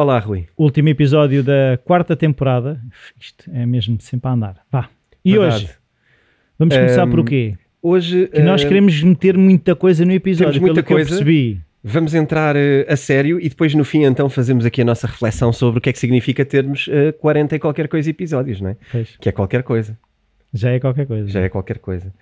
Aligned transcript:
Olá, 0.00 0.20
Rui. 0.20 0.46
Último 0.56 0.90
episódio 0.90 1.42
da 1.42 1.76
quarta 1.84 2.14
temporada. 2.14 2.80
Isto 3.20 3.50
é 3.52 3.66
mesmo 3.66 4.00
sempre 4.00 4.28
a 4.30 4.32
andar. 4.32 4.56
Vá. 4.70 4.88
E 5.24 5.32
Verdade. 5.32 5.54
hoje? 5.64 5.70
Vamos 6.56 6.76
começar 6.76 7.02
Ehm, 7.02 7.10
por 7.10 7.18
o 7.18 7.24
quê? 7.24 7.58
Hoje 7.82 8.28
Que 8.28 8.40
nós 8.40 8.62
eh, 8.62 8.68
queremos 8.68 9.02
meter 9.02 9.36
muita 9.36 9.74
coisa 9.74 10.04
no 10.04 10.12
episódio, 10.12 10.60
muita 10.60 10.74
pelo 10.74 10.86
que 10.86 10.92
eu 10.92 10.96
coisa. 10.98 11.08
percebi. 11.10 11.60
vamos 11.82 12.14
entrar 12.14 12.54
eh, 12.54 12.86
a 12.88 12.94
sério 12.96 13.40
e 13.40 13.48
depois 13.48 13.74
no 13.74 13.84
fim 13.84 14.04
então 14.04 14.28
fazemos 14.30 14.64
aqui 14.64 14.82
a 14.82 14.84
nossa 14.84 15.08
reflexão 15.08 15.52
sobre 15.52 15.78
o 15.78 15.80
que 15.80 15.90
é 15.90 15.92
que 15.92 15.98
significa 15.98 16.44
termos 16.44 16.86
eh, 16.88 17.10
40 17.10 17.56
e 17.56 17.58
qualquer 17.58 17.88
coisa 17.88 18.08
episódios, 18.08 18.60
não 18.60 18.70
é? 18.70 18.76
Pois, 18.92 19.16
Que 19.20 19.30
é 19.30 19.32
qualquer 19.32 19.64
coisa, 19.64 19.98
já 20.54 20.70
é 20.70 20.78
qualquer 20.78 21.06
coisa. 21.08 21.28
já 21.28 21.40
é 21.40 21.48
qualquer 21.48 21.78
coisa. 21.80 22.14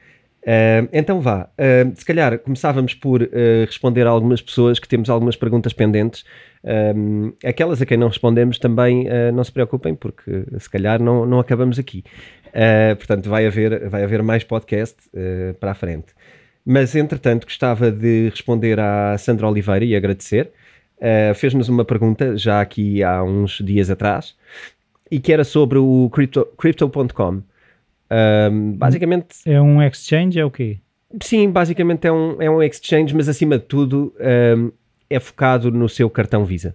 Então 0.92 1.20
vá, 1.20 1.48
Eh, 1.58 1.86
se 1.94 2.04
calhar 2.04 2.38
começávamos 2.38 2.94
por 2.94 3.20
eh, 3.22 3.64
responder 3.66 4.06
a 4.06 4.10
algumas 4.10 4.40
pessoas 4.40 4.78
que 4.78 4.86
temos 4.86 5.10
algumas 5.10 5.34
perguntas 5.36 5.72
pendentes. 5.72 6.24
Um, 6.96 7.32
aquelas 7.44 7.80
a 7.82 7.86
quem 7.86 7.96
não 7.96 8.08
respondemos 8.08 8.58
também 8.58 9.06
eh, 9.08 9.30
não 9.32 9.42
se 9.44 9.50
preocupem 9.52 9.94
porque 9.94 10.44
se 10.58 10.68
calhar 10.70 11.00
não, 11.02 11.26
não 11.26 11.40
acabamos 11.40 11.78
aqui. 11.78 12.04
Eh, 12.52 12.94
portanto, 12.94 13.28
vai 13.28 13.46
haver, 13.46 13.88
vai 13.88 14.04
haver 14.04 14.22
mais 14.22 14.44
podcast 14.44 14.96
para 15.60 15.72
a 15.72 15.74
frente. 15.74 16.06
Mas, 16.64 16.94
entretanto, 16.96 17.44
gostava 17.44 17.90
de 17.92 18.28
responder 18.30 18.78
à 18.80 19.16
Sandra 19.18 19.48
Oliveira 19.48 19.84
e 19.84 19.94
agradecer. 19.94 20.50
Uh, 20.98 21.34
Fez-nos 21.34 21.68
uma 21.68 21.84
pergunta 21.84 22.36
já 22.36 22.60
aqui 22.60 23.02
há 23.04 23.22
uns 23.22 23.58
dias 23.62 23.90
atrás 23.90 24.34
e 25.10 25.20
que 25.20 25.32
era 25.32 25.44
sobre 25.44 25.78
o 25.78 26.08
crypto- 26.12 26.48
Crypto.com. 26.58 27.42
Um, 28.10 28.72
basicamente, 28.72 29.28
É 29.44 29.60
um 29.60 29.82
exchange, 29.82 30.38
é 30.38 30.44
o 30.44 30.50
quê? 30.50 30.78
sim, 31.22 31.50
basicamente 31.50 32.06
é 32.06 32.12
um, 32.12 32.42
é 32.42 32.50
um 32.50 32.62
exchange, 32.62 33.14
mas 33.14 33.28
acima 33.28 33.58
de 33.58 33.64
tudo 33.64 34.12
um, 34.58 34.70
é 35.08 35.18
focado 35.20 35.70
no 35.70 35.88
seu 35.88 36.10
cartão 36.10 36.44
Visa. 36.44 36.74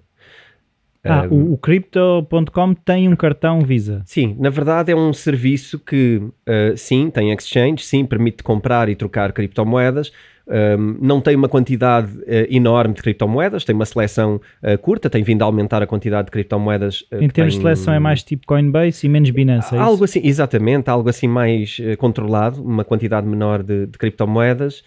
Ah, 1.03 1.27
Um, 1.31 1.51
o, 1.51 1.53
o 1.53 1.57
Crypto.com 1.57 2.73
tem 2.73 3.07
um 3.07 3.15
cartão 3.15 3.61
Visa. 3.61 4.01
Sim, 4.05 4.35
na 4.39 4.49
verdade 4.49 4.91
é 4.91 4.95
um 4.95 5.11
serviço 5.13 5.79
que, 5.79 6.17
uh, 6.17 6.77
sim, 6.77 7.09
tem 7.09 7.31
exchange, 7.31 7.83
sim, 7.83 8.05
permite 8.05 8.43
comprar 8.43 8.87
e 8.89 8.95
trocar 8.95 9.31
criptomoedas. 9.33 10.11
Um, 10.51 10.97
não 10.99 11.21
tem 11.21 11.33
uma 11.33 11.47
quantidade 11.47 12.11
uh, 12.17 12.23
enorme 12.49 12.93
de 12.93 13.01
criptomoedas, 13.01 13.63
tem 13.63 13.73
uma 13.73 13.85
seleção 13.85 14.41
uh, 14.61 14.77
curta, 14.79 15.09
tem 15.09 15.23
vindo 15.23 15.41
a 15.43 15.45
aumentar 15.45 15.81
a 15.81 15.87
quantidade 15.87 16.25
de 16.25 16.31
criptomoedas. 16.31 17.05
uh, 17.09 17.23
Em 17.23 17.29
que 17.29 17.33
termos 17.33 17.53
de 17.53 17.59
tem- 17.59 17.63
seleção 17.67 17.93
é 17.93 17.99
mais 17.99 18.21
tipo 18.21 18.45
Coinbase 18.45 19.05
e 19.05 19.09
menos 19.09 19.29
Binance, 19.29 19.73
é? 19.73 19.77
Algo 19.79 20.03
assim, 20.03 20.19
exatamente, 20.23 20.89
algo 20.89 21.07
assim 21.09 21.27
mais 21.27 21.77
controlado, 21.97 22.61
uma 22.61 22.83
quantidade 22.83 23.25
menor 23.25 23.63
de, 23.63 23.85
de 23.85 23.97
criptomoedas. 23.97 24.83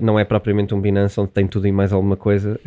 Não 0.00 0.18
é 0.18 0.24
propriamente 0.24 0.74
um 0.74 0.80
Binance 0.80 1.20
onde 1.20 1.30
tem 1.30 1.46
tudo 1.46 1.68
e 1.68 1.70
mais 1.70 1.92
alguma 1.92 2.16
coisa, 2.16 2.58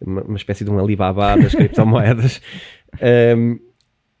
uma, 0.00 0.22
uma 0.22 0.36
espécie 0.36 0.64
de 0.64 0.70
um 0.72 0.78
Alibaba 0.80 1.36
das 1.36 1.54
criptomoedas. 1.54 2.42
Um, 3.36 3.60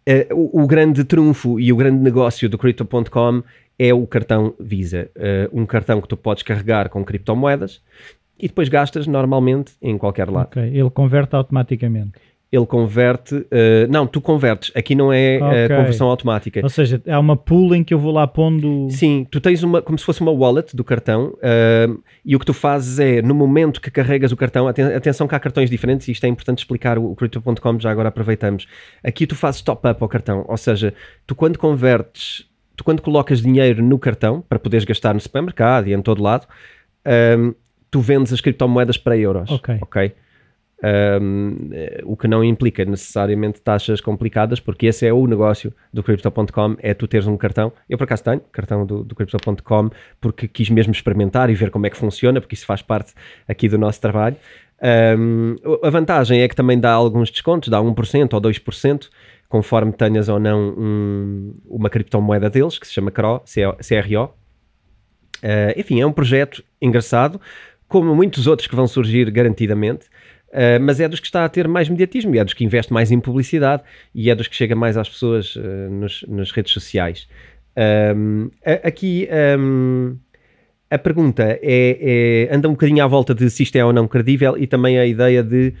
eh, 0.06 0.26
o, 0.32 0.62
o 0.62 0.66
grande 0.66 1.04
trunfo 1.04 1.60
e 1.60 1.70
o 1.70 1.76
grande 1.76 2.02
negócio 2.02 2.48
do 2.48 2.56
Crypto.com 2.56 3.42
é 3.78 3.94
o 3.94 4.06
cartão 4.06 4.54
Visa. 4.58 5.10
Eh, 5.16 5.48
um 5.52 5.64
cartão 5.64 6.00
que 6.00 6.08
tu 6.08 6.16
podes 6.16 6.42
carregar 6.42 6.88
com 6.88 7.04
criptomoedas 7.04 7.80
e 8.38 8.48
depois 8.48 8.68
gastas 8.68 9.06
normalmente 9.06 9.72
em 9.80 9.96
qualquer 9.96 10.28
lado. 10.28 10.46
Ok, 10.48 10.62
ele 10.62 10.90
converte 10.90 11.34
automaticamente. 11.36 12.12
Ele 12.50 12.64
converte. 12.64 13.46
eh, 13.50 13.86
não, 13.90 14.06
tu 14.06 14.22
convertes. 14.22 14.72
Aqui 14.74 14.94
não 14.94 15.12
é 15.12 15.34
eh, 15.36 15.64
Ok. 15.66 15.76
conversão 15.76 16.08
automática. 16.08 16.60
Ou 16.62 16.68
seja, 16.70 16.98
há 17.06 17.20
uma 17.20 17.36
pool 17.36 17.74
em 17.74 17.84
que 17.84 17.92
eu 17.92 17.98
vou 17.98 18.10
lá 18.10 18.26
pondo... 18.26 18.88
Sim, 18.90 19.26
tu 19.30 19.38
tens 19.38 19.62
uma, 19.62 19.82
como 19.82 19.98
se 19.98 20.04
fosse 20.04 20.22
uma 20.22 20.32
wallet 20.32 20.74
do 20.74 20.82
cartão 20.82 21.36
ahm, 21.42 21.98
e 22.24 22.34
o 22.34 22.38
que 22.38 22.46
tu 22.46 22.54
fazes 22.54 22.98
é, 22.98 23.20
no 23.20 23.34
momento 23.34 23.82
que 23.82 23.90
carregas 23.90 24.32
o 24.32 24.36
cartão, 24.36 24.66
aten- 24.66 24.94
atenção 24.94 25.28
que 25.28 25.34
há 25.34 25.38
cartões 25.38 25.68
diferentes 25.68 26.08
e 26.08 26.12
isto 26.12 26.24
é 26.24 26.28
importante 26.30 26.60
explicar, 26.60 26.96
o, 26.96 27.12
o 27.12 27.14
Crypto.com 27.14 27.78
já 27.78 27.90
agora 27.90 28.08
aproveitamos. 28.08 28.66
Aqui 29.04 29.26
tu 29.26 29.36
fazes 29.36 29.60
top-up 29.60 30.02
ao 30.02 30.08
cartão, 30.08 30.46
ou 30.48 30.56
seja, 30.56 30.94
tu 31.26 31.34
quando 31.34 31.58
convertes, 31.58 32.47
tu 32.78 32.84
quando 32.84 33.02
colocas 33.02 33.42
dinheiro 33.42 33.82
no 33.82 33.98
cartão, 33.98 34.40
para 34.40 34.58
poderes 34.58 34.84
gastar 34.84 35.12
no 35.12 35.20
supermercado 35.20 35.88
e 35.88 35.92
em 35.92 36.00
todo 36.00 36.22
lado, 36.22 36.46
ahm, 37.04 37.50
tu 37.90 38.00
vendes 38.00 38.32
as 38.32 38.40
criptomoedas 38.40 38.96
para 38.96 39.16
euros. 39.16 39.50
Ok. 39.50 39.78
ok? 39.82 40.14
Um, 40.80 41.70
o 42.04 42.16
que 42.16 42.28
não 42.28 42.44
implica 42.44 42.84
necessariamente 42.84 43.60
taxas 43.60 44.00
complicadas, 44.00 44.60
porque 44.60 44.86
esse 44.86 45.04
é 45.04 45.12
o 45.12 45.26
negócio 45.26 45.74
do 45.92 46.04
Crypto.com, 46.04 46.76
é 46.78 46.94
tu 46.94 47.08
teres 47.08 47.26
um 47.26 47.36
cartão, 47.36 47.72
eu 47.90 47.98
por 47.98 48.04
acaso 48.04 48.22
tenho, 48.22 48.40
cartão 48.52 48.86
do, 48.86 49.02
do 49.02 49.12
Crypto.com, 49.16 49.90
porque 50.20 50.46
quis 50.46 50.70
mesmo 50.70 50.92
experimentar 50.92 51.50
e 51.50 51.56
ver 51.56 51.72
como 51.72 51.84
é 51.84 51.90
que 51.90 51.96
funciona, 51.96 52.40
porque 52.40 52.54
isso 52.54 52.64
faz 52.64 52.80
parte 52.80 53.12
aqui 53.48 53.68
do 53.68 53.76
nosso 53.76 54.00
trabalho. 54.00 54.36
Um, 55.18 55.56
a 55.82 55.90
vantagem 55.90 56.42
é 56.42 56.48
que 56.48 56.54
também 56.54 56.78
dá 56.78 56.92
alguns 56.92 57.28
descontos, 57.28 57.68
dá 57.68 57.80
1% 57.80 58.34
ou 58.34 58.40
2%, 58.40 59.08
conforme 59.48 59.92
tenhas 59.92 60.28
ou 60.28 60.38
não 60.38 60.60
um- 60.76 61.54
uma 61.66 61.88
criptomoeda 61.88 62.50
deles, 62.50 62.78
que 62.78 62.86
se 62.86 62.92
chama 62.92 63.10
CRO, 63.10 63.42
CRO. 63.46 64.24
Uh, 65.42 65.72
enfim, 65.78 66.00
é 66.00 66.06
um 66.06 66.12
projeto 66.12 66.62
engraçado, 66.82 67.40
como 67.86 68.14
muitos 68.14 68.46
outros 68.46 68.66
que 68.66 68.74
vão 68.74 68.86
surgir 68.88 69.30
garantidamente, 69.30 70.06
uh, 70.48 70.80
mas 70.82 70.98
é 71.00 71.08
dos 71.08 71.20
que 71.20 71.26
está 71.26 71.44
a 71.44 71.48
ter 71.48 71.68
mais 71.68 71.88
mediatismo, 71.88 72.34
é 72.36 72.44
dos 72.44 72.54
que 72.54 72.64
investe 72.64 72.92
mais 72.92 73.10
em 73.12 73.20
publicidade 73.20 73.82
e 74.14 74.30
é 74.30 74.34
dos 74.34 74.48
que 74.48 74.56
chega 74.56 74.74
mais 74.74 74.96
às 74.96 75.08
pessoas 75.08 75.54
uh, 75.56 75.60
nos, 75.90 76.24
nas 76.28 76.50
redes 76.50 76.72
sociais. 76.72 77.28
Um, 78.16 78.50
a- 78.66 78.88
aqui 78.88 79.28
um, 79.60 80.16
a 80.90 80.98
pergunta 80.98 81.44
é, 81.62 82.48
é- 82.50 82.54
anda 82.54 82.68
um 82.68 82.72
bocadinho 82.72 83.04
à 83.04 83.06
volta 83.06 83.32
de 83.32 83.48
se 83.48 83.62
isto 83.62 83.76
é 83.76 83.84
ou 83.84 83.92
não 83.92 84.08
credível 84.08 84.58
e 84.58 84.66
também 84.66 84.98
a 84.98 85.06
ideia 85.06 85.42
de 85.44 85.72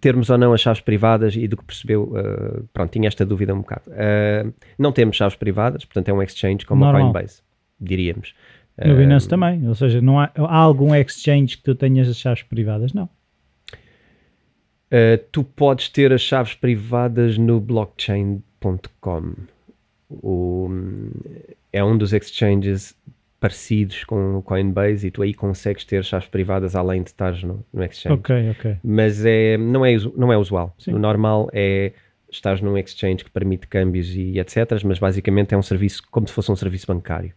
termos 0.00 0.28
ou 0.30 0.36
não 0.38 0.52
as 0.52 0.60
chaves 0.60 0.80
privadas 0.80 1.34
e 1.36 1.46
do 1.46 1.56
que 1.56 1.64
percebeu, 1.64 2.04
uh, 2.14 2.64
pronto, 2.72 2.90
tinha 2.90 3.06
esta 3.08 3.24
dúvida 3.24 3.54
um 3.54 3.58
bocado. 3.60 3.82
Uh, 3.90 4.52
não 4.78 4.92
temos 4.92 5.16
chaves 5.16 5.36
privadas, 5.36 5.84
portanto 5.84 6.08
é 6.08 6.12
um 6.12 6.22
exchange 6.22 6.64
como 6.66 6.84
a 6.84 6.88
Normal. 6.92 7.12
Coinbase, 7.12 7.42
diríamos. 7.80 8.34
No 8.84 8.96
Binance 8.96 9.28
também. 9.28 9.68
Ou 9.68 9.74
seja, 9.76 10.00
não 10.00 10.18
há, 10.18 10.30
há 10.34 10.56
algum 10.56 10.92
exchange 10.94 11.56
que 11.58 11.62
tu 11.62 11.74
tenhas 11.76 12.08
as 12.08 12.18
chaves 12.18 12.42
privadas? 12.42 12.92
Não. 12.92 13.08
Uh, 14.92 15.18
tu 15.32 15.42
podes 15.44 15.88
ter 15.88 16.12
as 16.12 16.20
chaves 16.20 16.54
privadas 16.54 17.38
no 17.38 17.60
blockchain.com. 17.60 19.32
O- 20.10 20.70
É 21.72 21.82
um 21.82 21.96
dos 21.98 22.12
exchanges 22.12 22.96
parecidos 23.44 24.04
com 24.04 24.38
o 24.38 24.42
Coinbase 24.42 25.06
e 25.06 25.10
tu 25.10 25.20
aí 25.20 25.34
consegues 25.34 25.84
ter 25.84 26.02
chaves 26.02 26.26
privadas 26.26 26.74
além 26.74 27.02
de 27.02 27.10
estares 27.10 27.42
no, 27.42 27.62
no 27.74 27.84
exchange. 27.84 28.18
Ok, 28.18 28.50
ok. 28.52 28.76
Mas 28.82 29.22
é, 29.22 29.58
não, 29.58 29.84
é, 29.84 29.94
não 30.16 30.32
é 30.32 30.38
usual. 30.38 30.74
Sim. 30.78 30.94
O 30.94 30.98
normal 30.98 31.50
é 31.52 31.92
estás 32.32 32.62
num 32.62 32.78
exchange 32.78 33.22
que 33.22 33.30
permite 33.30 33.66
câmbios 33.66 34.16
e 34.16 34.38
etc. 34.38 34.82
Mas 34.82 34.98
basicamente 34.98 35.54
é 35.54 35.58
um 35.58 35.62
serviço 35.62 36.02
como 36.10 36.26
se 36.26 36.32
fosse 36.32 36.50
um 36.50 36.56
serviço 36.56 36.86
bancário. 36.86 37.34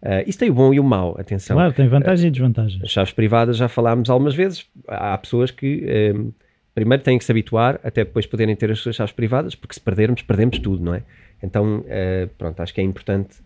Uh, 0.00 0.22
isso 0.28 0.38
tem 0.38 0.48
o 0.48 0.54
bom 0.54 0.72
e 0.72 0.78
o 0.78 0.84
mau, 0.84 1.16
atenção. 1.18 1.56
Claro, 1.56 1.72
tem 1.72 1.88
vantagens 1.88 2.24
e 2.24 2.30
desvantagens. 2.30 2.80
As 2.84 2.90
chaves 2.90 3.12
privadas 3.12 3.56
já 3.56 3.66
falámos 3.66 4.08
algumas 4.08 4.36
vezes. 4.36 4.64
Há 4.86 5.18
pessoas 5.18 5.50
que 5.50 5.84
ehm, 5.84 6.28
primeiro 6.72 7.02
têm 7.02 7.18
que 7.18 7.24
se 7.24 7.32
habituar 7.32 7.80
até 7.82 8.04
depois 8.04 8.26
poderem 8.26 8.54
ter 8.54 8.70
as 8.70 8.78
suas 8.78 8.94
chaves 8.94 9.12
privadas, 9.12 9.56
porque 9.56 9.74
se 9.74 9.80
perdermos, 9.80 10.22
perdemos 10.22 10.60
tudo, 10.60 10.84
não 10.84 10.94
é? 10.94 11.02
Então, 11.42 11.84
eh, 11.88 12.28
pronto, 12.38 12.60
acho 12.60 12.72
que 12.72 12.80
é 12.80 12.84
importante 12.84 13.38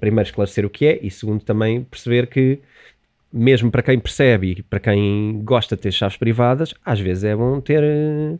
primeiro 0.00 0.28
esclarecer 0.28 0.64
o 0.64 0.70
que 0.70 0.86
é 0.86 0.98
e 1.02 1.10
segundo 1.10 1.42
também 1.44 1.82
perceber 1.84 2.26
que 2.28 2.60
mesmo 3.32 3.70
para 3.70 3.82
quem 3.82 3.98
percebe 3.98 4.52
e 4.58 4.62
para 4.62 4.78
quem 4.78 5.40
gosta 5.44 5.74
de 5.74 5.82
ter 5.82 5.92
chaves 5.92 6.16
privadas, 6.16 6.72
às 6.84 7.00
vezes 7.00 7.24
é 7.24 7.34
bom 7.34 7.60
ter, 7.60 7.82
eh, 7.82 8.38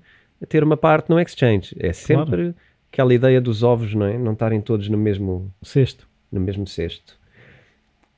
ter 0.49 0.63
uma 0.63 0.77
parte 0.77 1.11
no 1.11 1.19
exchange. 1.21 1.75
É 1.81 1.93
sempre 1.93 2.55
aquela 2.93 3.13
ideia 3.13 3.41
dos 3.41 3.65
ovos, 3.65 3.93
não 3.93 4.07
é? 4.07 4.17
Não 4.17 4.33
estarem 4.35 4.61
todos 4.61 4.89
no 4.89 4.97
mesmo, 4.97 5.53
Sexto. 5.63 6.07
no 6.31 6.41
mesmo 6.41 6.65
cesto. 6.67 7.19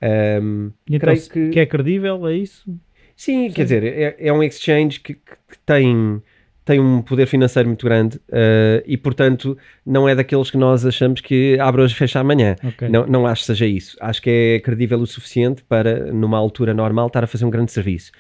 Ehm, 0.01 0.69
E 0.89 0.97
então, 0.97 1.09
creio 1.15 1.31
que- 1.31 1.51
que... 1.51 1.61
é 1.61 1.67
credível, 1.67 2.27
é 2.27 2.35
isso? 2.35 2.69
Sim, 3.17 3.51
quer 3.51 3.63
dizer, 3.63 3.83
é, 3.85 4.17
é 4.19 4.33
um 4.33 4.43
exchange 4.43 5.01
que- 5.01 5.15
que 5.15 5.59
tem, 5.65 6.23
tem 6.67 6.81
um 6.81 7.01
poder 7.01 7.27
financeiro 7.27 7.69
muito 7.69 7.87
grande 7.87 8.21
eh, 8.29 8.83
e, 8.85 8.97
portanto, 8.97 9.57
não 9.87 10.09
é 10.09 10.17
daqueles 10.17 10.51
que 10.51 10.57
nós 10.57 10.85
achamos 10.85 11.21
que 11.21 11.57
abre 11.61 11.81
hoje 11.81 11.95
e 11.95 11.97
fecha 11.97 12.19
amanhã. 12.19 12.57
Ok. 12.63 12.89
Não, 12.89 13.07
não 13.07 13.25
acho 13.25 13.43
que 13.43 13.47
seja 13.47 13.67
isso. 13.67 13.97
Acho 14.01 14.21
que 14.21 14.29
é 14.57 14.59
credível 14.59 14.99
o 14.99 15.07
suficiente 15.07 15.63
para, 15.63 16.13
numa 16.13 16.37
altura 16.37 16.75
normal, 16.75 17.07
estar 17.07 17.23
a 17.23 17.27
fazer 17.29 17.45
um 17.45 17.51
grande 17.51 17.71
serviço. 17.71 18.11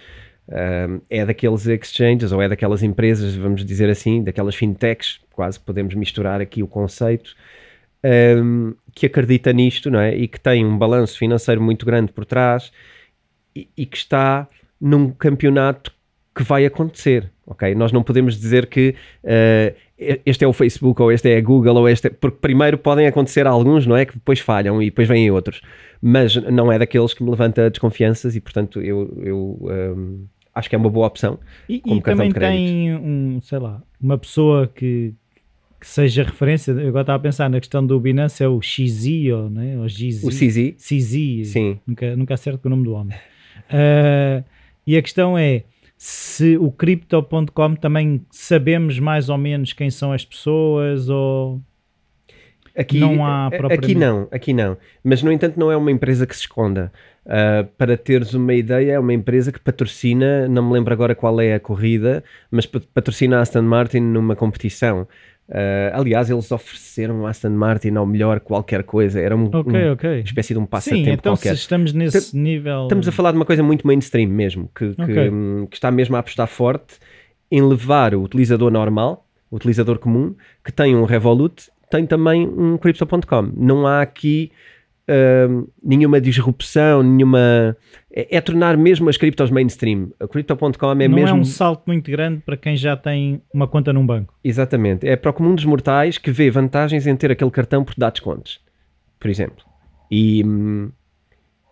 Um, 0.49 1.01
é 1.11 1.27
daqueles 1.27 1.67
exchanges 1.67 2.31
ou 2.31 2.41
é 2.41 2.49
daquelas 2.49 2.85
empresas, 2.85 3.35
vamos 3.35 3.65
dizer 3.65 3.91
assim, 3.91 4.23
daquelas 4.23 4.55
fintechs, 4.55 5.19
quase 5.33 5.59
podemos 5.59 5.93
misturar 5.97 6.41
aqui 6.41 6.63
o 6.63 6.69
conceito, 6.69 7.35
um, 8.05 8.75
que 8.95 9.07
acredita 9.07 9.53
nisto 9.53 9.91
não 9.91 9.99
é? 9.99 10.17
e 10.17 10.29
que 10.29 10.39
tem 10.39 10.65
um 10.65 10.79
balanço 10.79 11.19
financeiro 11.19 11.61
muito 11.61 11.85
grande 11.85 12.13
por 12.13 12.25
trás 12.25 12.71
e, 13.57 13.69
e 13.77 13.85
que 13.85 13.97
está 13.97 14.47
num 14.81 15.11
campeonato 15.11 15.93
que 16.33 16.45
vai 16.45 16.65
acontecer, 16.65 17.33
ok? 17.47 17.75
Nós 17.75 17.93
não 17.93 18.03
podemos 18.03 18.39
dizer 18.39 18.67
que 18.67 18.95
uh, 19.25 19.75
este 20.27 20.45
é 20.45 20.49
o 20.49 20.53
Facebook 20.53 21.01
ou 21.01 21.13
este 21.13 21.31
é 21.31 21.37
a 21.39 21.41
Google 21.41 21.77
ou 21.77 21.89
este 21.89 22.09
é... 22.09 22.11
porque 22.11 22.39
primeiro 22.41 22.77
podem 22.77 23.07
acontecer 23.07 23.47
alguns, 23.47 23.87
não 23.87 23.97
é? 23.97 24.05
Que 24.05 24.15
depois 24.15 24.41
falham 24.41 24.83
e 24.83 24.87
depois 24.87 25.09
vêm 25.09 25.31
outros, 25.31 25.61
mas 26.03 26.37
não 26.37 26.71
é 26.71 26.79
daqueles 26.79 27.15
que 27.15 27.23
me 27.23 27.31
levanta 27.31 27.71
desconfianças 27.71 28.35
e 28.35 28.41
portanto 28.41 28.83
eu, 28.83 29.17
eu 29.23 29.59
um, 29.63 30.27
acho 30.55 30.69
que 30.69 30.75
é 30.75 30.79
uma 30.79 30.91
boa 30.91 31.07
opção. 31.07 31.39
E, 31.69 31.81
e 31.85 32.01
também 32.01 32.33
tem 32.33 32.95
um, 32.95 33.41
sei 33.41 33.59
lá, 33.59 33.83
uma 34.01 34.19
pessoa 34.19 34.67
que, 34.67 35.15
que 35.81 35.87
seja 35.87 36.25
referência, 36.25 36.73
eu 36.73 36.89
agora 36.89 37.03
estava 37.03 37.17
a 37.17 37.23
pensar 37.23 37.49
na 37.49 37.61
questão 37.61 37.87
do 37.87 37.99
Binance, 38.01 38.43
é 38.43 38.49
o 38.49 38.61
XZ 38.61 39.07
ou, 39.33 39.51
né? 39.51 39.79
o 39.79 39.87
GZ. 39.87 40.25
O 40.25 40.31
CZ. 40.31 40.75
CZ, 40.77 41.49
Sim. 41.53 41.79
Nunca, 41.87 42.17
nunca 42.17 42.35
acerto 42.35 42.59
com 42.59 42.69
o 42.69 42.71
nome 42.71 42.85
do 42.85 42.93
homem. 42.93 43.17
Uh, 43.71 44.45
e 44.87 44.97
a 44.97 45.03
questão 45.03 45.39
é 45.39 45.65
se 45.97 46.57
o 46.59 46.71
Crypto.com 46.71 47.75
também 47.75 48.25
sabemos 48.31 48.99
mais 48.99 49.29
ou 49.29 49.39
menos 49.39 49.73
quem 49.73 49.91
são 49.91 50.13
as 50.13 50.25
pessoas 50.25 51.09
ou 51.09 51.61
aqui 52.77 53.01
não 53.01 53.25
há 53.25 53.49
aqui 53.71 53.95
não 53.95 54.29
aqui 54.31 54.53
não. 54.53 54.77
Mas 55.03 55.23
no 55.23 55.33
entanto 55.33 55.59
não 55.59 55.73
é 55.73 55.77
uma 55.77 55.91
empresa 55.91 56.27
que 56.27 56.35
se 56.35 56.43
esconda. 56.43 56.93
Uh, 57.25 57.67
para 57.77 57.97
teres 57.97 58.35
uma 58.35 58.55
ideia 58.55 58.93
é 58.93 58.99
uma 58.99 59.13
empresa 59.13 59.51
que 59.51 59.59
patrocina 59.59 60.47
não 60.47 60.65
me 60.65 60.75
lembro 60.75 60.93
agora 60.93 61.13
qual 61.13 61.41
é 61.41 61.55
a 61.55 61.59
corrida 61.59 62.23
mas 62.53 62.67
patrocina 62.67 63.39
a 63.39 63.41
Aston 63.41 63.63
Martin 63.63 63.99
numa 63.99 64.37
competição 64.37 65.09
Uh, 65.49 65.95
aliás, 65.95 66.29
eles 66.29 66.51
ofereceram 66.51 67.25
a 67.25 67.31
Aston 67.31 67.51
Martin 67.51 67.95
ao 67.95 68.05
melhor 68.05 68.41
qualquer 68.41 68.83
coisa. 68.83 69.21
Era 69.21 69.37
um, 69.37 69.45
okay, 69.45 69.89
um, 69.89 69.93
okay. 69.93 70.11
uma 70.19 70.25
espécie 70.25 70.55
de 70.55 70.59
um 70.59 70.67
passatempo 70.67 71.05
Sim, 71.05 71.13
então 71.13 71.35
qualquer. 71.35 71.55
se 71.55 71.61
estamos 71.61 71.93
nesse 71.93 72.37
nível... 72.37 72.85
Estamos 72.85 73.07
a 73.07 73.13
falar 73.13 73.31
de 73.31 73.37
uma 73.37 73.45
coisa 73.45 73.63
muito 73.63 73.87
mainstream 73.87 74.29
mesmo, 74.29 74.69
que, 74.75 74.87
okay. 74.87 75.07
que, 75.07 75.29
hum, 75.29 75.67
que, 75.71 75.77
está 75.77 75.91
mesmo 75.91 76.17
a 76.17 76.19
apostar 76.19 76.49
forte 76.49 76.97
em 77.51 77.63
levar 77.63 78.15
o 78.15 78.23
utilizador 78.23 78.73
normal, 78.73 79.25
o 79.51 79.57
utilizador 79.57 79.99
comum, 80.01 80.35
que 80.65 80.73
tem 80.73 80.97
um 80.97 81.05
Revolut, 81.05 81.71
tem 81.91 82.05
também 82.05 82.47
um 82.47 82.77
Crypto.com. 82.77 83.53
Não 83.57 83.87
há 83.87 84.03
aqui 84.03 84.51
uh, 85.09 85.73
nenhuma 85.83 86.21
disrupção, 86.21 87.03
nenhuma. 87.03 87.77
É, 88.13 88.37
é, 88.37 88.41
tornar 88.41 88.77
mesmo 88.77 89.09
as 89.09 89.17
criptos 89.17 89.51
mainstream. 89.51 90.11
A 90.19 90.27
Crypto.com 90.27 90.93
é 90.93 91.09
Não 91.09 91.15
mesmo. 91.15 91.29
é 91.29 91.33
um 91.33 91.45
salto 91.45 91.85
muito 91.87 92.11
grande 92.11 92.41
para 92.45 92.57
quem 92.57 92.77
já 92.77 92.97
tem 92.97 93.43
uma 93.53 93.67
conta 93.67 93.93
num 93.93 94.07
banco. 94.07 94.35
Exatamente. 94.43 95.07
É 95.07 95.17
para 95.17 95.31
o 95.31 95.35
comum 95.35 95.55
dos 95.55 95.65
mortais 95.65 96.19
que 96.19 96.31
vê 96.31 96.51
vantagens 96.51 97.07
em 97.07 97.17
ter 97.17 97.31
aquele 97.31 97.51
cartão 97.51 97.85
por 97.85 97.95
dar 97.97 98.11
descontos, 98.11 98.61
por 99.21 99.31
exemplo. 99.31 99.65
E, 100.11 100.45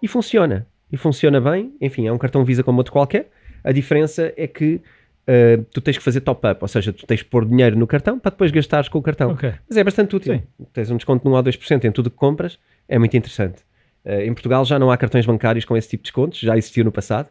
e 0.03 0.09
funciona. 0.09 0.67
E 0.93 0.97
funciona 0.97 1.41
bem. 1.41 1.73
Enfim, 1.81 2.07
é 2.07 2.13
um 2.13 2.19
cartão 2.19 2.45
Visa 2.45 2.63
como 2.63 2.79
outro 2.79 2.93
qualquer. 2.93 3.31
A 3.63 3.73
diferença 3.73 4.33
é 4.37 4.47
que 4.47 4.81
Uh, 5.27 5.65
tu 5.73 5.81
tens 5.81 5.97
que 5.97 6.05
fazer 6.05 6.21
top-up, 6.21 6.59
ou 6.61 6.69
seja, 6.69 6.93
tu 6.93 7.07
tens 7.07 7.23
que 7.23 7.31
pôr 7.31 7.47
dinheiro 7.47 7.79
no 7.79 7.87
cartão 7.87 8.19
para 8.19 8.31
depois 8.31 8.51
gastares 8.51 8.91
com 8.91 8.99
o 8.99 9.03
cartão. 9.03 9.31
Okay. 9.31 9.55
Mas 9.67 9.79
é 9.79 9.83
bastante 9.83 10.15
útil. 10.15 10.35
Sim. 10.35 10.43
Tens 10.71 10.91
um 10.91 10.97
desconto 10.97 11.23
de 11.23 11.31
1 11.31 11.33
ou 11.33 11.43
2% 11.43 11.85
em 11.85 11.91
tudo 11.91 12.11
que 12.11 12.17
compras 12.17 12.59
é 12.89 12.99
muito 12.99 13.17
interessante. 13.17 13.63
Uh, 14.05 14.21
em 14.21 14.35
Portugal 14.35 14.65
já 14.65 14.79
não 14.79 14.91
há 14.91 14.97
cartões 14.97 15.25
bancários 15.25 15.65
com 15.65 15.77
esse 15.77 15.89
tipo 15.89 16.03
de 16.03 16.11
descontos, 16.11 16.39
já 16.39 16.57
existiu 16.57 16.85
no 16.85 16.93
passado. 16.93 17.29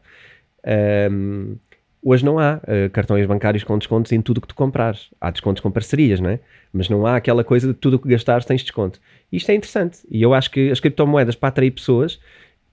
Um, 1.12 1.56
hoje 2.02 2.26
não 2.26 2.40
há 2.40 2.56
uh, 2.56 2.90
cartões 2.92 3.26
bancários 3.26 3.64
com 3.64 3.78
descontos 3.78 4.12
em 4.12 4.22
tudo 4.22 4.42
que 4.42 4.48
tu 4.48 4.56
comprares. 4.56 5.10
Há 5.22 5.32
descontos 5.32 5.62
com 5.62 5.72
parcerias, 5.72 6.20
não 6.20 6.30
é? 6.30 6.40
Mas 6.72 6.90
não 6.90 7.06
há 7.06 7.16
aquela 7.16 7.44
coisa 7.44 7.68
de 7.68 7.74
tudo 7.74 7.96
o 7.96 8.00
que 8.00 8.10
gastares 8.10 8.46
tens 8.46 8.62
desconto. 8.62 9.00
Isto 9.32 9.52
é 9.52 9.56
interessante. 9.56 10.00
E 10.10 10.22
eu 10.22 10.34
acho 10.34 10.50
que 10.50 10.72
as 10.72 10.80
criptomoedas 10.80 11.36
para 11.36 11.50
atrair 11.50 11.72
pessoas, 11.72 12.20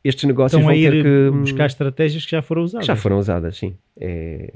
estes 0.03 0.25
negócios 0.25 0.59
Estão 0.61 0.73
vão 0.73 0.81
ter 0.81 1.03
que 1.03 1.31
buscar 1.39 1.67
estratégias 1.67 2.25
que 2.25 2.31
já 2.31 2.43
foram 2.43 2.63
usadas. 2.63 2.87
já 2.87 2.97
foram 2.97 3.19
usadas, 3.19 3.57
sim. 3.57 3.77
É, 3.99 4.55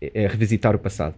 é, 0.00 0.24
é 0.24 0.26
revisitar 0.26 0.74
o 0.74 0.78
passado. 0.78 1.14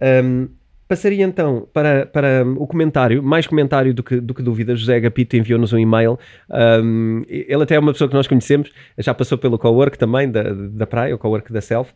Um, 0.00 0.48
Passaria 0.86 1.24
então 1.24 1.66
para, 1.72 2.04
para 2.04 2.44
o 2.44 2.66
comentário, 2.66 3.22
mais 3.22 3.46
comentário 3.46 3.94
do 3.94 4.02
que, 4.02 4.20
do 4.20 4.34
que 4.34 4.42
dúvida. 4.42 4.76
José 4.76 4.96
Agapito 4.96 5.34
enviou-nos 5.34 5.72
um 5.72 5.78
e-mail. 5.78 6.18
Um, 6.50 7.22
ele 7.26 7.62
até 7.62 7.76
é 7.76 7.78
uma 7.78 7.92
pessoa 7.92 8.08
que 8.08 8.14
nós 8.14 8.26
conhecemos, 8.26 8.70
já 8.98 9.14
passou 9.14 9.38
pelo 9.38 9.58
cowork 9.58 9.96
também 9.96 10.30
da, 10.30 10.42
da 10.42 10.86
praia, 10.86 11.14
o 11.14 11.18
cowork 11.18 11.50
da 11.50 11.62
Self. 11.62 11.90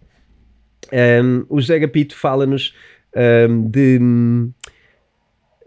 Um, 0.90 1.44
o 1.50 1.60
José 1.60 1.76
Agapito 1.76 2.16
fala-nos 2.16 2.74
um, 3.48 3.68
de. 3.68 4.00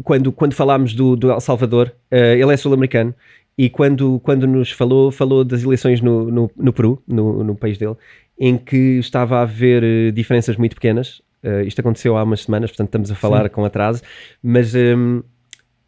Quando, 0.04 0.32
quando 0.32 0.56
falámos 0.56 0.96
do, 0.96 1.16
do 1.16 1.30
El 1.30 1.40
Salvador, 1.40 1.94
uh, 2.12 2.16
ele 2.16 2.52
é 2.52 2.58
sul-americano 2.58 3.14
e 3.56 3.70
quando, 3.70 4.20
quando 4.22 4.48
nos 4.48 4.72
falou, 4.72 5.12
falou 5.12 5.44
das 5.44 5.62
eleições 5.62 6.02
no, 6.02 6.32
no, 6.32 6.52
no 6.58 6.74
Peru, 6.74 7.04
no, 7.08 7.44
no 7.44 7.56
país 7.56 7.78
dele, 7.78 7.96
em 8.40 8.58
que 8.58 8.98
estava 8.98 9.38
a 9.38 9.42
haver 9.44 9.84
uh, 9.84 10.12
diferenças 10.12 10.58
muito 10.58 10.74
pequenas 10.74 11.22
Uh, 11.44 11.62
isto 11.62 11.80
aconteceu 11.80 12.18
há 12.18 12.24
umas 12.24 12.44
semanas, 12.44 12.70
portanto 12.70 12.90
estamos 12.90 13.12
a 13.12 13.16
falar 13.16 13.44
Sim. 13.44 13.50
com 13.50 13.66
atraso, 13.66 14.02
mas 14.44 14.76
um, 14.76 15.24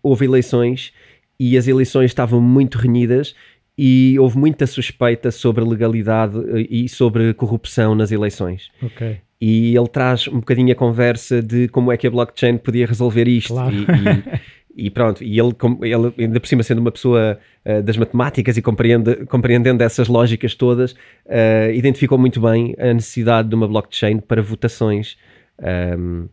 houve 0.02 0.26
eleições 0.26 0.92
e 1.40 1.58
as 1.58 1.68
eleições 1.68 2.06
estavam 2.06 2.42
muito 2.42 2.78
renhidas 2.78 3.36
e 3.78 4.18
houve 4.20 4.38
muita 4.38 4.68
suspeita 4.68 5.32
sobre 5.32 5.64
legalidade 5.64 6.38
eh, 6.38 6.68
e 6.70 6.90
sobre 6.90 7.34
corrupção 7.34 7.96
nas 7.96 8.12
eleições. 8.12 8.70
Okay. 8.82 9.18
E 9.42 9.76
ele 9.76 9.88
traz 9.88 10.28
um 10.28 10.40
bocadinho 10.40 10.72
a 10.72 10.76
conversa 10.76 11.42
de 11.42 11.68
como 11.70 11.92
é 11.92 11.98
que 11.98 12.08
a 12.08 12.12
blockchain 12.12 12.58
podia 12.58 12.86
resolver 12.86 13.28
isto. 13.28 13.54
Claro. 13.54 13.76
E, 13.76 14.84
e, 14.84 14.86
e, 14.88 14.90
pronto, 14.90 15.24
e 15.24 15.40
ele, 15.40 15.54
ele, 15.82 16.14
ainda 16.18 16.40
por 16.40 16.48
cima 16.48 16.64
sendo 16.64 16.80
uma 16.80 16.92
pessoa 16.92 17.38
uh, 17.66 17.82
das 17.82 17.98
matemáticas 17.98 18.56
e 18.58 18.62
compreende, 18.62 19.26
compreendendo 19.26 19.84
essas 19.84 20.08
lógicas 20.08 20.56
todas, 20.56 20.94
uh, 20.94 21.72
identificou 21.74 22.18
muito 22.18 22.40
bem 22.40 22.76
a 22.78 22.94
necessidade 22.94 23.50
de 23.50 23.56
uma 23.56 23.68
blockchain 23.68 24.20
para 24.20 24.42
votações 24.42 25.18
um, 25.60 26.28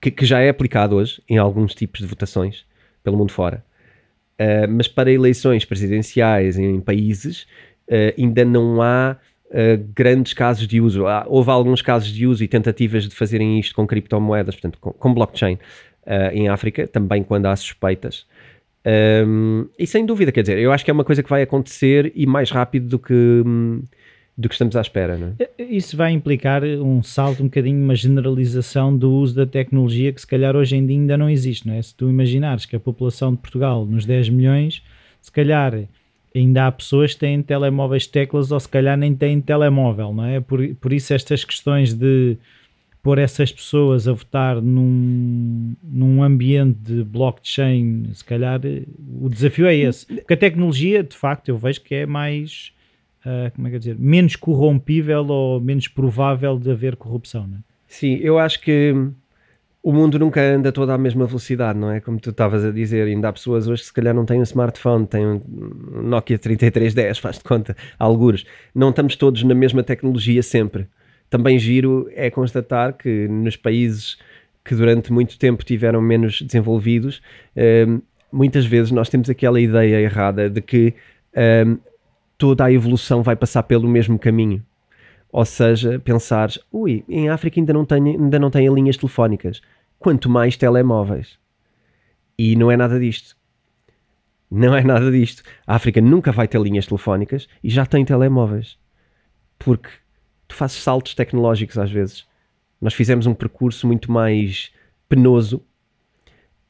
que, 0.00 0.10
que, 0.10 0.26
já 0.26 0.40
é 0.40 0.48
aplicado 0.48 0.96
hoje 0.96 1.22
em 1.28 1.38
alguns 1.38 1.74
tipos 1.74 2.00
de 2.00 2.06
votações 2.06 2.64
pelo 3.02 3.16
mundo 3.16 3.32
fora. 3.32 3.64
Uh, 4.34 4.68
mas 4.68 4.88
para 4.88 5.12
eleições 5.12 5.64
presidenciais 5.64 6.58
em 6.58 6.80
países 6.80 7.42
uh, 7.88 8.12
ainda 8.18 8.44
não 8.44 8.82
há 8.82 9.16
uh, 9.46 9.92
grandes 9.94 10.32
casos 10.32 10.66
de 10.66 10.80
uso. 10.80 11.06
Há, 11.06 11.24
houve 11.28 11.50
alguns 11.50 11.80
casos 11.80 12.08
de 12.08 12.26
uso 12.26 12.42
e 12.42 12.48
tentativas 12.48 13.08
de 13.08 13.14
fazerem 13.14 13.58
isto 13.58 13.74
com 13.74 13.86
criptomoedas, 13.86 14.56
portanto, 14.56 14.78
com, 14.80 14.92
com 14.92 15.14
blockchain 15.14 15.58
em 16.34 16.50
África, 16.50 16.86
também 16.86 17.22
quando 17.22 17.46
há 17.46 17.56
suspeitas. 17.56 18.26
Um, 19.26 19.66
e 19.78 19.86
sem 19.86 20.04
dúvida, 20.04 20.30
quer 20.30 20.42
dizer, 20.42 20.58
eu 20.58 20.70
acho 20.70 20.84
que 20.84 20.90
é 20.90 20.94
uma 20.94 21.04
coisa 21.04 21.22
que 21.22 21.30
vai 21.30 21.40
acontecer 21.40 22.12
e 22.14 22.26
mais 22.26 22.50
rápido 22.50 22.88
do 22.88 22.98
que. 22.98 23.14
Do 24.36 24.48
que 24.48 24.54
estamos 24.54 24.74
à 24.74 24.80
espera, 24.80 25.16
não 25.16 25.34
é? 25.38 25.62
Isso 25.62 25.96
vai 25.96 26.10
implicar 26.10 26.64
um 26.64 27.02
salto, 27.04 27.40
um 27.40 27.46
bocadinho, 27.46 27.82
uma 27.82 27.94
generalização 27.94 28.96
do 28.96 29.12
uso 29.12 29.36
da 29.36 29.46
tecnologia 29.46 30.12
que 30.12 30.20
se 30.20 30.26
calhar 30.26 30.56
hoje 30.56 30.76
em 30.76 30.84
dia 30.84 30.98
ainda 30.98 31.16
não 31.16 31.30
existe, 31.30 31.68
não 31.68 31.74
é? 31.74 31.80
Se 31.80 31.94
tu 31.94 32.10
imaginares 32.10 32.66
que 32.66 32.74
a 32.74 32.80
população 32.80 33.32
de 33.32 33.38
Portugal, 33.38 33.86
nos 33.86 34.04
10 34.04 34.30
milhões, 34.30 34.82
se 35.20 35.30
calhar 35.30 35.84
ainda 36.34 36.66
há 36.66 36.72
pessoas 36.72 37.14
que 37.14 37.20
têm 37.20 37.40
telemóveis 37.42 38.08
teclas 38.08 38.50
ou 38.50 38.58
se 38.58 38.68
calhar 38.68 38.98
nem 38.98 39.14
têm 39.14 39.40
telemóvel, 39.40 40.12
não 40.12 40.24
é? 40.24 40.40
Por, 40.40 40.74
por 40.76 40.92
isso 40.92 41.14
estas 41.14 41.44
questões 41.44 41.94
de 41.94 42.36
pôr 43.04 43.18
essas 43.18 43.52
pessoas 43.52 44.08
a 44.08 44.12
votar 44.12 44.60
num, 44.60 45.76
num 45.82 46.22
ambiente 46.22 46.78
de 46.80 47.04
blockchain, 47.04 48.08
se 48.12 48.24
calhar 48.24 48.60
o 49.20 49.28
desafio 49.28 49.66
é 49.66 49.76
esse. 49.76 50.06
Porque 50.06 50.34
a 50.34 50.36
tecnologia, 50.36 51.04
de 51.04 51.14
facto, 51.14 51.50
eu 51.50 51.58
vejo 51.58 51.82
que 51.82 51.94
é 51.94 52.06
mais 52.06 52.72
uh, 53.24 53.50
como 53.54 53.68
é 53.68 53.70
que 53.70 53.78
dizer, 53.78 53.96
menos 53.98 54.36
corrompível 54.36 55.26
ou 55.26 55.60
menos 55.60 55.88
provável 55.88 56.58
de 56.58 56.70
haver 56.70 56.96
corrupção, 56.96 57.46
não 57.46 57.58
é? 57.58 57.60
Sim, 57.86 58.16
eu 58.16 58.38
acho 58.38 58.60
que 58.60 58.94
o 59.82 59.92
mundo 59.92 60.18
nunca 60.18 60.40
anda 60.40 60.72
toda 60.72 60.94
à 60.94 60.98
mesma 60.98 61.26
velocidade, 61.26 61.78
não 61.78 61.90
é? 61.90 62.00
Como 62.00 62.18
tu 62.18 62.30
estavas 62.30 62.64
a 62.64 62.70
dizer, 62.70 63.06
ainda 63.06 63.28
há 63.28 63.32
pessoas 63.32 63.68
hoje 63.68 63.82
que 63.82 63.86
se 63.88 63.92
calhar 63.92 64.14
não 64.14 64.24
têm 64.24 64.40
um 64.40 64.42
smartphone, 64.42 65.06
têm 65.06 65.26
um 65.26 65.42
Nokia 66.02 66.38
3310, 66.38 67.18
faz 67.20 67.36
de 67.36 67.44
conta, 67.44 67.76
algures. 67.98 68.46
Não 68.74 68.90
estamos 68.90 69.14
todos 69.14 69.42
na 69.42 69.54
mesma 69.54 69.82
tecnologia 69.82 70.42
sempre. 70.42 70.86
Também 71.28 71.58
giro 71.58 72.08
é 72.14 72.30
constatar 72.30 72.94
que 72.94 73.28
nos 73.28 73.56
países 73.56 74.16
que 74.64 74.74
durante 74.74 75.12
muito 75.12 75.38
tempo 75.38 75.62
tiveram 75.62 76.00
menos 76.00 76.40
desenvolvidos, 76.40 77.20
eh, 77.54 77.86
muitas 78.32 78.64
vezes 78.64 78.90
nós 78.90 79.10
temos 79.10 79.28
aquela 79.28 79.60
ideia 79.60 80.00
errada 80.00 80.48
de 80.48 80.62
que 80.62 80.94
eh, 81.34 81.66
toda 82.36 82.64
a 82.64 82.72
evolução 82.72 83.22
vai 83.22 83.36
passar 83.36 83.62
pelo 83.64 83.88
mesmo 83.88 84.18
caminho. 84.18 84.64
Ou 85.30 85.44
seja, 85.44 85.98
pensar, 85.98 86.50
ui, 86.70 87.04
em 87.08 87.28
África 87.28 87.58
ainda 87.58 87.72
não 87.72 87.84
tem, 87.84 88.10
ainda 88.10 88.38
não 88.38 88.50
tem 88.50 88.72
linhas 88.72 88.96
telefónicas, 88.96 89.60
quanto 89.98 90.28
mais 90.28 90.56
telemóveis. 90.56 91.38
E 92.38 92.54
não 92.56 92.70
é 92.70 92.76
nada 92.76 92.98
disto. 93.00 93.36
Não 94.50 94.76
é 94.76 94.84
nada 94.84 95.10
disto. 95.10 95.42
A 95.66 95.74
África 95.74 96.00
nunca 96.00 96.30
vai 96.30 96.46
ter 96.46 96.60
linhas 96.60 96.86
telefónicas 96.86 97.48
e 97.62 97.70
já 97.70 97.84
tem 97.84 98.04
telemóveis. 98.04 98.78
Porque 99.58 99.88
tu 100.46 100.54
fazes 100.54 100.76
saltos 100.76 101.14
tecnológicos 101.14 101.78
às 101.78 101.90
vezes. 101.90 102.26
Nós 102.80 102.94
fizemos 102.94 103.26
um 103.26 103.34
percurso 103.34 103.86
muito 103.86 104.12
mais 104.12 104.72
penoso 105.08 105.64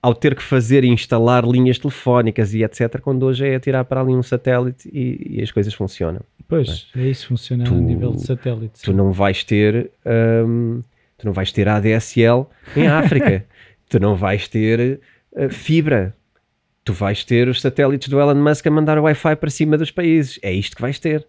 ao 0.05 0.15
ter 0.15 0.35
que 0.35 0.43
fazer 0.43 0.85
e 0.85 0.89
instalar 0.89 1.47
linhas 1.47 1.79
telefónicas 1.79 2.53
e 2.53 2.63
etc. 2.63 3.01
Quando 3.01 3.23
hoje 3.23 3.49
é 3.49 3.59
tirar 3.59 3.87
para 3.87 4.03
ali 4.03 4.13
um 4.13 4.23
satélite 4.23 4.87
e, 4.93 5.39
e 5.39 5.43
as 5.43 5.51
coisas 5.51 5.73
funcionam. 5.73 6.21
Pois, 6.47 6.89
é, 6.95 7.07
isso 7.07 7.29
funciona 7.29 7.65
tu, 7.65 7.73
a 7.73 7.79
nível 7.79 8.13
de 8.13 8.21
satélite. 8.21 8.83
Tu 8.83 8.93
não 8.93 9.13
vais 9.13 9.43
ter, 9.45 9.91
hum, 10.47 10.83
tu 11.17 11.25
não 11.25 11.33
vais 11.33 11.51
ter 11.51 11.67
ADSL 11.67 12.47
em 12.77 12.87
África, 12.87 13.47
tu 13.89 13.99
não 13.99 14.15
vais 14.15 14.47
ter 14.47 15.01
uh, 15.33 15.49
fibra, 15.49 16.15
tu 16.85 16.93
vais 16.93 17.25
ter 17.25 17.49
os 17.49 17.63
satélites 17.63 18.11
do 18.11 18.21
Elon 18.21 18.35
Musk 18.35 18.67
a 18.67 18.71
mandar 18.71 18.99
o 18.99 19.05
Wi-Fi 19.05 19.37
para 19.37 19.49
cima 19.49 19.79
dos 19.79 19.91
países. 19.91 20.39
É 20.43 20.53
isto 20.53 20.77
que 20.77 20.83
vais 20.83 20.99
ter. 20.99 21.27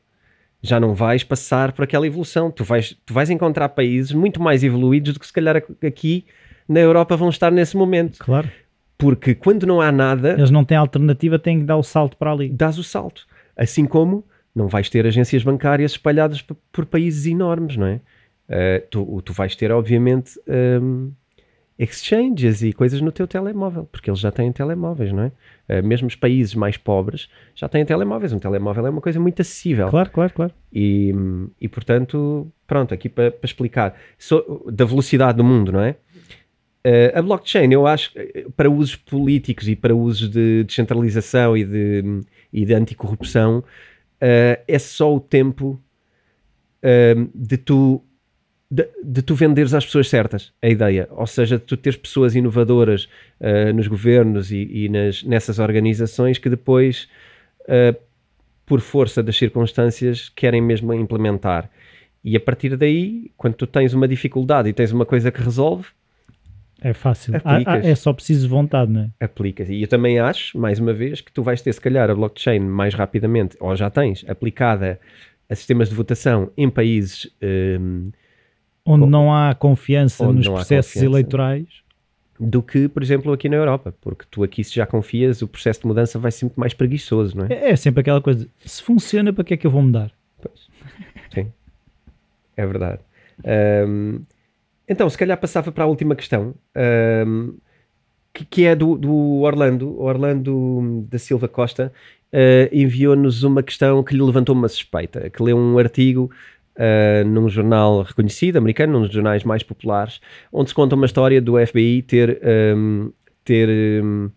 Já 0.62 0.82
não 0.82 0.94
vais 0.94 1.24
passar 1.24 1.72
por 1.72 1.84
aquela 1.84 2.06
evolução. 2.06 2.52
Tu 2.52 2.66
vais, 2.66 2.94
tu 3.06 3.14
vais 3.14 3.30
encontrar 3.30 3.70
países 3.70 4.12
muito 4.12 4.42
mais 4.42 4.66
evoluídos 4.66 5.14
do 5.14 5.20
que 5.22 5.28
se 5.28 5.32
calhar 5.32 5.64
aqui 5.82 6.26
na 6.68 6.82
Europa 6.82 7.16
vão 7.16 7.30
estar 7.30 7.52
nesse 7.52 7.78
momento. 7.78 8.20
Claro. 8.20 8.50
Porque 8.98 9.36
quando 9.36 9.66
não 9.66 9.82
há 9.82 9.92
nada. 9.92 10.34
Eles 10.34 10.52
não 10.52 10.64
têm 10.64 10.78
alternativa, 10.78 11.38
têm 11.38 11.60
que 11.60 11.66
dar 11.66 11.78
o 11.78 11.84
salto 11.84 12.16
para 12.18 12.32
ali. 12.32 12.50
Dás 12.50 12.78
o 12.78 12.84
salto. 12.84 13.28
Assim 13.56 13.86
como 13.86 14.24
não 14.56 14.68
vais 14.68 14.90
ter 14.90 15.06
agências 15.06 15.44
bancárias 15.44 15.92
espalhadas 15.92 16.44
por 16.72 16.86
países 16.86 17.26
enormes, 17.26 17.76
não 17.76 17.88
é? 17.88 18.00
Uh, 18.48 18.88
tu, 18.90 19.22
tu 19.22 19.34
vais 19.34 19.56
ter, 19.56 19.72
obviamente. 19.72 20.40
Um, 20.48 21.12
exchanges 21.78 22.62
e 22.62 22.72
coisas 22.72 23.02
no 23.02 23.12
teu 23.12 23.28
telemóvel, 23.28 23.88
porque 23.92 24.10
eles 24.10 24.20
já 24.20 24.32
têm 24.32 24.52
telemóveis, 24.52 25.12
não 25.12 25.24
é? 25.24 25.80
Uh, 25.80 25.86
mesmo 25.86 26.08
os 26.08 26.16
países 26.16 26.56
mais 26.56 26.78
pobres 26.78 27.30
já 27.54 27.68
têm 27.68 27.84
telemóveis. 27.84 28.32
Um 28.32 28.40
telemóvel 28.40 28.88
é 28.88 28.90
uma 28.90 29.02
coisa 29.02 29.20
muito 29.20 29.42
acessível. 29.42 29.90
Claro, 29.90 30.10
claro, 30.10 30.34
claro. 30.34 30.54
E, 30.72 31.14
e 31.60 31.68
portanto, 31.68 32.48
pronto, 32.66 32.94
aqui 32.94 33.10
para, 33.10 33.32
para 33.32 33.46
explicar 33.46 33.96
so, 34.18 34.66
da 34.72 34.86
velocidade 34.86 35.38
do 35.38 35.44
mundo, 35.44 35.72
não 35.74 35.82
é? 35.82 35.96
Uh, 36.86 37.18
a 37.18 37.22
blockchain, 37.22 37.72
eu 37.72 37.88
acho, 37.88 38.12
para 38.56 38.70
usos 38.70 38.96
políticos 38.96 39.68
e 39.68 39.76
para 39.76 39.96
usos 39.96 40.30
de 40.30 40.64
descentralização 40.66 41.58
e 41.58 41.66
de, 41.66 42.22
e 42.54 42.64
de 42.64 42.74
anticorrupção, 42.76 43.60
uh, 43.60 44.62
é 44.68 44.78
só 44.80 45.14
o 45.14 45.20
tempo 45.20 45.82
de 47.34 47.58
tu 47.58 48.00
de, 48.70 48.88
de, 49.04 49.22
tu 49.22 49.36
venderes 49.36 49.74
às 49.74 49.86
pessoas 49.86 50.10
certas 50.10 50.52
a 50.62 50.68
ideia, 50.68 51.08
ou 51.12 51.28
seja, 51.28 51.58
de 51.58 51.64
tu 51.64 51.78
teres 51.78 51.98
pessoas 51.98 52.36
inovadoras 52.36 53.08
uh, 53.40 53.74
nos 53.74 53.88
governos 53.88 54.52
e, 54.52 54.86
e 54.86 54.90
nas, 54.90 55.24
nessas 55.24 55.60
organizações 55.60 56.38
que 56.38 56.50
depois, 56.50 57.08
uh, 57.62 57.96
por 58.66 58.82
força 58.82 59.22
das 59.22 59.38
circunstâncias, 59.38 60.30
querem 60.30 60.62
mesmo 60.62 60.94
implementar. 60.94 61.70
E 62.24 62.36
a 62.36 62.40
partir 62.40 62.76
daí, 62.76 63.32
quando 63.38 63.54
tu 63.54 63.68
tens 63.68 63.94
uma 63.94 64.08
dificuldade 64.08 64.68
e 64.70 64.74
tens 64.74 64.92
uma 64.92 65.06
coisa 65.06 65.32
que 65.32 65.42
resolve, 65.42 65.88
é 66.82 66.94
fácil. 66.94 67.36
Ah, 67.44 67.60
ah, 67.66 67.78
é 67.78 67.96
só 67.96 68.14
preciso 68.14 68.50
vontade, 68.50 68.92
não 68.92 69.02
é? 69.02 69.26
Aplicas. 69.26 69.70
E 69.70 69.82
eu 69.82 69.88
também 69.88 70.20
acho, 70.20 70.58
mais 70.58 70.80
uma 70.80 70.94
vez, 70.94 71.22
que 71.22 71.32
tu 71.32 71.42
vais 71.42 71.62
ter, 71.62 71.74
se 71.74 71.82
calhar, 71.82 72.10
a 72.10 72.16
blockchain 72.16 72.60
mais 72.60 72.94
rapidamente, 72.94 73.58
ou 73.60 73.76
já 73.76 73.90
tens, 73.90 74.26
aplicada 74.28 75.00
a 75.50 75.56
sistemas 75.56 75.90
de 75.90 75.96
votação 75.96 76.52
em 76.58 76.70
países. 76.70 77.32
Um, 77.42 78.12
onde 78.86 79.06
não 79.08 79.34
há 79.34 79.56
confiança 79.56 80.32
nos 80.32 80.48
processos 80.48 80.94
confiança, 80.94 81.06
eleitorais 81.06 81.68
do 82.40 82.62
que, 82.62 82.88
por 82.88 83.02
exemplo, 83.02 83.32
aqui 83.32 83.48
na 83.48 83.56
Europa, 83.56 83.96
porque 84.02 84.26
tu 84.30 84.44
aqui 84.44 84.64
se 84.64 84.76
já 84.76 84.86
confias, 84.86 85.42
o 85.42 85.48
processo 85.48 85.82
de 85.82 85.88
mudança 85.88 86.20
vai 86.20 86.32
ser 86.32 86.46
muito 86.46 86.60
mais 86.60 86.74
preguiçoso, 86.74 87.38
não 87.38 87.46
é? 87.46 87.54
É, 87.54 87.70
é 87.72 87.76
sempre 87.76 88.02
aquela 88.02 88.22
coisa, 88.22 88.48
se 88.60 88.84
funciona, 88.84 89.32
para 89.32 89.44
que 89.44 89.54
é 89.54 89.58
que 89.58 89.66
eu 89.66 89.72
vou 89.72 89.82
mudar? 89.82 90.12
Pois. 90.42 90.68
Sim, 91.34 91.52
é 92.58 92.66
verdade. 92.66 93.00
Um, 93.88 94.22
então, 94.88 95.10
se 95.10 95.18
calhar 95.18 95.38
passava 95.38 95.72
para 95.72 95.84
a 95.84 95.88
última 95.88 96.16
questão, 96.16 96.54
um, 97.28 97.58
que, 98.34 98.46
que, 98.46 98.66
é 98.66 98.76
do, 98.76 98.98
do 98.98 99.42
Orlando, 99.42 100.00
Orlando 100.00 101.06
da 101.10 101.18
Silva 101.18 101.48
Costa, 101.48 101.92
uh, 102.34 102.70
enviou-nos 102.72 103.44
uma 103.44 103.64
questão 103.64 104.04
que 104.04 104.14
lhe 104.14 104.22
levantou 104.22 104.54
uma 104.54 104.68
suspeita, 104.68 105.30
que 105.30 105.42
leu 105.42 105.58
um 105.58 105.78
artigo 105.78 106.30
uh, 106.76 107.28
num 107.28 107.50
jornal 107.50 108.04
reconhecido, 108.04 108.58
americano, 108.58 108.94
num 108.94 109.06
dos 109.06 109.14
jornais 109.14 109.44
mais 109.44 109.64
populares, 109.64 110.20
onde 110.52 110.70
se 110.70 110.76
conta 110.76 110.96
uma 110.96 111.06
história 111.06 111.42
do 111.42 111.54
FBI 111.66 112.02
ter, 112.04 112.42
um, 112.76 113.12
ter 113.44 114.04
um, 114.04 114.30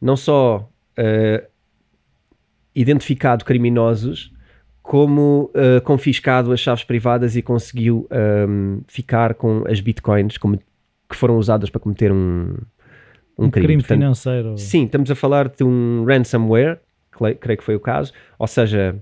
não 0.00 0.16
só 0.16 0.68
uh, 0.98 1.46
identificado 2.74 3.44
criminosos, 3.44 4.32
como 4.82 5.50
uh, 5.54 5.80
confiscado 5.82 6.52
as 6.52 6.60
chaves 6.60 6.84
privadas 6.84 7.36
e 7.36 7.42
conseguiu 7.42 8.08
um, 8.48 8.80
ficar 8.88 9.34
com 9.34 9.64
as 9.68 9.80
bitcoins 9.80 10.36
como, 10.36 10.58
que 11.08 11.16
foram 11.16 11.36
usadas 11.36 11.70
para 11.70 11.80
cometer 11.80 12.10
um, 12.10 12.56
um, 13.38 13.46
um 13.46 13.50
crime, 13.50 13.66
crime 13.66 13.82
Portanto, 13.82 13.98
financeiro. 13.98 14.58
Sim, 14.58 14.84
estamos 14.84 15.10
a 15.10 15.14
falar 15.14 15.48
de 15.48 15.62
um 15.62 16.04
ransomware, 16.04 16.80
creio 17.40 17.58
que 17.58 17.64
foi 17.64 17.76
o 17.76 17.80
caso, 17.80 18.12
ou 18.38 18.46
seja, 18.46 19.00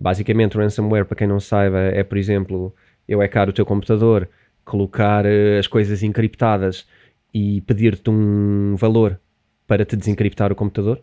Basicamente, 0.00 0.56
ransomware, 0.56 1.04
para 1.04 1.14
quem 1.14 1.26
não 1.26 1.38
saiba, 1.38 1.78
é, 1.78 2.02
por 2.02 2.16
exemplo, 2.16 2.74
eu 3.06 3.20
hackar 3.20 3.50
o 3.50 3.52
teu 3.52 3.66
computador, 3.66 4.26
colocar 4.64 5.26
uh, 5.26 5.58
as 5.58 5.66
coisas 5.66 6.02
encriptadas 6.02 6.86
e 7.34 7.60
pedir-te 7.60 8.08
um 8.08 8.76
valor 8.76 9.20
para 9.66 9.84
te 9.84 9.96
desencriptar 9.96 10.50
o 10.50 10.54
computador, 10.54 11.02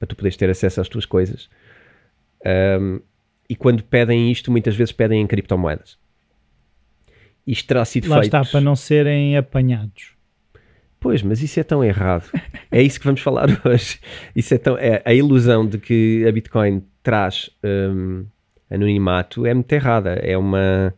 para 0.00 0.08
tu 0.08 0.16
poderes 0.16 0.36
ter 0.36 0.50
acesso 0.50 0.80
às 0.80 0.88
tuas 0.88 1.06
coisas. 1.06 1.48
Um, 2.44 3.00
e 3.48 3.54
quando 3.54 3.82
pedem 3.82 4.30
isto, 4.30 4.50
muitas 4.50 4.74
vezes 4.74 4.92
pedem 4.92 5.20
em 5.22 5.26
criptomoedas. 5.26 5.98
Isto 7.46 7.68
terá 7.68 7.84
sido 7.84 8.08
Lá 8.08 8.16
feito... 8.20 8.36
está, 8.36 8.44
para 8.44 8.60
não 8.60 8.74
serem 8.74 9.36
apanhados. 9.36 10.16
Pois, 10.98 11.22
mas 11.22 11.40
isso 11.40 11.60
é 11.60 11.62
tão 11.62 11.84
errado. 11.84 12.28
é 12.72 12.82
isso 12.82 12.98
que 12.98 13.06
vamos 13.06 13.20
falar 13.20 13.46
hoje. 13.64 14.00
Isso 14.34 14.54
é 14.54 14.58
tão... 14.58 14.76
É 14.76 15.00
a 15.04 15.14
ilusão 15.14 15.64
de 15.66 15.78
que 15.78 16.24
a 16.26 16.32
Bitcoin 16.32 16.82
traz 17.02 17.48
um, 17.62 18.26
anonimato 18.70 19.46
é 19.46 19.54
muito 19.54 19.72
errada. 19.72 20.14
É 20.14 20.36
uma. 20.36 20.94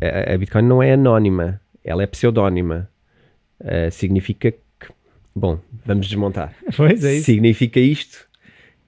A, 0.00 0.34
a, 0.34 0.38
Bitcoin 0.38 0.62
não 0.62 0.82
é 0.82 0.92
anónima, 0.92 1.60
ela 1.84 2.02
é 2.02 2.06
pseudónima. 2.06 2.90
Uh, 3.60 3.90
significa 3.90 4.50
que. 4.50 4.58
Bom, 5.34 5.60
vamos 5.84 6.06
desmontar. 6.06 6.54
Pois 6.76 7.04
é 7.04 7.14
isso. 7.14 7.26
Significa 7.26 7.78
isto 7.78 8.26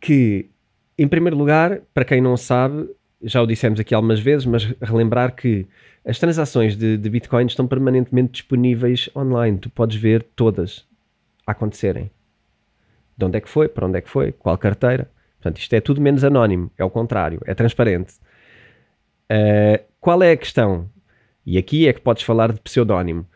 que, 0.00 0.50
em 0.98 1.08
primeiro 1.08 1.36
lugar, 1.36 1.80
para 1.94 2.04
quem 2.04 2.20
não 2.20 2.36
sabe, 2.36 2.88
já 3.22 3.40
o 3.40 3.46
dissemos 3.46 3.78
aqui 3.80 3.94
algumas 3.94 4.20
vezes, 4.20 4.46
mas 4.46 4.64
relembrar 4.80 5.34
que 5.34 5.66
as 6.04 6.18
transações 6.18 6.76
de, 6.76 6.96
de 6.96 7.10
Bitcoin 7.10 7.46
estão 7.46 7.66
permanentemente 7.66 8.32
disponíveis 8.32 9.08
online. 9.14 9.58
Tu 9.58 9.70
podes 9.70 9.96
ver 9.96 10.22
todas 10.34 10.84
a 11.46 11.52
acontecerem. 11.52 12.10
De 13.16 13.24
onde 13.24 13.38
é 13.38 13.40
que 13.40 13.48
foi, 13.48 13.68
para 13.68 13.86
onde 13.86 13.98
é 13.98 14.00
que 14.00 14.10
foi, 14.10 14.32
qual 14.32 14.58
carteira. 14.58 15.08
Portanto, 15.40 15.58
isto 15.58 15.72
é 15.74 15.80
tudo 15.80 16.00
menos 16.00 16.24
anónimo, 16.24 16.70
é 16.76 16.84
o 16.84 16.90
contrário, 16.90 17.40
é 17.46 17.54
transparente. 17.54 18.14
Uh, 19.30 19.82
qual 20.00 20.22
é 20.22 20.32
a 20.32 20.36
questão? 20.36 20.88
E 21.44 21.58
aqui 21.58 21.88
é 21.88 21.92
que 21.92 22.00
podes 22.00 22.22
falar 22.22 22.52
de 22.52 22.60
pseudónimo. 22.60 23.26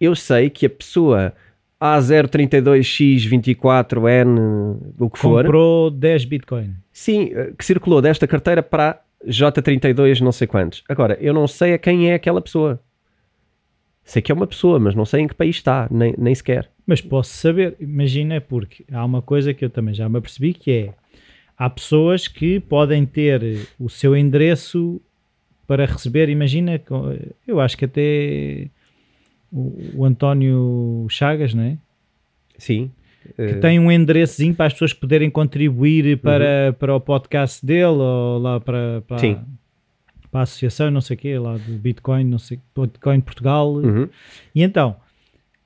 Eu 0.00 0.14
sei 0.14 0.50
que 0.50 0.66
a 0.66 0.70
pessoa 0.70 1.32
A032X24N, 1.80 4.76
o 4.98 5.10
que 5.10 5.18
for. 5.18 5.44
Comprou 5.44 5.90
10 5.90 6.24
Bitcoin. 6.24 6.74
Sim, 6.92 7.30
eh, 7.32 7.52
que 7.56 7.64
circulou 7.64 8.02
desta 8.02 8.26
carteira 8.26 8.62
para 8.62 9.00
J32, 9.26 10.20
não 10.20 10.32
sei 10.32 10.46
quantos. 10.46 10.84
Agora, 10.88 11.16
eu 11.20 11.32
não 11.32 11.46
sei 11.46 11.74
a 11.74 11.78
quem 11.78 12.10
é 12.10 12.14
aquela 12.14 12.40
pessoa. 12.40 12.80
Sei 14.04 14.22
que 14.22 14.32
é 14.32 14.34
uma 14.34 14.46
pessoa, 14.46 14.80
mas 14.80 14.94
não 14.94 15.04
sei 15.04 15.20
em 15.20 15.28
que 15.28 15.34
país 15.34 15.56
está, 15.56 15.86
nem, 15.90 16.14
nem 16.16 16.34
sequer. 16.34 16.70
Mas 16.86 17.00
posso 17.00 17.30
saber, 17.30 17.76
imagina, 17.78 18.40
porque 18.40 18.84
há 18.90 19.04
uma 19.04 19.20
coisa 19.20 19.52
que 19.52 19.64
eu 19.64 19.70
também 19.70 19.94
já 19.94 20.08
me 20.08 20.18
apercebi 20.18 20.54
que 20.54 20.70
é 20.70 20.94
há 21.56 21.68
pessoas 21.68 22.26
que 22.26 22.58
podem 22.58 23.04
ter 23.04 23.68
o 23.78 23.90
seu 23.90 24.16
endereço 24.16 25.00
para 25.66 25.84
receber, 25.84 26.30
imagina, 26.30 26.80
eu 27.46 27.60
acho 27.60 27.76
que 27.76 27.84
até 27.84 28.70
o, 29.52 30.00
o 30.00 30.04
António 30.04 31.06
Chagas, 31.08 31.54
não 31.54 31.62
é? 31.62 31.78
Sim. 32.56 32.90
Que 33.36 33.42
uh... 33.42 33.60
tem 33.60 33.78
um 33.78 33.90
endereçozinho 33.90 34.54
para 34.54 34.66
as 34.66 34.72
pessoas 34.72 34.92
poderem 34.92 35.30
contribuir 35.30 36.18
para, 36.18 36.68
uhum. 36.68 36.72
para 36.74 36.94
o 36.94 37.00
podcast 37.00 37.64
dele 37.64 37.86
ou 37.86 38.38
lá 38.38 38.60
para, 38.60 39.02
para, 39.06 39.18
Sim. 39.18 39.38
para 40.30 40.40
a 40.40 40.42
associação, 40.42 40.90
não 40.90 41.00
sei 41.00 41.16
o 41.16 41.18
quê, 41.18 41.38
lá 41.38 41.56
do 41.56 41.78
Bitcoin, 41.78 42.24
não 42.24 42.38
sei, 42.38 42.58
Bitcoin 42.76 43.20
Portugal. 43.20 43.72
Uhum. 43.74 44.08
E 44.54 44.62
então, 44.62 44.96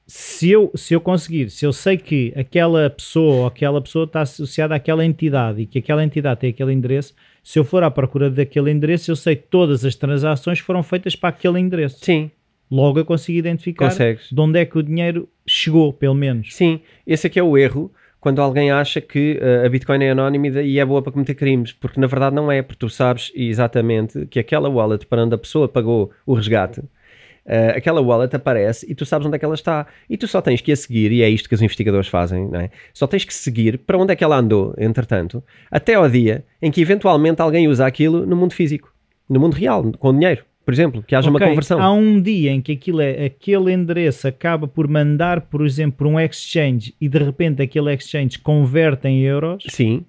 se 0.06 0.50
eu, 0.50 0.70
se 0.74 0.94
eu 0.94 1.00
conseguir, 1.00 1.50
se 1.50 1.64
eu 1.64 1.72
sei 1.72 1.96
que 1.96 2.32
aquela 2.36 2.90
pessoa 2.90 3.34
ou 3.34 3.46
aquela 3.46 3.80
pessoa 3.80 4.04
está 4.04 4.22
associada 4.22 4.74
àquela 4.74 5.04
entidade 5.04 5.62
e 5.62 5.66
que 5.66 5.78
aquela 5.78 6.04
entidade 6.04 6.40
tem 6.40 6.50
aquele 6.50 6.72
endereço, 6.72 7.14
se 7.42 7.58
eu 7.58 7.64
for 7.64 7.82
à 7.82 7.90
procura 7.90 8.30
daquele 8.30 8.70
endereço, 8.70 9.10
eu 9.10 9.16
sei 9.16 9.36
que 9.36 9.48
todas 9.48 9.84
as 9.84 9.94
transações 9.94 10.58
foram 10.58 10.82
feitas 10.82 11.16
para 11.16 11.30
aquele 11.30 11.58
endereço. 11.58 12.04
Sim. 12.04 12.30
Logo 12.72 12.98
eu 12.98 13.04
consigo 13.04 13.38
identificar 13.38 13.90
Consegues. 13.90 14.30
de 14.32 14.40
onde 14.40 14.58
é 14.58 14.64
que 14.64 14.78
o 14.78 14.82
dinheiro 14.82 15.28
chegou, 15.46 15.92
pelo 15.92 16.14
menos. 16.14 16.54
Sim, 16.54 16.80
esse 17.06 17.26
aqui 17.26 17.38
é 17.38 17.42
o 17.42 17.58
erro, 17.58 17.92
quando 18.18 18.40
alguém 18.40 18.70
acha 18.70 18.98
que 18.98 19.38
uh, 19.42 19.66
a 19.66 19.68
Bitcoin 19.68 20.02
é 20.02 20.12
anónima 20.12 20.46
e 20.62 20.78
é 20.78 20.84
boa 20.84 21.02
para 21.02 21.12
cometer 21.12 21.34
crimes, 21.34 21.70
porque 21.70 22.00
na 22.00 22.06
verdade 22.06 22.34
não 22.34 22.50
é, 22.50 22.62
porque 22.62 22.78
tu 22.78 22.88
sabes 22.88 23.30
exatamente 23.34 24.24
que 24.24 24.38
aquela 24.38 24.70
wallet 24.70 25.04
para 25.04 25.22
onde 25.22 25.34
a 25.34 25.38
pessoa 25.38 25.68
pagou 25.68 26.12
o 26.24 26.32
resgate, 26.32 26.80
uh, 26.80 27.76
aquela 27.76 28.00
wallet 28.00 28.34
aparece 28.34 28.90
e 28.90 28.94
tu 28.94 29.04
sabes 29.04 29.26
onde 29.26 29.36
é 29.36 29.38
que 29.38 29.44
ela 29.44 29.54
está. 29.54 29.86
E 30.08 30.16
tu 30.16 30.26
só 30.26 30.40
tens 30.40 30.62
que 30.62 30.72
a 30.72 30.76
seguir, 30.76 31.12
e 31.12 31.22
é 31.22 31.28
isto 31.28 31.50
que 31.50 31.54
os 31.54 31.60
investigadores 31.60 32.08
fazem, 32.08 32.48
não 32.48 32.58
é? 32.58 32.70
só 32.94 33.06
tens 33.06 33.26
que 33.26 33.34
seguir 33.34 33.76
para 33.80 33.98
onde 33.98 34.14
é 34.14 34.16
que 34.16 34.24
ela 34.24 34.38
andou, 34.38 34.74
entretanto, 34.78 35.44
até 35.70 35.92
ao 35.92 36.08
dia 36.08 36.42
em 36.62 36.70
que 36.70 36.80
eventualmente 36.80 37.42
alguém 37.42 37.68
usa 37.68 37.84
aquilo 37.84 38.24
no 38.24 38.34
mundo 38.34 38.54
físico, 38.54 38.94
no 39.28 39.38
mundo 39.38 39.52
real, 39.52 39.92
com 39.98 40.10
dinheiro 40.14 40.42
por 40.64 40.72
exemplo, 40.72 41.02
que 41.02 41.14
haja 41.14 41.28
okay, 41.28 41.40
uma 41.44 41.50
conversão. 41.50 41.80
Há 41.80 41.92
um 41.92 42.20
dia 42.20 42.52
em 42.52 42.60
que 42.60 42.72
aquilo 42.72 43.00
é, 43.00 43.26
aquele 43.26 43.72
endereço 43.72 44.28
acaba 44.28 44.68
por 44.68 44.86
mandar, 44.86 45.42
por 45.42 45.64
exemplo, 45.66 46.08
um 46.08 46.20
exchange 46.20 46.94
e 47.00 47.08
de 47.08 47.18
repente 47.18 47.60
aquele 47.62 47.92
exchange 47.92 48.38
converte 48.38 49.08
em 49.08 49.20
euros. 49.22 49.64
Sim, 49.68 50.04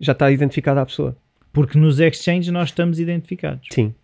já 0.00 0.12
está 0.12 0.30
identificada 0.30 0.80
a 0.80 0.86
pessoa. 0.86 1.16
Porque 1.52 1.78
nos 1.78 2.00
exchanges 2.00 2.52
nós 2.52 2.70
estamos 2.70 2.98
identificados. 2.98 3.68
Sim. 3.70 3.94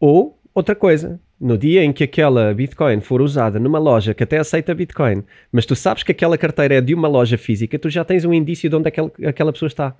Ou 0.00 0.38
outra 0.52 0.74
coisa, 0.74 1.20
no 1.40 1.56
dia 1.56 1.84
em 1.84 1.92
que 1.92 2.04
aquela 2.04 2.52
Bitcoin 2.52 3.00
for 3.00 3.20
usada 3.20 3.60
numa 3.60 3.78
loja 3.78 4.14
que 4.14 4.22
até 4.24 4.38
aceita 4.38 4.74
Bitcoin, 4.74 5.22
mas 5.52 5.66
tu 5.66 5.76
sabes 5.76 6.02
que 6.02 6.10
aquela 6.10 6.38
carteira 6.38 6.74
é 6.74 6.80
de 6.80 6.94
uma 6.94 7.06
loja 7.06 7.38
física, 7.38 7.78
tu 7.78 7.88
já 7.88 8.04
tens 8.04 8.24
um 8.24 8.32
indício 8.32 8.68
de 8.68 8.74
onde 8.74 8.88
aquela, 8.88 9.12
aquela 9.24 9.52
pessoa 9.52 9.68
está 9.68 9.94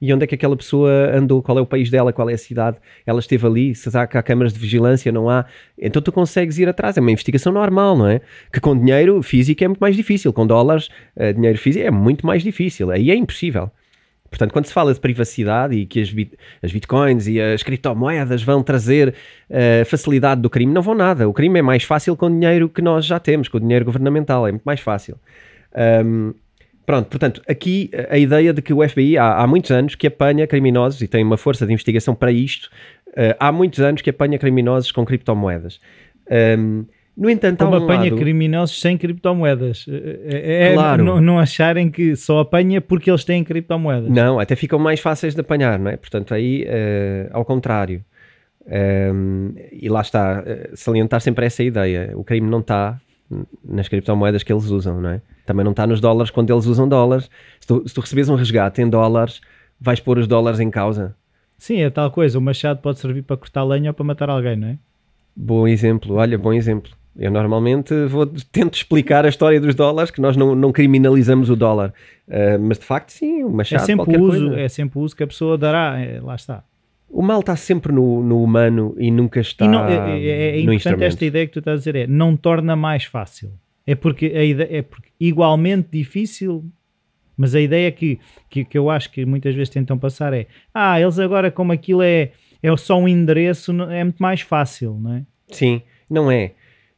e 0.00 0.12
onde 0.12 0.24
é 0.24 0.26
que 0.26 0.34
aquela 0.34 0.56
pessoa 0.56 0.90
andou, 1.14 1.42
qual 1.42 1.58
é 1.58 1.60
o 1.60 1.66
país 1.66 1.90
dela, 1.90 2.12
qual 2.12 2.30
é 2.30 2.34
a 2.34 2.38
cidade, 2.38 2.76
ela 3.04 3.18
esteve 3.18 3.46
ali, 3.46 3.74
se 3.74 3.88
há, 3.96 4.02
há 4.02 4.22
câmaras 4.22 4.52
de 4.52 4.58
vigilância, 4.58 5.10
não 5.10 5.28
há. 5.28 5.44
Então 5.78 6.00
tu 6.00 6.12
consegues 6.12 6.58
ir 6.58 6.68
atrás, 6.68 6.96
é 6.96 7.00
uma 7.00 7.10
investigação 7.10 7.52
normal, 7.52 7.96
não 7.96 8.06
é? 8.06 8.20
Que 8.52 8.60
com 8.60 8.78
dinheiro 8.78 9.22
físico 9.22 9.62
é 9.64 9.68
muito 9.68 9.80
mais 9.80 9.96
difícil, 9.96 10.32
com 10.32 10.46
dólares, 10.46 10.88
uh, 11.16 11.32
dinheiro 11.32 11.58
físico 11.58 11.86
é 11.86 11.90
muito 11.90 12.26
mais 12.26 12.42
difícil, 12.42 12.90
aí 12.90 13.10
é 13.10 13.14
impossível. 13.14 13.70
Portanto, 14.30 14.52
quando 14.52 14.66
se 14.66 14.72
fala 14.72 14.92
de 14.92 15.00
privacidade 15.00 15.74
e 15.74 15.86
que 15.86 16.00
as, 16.00 16.10
bit 16.10 16.36
as 16.62 16.70
bitcoins 16.70 17.26
e 17.26 17.40
as 17.40 17.62
criptomoedas 17.62 18.42
vão 18.42 18.62
trazer 18.62 19.14
uh, 19.48 19.84
facilidade 19.86 20.40
do 20.42 20.50
crime, 20.50 20.72
não 20.72 20.82
vão 20.82 20.94
nada. 20.94 21.28
O 21.28 21.32
crime 21.32 21.58
é 21.58 21.62
mais 21.62 21.82
fácil 21.82 22.14
com 22.14 22.26
o 22.26 22.30
dinheiro 22.30 22.68
que 22.68 22.82
nós 22.82 23.06
já 23.06 23.18
temos, 23.18 23.48
com 23.48 23.56
o 23.56 23.60
dinheiro 23.60 23.84
governamental, 23.84 24.46
é 24.46 24.52
muito 24.52 24.64
mais 24.64 24.80
fácil. 24.80 25.16
Um, 26.04 26.34
Pronto, 26.88 27.08
portanto, 27.08 27.42
aqui 27.46 27.90
a 28.08 28.16
ideia 28.16 28.50
de 28.50 28.62
que 28.62 28.72
o 28.72 28.88
FBI 28.88 29.18
há, 29.18 29.42
há 29.42 29.46
muitos 29.46 29.70
anos 29.70 29.94
que 29.94 30.06
apanha 30.06 30.46
criminosos 30.46 31.02
e 31.02 31.06
tem 31.06 31.22
uma 31.22 31.36
força 31.36 31.66
de 31.66 31.72
investigação 31.74 32.14
para 32.14 32.32
isto, 32.32 32.70
uh, 33.08 33.36
há 33.38 33.52
muitos 33.52 33.80
anos 33.80 34.00
que 34.00 34.08
apanha 34.08 34.38
criminosos 34.38 34.90
com 34.90 35.04
criptomoedas. 35.04 35.82
Um, 36.58 36.86
no 37.14 37.28
entanto, 37.28 37.62
Como 37.62 37.78
um 37.78 37.84
apanha 37.84 38.04
lado... 38.04 38.16
criminosos 38.16 38.80
sem 38.80 38.96
criptomoedas. 38.96 39.84
É, 39.86 40.70
é 40.70 40.72
claro. 40.72 41.04
não, 41.04 41.20
não 41.20 41.38
acharem 41.38 41.90
que 41.90 42.16
só 42.16 42.38
apanha 42.38 42.80
porque 42.80 43.10
eles 43.10 43.22
têm 43.22 43.44
criptomoedas. 43.44 44.08
Não, 44.08 44.40
até 44.40 44.56
ficam 44.56 44.78
mais 44.78 44.98
fáceis 44.98 45.34
de 45.34 45.42
apanhar, 45.42 45.78
não 45.78 45.90
é? 45.90 45.96
Portanto, 45.98 46.32
aí, 46.32 46.64
uh, 46.64 47.28
ao 47.32 47.44
contrário. 47.44 48.02
Um, 48.66 49.52
e 49.70 49.90
lá 49.90 50.00
está, 50.00 50.40
uh, 50.42 50.74
salientar 50.74 51.20
sempre 51.20 51.44
essa 51.44 51.62
ideia. 51.62 52.12
O 52.14 52.24
crime 52.24 52.48
não 52.48 52.60
está 52.60 52.98
nas 53.64 53.88
criptomoedas 53.88 54.42
que 54.42 54.52
eles 54.52 54.64
usam, 54.66 55.00
não 55.00 55.10
é? 55.10 55.22
Também 55.44 55.64
não 55.64 55.72
está 55.72 55.86
nos 55.86 56.00
dólares 56.00 56.30
quando 56.30 56.52
eles 56.52 56.66
usam 56.66 56.88
dólares. 56.88 57.30
Se 57.60 57.66
tu, 57.66 57.86
se 57.86 57.94
tu 57.94 58.00
recebes 58.00 58.28
um 58.28 58.34
resgate 58.34 58.80
em 58.80 58.88
dólares, 58.88 59.40
vais 59.80 60.00
pôr 60.00 60.18
os 60.18 60.26
dólares 60.26 60.60
em 60.60 60.70
causa. 60.70 61.14
Sim, 61.56 61.80
é 61.80 61.90
tal 61.90 62.10
coisa. 62.10 62.38
O 62.38 62.42
machado 62.42 62.80
pode 62.80 62.98
servir 62.98 63.22
para 63.22 63.36
cortar 63.36 63.64
lenha 63.64 63.90
ou 63.90 63.94
para 63.94 64.04
matar 64.04 64.30
alguém, 64.30 64.56
não 64.56 64.68
é? 64.68 64.78
Bom 65.34 65.68
exemplo, 65.68 66.16
olha, 66.16 66.36
bom 66.38 66.52
exemplo. 66.52 66.90
Eu 67.16 67.32
normalmente 67.32 67.92
vou 68.06 68.26
tento 68.26 68.74
explicar 68.74 69.24
a 69.24 69.28
história 69.28 69.60
dos 69.60 69.74
dólares, 69.74 70.10
que 70.10 70.20
nós 70.20 70.36
não, 70.36 70.54
não 70.54 70.70
criminalizamos 70.70 71.50
o 71.50 71.56
dólar. 71.56 71.92
Uh, 72.28 72.58
mas 72.60 72.78
de 72.78 72.84
facto, 72.84 73.10
sim, 73.10 73.42
o 73.42 73.50
machado. 73.50 73.82
É 73.82 73.86
sempre 73.86 74.16
o 74.16 74.22
uso, 74.22 74.46
coisa. 74.46 74.60
é 74.60 74.68
sempre 74.68 74.98
o 74.98 75.02
uso 75.02 75.16
que 75.16 75.24
a 75.24 75.26
pessoa 75.26 75.58
dará. 75.58 75.98
É, 75.98 76.20
lá 76.20 76.36
está. 76.36 76.62
O 77.10 77.22
mal 77.22 77.40
está 77.40 77.56
sempre 77.56 77.92
no, 77.92 78.22
no 78.22 78.42
humano 78.42 78.94
e 78.98 79.10
nunca 79.10 79.40
está. 79.40 79.64
E 79.64 79.68
não, 79.68 79.86
é, 79.86 80.20
é, 80.20 80.56
é 80.56 80.60
importante 80.60 81.04
esta 81.04 81.24
ideia 81.24 81.46
que 81.46 81.52
tu 81.52 81.58
estás 81.60 81.76
a 81.76 81.78
dizer: 81.78 81.96
é 81.96 82.06
não 82.06 82.36
torna 82.36 82.76
mais 82.76 83.04
fácil. 83.04 83.52
É 83.86 83.94
porque, 83.94 84.26
a 84.26 84.44
ideia, 84.44 84.78
é 84.78 84.82
porque 84.82 85.08
igualmente 85.18 85.88
difícil, 85.90 86.64
mas 87.36 87.54
a 87.54 87.60
ideia 87.60 87.90
que, 87.90 88.20
que, 88.50 88.64
que, 88.64 88.76
eu 88.76 88.90
acho 88.90 89.10
que 89.10 89.24
muitas 89.24 89.54
vezes 89.54 89.70
tentam 89.70 89.98
passar 89.98 90.34
é: 90.34 90.46
ah, 90.74 91.00
eles 91.00 91.18
agora, 91.18 91.50
como 91.50 91.72
aquilo 91.72 92.02
é, 92.02 92.32
é 92.62 92.76
só 92.76 92.98
um 92.98 93.08
endereço, 93.08 93.72
é 93.90 94.04
muito 94.04 94.22
mais 94.22 94.42
fácil, 94.42 94.98
não 95.00 95.14
é? 95.14 95.24
Sim, 95.48 95.80
não 96.10 96.30
é. 96.30 96.52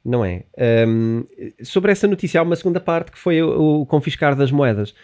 Não 0.04 0.24
é. 0.24 0.44
Um, 0.88 1.24
sobre 1.62 1.92
essa 1.92 2.08
notícia, 2.08 2.40
há 2.40 2.42
uma 2.42 2.56
segunda 2.56 2.80
parte 2.80 3.12
que 3.12 3.18
foi 3.18 3.42
o, 3.42 3.82
o 3.82 3.86
confiscar 3.86 4.34
das 4.34 4.50
moedas. 4.50 4.94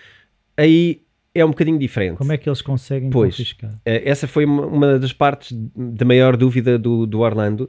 Aí 0.56 1.02
é 1.36 1.44
um 1.44 1.50
bocadinho 1.50 1.78
diferente. 1.78 2.16
Como 2.16 2.32
é 2.32 2.36
que 2.36 2.48
eles 2.48 2.62
conseguem 2.62 3.10
pois, 3.10 3.36
confiscar? 3.36 3.78
Eh, 3.84 4.02
essa 4.08 4.26
foi 4.26 4.44
uma 4.44 4.98
das 4.98 5.12
partes 5.12 5.56
da 5.74 6.04
maior 6.04 6.36
dúvida 6.36 6.78
do, 6.78 7.06
do 7.06 7.20
Orlando 7.20 7.68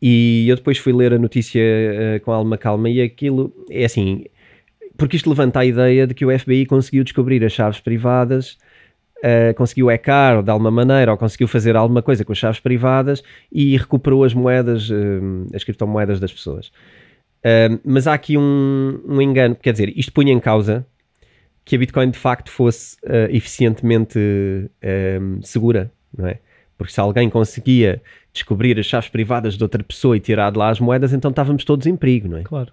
e 0.00 0.46
eu 0.48 0.56
depois 0.56 0.76
fui 0.78 0.92
ler 0.92 1.14
a 1.14 1.18
notícia 1.18 1.62
uh, 1.62 2.20
com 2.24 2.30
alguma 2.30 2.58
calma 2.58 2.90
e 2.90 3.00
aquilo 3.00 3.52
é 3.70 3.84
assim, 3.84 4.24
porque 4.96 5.16
isto 5.16 5.28
levanta 5.28 5.60
a 5.60 5.64
ideia 5.64 6.06
de 6.06 6.14
que 6.14 6.24
o 6.24 6.38
FBI 6.38 6.66
conseguiu 6.66 7.02
descobrir 7.02 7.42
as 7.44 7.52
chaves 7.52 7.80
privadas, 7.80 8.58
uh, 9.18 9.54
conseguiu 9.56 9.88
hackar 9.88 10.42
de 10.42 10.50
alguma 10.50 10.70
maneira 10.70 11.10
ou 11.10 11.16
conseguiu 11.16 11.48
fazer 11.48 11.76
alguma 11.76 12.02
coisa 12.02 12.24
com 12.24 12.32
as 12.32 12.38
chaves 12.38 12.60
privadas 12.60 13.22
e 13.50 13.76
recuperou 13.78 14.24
as 14.24 14.34
moedas, 14.34 14.90
uh, 14.90 15.46
as 15.54 15.64
criptomoedas 15.64 16.20
das 16.20 16.32
pessoas. 16.32 16.70
mas 17.84 18.06
há 18.06 18.14
aqui 18.14 18.36
um, 18.36 19.00
um 19.06 19.22
engano, 19.22 19.54
quer 19.54 19.72
dizer, 19.72 19.92
isto 19.96 20.12
punha 20.12 20.32
em 20.32 20.40
causa 20.40 20.84
que 21.66 21.74
a 21.74 21.78
Bitcoin 21.80 22.10
de 22.10 22.18
facto 22.18 22.48
fosse 22.48 22.96
uh, 23.04 23.28
eficientemente 23.28 24.18
uh, 24.18 25.44
segura, 25.44 25.90
não 26.16 26.28
é? 26.28 26.38
Porque 26.78 26.92
se 26.92 27.00
alguém 27.00 27.28
conseguia 27.28 28.00
descobrir 28.32 28.78
as 28.78 28.86
chaves 28.86 29.08
privadas 29.08 29.54
de 29.54 29.64
outra 29.64 29.82
pessoa 29.82 30.16
e 30.16 30.20
tirar 30.20 30.52
de 30.52 30.58
lá 30.58 30.70
as 30.70 30.78
moedas, 30.78 31.12
então 31.12 31.30
estávamos 31.30 31.64
todos 31.64 31.86
em 31.86 31.96
perigo, 31.96 32.28
não 32.28 32.38
é? 32.38 32.42
Claro. 32.42 32.70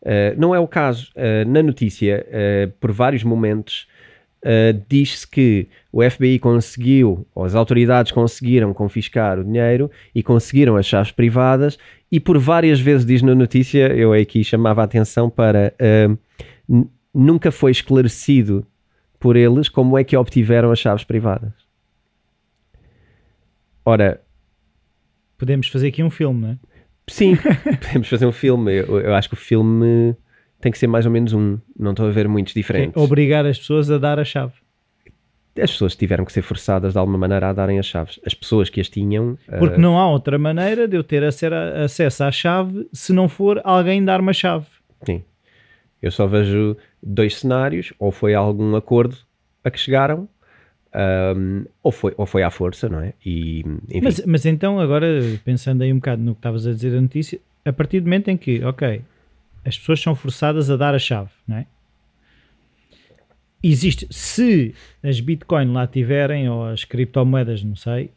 Uh, 0.00 0.34
não 0.38 0.54
é 0.54 0.58
o 0.58 0.66
caso. 0.66 1.12
na 1.46 1.62
notícia, 1.62 2.24
por 2.80 2.90
vários 2.90 3.22
momentos, 3.22 3.86
diz-se 4.88 5.28
que 5.28 5.68
o 5.92 6.08
FBI 6.08 6.38
conseguiu, 6.38 7.26
ou 7.34 7.44
as 7.44 7.54
autoridades 7.54 8.12
conseguiram 8.12 8.72
confiscar 8.72 9.40
o 9.40 9.44
dinheiro 9.44 9.90
e 10.14 10.22
conseguiram 10.22 10.76
as 10.76 10.86
chaves 10.86 11.10
privadas, 11.10 11.78
e 12.10 12.20
por 12.20 12.38
várias 12.38 12.80
vezes 12.80 13.04
diz 13.04 13.22
na 13.22 13.34
notícia, 13.34 13.92
eu 13.92 14.12
aqui 14.12 14.42
chamava 14.44 14.82
a 14.82 14.84
atenção 14.84 15.28
para 15.28 15.74
nunca 17.14 17.50
foi 17.50 17.70
esclarecido 17.70 18.66
por 19.18 19.36
eles 19.36 19.68
como 19.68 19.96
é 19.96 20.04
que 20.04 20.16
obtiveram 20.16 20.70
as 20.72 20.78
chaves 20.78 21.04
privadas. 21.04 21.52
Ora, 23.84 24.20
podemos 25.36 25.68
fazer 25.68 25.88
aqui 25.88 26.02
um 26.02 26.10
filme, 26.10 26.40
não 26.40 26.48
é? 26.50 26.58
Sim, 27.08 27.36
podemos 27.80 28.08
fazer 28.08 28.26
um 28.26 28.32
filme. 28.32 28.72
Eu, 28.72 29.00
eu, 29.00 29.14
acho 29.14 29.28
que 29.28 29.34
o 29.34 29.38
filme 29.38 30.16
tem 30.60 30.70
que 30.70 30.78
ser 30.78 30.86
mais 30.86 31.04
ou 31.04 31.12
menos 31.12 31.32
um. 31.32 31.58
Não 31.78 31.90
estou 31.90 32.06
a 32.06 32.10
ver 32.10 32.28
muitos 32.28 32.54
diferentes. 32.54 32.96
É 32.96 33.04
obrigar 33.04 33.44
as 33.44 33.58
pessoas 33.58 33.90
a 33.90 33.98
dar 33.98 34.18
a 34.18 34.24
chave. 34.24 34.54
As 35.60 35.70
pessoas 35.70 35.94
tiveram 35.94 36.24
que 36.24 36.32
ser 36.32 36.40
forçadas 36.40 36.92
de 36.92 36.98
alguma 36.98 37.18
maneira 37.18 37.50
a 37.50 37.52
darem 37.52 37.78
as 37.78 37.86
chaves. 37.86 38.18
As 38.24 38.32
pessoas 38.32 38.70
que 38.70 38.80
as 38.80 38.88
tinham. 38.88 39.36
Porque 39.58 39.76
uh... 39.76 39.80
não 39.80 39.98
há 39.98 40.08
outra 40.08 40.38
maneira 40.38 40.88
de 40.88 40.96
eu 40.96 41.04
ter 41.04 41.22
acesso 41.24 42.24
à 42.24 42.32
chave 42.32 42.88
se 42.92 43.12
não 43.12 43.28
for 43.28 43.60
alguém 43.62 44.02
dar 44.02 44.20
uma 44.20 44.32
chave. 44.32 44.66
Sim. 45.04 45.22
Eu 46.00 46.10
só 46.10 46.26
vejo 46.26 46.76
dois 47.02 47.36
cenários, 47.38 47.92
ou 47.98 48.12
foi 48.12 48.34
algum 48.34 48.76
acordo 48.76 49.16
a 49.64 49.70
que 49.70 49.78
chegaram, 49.78 50.28
um, 50.94 51.64
ou, 51.82 51.90
foi, 51.90 52.14
ou 52.16 52.26
foi 52.26 52.42
à 52.42 52.50
força, 52.50 52.88
não 52.88 53.00
é? 53.00 53.14
E, 53.24 53.64
mas, 54.02 54.24
mas 54.26 54.46
então, 54.46 54.78
agora, 54.78 55.06
pensando 55.44 55.82
aí 55.82 55.92
um 55.92 55.96
bocado 55.96 56.22
no 56.22 56.34
que 56.34 56.38
estavas 56.38 56.66
a 56.66 56.72
dizer 56.72 56.92
da 56.92 57.00
notícia, 57.00 57.40
a 57.64 57.72
partir 57.72 58.00
do 58.00 58.04
momento 58.04 58.28
em 58.28 58.36
que, 58.36 58.62
ok, 58.62 59.02
as 59.64 59.78
pessoas 59.78 60.00
são 60.00 60.14
forçadas 60.14 60.70
a 60.70 60.76
dar 60.76 60.94
a 60.94 60.98
chave, 60.98 61.30
não 61.46 61.56
é? 61.56 61.66
Existe, 63.62 64.08
se 64.10 64.74
as 65.02 65.20
Bitcoin 65.20 65.72
lá 65.72 65.86
tiverem, 65.86 66.48
ou 66.48 66.66
as 66.66 66.84
criptomoedas, 66.84 67.62
não 67.62 67.76
sei, 67.76 68.10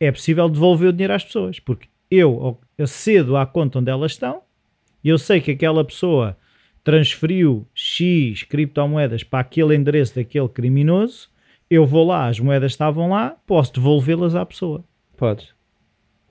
é 0.00 0.10
possível 0.10 0.48
devolver 0.48 0.88
o 0.88 0.92
dinheiro 0.92 1.12
às 1.12 1.22
pessoas, 1.22 1.60
porque 1.60 1.88
eu 2.10 2.58
acedo 2.78 3.36
à 3.36 3.46
conta 3.46 3.78
onde 3.78 3.90
elas 3.90 4.12
estão, 4.12 4.40
eu 5.04 5.18
sei 5.18 5.40
que 5.40 5.50
aquela 5.50 5.84
pessoa 5.84 6.36
transferiu 6.84 7.66
X 7.74 8.42
criptomoedas 8.44 9.22
para 9.22 9.40
aquele 9.40 9.74
endereço 9.74 10.14
daquele 10.14 10.48
criminoso, 10.48 11.28
eu 11.70 11.86
vou 11.86 12.06
lá, 12.06 12.28
as 12.28 12.38
moedas 12.38 12.72
estavam 12.72 13.10
lá, 13.10 13.36
posso 13.46 13.72
devolvê-las 13.74 14.34
à 14.34 14.44
pessoa. 14.44 14.84
Podes. 15.16 15.54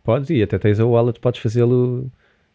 Podes 0.03 0.29
e 0.29 0.41
até 0.41 0.57
tens 0.57 0.79
a 0.79 0.85
wallet, 0.85 1.19
podes 1.19 1.41
fazê-lo. 1.41 2.11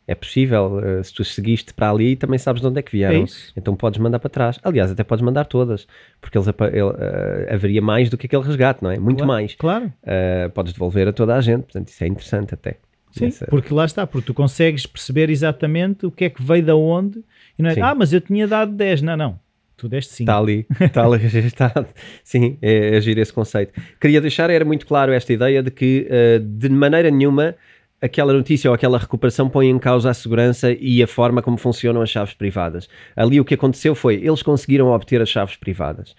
É 0.08 0.14
possível. 0.14 0.76
Uh, 0.76 1.02
se 1.02 1.12
tu 1.12 1.24
seguiste 1.24 1.74
para 1.74 1.90
ali, 1.90 2.14
também 2.14 2.38
sabes 2.38 2.62
de 2.62 2.68
onde 2.68 2.78
é 2.78 2.82
que 2.82 2.92
vieram. 2.92 3.24
É 3.24 3.26
então 3.56 3.74
podes 3.74 3.98
mandar 3.98 4.20
para 4.20 4.30
trás. 4.30 4.56
Aliás, 4.62 4.90
até 4.90 5.02
podes 5.02 5.24
mandar 5.24 5.46
todas, 5.46 5.88
porque 6.20 6.38
eles, 6.38 6.46
ele, 6.46 6.82
uh, 6.82 7.52
haveria 7.52 7.82
mais 7.82 8.08
do 8.08 8.16
que 8.16 8.26
aquele 8.26 8.44
resgate, 8.44 8.84
não 8.84 8.90
é? 8.90 8.98
Muito 8.98 9.24
claro, 9.24 9.32
mais. 9.32 9.54
Claro. 9.56 9.86
Uh, 10.04 10.50
podes 10.50 10.72
devolver 10.72 11.08
a 11.08 11.12
toda 11.12 11.34
a 11.34 11.40
gente, 11.40 11.62
portanto, 11.64 11.88
isso 11.88 12.04
é 12.04 12.06
interessante 12.06 12.54
até. 12.54 12.76
Sim, 13.18 13.26
Nessa... 13.26 13.46
porque 13.46 13.72
lá 13.72 13.84
está, 13.84 14.06
porque 14.06 14.26
tu 14.26 14.34
consegues 14.34 14.86
perceber 14.86 15.30
exatamente 15.30 16.04
o 16.06 16.10
que 16.10 16.24
é 16.24 16.30
que 16.30 16.42
veio 16.42 16.64
da 16.64 16.76
onde 16.76 17.24
e 17.58 17.62
não 17.62 17.70
é, 17.70 17.74
Sim. 17.74 17.80
ah, 17.80 17.94
mas 17.94 18.12
eu 18.12 18.20
tinha 18.20 18.46
dado 18.46 18.72
10. 18.72 19.02
Não, 19.02 19.16
não. 19.16 19.38
Tu 19.76 19.88
deste 19.88 20.12
sim. 20.12 20.24
Está 20.24 20.38
ali, 20.38 20.66
está 20.80 21.04
ali 21.04 21.18
registado. 21.18 21.86
Sim, 22.24 22.56
é, 22.62 22.94
é 22.94 22.96
agir 22.96 23.18
esse 23.18 23.32
conceito. 23.32 23.78
Queria 24.00 24.20
deixar, 24.20 24.48
era 24.48 24.64
muito 24.64 24.86
claro 24.86 25.12
esta 25.12 25.32
ideia 25.32 25.62
de 25.62 25.70
que, 25.70 26.08
uh, 26.10 26.40
de 26.40 26.68
maneira 26.70 27.10
nenhuma, 27.10 27.54
aquela 28.00 28.32
notícia 28.32 28.70
ou 28.70 28.74
aquela 28.74 28.98
recuperação 28.98 29.48
põe 29.48 29.68
em 29.68 29.78
causa 29.78 30.10
a 30.10 30.14
segurança 30.14 30.72
e 30.72 31.02
a 31.02 31.06
forma 31.06 31.42
como 31.42 31.58
funcionam 31.58 32.00
as 32.00 32.10
chaves 32.10 32.32
privadas. 32.34 32.88
Ali 33.14 33.38
o 33.38 33.44
que 33.44 33.54
aconteceu 33.54 33.94
foi, 33.94 34.14
eles 34.16 34.42
conseguiram 34.42 34.88
obter 34.88 35.20
as 35.20 35.28
chaves 35.28 35.56
privadas 35.56 36.14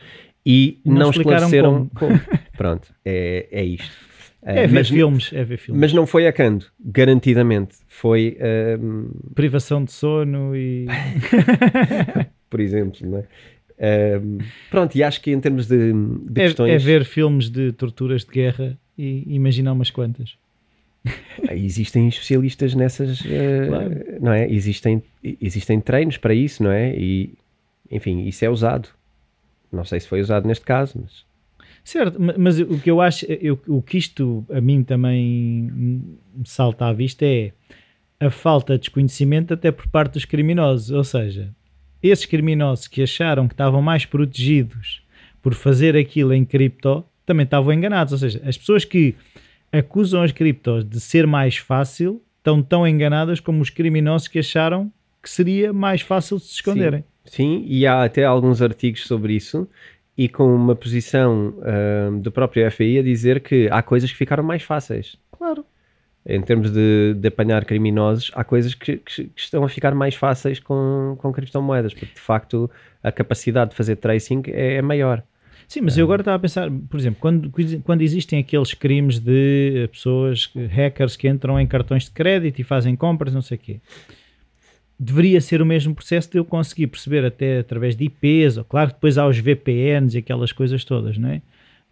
e 0.45 0.79
não, 0.85 0.95
Não 0.95 1.09
esclareceram 1.09 1.83
explicaram 1.83 1.89
como. 1.93 2.21
Pronto, 2.55 2.87
é, 3.03 3.47
é 3.51 3.63
isto. 3.63 4.06
Uh, 4.41 4.49
É 4.49 4.67
ver 4.67 4.73
mas, 4.73 4.89
filmes, 4.89 5.31
é 5.33 5.43
ver 5.43 5.57
filmes. 5.57 5.81
mas 5.81 5.93
não 5.93 6.05
foi 6.05 6.27
a 6.27 6.31
Cando, 6.33 6.65
garantidamente. 6.79 7.75
Foi, 7.87 8.37
uh, 8.39 9.33
Privação 9.33 9.83
de 9.83 9.91
sono 9.91 10.55
e. 10.55 10.85
por 12.49 12.59
exemplo, 12.59 12.99
não 13.09 13.17
é? 13.19 13.25
Uh, 14.17 14.37
pronto, 14.71 14.95
e 14.95 15.03
acho 15.03 15.21
que 15.21 15.31
em 15.31 15.39
termos 15.39 15.67
de, 15.67 15.91
de 15.93 16.41
é, 16.41 16.45
questões. 16.45 16.71
é 16.71 16.77
ver 16.77 17.03
filmes 17.05 17.49
de 17.49 17.71
torturas 17.73 18.23
de 18.25 18.31
guerra 18.31 18.77
e 18.97 19.23
imaginar 19.27 19.73
umas 19.73 19.89
quantas. 19.91 20.35
Existem 21.51 22.07
especialistas 22.07 22.73
nessas, 22.73 23.23
eh, 23.25 23.67
Claro. 23.67 23.91
não 24.19 24.33
é? 24.33 24.51
Existem, 24.51 25.01
existem 25.39 25.79
treinos 25.79 26.17
para 26.17 26.33
isso, 26.33 26.63
não 26.63 26.71
é? 26.71 26.93
E, 26.97 27.33
enfim, 27.89 28.25
isso 28.25 28.43
é 28.43 28.49
usado. 28.49 28.89
Não 29.71 29.85
sei 29.85 29.99
se 29.99 30.07
foi 30.07 30.19
usado 30.21 30.47
neste 30.47 30.65
caso, 30.65 30.99
mas 31.01 31.23
Certo, 31.87 32.21
ma- 32.21 32.35
mas 32.37 32.59
o 32.59 32.77
que 32.79 32.91
eu 32.91 32.99
acho, 32.99 33.25
eu- 33.27 33.57
o 33.65 33.81
que 33.81 33.97
isto 33.97 34.45
a 34.51 34.59
mim 34.59 34.83
também 34.83 35.71
me 35.71 36.17
salta 36.43 36.85
à 36.85 36.91
vista 36.91 37.25
é 37.25 37.53
a 38.19 38.29
falta 38.29 38.73
de 38.73 38.79
desconhecimento 38.79 39.53
até 39.53 39.71
por 39.71 39.87
parte 39.87 40.15
dos 40.15 40.25
criminosos. 40.25 40.91
Ou 40.91 41.03
seja, 41.05 41.49
esses 42.03 42.25
criminosos 42.25 42.87
que 42.89 43.01
acharam 43.01 43.47
que 43.47 43.53
estavam 43.53 43.81
mais 43.81 44.05
protegidos 44.05 45.01
por 45.41 45.53
fazer 45.53 45.95
aquilo 45.95 46.33
em 46.33 46.43
cripto 46.43 47.05
também 47.25 47.45
estavam 47.45 47.71
enganados. 47.71 48.11
Ou 48.11 48.19
seja, 48.19 48.41
as 48.45 48.57
pessoas 48.57 48.83
que 48.83 49.15
acusam 49.71 50.21
as 50.23 50.33
criptos 50.33 50.83
de 50.83 50.99
ser 50.99 51.25
mais 51.25 51.55
fácil 51.55 52.21
estão 52.39 52.61
tão 52.61 52.85
enganadas 52.85 53.39
como 53.39 53.61
os 53.61 53.69
criminosos 53.69 54.27
que 54.27 54.39
acharam 54.39 54.91
que 55.23 55.29
seria 55.29 55.71
mais 55.71 56.01
fácil 56.01 56.35
de 56.35 56.43
se 56.43 56.55
esconderem. 56.55 57.01
sim, 57.23 57.63
e 57.65 57.87
há 57.87 58.03
até 58.03 58.25
alguns 58.25 58.61
artigos 58.61 59.05
sobre 59.07 59.33
isso 59.35 59.69
e 60.17 60.27
com 60.27 60.53
uma 60.53 60.75
posição 60.75 61.53
ahm, 61.61 62.19
do 62.19 62.31
próprio 62.31 62.69
FAI 62.71 62.97
a 62.99 63.03
dizer 63.03 63.39
que 63.41 63.67
há 63.71 63.81
coisas 63.83 64.11
que 64.11 64.17
ficaram 64.17 64.43
mais 64.43 64.63
fáceis. 64.63 65.15
Claro. 65.31 65.63
Em 66.25 66.41
termos 66.41 66.71
de, 66.71 67.13
de 67.17 67.27
apanhar 67.27 67.63
criminosos, 67.63 68.31
há 68.35 68.43
coisas 68.43 68.73
que, 68.73 68.97
que- 68.97 69.25
que 69.25 69.31
estão 69.39 69.63
a 69.63 69.69
ficar 69.69 69.93
mais 69.95 70.15
fáceis 70.15 70.59
com, 70.59 71.15
com 71.19 71.31
criptomoedas, 71.31 71.93
porque 71.93 72.13
de 72.13 72.19
facto 72.19 72.69
a 73.01 73.11
capacidade 73.11 73.69
de 73.71 73.77
fazer 73.77 73.95
tracing 73.97 74.43
é, 74.47 74.75
é 74.75 74.81
maior. 74.81 75.23
Sim, 75.69 75.81
mas 75.81 75.97
eu 75.97 76.05
agora 76.05 76.21
estava 76.21 76.37
a 76.37 76.39
pensar, 76.39 76.69
por 76.89 76.97
exemplo, 76.99 77.19
quando, 77.19 77.51
quando 77.83 78.01
existem 78.01 78.39
aqueles 78.39 78.73
crimes 78.73 79.19
de 79.19 79.87
pessoas, 79.91 80.49
hackers 80.69 81.15
que 81.17 81.27
entram 81.27 81.59
em 81.59 81.67
cartões 81.67 82.05
de 82.05 82.11
crédito 82.11 82.59
e 82.59 82.63
fazem 82.63 82.95
compras, 82.95 83.33
não 83.33 83.41
sei 83.41 83.57
o 83.57 83.59
quê, 83.59 83.79
deveria 84.99 85.39
ser 85.39 85.61
o 85.61 85.65
mesmo 85.65 85.93
processo 85.93 86.31
de 86.31 86.37
eu 86.37 86.45
conseguir 86.45 86.87
perceber 86.87 87.23
até 87.25 87.59
através 87.59 87.95
de 87.95 88.05
IPs, 88.05 88.57
ou 88.57 88.63
claro 88.63 88.89
que 88.89 88.95
depois 88.95 89.17
há 89.17 89.27
os 89.27 89.37
VPNs 89.37 90.15
e 90.15 90.19
aquelas 90.19 90.51
coisas 90.51 90.83
todas, 90.83 91.17
não 91.17 91.29
é? 91.29 91.41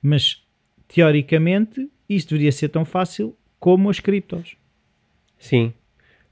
Mas 0.02 0.44
teoricamente 0.88 1.90
isto 2.10 2.30
deveria 2.30 2.52
ser 2.52 2.70
tão 2.70 2.86
fácil 2.86 3.36
como 3.60 3.90
as 3.90 4.00
criptos. 4.00 4.56
Sim. 5.38 5.74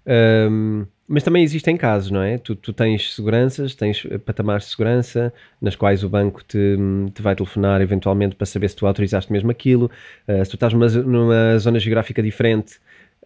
Ahm, 0.05 0.86
mas 1.07 1.21
também 1.23 1.43
existem 1.43 1.75
casos, 1.75 2.09
não 2.09 2.21
é? 2.21 2.38
Tu, 2.38 2.55
tu 2.55 2.71
tens 2.73 3.13
seguranças, 3.13 3.75
tens 3.75 4.05
eh, 4.09 4.17
patamares 4.17 4.65
de 4.65 4.71
segurança, 4.71 5.33
nas 5.62 5.75
quais 5.75 6.03
o 6.03 6.09
banco 6.09 6.43
te, 6.43 6.77
te 7.13 7.21
vai 7.21 7.36
telefonar 7.36 7.81
eventualmente 7.81 8.36
para 8.36 8.45
saber 8.45 8.69
se 8.69 8.75
tu 8.75 8.88
autorizaste 8.88 9.31
mesmo 9.31 9.51
aquilo. 9.51 9.91
Ah, 10.27 10.43
se 10.43 10.51
tu 10.51 10.55
estás 10.55 10.73
numa, 10.73 10.88
numa 10.88 11.57
zona 11.59 11.79
geográfica 11.79 12.23
diferente 12.23 12.79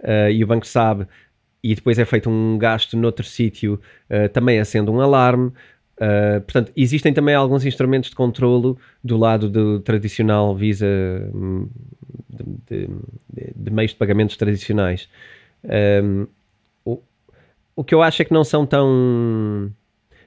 ah, 0.03 0.29
e 0.29 0.43
o 0.43 0.47
banco 0.47 0.65
sabe, 0.65 1.07
e 1.63 1.75
depois 1.75 1.99
é 1.99 2.05
feito 2.05 2.29
um 2.29 2.57
gasto 2.57 2.95
noutro 2.97 3.25
sítio, 3.25 3.79
ah, 4.09 4.29
também 4.29 4.59
acende 4.59 4.89
um 4.91 5.01
alarme. 5.01 5.51
Ah, 5.99 6.41
portanto, 6.41 6.71
existem 6.75 7.13
também 7.13 7.35
alguns 7.35 7.65
instrumentos 7.65 8.09
de 8.09 8.15
controlo 8.15 8.77
do 9.03 9.17
lado 9.17 9.49
do 9.49 9.79
tradicional 9.79 10.55
Visa, 10.55 10.85
hum, 11.33 11.67
de, 12.29 12.87
de- 13.33 13.53
de- 13.55 13.71
meios 13.71 13.91
de 13.91 13.97
pagamentos 13.97 14.37
tradicionais. 14.37 15.09
Um, 16.03 16.27
o, 16.85 17.01
o 17.75 17.83
que 17.83 17.95
eu 17.95 18.01
acho 18.01 18.21
é 18.21 18.25
que 18.25 18.33
não 18.33 18.43
são 18.43 18.65
tão 18.65 19.71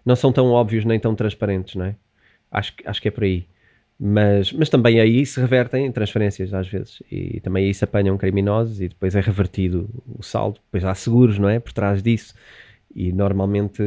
não 0.04 0.16
são 0.16 0.32
tão 0.32 0.48
óbvios 0.48 0.84
nem 0.84 0.98
tão 1.00 1.14
transparentes, 1.14 1.74
não 1.76 1.86
é? 1.86 1.96
Acho, 2.50 2.74
acho 2.86 3.02
que 3.02 3.08
é 3.08 3.10
por 3.10 3.24
aí. 3.24 3.46
Mas, 4.02 4.50
mas 4.50 4.70
também 4.70 4.98
aí 4.98 5.26
se 5.26 5.38
revertem 5.38 5.84
em 5.84 5.92
transferências 5.92 6.54
às 6.54 6.66
vezes 6.66 7.02
e 7.12 7.38
também 7.40 7.66
aí 7.66 7.74
se 7.74 7.84
apanham 7.84 8.16
criminosos 8.16 8.80
e 8.80 8.88
depois 8.88 9.14
é 9.14 9.20
revertido 9.20 9.90
o 10.08 10.22
saldo. 10.22 10.58
Depois 10.64 10.82
há 10.86 10.94
seguros, 10.94 11.38
não 11.38 11.50
é? 11.50 11.60
Por 11.60 11.74
trás 11.74 12.02
disso 12.02 12.34
e 12.96 13.12
normalmente 13.12 13.82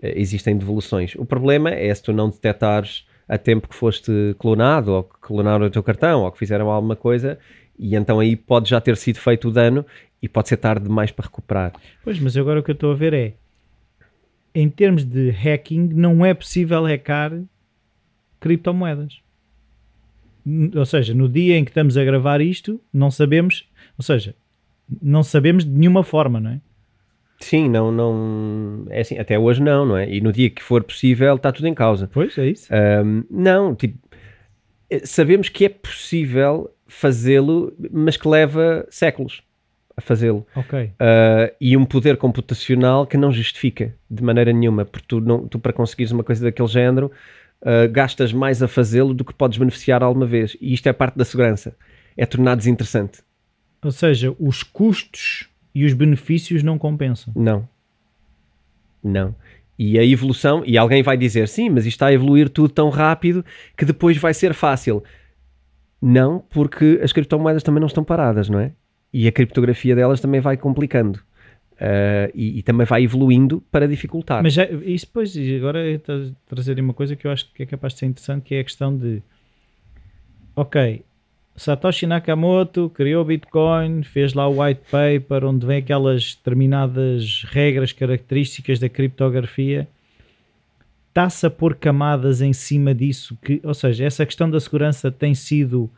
eh, 0.00 0.20
existem 0.20 0.56
devoluções. 0.56 1.16
O 1.16 1.24
problema 1.24 1.70
é 1.70 1.92
se 1.92 2.00
tu 2.00 2.12
não 2.12 2.30
detectares 2.30 3.04
a 3.28 3.36
tempo 3.36 3.68
que 3.68 3.74
foste 3.74 4.36
clonado 4.38 4.92
ou 4.92 5.02
que 5.02 5.18
clonaram 5.20 5.66
o 5.66 5.70
teu 5.70 5.82
cartão 5.82 6.22
ou 6.22 6.30
que 6.30 6.38
fizeram 6.38 6.70
alguma 6.70 6.94
coisa 6.94 7.40
e 7.76 7.96
então 7.96 8.20
aí 8.20 8.36
pode 8.36 8.70
já 8.70 8.80
ter 8.80 8.96
sido 8.96 9.18
feito 9.18 9.48
o 9.48 9.50
dano 9.50 9.84
e 10.22 10.28
pode 10.28 10.48
ser 10.48 10.58
tarde 10.58 10.84
demais 10.84 11.10
para 11.10 11.24
recuperar. 11.24 11.72
Pois, 12.04 12.20
mas 12.20 12.36
agora 12.36 12.60
o 12.60 12.62
que 12.62 12.70
eu 12.70 12.74
estou 12.74 12.92
a 12.92 12.94
ver 12.94 13.14
é, 13.14 13.34
em 14.54 14.68
termos 14.68 15.04
de 15.04 15.30
hacking, 15.30 15.88
não 15.92 16.24
é 16.24 16.32
possível 16.32 16.84
hackar 16.84 17.32
criptomoedas. 18.42 19.20
Ou 20.74 20.84
seja, 20.84 21.14
no 21.14 21.28
dia 21.28 21.56
em 21.56 21.64
que 21.64 21.70
estamos 21.70 21.96
a 21.96 22.04
gravar 22.04 22.40
isto, 22.40 22.80
não 22.92 23.10
sabemos, 23.10 23.64
ou 23.96 24.02
seja, 24.02 24.34
não 25.00 25.22
sabemos 25.22 25.64
de 25.64 25.70
nenhuma 25.70 26.02
forma, 26.02 26.40
não 26.40 26.50
é? 26.50 26.60
Sim, 27.38 27.68
não, 27.68 27.90
não, 27.90 28.86
é 28.90 29.00
assim, 29.00 29.18
até 29.18 29.38
hoje 29.38 29.62
não, 29.62 29.86
não 29.86 29.96
é? 29.96 30.12
E 30.12 30.20
no 30.20 30.32
dia 30.32 30.50
que 30.50 30.62
for 30.62 30.82
possível 30.82 31.36
está 31.36 31.50
tudo 31.52 31.66
em 31.66 31.74
causa. 31.74 32.08
Pois, 32.12 32.36
é 32.38 32.48
isso. 32.48 32.68
Ahm, 32.72 33.22
não, 33.30 33.74
tipo, 33.74 33.98
eh, 34.90 35.00
sabemos 35.04 35.48
que 35.48 35.64
é 35.64 35.68
possível 35.68 36.70
fazê-lo, 36.86 37.72
mas 37.90 38.16
que 38.16 38.28
leva 38.28 38.86
séculos 38.90 39.42
a 39.96 40.00
fazê-lo. 40.00 40.46
Ok. 40.54 40.84
Uh, 40.84 41.54
e 41.60 41.76
um 41.76 41.84
poder 41.84 42.16
computacional 42.16 43.06
que 43.06 43.16
não 43.16 43.32
justifica 43.32 43.94
de 44.10 44.22
maneira 44.22 44.52
nenhuma, 44.52 44.84
porque 44.84 45.06
tu, 45.06 45.20
não, 45.20 45.46
tu 45.46 45.58
para 45.58 45.72
conseguires 45.72 46.12
uma 46.12 46.24
coisa 46.24 46.44
daquele 46.44 46.68
género 46.68 47.10
uh, 47.62 47.90
gastas 47.90 48.32
mais 48.32 48.62
a 48.62 48.68
fazê-lo 48.68 49.14
do 49.14 49.24
que 49.24 49.34
podes 49.34 49.58
beneficiar 49.58 50.02
alguma 50.02 50.26
vez. 50.26 50.56
E 50.60 50.72
isto 50.74 50.86
é 50.88 50.92
parte 50.92 51.16
da 51.16 51.24
segurança. 51.24 51.74
É 52.16 52.26
tornar 52.26 52.56
desinteressante. 52.56 53.20
Ou 53.82 53.90
seja, 53.90 54.34
os 54.38 54.62
custos 54.62 55.48
e 55.74 55.84
os 55.84 55.92
benefícios 55.92 56.62
não 56.62 56.78
compensam. 56.78 57.32
Não. 57.36 57.68
Não. 59.02 59.34
E 59.78 59.98
a 59.98 60.04
evolução, 60.04 60.62
e 60.64 60.78
alguém 60.78 61.02
vai 61.02 61.16
dizer 61.16 61.48
sim, 61.48 61.68
mas 61.70 61.86
isto 61.86 61.96
está 61.96 62.06
a 62.06 62.12
evoluir 62.12 62.48
tudo 62.48 62.68
tão 62.68 62.90
rápido 62.90 63.44
que 63.76 63.84
depois 63.84 64.16
vai 64.16 64.34
ser 64.34 64.54
fácil. 64.54 65.02
Não, 66.00 66.40
porque 66.50 67.00
as 67.02 67.12
criptomoedas 67.12 67.62
também 67.62 67.80
não 67.80 67.86
estão 67.86 68.04
paradas, 68.04 68.48
não 68.48 68.60
é? 68.60 68.72
E 69.12 69.26
a 69.26 69.32
criptografia 69.32 69.94
delas 69.94 70.20
também 70.20 70.40
vai 70.40 70.56
complicando. 70.56 71.20
Uh, 71.72 72.30
e, 72.32 72.58
e 72.58 72.62
também 72.62 72.86
vai 72.86 73.02
evoluindo 73.02 73.60
para 73.72 73.88
dificultar. 73.88 74.40
Mas 74.40 74.52
já, 74.52 74.64
isso 74.66 75.06
depois, 75.06 75.36
agora 75.56 75.90
é 75.90 75.98
tra- 75.98 76.30
trazer 76.46 76.78
uma 76.78 76.94
coisa 76.94 77.16
que 77.16 77.26
eu 77.26 77.30
acho 77.30 77.52
que 77.52 77.64
é 77.64 77.66
capaz 77.66 77.94
de 77.94 78.00
ser 78.00 78.06
interessante, 78.06 78.44
que 78.44 78.54
é 78.54 78.60
a 78.60 78.64
questão 78.64 78.96
de 78.96 79.20
ok, 80.54 81.02
Satoshi 81.56 82.06
Nakamoto 82.06 82.88
criou 82.90 83.24
Bitcoin, 83.24 84.02
fez 84.04 84.32
lá 84.32 84.46
o 84.48 84.62
white 84.62 84.82
paper 84.90 85.44
onde 85.44 85.66
vem 85.66 85.78
aquelas 85.78 86.34
determinadas 86.36 87.44
regras, 87.48 87.92
características 87.92 88.78
da 88.78 88.88
criptografia. 88.88 89.88
Está-se 91.08 91.44
a 91.46 91.50
pôr 91.50 91.74
camadas 91.74 92.40
em 92.40 92.52
cima 92.52 92.94
disso, 92.94 93.36
que, 93.42 93.60
ou 93.64 93.74
seja, 93.74 94.04
essa 94.04 94.24
questão 94.24 94.48
da 94.48 94.60
segurança 94.60 95.10
tem 95.10 95.34
sido, 95.34 95.90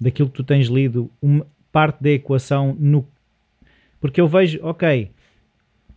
daquilo 0.00 0.28
que 0.28 0.36
tu 0.36 0.44
tens 0.44 0.68
lido, 0.68 1.10
uma 1.20 1.46
parte 1.72 2.02
da 2.02 2.10
equação 2.10 2.76
no. 2.78 3.06
Porque 4.00 4.20
eu 4.20 4.28
vejo, 4.28 4.58
ok, 4.62 5.10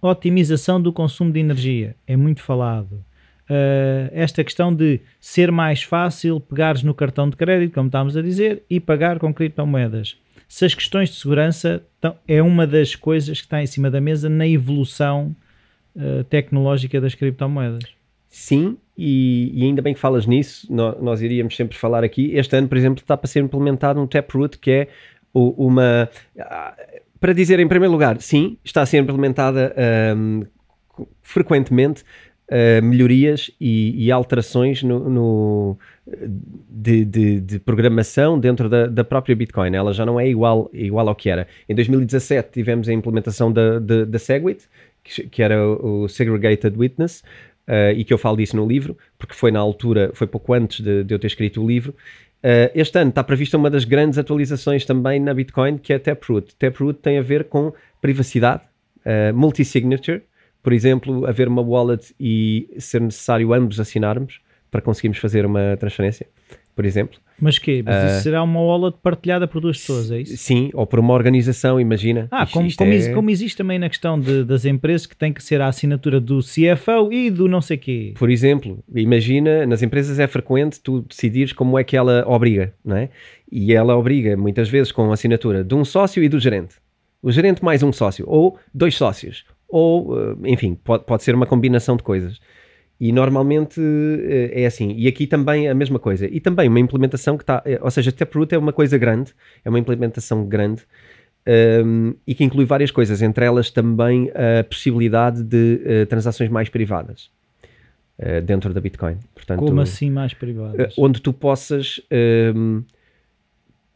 otimização 0.02 0.82
do 0.82 0.92
consumo 0.94 1.32
de 1.32 1.40
energia 1.40 1.96
é 2.06 2.16
muito 2.16 2.42
falado. 2.42 3.04
Uh, 3.48 4.10
esta 4.12 4.44
questão 4.44 4.74
de 4.74 5.00
ser 5.20 5.52
mais 5.52 5.84
fácil 5.84 6.40
pegares 6.40 6.82
no 6.82 6.94
cartão 6.96 7.30
de 7.30 7.36
crédito, 7.36 7.74
como 7.74 7.88
estávamos 7.88 8.18
a 8.18 8.22
dizer, 8.22 8.64
e 8.70 8.80
pagar 8.80 9.20
com 9.20 9.32
criptomoedas. 9.34 10.18
Se 10.48 10.66
as 10.66 10.74
questões 10.74 11.10
de 11.10 11.16
segurança 11.16 11.84
tão- 12.02 12.16
é 12.28 12.42
uma 12.42 12.66
das 12.66 12.96
coisas 12.96 13.40
que 13.40 13.46
está 13.46 13.62
em 13.62 13.68
cima 13.68 13.90
da 13.92 14.02
mesa 14.02 14.30
na 14.30 14.48
evolução 14.48 15.36
uh, 15.96 16.24
tecnológica 16.24 17.00
das 17.00 17.14
criptomoedas. 17.14 17.84
Sim, 18.28 18.78
e, 18.98 19.52
e 19.54 19.64
ainda 19.64 19.82
bem 19.82 19.94
que 19.94 20.00
falas 20.00 20.26
nisso, 20.26 20.68
nó- 20.74 20.96
nós, 21.02 21.22
iríamos 21.22 21.56
sempre 21.56 21.78
falar 21.78 22.04
aqui. 22.04 22.32
Este 22.34 22.56
ano, 22.58 22.68
por 22.68 22.78
exemplo, 22.78 23.00
está 23.00 23.16
para 23.16 23.28
ser 23.28 23.42
implementado 23.44 24.02
um 24.02 24.08
Taproot, 24.08 24.58
que 24.58 24.72
é 24.72 24.88
uma. 25.34 26.10
Para 27.20 27.34
dizer, 27.34 27.60
em 27.60 27.68
primeiro 27.68 27.92
lugar, 27.92 28.22
sim, 28.22 28.58
está 28.64 28.82
a 28.82 28.86
ser 28.86 28.98
implementada 28.98 29.74
ahm, 29.78 30.44
frequentemente 31.22 32.04
uh, 32.50 32.84
melhorias 32.84 33.52
e, 33.60 34.06
e 34.06 34.12
alterações 34.12 34.84
no, 34.84 35.10
no 35.10 35.78
de, 36.70 37.04
de, 37.06 37.42
de, 37.42 37.60
programação 37.60 38.40
dentro 38.40 38.70
da, 38.70 38.88
da, 38.88 39.04
própria 39.04 39.36
Bitcoin. 39.36 39.76
Ela 39.76 39.94
já 39.94 40.06
não 40.06 40.20
é 40.20 40.28
igual, 40.28 40.70
igual 40.74 41.08
ao 41.08 41.16
que 41.16 41.30
era. 41.30 41.48
Em 41.68 41.74
2017 41.74 42.52
tivemos 42.52 42.88
a 42.88 42.94
implementação 42.94 43.52
da, 43.52 43.80
da, 43.80 44.06
da 44.06 44.20
Segwit, 44.20 44.66
que, 45.04 45.28
que 45.28 45.42
era 45.42 45.66
o, 45.68 46.04
o 46.04 46.10
Segregated 46.10 46.78
Witness, 46.78 47.24
uh, 47.68 47.92
e 47.96 48.04
que 48.04 48.14
eu 48.14 48.18
falo 48.18 48.38
disso 48.38 48.56
no 48.56 48.68
livro, 48.68 48.98
porque 49.18 49.34
foi 49.34 49.52
na 49.52 49.60
altura, 49.60 50.12
foi 50.14 50.28
pouco 50.28 50.54
antes 50.54 50.82
de, 50.82 51.04
de 51.04 51.14
eu 51.14 51.20
ter 51.20 51.28
escrito 51.28 51.64
o 51.64 51.68
livro. 51.68 51.96
Uh, 52.46 52.70
este 52.76 53.00
ano 53.00 53.10
está 53.10 53.24
prevista 53.24 53.58
uma 53.58 53.72
das 53.72 53.86
grandes 53.86 54.20
atualizações 54.20 54.86
também 54.86 55.20
na 55.20 55.34
Bitcoin, 55.34 55.80
que 55.80 55.92
é 55.92 55.96
a 55.96 56.00
Taproot. 56.00 56.56
Taproot 56.58 57.00
tem 57.00 57.18
a 57.18 57.22
ver 57.24 57.46
com 57.46 57.74
privacidade, 58.00 58.62
uh, 59.00 59.36
multi-signature, 59.36 60.22
por 60.62 60.72
exemplo, 60.72 61.26
haver 61.26 61.48
uma 61.48 61.64
wallet 61.64 62.14
e 62.20 62.70
ser 62.78 63.02
necessário 63.02 63.52
ambos 63.52 63.80
assinarmos 63.80 64.42
para 64.70 64.80
conseguirmos 64.80 65.18
fazer 65.18 65.44
uma 65.44 65.76
transferência, 65.78 66.28
por 66.76 66.86
exemplo. 66.86 67.20
Mas 67.40 67.58
que? 67.58 67.82
Mas 67.82 67.96
uh, 67.96 68.08
isso 68.08 68.24
será 68.24 68.44
uma 68.44 68.62
wallet 68.62 68.98
partilhada 69.02 69.48
por 69.48 69.62
duas 69.62 69.78
pessoas, 69.78 70.12
é 70.12 70.22
isso? 70.22 70.38
Sim, 70.38 70.70
ou 70.74 70.86
por 70.86 71.00
uma 71.00 71.14
organização, 71.14 71.80
imagina. 71.80 72.28
Ah, 72.32 72.44
isto, 72.44 72.54
como, 72.54 72.68
isto 72.68 72.78
como, 72.78 72.92
é... 72.92 73.14
como, 73.14 73.30
existe 73.30 73.58
também 73.58 73.80
na 73.80 73.90
questão 73.90 74.20
de, 74.20 74.44
das 74.44 74.66
empresas 74.66 75.06
que 75.06 75.16
tem 75.16 75.34
que 75.34 75.42
ser 75.44 75.62
a 75.62 75.68
assinatura 75.68 76.20
do 76.20 76.40
CFO 76.40 77.12
e 77.12 77.30
do 77.30 77.48
não 77.48 77.62
sei 77.62 77.78
quê. 77.78 78.14
Por 78.18 78.30
exemplo, 78.30 78.84
imagina, 78.94 79.66
nas 79.66 79.82
empresas 79.82 80.20
é 80.20 80.28
frequente 80.28 80.80
tu 80.82 81.02
decidires 81.02 81.54
como 81.54 81.80
é 81.80 81.84
que 81.84 81.96
ela 81.96 82.24
obriga, 82.28 82.74
não 82.84 82.98
é? 82.98 83.10
E 83.52 83.74
ela 83.74 83.96
obriga 83.96 84.36
muitas 84.36 84.70
vezes 84.70 84.92
com 84.92 85.10
a 85.10 85.14
assinatura 85.14 85.64
de 85.64 85.74
um 85.74 85.86
sócio 85.86 86.24
e 86.24 86.30
do 86.30 86.40
gerente. 86.40 86.76
O 87.22 87.32
gerente 87.32 87.64
mais 87.64 87.82
um 87.82 87.92
sócio, 87.92 88.26
ou 88.28 88.58
dois 88.74 88.96
sócios, 88.96 89.46
ou, 89.68 90.18
eh, 90.18 90.36
enfim, 90.46 90.76
pode, 90.76 91.06
pode 91.06 91.24
ser 91.24 91.34
uma 91.34 91.46
combinação 91.46 91.98
de 91.98 92.04
coisas. 92.04 92.40
E 93.00 93.12
normalmente 93.12 93.82
eh, 93.82 94.62
é 94.64 94.66
assim. 94.66 94.94
E 94.96 95.08
aqui 95.08 95.28
também 95.28 95.68
é 95.68 95.72
a 95.72 95.76
mesma 95.76 96.00
coisa. 96.00 96.26
E 96.26 96.40
também 96.40 96.68
uma 96.68 96.80
implementação 96.80 97.38
que 97.38 97.44
está. 97.44 97.62
Eh, 97.66 97.80
ou 97.82 97.92
seja, 97.92 98.12
Taproot 98.12 98.54
é 98.56 98.58
uma 98.58 98.72
coisa 98.72 98.98
grande, 98.98 99.34
é 99.64 99.70
uma 99.70 99.80
implementação 99.80 100.46
grande 100.46 100.84
um, 101.46 101.52
ehm, 101.52 102.14
e 102.26 102.34
que 102.34 102.44
inclui 102.44 102.66
várias 102.66 102.92
coisas, 102.92 103.22
entre 103.22 103.46
elas 103.46 103.70
também 103.70 104.32
a 104.32 104.64
possibilidade 104.64 105.44
de 105.44 105.82
uh, 105.84 106.06
transações 106.08 106.50
mais 106.50 106.70
privadas 106.70 107.30
uh, 108.20 108.42
dentro 108.42 108.74
da 108.74 108.80
Bitcoin. 108.80 109.18
Portanto, 109.34 109.60
Como 109.60 109.82
assim 109.82 110.10
mais 110.10 110.34
privadas? 110.34 110.94
Onde 110.98 111.22
tu 111.22 111.34
possas 111.34 112.02
um, 112.10 112.16
ehm, 112.16 112.84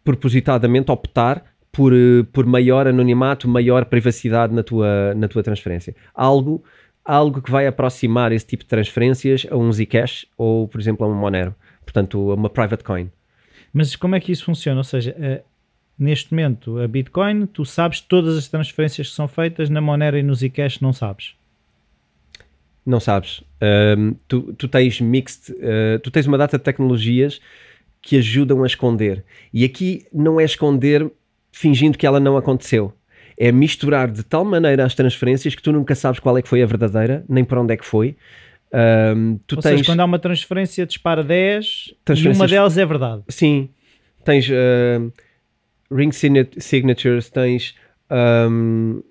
propositadamente 0.03 0.91
optar 0.91 1.43
por, 1.71 1.93
por 2.33 2.45
maior 2.45 2.87
anonimato, 2.87 3.47
maior 3.47 3.85
privacidade 3.85 4.53
na 4.53 4.63
tua, 4.63 5.13
na 5.15 5.27
tua 5.27 5.43
transferência. 5.43 5.95
Algo 6.13 6.63
algo 7.09 7.41
que 7.41 7.49
vai 7.49 7.65
aproximar 7.65 8.31
esse 8.31 8.45
tipo 8.45 8.63
de 8.63 8.69
transferências 8.69 9.47
a 9.49 9.57
um 9.57 9.71
Zcash 9.71 10.27
ou, 10.37 10.67
por 10.67 10.79
exemplo, 10.79 11.05
a 11.05 11.09
um 11.09 11.15
Monero. 11.15 11.55
Portanto, 11.83 12.31
a 12.31 12.35
uma 12.35 12.49
private 12.49 12.83
coin. 12.83 13.09
Mas 13.73 13.95
como 13.95 14.15
é 14.15 14.19
que 14.19 14.31
isso 14.31 14.45
funciona? 14.45 14.79
Ou 14.79 14.83
seja, 14.83 15.15
uh, 15.17 15.43
neste 15.97 16.31
momento, 16.31 16.77
a 16.79 16.87
Bitcoin, 16.87 17.47
tu 17.47 17.65
sabes 17.65 17.99
todas 17.99 18.37
as 18.37 18.47
transferências 18.47 19.09
que 19.09 19.15
são 19.15 19.27
feitas, 19.27 19.71
na 19.71 19.81
Monero 19.81 20.19
e 20.19 20.23
no 20.23 20.35
Zcash 20.35 20.81
não 20.81 20.93
sabes? 20.93 21.33
Não 22.85 22.99
sabes. 22.99 23.43
Um, 23.97 24.13
tu, 24.27 24.53
tu, 24.53 24.67
tens 24.67 25.01
mixed, 25.01 25.51
uh, 25.51 25.99
tu 26.03 26.11
tens 26.11 26.27
uma 26.27 26.37
data 26.37 26.59
de 26.59 26.63
tecnologias 26.63 27.41
que 28.03 28.17
ajudam 28.17 28.63
a 28.63 28.67
esconder. 28.67 29.23
E 29.51 29.65
aqui 29.65 30.05
não 30.13 30.39
é 30.39 30.43
esconder 30.43 31.11
fingindo 31.51 31.97
que 31.97 32.05
ela 32.05 32.19
não 32.19 32.37
aconteceu 32.37 32.93
é 33.39 33.53
misturar 33.53 34.11
de 34.11 34.21
tal 34.21 34.43
maneira 34.43 34.83
as 34.83 34.93
transferências 34.93 35.55
que 35.55 35.61
tu 35.61 35.71
nunca 35.71 35.95
sabes 35.95 36.19
qual 36.19 36.37
é 36.37 36.41
que 36.41 36.49
foi 36.49 36.61
a 36.61 36.65
verdadeira, 36.65 37.23
nem 37.29 37.45
para 37.45 37.61
onde 37.61 37.73
é 37.73 37.77
que 37.77 37.85
foi. 37.85 38.17
Um, 39.15 39.39
tu 39.47 39.55
Ou 39.55 39.61
tens... 39.61 39.71
seja, 39.71 39.85
quando 39.85 40.01
há 40.01 40.05
uma 40.05 40.19
transferência 40.19 40.85
dispara 40.85 41.23
10 41.23 41.93
e 42.17 42.27
uma 42.27 42.45
delas 42.45 42.77
é 42.77 42.85
verdade. 42.85 43.23
Sim. 43.29 43.69
Tens 44.25 44.47
uh, 44.49 45.11
ring 45.89 46.11
signatures, 46.11 47.29
tens, 47.29 47.75
um, 48.11 49.01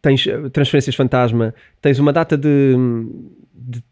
tens 0.00 0.26
transferências 0.52 0.94
fantasma, 0.94 1.52
tens 1.80 1.98
uma 1.98 2.12
data 2.12 2.38
de, 2.38 2.74
de, 3.52 3.82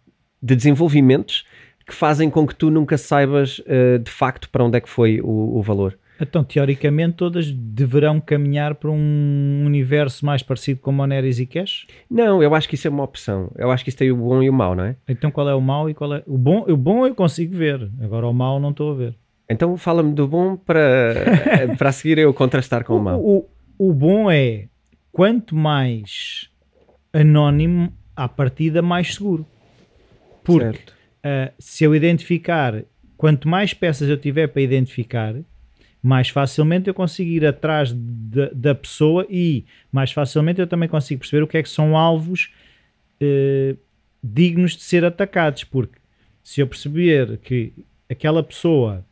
de, 0.40 0.56
desenvolvimentos 0.56 1.44
que 1.84 1.94
fazem 1.94 2.30
com 2.30 2.46
que 2.46 2.54
tu 2.54 2.70
nunca 2.70 2.96
saibas 2.96 3.58
uh, 3.58 3.98
de 3.98 4.10
facto 4.10 4.48
para 4.48 4.64
onde 4.64 4.78
é 4.78 4.80
que 4.80 4.88
foi 4.88 5.20
o, 5.20 5.58
o 5.58 5.62
valor. 5.62 5.98
Então, 6.20 6.44
teoricamente, 6.44 7.14
todas 7.14 7.50
deverão 7.50 8.20
caminhar 8.20 8.74
para 8.74 8.90
um 8.90 9.62
universo 9.64 10.26
mais 10.26 10.42
parecido 10.42 10.80
com 10.80 10.92
Monero 10.92 11.26
e 11.26 11.32
Zcash? 11.32 11.86
Não, 12.10 12.42
eu 12.42 12.54
acho 12.54 12.68
que 12.68 12.74
isso 12.74 12.86
é 12.86 12.90
uma 12.90 13.02
opção. 13.02 13.50
Eu 13.56 13.70
acho 13.70 13.82
que 13.82 13.88
isso 13.88 13.96
tem 13.96 14.10
o 14.10 14.16
bom 14.16 14.42
e 14.42 14.50
o 14.50 14.52
mau, 14.52 14.74
não 14.74 14.84
é? 14.84 14.96
Então, 15.08 15.30
qual 15.30 15.48
é 15.48 15.54
o 15.54 15.60
mau 15.60 15.88
e 15.88 15.94
qual 15.94 16.14
é... 16.14 16.22
O 16.26 16.36
bom, 16.36 16.64
o 16.68 16.76
bom 16.76 17.06
eu 17.06 17.14
consigo 17.14 17.56
ver, 17.56 17.90
agora 18.02 18.26
o 18.26 18.34
mau 18.34 18.60
não 18.60 18.70
estou 18.70 18.92
a 18.92 18.94
ver. 18.94 19.14
Então, 19.48 19.76
fala-me 19.78 20.12
do 20.12 20.28
bom 20.28 20.56
para, 20.56 21.14
para 21.78 21.90
seguir 21.90 22.18
eu 22.18 22.34
contrastar 22.34 22.84
com 22.84 22.94
o, 22.94 22.98
o 22.98 23.02
mau. 23.02 23.20
O, 23.20 23.48
o 23.78 23.94
bom 23.94 24.30
é, 24.30 24.66
quanto 25.10 25.56
mais 25.56 26.50
anónimo, 27.12 27.92
à 28.14 28.28
partida, 28.28 28.82
mais 28.82 29.14
seguro. 29.14 29.46
Porque 30.44 30.78
uh, 31.24 31.52
se 31.58 31.84
eu 31.84 31.94
identificar, 31.94 32.82
quanto 33.16 33.48
mais 33.48 33.72
peças 33.72 34.08
eu 34.08 34.16
tiver 34.16 34.48
para 34.48 34.62
identificar 34.62 35.34
mais 36.02 36.28
facilmente 36.28 36.88
eu 36.88 36.94
consigo 36.94 37.30
ir 37.30 37.46
atrás 37.46 37.92
de, 37.92 38.50
da 38.54 38.74
pessoa 38.74 39.26
e 39.28 39.64
mais 39.92 40.12
facilmente 40.12 40.60
eu 40.60 40.66
também 40.66 40.88
consigo 40.88 41.20
perceber 41.20 41.42
o 41.42 41.46
que 41.46 41.58
é 41.58 41.62
que 41.62 41.68
são 41.68 41.96
alvos 41.96 42.52
eh, 43.20 43.76
dignos 44.22 44.76
de 44.76 44.82
ser 44.82 45.04
atacados, 45.04 45.64
porque 45.64 45.98
se 46.42 46.60
eu 46.60 46.66
perceber 46.66 47.38
que 47.38 47.72
aquela 48.08 48.42
pessoa 48.42 49.04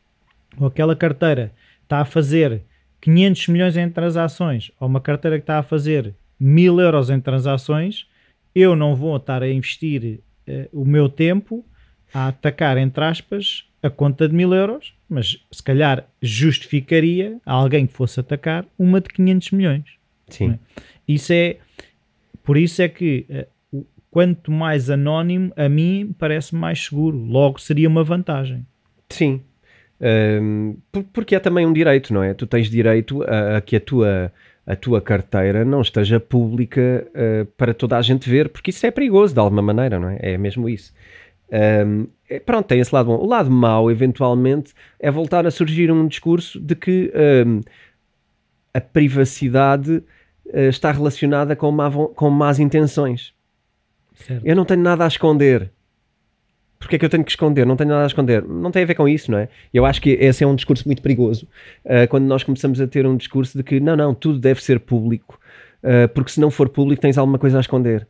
ou 0.58 0.66
aquela 0.66 0.96
carteira 0.96 1.52
está 1.82 2.00
a 2.00 2.04
fazer 2.04 2.62
500 3.00 3.48
milhões 3.48 3.76
em 3.76 3.88
transações 3.88 4.70
ou 4.80 4.88
uma 4.88 5.00
carteira 5.00 5.38
que 5.38 5.42
está 5.42 5.58
a 5.58 5.62
fazer 5.62 6.14
1000 6.40 6.80
euros 6.80 7.10
em 7.10 7.20
transações, 7.20 8.06
eu 8.54 8.74
não 8.74 8.96
vou 8.96 9.16
estar 9.16 9.42
a 9.42 9.50
investir 9.50 10.20
eh, 10.46 10.68
o 10.72 10.84
meu 10.84 11.08
tempo 11.08 11.64
a 12.12 12.28
atacar, 12.28 12.78
entre 12.78 13.04
aspas, 13.04 13.67
a 13.82 13.90
conta 13.90 14.28
de 14.28 14.34
1000 14.34 14.54
euros 14.54 14.98
mas 15.08 15.42
se 15.50 15.62
calhar 15.62 16.04
justificaria 16.20 17.38
a 17.46 17.52
alguém 17.52 17.86
que 17.86 17.92
fosse 17.94 18.20
atacar 18.20 18.66
uma 18.78 19.00
de 19.00 19.08
500 19.08 19.50
milhões. 19.52 19.84
Sim. 20.28 20.50
É? 20.50 20.82
Isso 21.06 21.32
é, 21.32 21.56
por 22.44 22.58
isso 22.58 22.82
é 22.82 22.88
que 22.88 23.24
uh, 23.72 23.86
quanto 24.10 24.52
mais 24.52 24.90
anónimo, 24.90 25.50
a 25.56 25.68
mim 25.68 26.14
parece 26.18 26.54
mais 26.54 26.84
seguro. 26.84 27.16
Logo 27.16 27.58
seria 27.58 27.88
uma 27.88 28.04
vantagem. 28.04 28.66
Sim. 29.08 29.40
Um, 30.00 30.76
porque 31.12 31.34
é 31.34 31.40
também 31.40 31.66
um 31.66 31.72
direito, 31.72 32.12
não 32.12 32.22
é? 32.22 32.34
Tu 32.34 32.46
tens 32.46 32.68
direito 32.68 33.22
a, 33.22 33.56
a 33.56 33.60
que 33.60 33.74
a 33.76 33.80
tua, 33.80 34.30
a 34.66 34.76
tua 34.76 35.00
carteira 35.00 35.64
não 35.64 35.80
esteja 35.80 36.20
pública 36.20 37.06
uh, 37.08 37.46
para 37.56 37.72
toda 37.72 37.96
a 37.96 38.02
gente 38.02 38.28
ver, 38.28 38.50
porque 38.50 38.70
isso 38.70 38.86
é 38.86 38.90
perigoso 38.90 39.32
de 39.32 39.40
alguma 39.40 39.62
maneira, 39.62 39.98
não 39.98 40.10
é? 40.10 40.18
É 40.20 40.38
mesmo 40.38 40.68
isso. 40.68 40.92
Um, 41.50 42.06
é, 42.28 42.38
pronto, 42.38 42.66
tem 42.66 42.80
esse 42.80 42.94
lado 42.94 43.06
bom. 43.06 43.16
O 43.16 43.26
lado 43.26 43.50
mau, 43.50 43.90
eventualmente, 43.90 44.74
é 45.00 45.10
voltar 45.10 45.46
a 45.46 45.50
surgir 45.50 45.90
um 45.90 46.06
discurso 46.06 46.60
de 46.60 46.74
que 46.74 47.12
um, 47.46 47.60
a 48.74 48.80
privacidade 48.80 50.02
uh, 50.46 50.68
está 50.68 50.92
relacionada 50.92 51.56
com, 51.56 51.70
má, 51.70 51.90
com 51.90 52.30
más 52.30 52.58
intenções. 52.58 53.32
Certo. 54.14 54.46
Eu 54.46 54.54
não 54.54 54.64
tenho 54.64 54.82
nada 54.82 55.04
a 55.04 55.08
esconder. 55.08 55.70
Porquê 56.78 56.96
é 56.96 56.98
que 56.98 57.04
eu 57.04 57.08
tenho 57.08 57.24
que 57.24 57.30
esconder? 57.30 57.66
Não 57.66 57.76
tenho 57.76 57.90
nada 57.90 58.04
a 58.04 58.06
esconder. 58.06 58.44
Não 58.44 58.70
tem 58.70 58.82
a 58.82 58.86
ver 58.86 58.94
com 58.94 59.08
isso, 59.08 59.30
não 59.30 59.38
é? 59.38 59.48
Eu 59.72 59.84
acho 59.84 60.00
que 60.00 60.10
esse 60.10 60.44
é 60.44 60.46
um 60.46 60.54
discurso 60.54 60.86
muito 60.86 61.02
perigoso. 61.02 61.46
Uh, 61.84 62.06
quando 62.08 62.24
nós 62.24 62.44
começamos 62.44 62.80
a 62.80 62.86
ter 62.86 63.06
um 63.06 63.16
discurso 63.16 63.56
de 63.56 63.64
que 63.64 63.80
não, 63.80 63.96
não, 63.96 64.14
tudo 64.14 64.38
deve 64.38 64.62
ser 64.62 64.78
público, 64.78 65.40
uh, 65.82 66.08
porque 66.12 66.30
se 66.30 66.40
não 66.40 66.50
for 66.50 66.68
público 66.68 67.00
tens 67.00 67.18
alguma 67.18 67.38
coisa 67.38 67.56
a 67.56 67.60
esconder. 67.60 68.06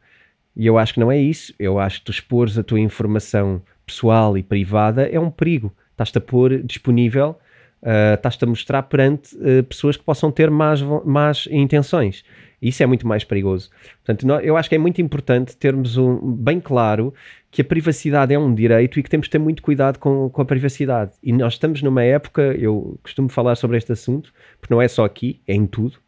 E 0.58 0.66
eu 0.66 0.76
acho 0.76 0.94
que 0.94 1.00
não 1.00 1.10
é 1.10 1.16
isso. 1.16 1.54
Eu 1.56 1.78
acho 1.78 2.00
que 2.00 2.06
tu 2.06 2.10
expores 2.10 2.58
a 2.58 2.64
tua 2.64 2.80
informação 2.80 3.62
pessoal 3.86 4.36
e 4.36 4.42
privada 4.42 5.08
é 5.08 5.18
um 5.18 5.30
perigo. 5.30 5.72
Estás-te 5.92 6.18
a 6.18 6.20
pôr 6.20 6.62
disponível, 6.64 7.38
uh, 7.80 8.14
estás-te 8.14 8.44
a 8.44 8.46
mostrar 8.46 8.82
perante 8.82 9.36
uh, 9.36 9.62
pessoas 9.62 9.96
que 9.96 10.02
possam 10.02 10.32
ter 10.32 10.50
más, 10.50 10.82
más 11.04 11.48
intenções. 11.50 12.24
Isso 12.60 12.82
é 12.82 12.86
muito 12.86 13.06
mais 13.06 13.22
perigoso. 13.22 13.70
Portanto, 14.04 14.28
eu 14.42 14.56
acho 14.56 14.68
que 14.68 14.74
é 14.74 14.78
muito 14.78 15.00
importante 15.00 15.56
termos 15.56 15.96
um, 15.96 16.18
bem 16.34 16.58
claro 16.58 17.14
que 17.52 17.62
a 17.62 17.64
privacidade 17.64 18.34
é 18.34 18.38
um 18.38 18.52
direito 18.52 18.98
e 18.98 19.02
que 19.02 19.08
temos 19.08 19.28
de 19.28 19.30
ter 19.30 19.38
muito 19.38 19.62
cuidado 19.62 19.98
com, 19.98 20.28
com 20.28 20.42
a 20.42 20.44
privacidade. 20.44 21.12
E 21.22 21.32
nós 21.32 21.52
estamos 21.52 21.82
numa 21.82 22.02
época, 22.02 22.42
eu 22.58 22.98
costumo 23.00 23.28
falar 23.28 23.54
sobre 23.54 23.76
este 23.76 23.92
assunto, 23.92 24.32
porque 24.60 24.74
não 24.74 24.82
é 24.82 24.88
só 24.88 25.04
aqui, 25.04 25.40
é 25.46 25.54
em 25.54 25.66
tudo. 25.66 25.98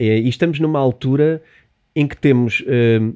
E, 0.00 0.06
e 0.06 0.28
estamos 0.28 0.58
numa 0.58 0.78
altura 0.78 1.42
em 1.94 2.06
que 2.08 2.16
temos. 2.16 2.60
Uh, 2.60 3.14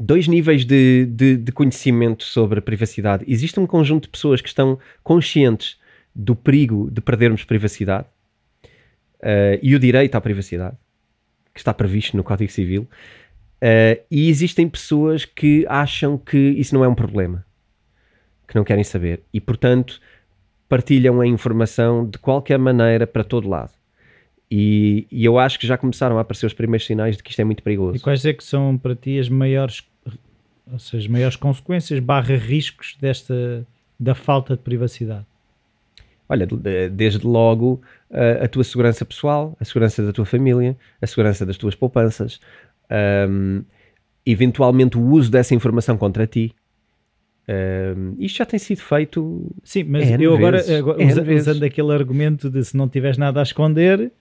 dois 0.00 0.26
níveis 0.26 0.64
de, 0.64 1.06
de, 1.06 1.36
de, 1.36 1.52
conhecimento 1.52 2.24
sobre 2.24 2.58
a 2.58 2.62
privacidade. 2.62 3.24
Existe 3.28 3.60
um 3.60 3.66
conjunto 3.66 4.04
de 4.04 4.08
pessoas 4.08 4.40
que 4.40 4.48
estão 4.48 4.78
conscientes 5.02 5.78
do 6.14 6.34
perigo 6.34 6.90
de 6.90 7.00
perdermos 7.00 7.44
privacidade 7.44 8.06
uh, 9.20 9.58
e 9.62 9.74
o 9.74 9.78
direito 9.78 10.14
à 10.14 10.20
privacidade, 10.20 10.76
que 11.52 11.60
está 11.60 11.74
previsto 11.74 12.16
no 12.16 12.24
Código 12.24 12.50
Civil. 12.50 12.88
Uh, 13.62 14.00
e 14.10 14.30
existem 14.30 14.68
pessoas 14.68 15.26
que 15.26 15.66
acham 15.68 16.16
que 16.16 16.36
isso 16.36 16.74
não 16.74 16.82
é 16.82 16.88
um 16.88 16.94
problema, 16.94 17.44
que 18.48 18.56
não 18.56 18.64
querem 18.64 18.82
saber 18.82 19.20
e, 19.32 19.40
portanto, 19.40 20.00
partilham 20.66 21.20
a 21.20 21.26
informação 21.26 22.08
de 22.08 22.16
qualquer 22.16 22.58
maneira 22.58 23.06
para 23.06 23.22
todo 23.22 23.48
lado. 23.48 23.72
E, 24.50 25.06
e, 25.12 25.24
eu 25.24 25.38
acho 25.38 25.60
que 25.60 25.66
já 25.66 25.78
começaram 25.78 26.18
a 26.18 26.22
aparecer 26.22 26.46
os 26.46 26.52
primeiros 26.52 26.84
sinais 26.84 27.16
de 27.16 27.22
que 27.22 27.30
isto 27.30 27.40
é 27.40 27.44
muito 27.44 27.62
perigoso. 27.62 27.96
E 27.96 28.00
quais 28.00 28.24
é 28.24 28.32
que 28.32 28.42
são 28.42 28.76
para 28.76 28.96
ti 28.96 29.16
as 29.18 29.28
maiores, 29.28 29.84
ou 30.72 30.78
seja, 30.78 31.04
as 31.04 31.08
maiores 31.08 31.36
consequências 31.36 31.98
barra 32.00 32.36
riscos 32.36 32.96
desta 33.00 33.66
da 33.98 34.14
falta 34.14 34.56
de 34.56 34.62
privacidade? 34.62 35.26
Olha, 36.28 36.46
desde 36.90 37.26
logo 37.26 37.82
a, 38.10 38.44
a 38.44 38.48
tua 38.48 38.62
segurança 38.62 39.04
pessoal, 39.04 39.56
a 39.60 39.64
segurança 39.64 40.04
da 40.04 40.12
tua 40.12 40.24
família, 40.24 40.76
a 41.02 41.06
segurança 41.06 41.44
das 41.44 41.56
tuas 41.56 41.74
poupanças, 41.74 42.40
um, 43.28 43.62
eventualmente 44.24 44.96
o 44.96 45.02
uso 45.02 45.30
dessa 45.30 45.54
informação 45.54 45.98
contra 45.98 46.26
ti. 46.26 46.54
Um, 47.48 48.14
isto 48.18 48.38
já 48.38 48.46
tem 48.46 48.60
sido 48.60 48.80
feito. 48.80 49.50
Sim, 49.64 49.84
mas 49.84 50.08
eu 50.20 50.34
agora, 50.36 50.78
agora 50.78 51.04
usa, 51.04 51.34
usando 51.34 51.64
aquele 51.64 51.92
argumento 51.92 52.48
de 52.48 52.64
se 52.64 52.76
não 52.76 52.88
tiveres 52.88 53.18
nada 53.18 53.40
a 53.40 53.42
esconder, 53.42 54.12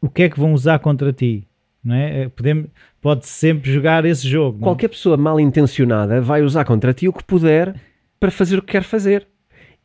o 0.00 0.10
que 0.10 0.24
é 0.24 0.28
que 0.28 0.40
vão 0.40 0.52
usar 0.52 0.80
contra 0.80 1.12
ti? 1.12 1.46
Não 1.84 1.94
é? 1.94 2.28
Podemos, 2.28 2.66
pode 3.00 3.26
sempre 3.26 3.72
jogar 3.72 4.04
esse 4.04 4.26
jogo. 4.26 4.58
É? 4.60 4.62
Qualquer 4.62 4.88
pessoa 4.88 5.16
mal 5.16 5.40
intencionada 5.40 6.20
vai 6.20 6.42
usar 6.42 6.64
contra 6.64 6.92
ti 6.94 7.08
o 7.08 7.12
que 7.12 7.24
puder 7.24 7.74
para 8.20 8.30
fazer 8.30 8.58
o 8.58 8.62
que 8.62 8.72
quer 8.72 8.84
fazer. 8.84 9.26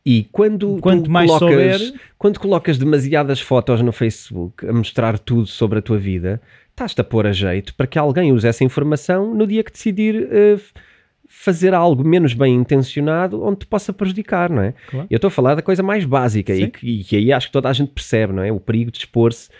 E 0.06 0.24
quando 0.32 0.78
Quanto 0.80 1.10
mais 1.10 1.30
colocas, 1.30 1.82
souber... 1.82 2.00
quando 2.16 2.38
colocas 2.38 2.78
demasiadas 2.78 3.40
fotos 3.40 3.82
no 3.82 3.92
Facebook 3.92 4.66
a 4.66 4.72
mostrar 4.72 5.18
tudo 5.18 5.46
sobre 5.46 5.80
a 5.80 5.82
tua 5.82 5.98
vida, 5.98 6.40
estás-te 6.70 7.00
a 7.00 7.04
pôr 7.04 7.26
a 7.26 7.32
jeito 7.32 7.74
para 7.74 7.86
que 7.86 7.98
alguém 7.98 8.32
use 8.32 8.46
essa 8.46 8.64
informação 8.64 9.34
no 9.34 9.46
dia 9.46 9.62
que 9.64 9.72
decidir 9.72 10.14
uh, 10.14 10.60
fazer 11.28 11.74
algo 11.74 12.02
menos 12.02 12.32
bem 12.32 12.54
intencionado 12.54 13.44
onde 13.44 13.58
te 13.58 13.66
possa 13.66 13.92
prejudicar, 13.92 14.48
não 14.48 14.62
é? 14.62 14.74
Claro. 14.88 15.06
Eu 15.10 15.16
estou 15.16 15.28
a 15.28 15.30
falar 15.30 15.54
da 15.56 15.62
coisa 15.62 15.82
mais 15.82 16.04
básica 16.04 16.54
e 16.54 16.70
que, 16.70 16.86
e 16.86 17.04
que, 17.04 17.16
aí 17.16 17.32
acho 17.32 17.48
que 17.48 17.52
toda 17.52 17.68
a 17.68 17.72
gente 17.72 17.90
percebe, 17.92 18.32
não 18.32 18.42
é? 18.42 18.50
O 18.50 18.58
perigo 18.58 18.90
de 18.90 18.98
expor-se. 18.98 19.50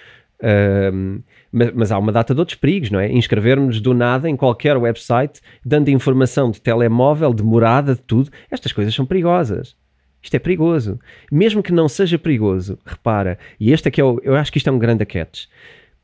Mas, 1.50 1.72
mas, 1.74 1.92
há 1.92 1.98
uma 1.98 2.12
data 2.12 2.34
de 2.34 2.40
outros 2.40 2.56
perigos, 2.56 2.90
não 2.90 3.00
é? 3.00 3.10
Inscrevermos 3.10 3.80
do 3.80 3.92
nada 3.92 4.28
em 4.28 4.36
qualquer 4.36 4.76
website, 4.76 5.40
dando 5.64 5.88
informação 5.88 6.50
de 6.50 6.60
telemóvel, 6.60 7.34
de 7.34 7.42
morada, 7.42 7.94
de 7.94 8.02
tudo. 8.02 8.30
Estas 8.50 8.72
coisas 8.72 8.94
são 8.94 9.04
perigosas. 9.04 9.76
Isto 10.22 10.34
é 10.34 10.38
perigoso. 10.38 11.00
Mesmo 11.30 11.62
que 11.62 11.72
não 11.72 11.88
seja 11.88 12.18
perigoso, 12.18 12.78
repara, 12.84 13.38
e 13.58 13.72
este 13.72 13.88
é 13.88 13.90
que 13.90 14.00
é 14.00 14.04
o, 14.04 14.20
eu 14.22 14.36
acho 14.36 14.52
que 14.52 14.58
isto 14.58 14.68
é 14.68 14.72
um 14.72 14.78
grande 14.78 15.04
catch 15.06 15.46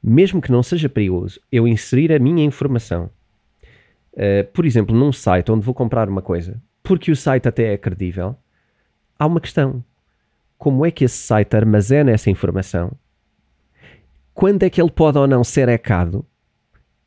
mesmo 0.04 0.42
que 0.42 0.52
não 0.52 0.62
seja 0.62 0.86
perigoso, 0.86 1.40
eu 1.50 1.66
inserir 1.66 2.12
a 2.12 2.18
minha 2.18 2.44
informação, 2.44 3.08
uh, 4.12 4.44
por 4.52 4.66
exemplo, 4.66 4.94
num 4.94 5.10
site 5.10 5.50
onde 5.50 5.64
vou 5.64 5.72
comprar 5.72 6.10
uma 6.10 6.20
coisa, 6.20 6.60
porque 6.82 7.10
o 7.10 7.16
site 7.16 7.48
até 7.48 7.72
é 7.72 7.78
credível, 7.78 8.36
há 9.18 9.24
uma 9.24 9.40
questão. 9.40 9.82
Como 10.58 10.84
é 10.84 10.90
que 10.90 11.04
esse 11.04 11.16
site 11.16 11.56
armazena 11.56 12.10
essa 12.10 12.30
informação? 12.30 12.92
Quando 14.34 14.64
é 14.64 14.70
que 14.70 14.82
ele 14.82 14.90
pode 14.90 15.16
ou 15.16 15.26
não 15.26 15.44
ser 15.44 15.68
hackado? 15.68 16.26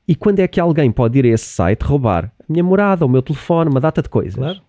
E 0.08 0.16
quando 0.16 0.40
é 0.40 0.48
que 0.48 0.60
alguém 0.60 0.90
pode 0.92 1.20
ir 1.20 1.26
a 1.26 1.30
esse 1.30 1.46
site 1.46 1.84
roubar 1.84 2.32
a 2.40 2.52
minha 2.52 2.64
morada, 2.64 3.06
o 3.06 3.10
meu 3.10 3.22
telefone, 3.22 3.70
uma 3.70 3.82
data 3.82 4.02
de 4.02 4.08
coisas? 4.08 4.36
Claro. 4.36 4.62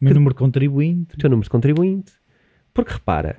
O 0.00 0.04
meu 0.04 0.14
número 0.14 0.34
de 0.34 0.38
contribuinte. 0.38 1.14
O 1.14 1.18
teu 1.18 1.28
número 1.28 1.44
de 1.44 1.50
contribuinte. 1.50 2.12
Porque 2.72 2.94
repara, 2.94 3.36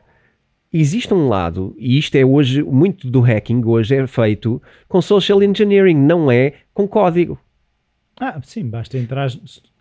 existe 0.71 1.11
um 1.11 1.27
lado, 1.27 1.75
e 1.77 1.97
isto 1.97 2.15
é 2.15 2.23
hoje, 2.23 2.61
muito 2.61 3.09
do 3.09 3.21
hacking 3.21 3.63
hoje 3.65 3.95
é 3.95 4.05
feito 4.05 4.61
com 4.87 5.01
social 5.01 5.41
engineering, 5.41 5.95
não 5.95 6.31
é 6.31 6.53
com 6.73 6.87
código. 6.87 7.39
Ah, 8.19 8.39
sim, 8.43 8.69
basta 8.69 8.99
entrar, 8.99 9.31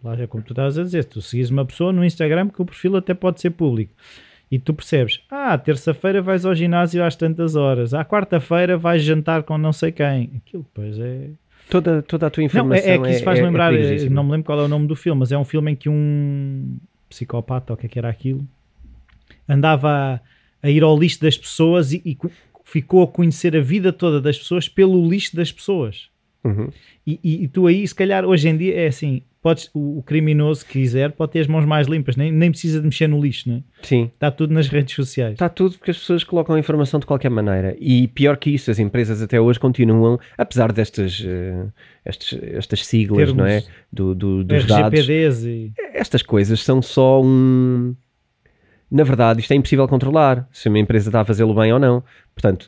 lá 0.02 0.14
é 0.18 0.26
como 0.26 0.42
tu 0.42 0.54
estás 0.54 0.78
a 0.78 0.82
dizer, 0.82 1.04
tu 1.04 1.20
seguis 1.20 1.50
uma 1.50 1.66
pessoa 1.66 1.92
no 1.92 2.02
Instagram 2.02 2.48
que 2.48 2.62
o 2.62 2.64
perfil 2.64 2.96
até 2.96 3.12
pode 3.12 3.40
ser 3.40 3.50
público. 3.50 3.92
E 4.50 4.58
tu 4.58 4.74
percebes, 4.74 5.20
ah, 5.30 5.56
terça-feira 5.56 6.20
vais 6.20 6.44
ao 6.44 6.54
ginásio 6.54 7.04
às 7.04 7.14
tantas 7.14 7.54
horas, 7.54 7.94
à 7.94 8.04
quarta-feira 8.04 8.76
vais 8.76 9.02
jantar 9.02 9.44
com 9.44 9.56
não 9.56 9.72
sei 9.72 9.92
quem. 9.92 10.30
Aquilo 10.36 10.64
depois 10.64 10.98
é... 10.98 11.30
Toda, 11.68 12.02
toda 12.02 12.26
a 12.26 12.30
tua 12.30 12.42
informação 12.42 12.84
não, 12.84 12.92
é, 12.92 12.96
é 12.96 12.98
que 12.98 13.10
isso 13.10 13.22
faz 13.22 13.38
é, 13.38 13.42
lembrar, 13.42 13.72
é 13.72 14.08
não 14.08 14.24
me 14.24 14.32
lembro 14.32 14.46
qual 14.46 14.58
é 14.58 14.64
o 14.64 14.68
nome 14.68 14.88
do 14.88 14.96
filme, 14.96 15.20
mas 15.20 15.30
é 15.30 15.38
um 15.38 15.44
filme 15.44 15.70
em 15.70 15.76
que 15.76 15.88
um 15.88 16.76
psicopata, 17.08 17.72
ou 17.72 17.76
o 17.76 17.78
que 17.78 17.86
é 17.86 17.88
que 17.88 17.98
era 17.98 18.08
aquilo, 18.08 18.44
andava 19.48 20.20
a 20.60 20.68
ir 20.68 20.82
ao 20.82 20.98
lixo 20.98 21.20
das 21.20 21.38
pessoas 21.38 21.92
e, 21.92 22.02
e 22.04 22.18
ficou 22.64 23.04
a 23.04 23.06
conhecer 23.06 23.56
a 23.56 23.60
vida 23.60 23.92
toda 23.92 24.20
das 24.20 24.36
pessoas 24.36 24.68
pelo 24.68 25.08
lixo 25.08 25.36
das 25.36 25.52
pessoas. 25.52 26.09
Uhum. 26.42 26.68
E, 27.06 27.20
e, 27.22 27.44
e, 27.44 27.48
tu 27.48 27.66
aí, 27.66 27.86
se 27.86 27.94
calhar, 27.94 28.24
hoje 28.24 28.48
em 28.48 28.56
dia 28.56 28.74
é 28.74 28.86
assim: 28.86 29.22
podes, 29.42 29.70
o, 29.74 29.98
o, 29.98 30.02
criminoso 30.02 30.64
que 30.64 30.72
quiser 30.72 31.12
pode 31.12 31.32
ter 31.32 31.40
as 31.40 31.46
mãos 31.46 31.64
mais 31.66 31.86
limpas, 31.86 32.16
nem, 32.16 32.32
nem 32.32 32.50
precisa 32.50 32.80
de 32.80 32.86
mexer 32.86 33.08
no 33.08 33.20
lixo, 33.20 33.48
né? 33.48 33.62
Sim. 33.82 34.10
Está 34.14 34.30
tudo 34.30 34.54
nas 34.54 34.68
redes 34.68 34.94
sociais. 34.94 35.32
Está 35.32 35.48
tudo 35.48 35.76
porque 35.76 35.90
as 35.90 35.98
pessoas 35.98 36.24
colocam 36.24 36.54
a 36.54 36.58
informação 36.58 36.98
de 36.98 37.06
qualquer 37.06 37.30
maneira. 37.30 37.76
E 37.78 38.08
pior 38.08 38.36
que 38.36 38.50
isso, 38.50 38.70
as 38.70 38.78
empresas 38.78 39.20
até 39.20 39.40
hoje 39.40 39.60
continuam, 39.60 40.18
apesar 40.38 40.72
destas 40.72 41.20
uh, 41.20 41.70
estes, 42.04 42.38
estas 42.42 42.86
siglas, 42.86 43.26
Termos 43.26 43.36
não 43.36 43.46
é? 43.46 43.62
Do, 43.92 44.14
do, 44.14 44.44
dos 44.44 44.64
dados. 44.64 45.06
E... 45.44 45.72
Estas 45.92 46.22
coisas 46.22 46.62
são 46.62 46.80
só 46.80 47.20
um 47.22 47.94
na 48.90 49.04
verdade, 49.04 49.40
isto 49.40 49.52
é 49.52 49.54
impossível 49.54 49.86
controlar 49.86 50.48
se 50.50 50.68
uma 50.68 50.78
empresa 50.78 51.10
está 51.10 51.20
a 51.20 51.24
fazê-lo 51.24 51.54
bem 51.54 51.72
ou 51.72 51.78
não. 51.78 52.02
Portanto, 52.34 52.66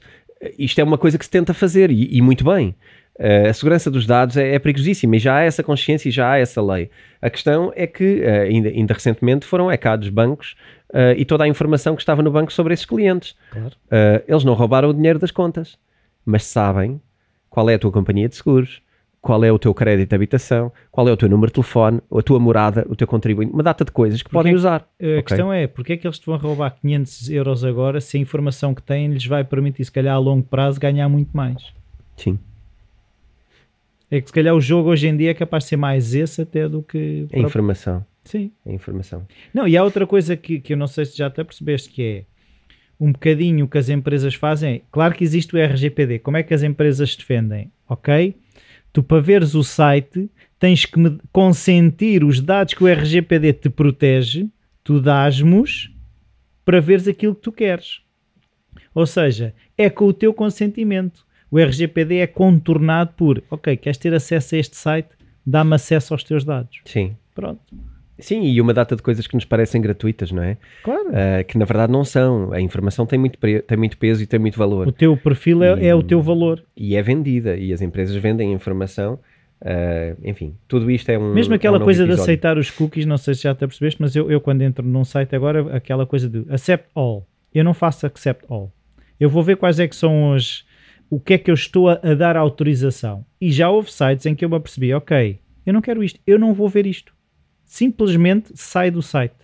isto 0.57 0.81
é 0.81 0.85
uma 0.85 0.97
coisa 0.97 1.19
que 1.19 1.25
se 1.25 1.31
tenta 1.31 1.53
fazer 1.53 1.91
e, 1.91 2.17
e 2.17 2.23
muito 2.23 2.45
bem. 2.45 2.77
Uh, 3.19 3.49
a 3.51 3.53
segurança 3.53 3.91
dos 3.91 4.07
dados 4.07 4.37
é, 4.39 4.55
é, 4.55 4.59
perigosíssima 4.59 5.17
e 5.17 5.19
já 5.19 5.37
há 5.37 5.43
essa 5.43 5.63
consciência 5.63 6.09
e 6.09 6.13
já 6.13 6.31
há 6.31 6.39
essa 6.39 6.63
lei. 6.63 6.91
A 7.21 7.29
questão 7.29 7.71
é 7.77 7.87
que, 7.87 8.23
uh, 8.23 8.43
ainda, 8.43 8.69
ainda, 8.71 8.95
recentemente, 8.95 9.47
foram 9.47 9.69
hackados 9.69 10.09
bancos 10.09 10.57
uh, 10.91 11.13
e 11.17 11.25
toda 11.25 11.45
a 11.45 11.49
informação 11.49 11.95
que 11.95 12.03
estava 12.03 12.23
no 12.23 12.31
banco 12.31 12.53
sobre 12.53 12.73
esses 12.73 12.87
clientes. 12.87 13.37
Claro. 13.51 13.77
eles 14.27 14.45
não 14.45 14.55
roubaram 14.55 14.89
o 14.89 14.95
dinheiro 14.95 15.19
das 15.19 15.31
contas, 15.31 15.79
mas 16.25 16.45
sabem 16.45 17.01
qual 17.51 17.69
é 17.69 17.75
a 17.75 17.79
tua 17.79 17.93
companhia 17.93 18.29
de 18.29 18.37
seguros, 18.37 18.81
qual 19.21 19.45
é 19.45 19.53
o 19.53 19.59
teu 19.59 19.73
crédito 19.75 20.09
de 20.09 20.15
habitação, 20.17 20.73
qual 20.91 21.07
é 21.07 21.13
o 21.13 21.17
teu 21.17 21.29
número 21.29 21.49
de 21.49 21.55
telefone, 21.55 22.01
a 22.11 22.23
tua 22.23 22.41
morada, 22.41 22.85
o 22.89 22.97
teu 22.97 23.07
contribuinte, 23.07 23.53
uma 23.53 23.63
data 23.63 23.85
de 23.85 23.93
coisas 23.93 24.21
que 24.21 24.29
porque 24.29 24.37
podem 24.37 24.55
usar. 24.55 24.81
A 24.81 25.05
okay. 25.05 25.23
questão 25.23 25.53
é, 25.53 25.67
porque 25.67 25.93
é 25.93 25.97
que 25.99 26.07
eles 26.07 26.19
te 26.19 26.27
vão 26.27 26.39
roubar 26.39 26.71
500 26.81 27.31
euros 27.31 27.63
agora 27.63 28.01
se 28.01 28.17
a 28.17 28.21
informação 28.21 28.75
que 28.75 28.83
têm 28.83 29.09
lhes 29.09 29.27
vai 29.27 29.45
permitir, 29.45 29.85
se 29.85 29.93
calhar 29.93 30.17
a 30.17 30.19
longo 30.19 30.43
prazo, 30.43 30.81
ganhar 30.81 31.09
muito 31.09 31.37
mais? 31.37 31.73
Sim. 32.17 32.39
É 34.13 34.21
que 34.21 34.27
se 34.27 34.33
calhar 34.35 34.55
o 34.55 34.61
jogo 34.61 34.91
hoje 34.91 35.09
em 35.09 35.17
dia 35.17 35.31
é 35.31 35.35
capaz 35.35 35.65
de 35.65 35.71
ser 35.71 35.79
mais 35.79 36.15
esse 36.15 36.43
até 36.43 36.69
do 36.69 36.83
que... 36.83 37.27
A 37.33 37.39
informação. 37.39 38.05
Sim. 38.23 38.53
A 38.67 38.71
informação. 38.71 39.27
Não, 39.55 39.67
e 39.67 39.75
há 39.75 39.83
outra 39.83 40.07
coisa 40.07 40.37
que, 40.37 40.61
que 40.61 40.75
eu 40.75 40.77
não 40.77 40.87
sei 40.87 41.07
se 41.07 41.17
já 41.17 41.29
até 41.29 41.43
percebeste 41.43 41.89
que 41.89 42.03
é 42.03 42.25
um 43.01 43.11
bocadinho 43.11 43.65
o 43.65 43.69
que 43.69 43.79
as 43.79 43.89
empresas 43.89 44.35
fazem. 44.35 44.75
É, 44.75 44.83
claro 44.93 45.15
que 45.15 45.25
existe 45.25 45.57
o 45.57 45.59
RGPD. 45.59 46.19
Como 46.19 46.37
é 46.37 46.43
que 46.43 46.53
as 46.53 46.63
empresas 46.63 47.17
defendem? 47.17 47.73
Ok? 47.89 48.37
Tu, 48.93 49.03
para 49.03 49.19
veres 49.19 49.55
o 49.55 49.65
site, 49.65 50.31
tens 50.59 50.85
que 50.85 51.01
consentir 51.33 52.23
os 52.23 52.39
dados 52.39 52.75
que 52.75 52.85
o 52.85 52.89
RGPD 52.89 53.55
te 53.55 53.71
protege, 53.71 54.47
tu 54.85 55.01
dás-nos 55.01 55.91
para 56.67 56.83
veres 56.83 57.09
aquilo 57.09 57.35
que 57.35 57.41
tu 57.41 57.51
queres. 57.51 58.03
Ou 58.95 59.07
seja, 59.07 59.55
é 59.79 59.89
com 59.89 60.05
o 60.05 60.13
teu 60.13 60.35
consentimento. 60.35 61.25
O 61.53 61.59
RGPD 61.59 62.17
é 62.17 62.27
contornado 62.27 63.13
por, 63.15 63.43
ok, 63.51 63.77
queres 63.77 63.99
ter 63.99 64.15
acesso 64.15 64.55
a 64.55 64.59
este 64.59 64.75
site, 64.75 65.11
dá-me 65.45 65.75
acesso 65.75 66.15
aos 66.15 66.25
teus 66.25 66.45
dados. 66.45 66.81
Sim. 66.87 67.15
Pronto. 67.35 67.61
Sim, 68.19 68.45
e 68.45 68.59
uma 68.59 68.73
data 68.73 68.97
de 68.97 69.03
coisas 69.03 69.27
que 69.27 69.35
nos 69.35 69.45
parecem 69.45 69.81
gratuitas, 69.83 70.33
não 70.33 70.43
é? 70.43 70.57
Claro. 70.83 71.09
Uh, 71.11 71.45
que 71.47 71.59
na 71.59 71.67
verdade 71.67 71.93
não 71.93 72.05
são. 72.05 72.53
A 72.55 72.61
informação 72.61 73.05
tem 73.05 73.19
muito, 73.19 73.39
tem 73.39 73.77
muito 73.77 73.99
peso 73.99 74.23
e 74.23 74.27
tem 74.27 74.41
muito 74.41 74.59
valor. 74.59 74.89
O 74.89 74.93
teu 74.93 75.15
perfil 75.15 75.63
é, 75.63 75.83
e, 75.83 75.87
é 75.89 75.95
o 75.95 76.03
teu 76.03 76.23
valor. 76.23 76.65
E 76.75 76.97
é 76.97 77.03
vendida, 77.03 77.55
e 77.55 77.71
as 77.71 77.83
empresas 77.83 78.17
vendem 78.17 78.51
a 78.51 78.55
informação. 78.55 79.19
Uh, 79.61 80.17
enfim, 80.25 80.55
tudo 80.67 80.91
isto 80.91 81.11
é 81.11 81.19
um. 81.19 81.35
Mesmo 81.35 81.53
aquela 81.53 81.77
é 81.77 81.81
um 81.81 81.85
coisa 81.85 82.03
episódio. 82.03 82.17
de 82.17 82.23
aceitar 82.23 82.57
os 82.57 82.71
cookies, 82.71 83.05
não 83.05 83.19
sei 83.19 83.35
se 83.35 83.43
já 83.43 83.55
te 83.55 83.59
percebeste, 83.59 84.01
mas 84.01 84.17
eu, 84.17 84.31
eu 84.31 84.41
quando 84.41 84.63
entro 84.63 84.87
num 84.87 85.05
site 85.05 85.37
agora, 85.37 85.77
aquela 85.77 86.07
coisa 86.07 86.31
de 86.31 86.47
accept 86.49 86.89
all. 86.95 87.27
Eu 87.55 87.63
não 87.63 87.75
faço 87.75 88.07
accept 88.07 88.45
all. 88.49 88.73
Eu 89.21 89.29
vou 89.29 89.43
ver 89.43 89.57
quais 89.57 89.79
é 89.79 89.87
que 89.87 89.95
são 89.95 90.33
os. 90.33 90.65
O 91.13 91.21
que 91.21 91.35
é 91.35 91.39
que 91.39 91.51
eu 91.51 91.55
estou 91.55 91.91
a, 91.91 92.01
a 92.03 92.15
dar 92.15 92.37
autorização. 92.37 93.25
E 93.39 93.53
já 93.53 93.69
houve 93.69 93.93
sites 93.93 94.25
em 94.25 94.35
que 94.35 94.45
eu 94.45 94.49
me 94.49 94.57
apercebi, 94.57 94.95
ok, 94.95 95.39
eu 95.67 95.73
não 95.73 95.83
quero 95.83 96.03
isto, 96.03 96.19
eu 96.27 96.39
não 96.39 96.55
vou 96.55 96.69
ver 96.69 96.87
isto 96.87 97.15
simplesmente 97.73 98.53
sai 98.55 98.91
do 98.91 99.01
site. 99.01 99.35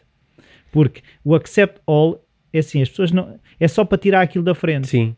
Porque 0.71 1.03
o 1.25 1.35
accept 1.35 1.81
all 1.87 2.23
é 2.53 2.59
assim, 2.59 2.83
as 2.83 2.91
pessoas 2.91 3.11
não. 3.11 3.41
É 3.59 3.67
só 3.67 3.87
para 3.87 3.97
tirar 3.97 4.21
aquilo 4.21 4.45
da 4.45 4.55
frente. 4.55 4.87
Sim. 4.87 5.17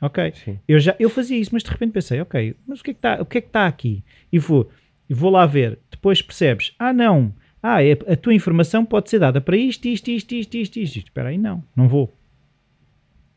Ok? 0.00 0.32
Sim. 0.34 0.58
Eu, 0.66 0.78
já, 0.78 0.96
eu 0.98 1.10
fazia 1.10 1.38
isso, 1.38 1.50
mas 1.52 1.62
de 1.62 1.70
repente 1.70 1.92
pensei, 1.92 2.18
ok, 2.20 2.56
mas 2.66 2.80
o 2.80 2.84
que 2.84 2.90
é 2.90 2.94
que 2.94 2.98
está 2.98 3.24
que 3.24 3.40
que 3.42 3.48
tá 3.48 3.66
aqui? 3.66 4.02
E 4.32 4.38
vou, 4.38 4.70
vou 5.08 5.30
lá 5.30 5.44
ver. 5.44 5.78
Depois 5.90 6.22
percebes, 6.22 6.74
ah 6.78 6.94
não, 6.94 7.34
ah, 7.62 7.84
é, 7.84 7.92
a 7.92 8.16
tua 8.16 8.32
informação 8.32 8.86
pode 8.86 9.10
ser 9.10 9.18
dada 9.18 9.40
para 9.40 9.56
isto, 9.56 9.86
isto, 9.86 10.08
isto, 10.10 10.34
isto, 10.34 10.54
isto, 10.56 10.76
isto. 10.78 10.98
Espera 10.98 11.28
aí, 11.28 11.38
não, 11.38 11.62
não 11.74 11.88
vou. 11.88 12.14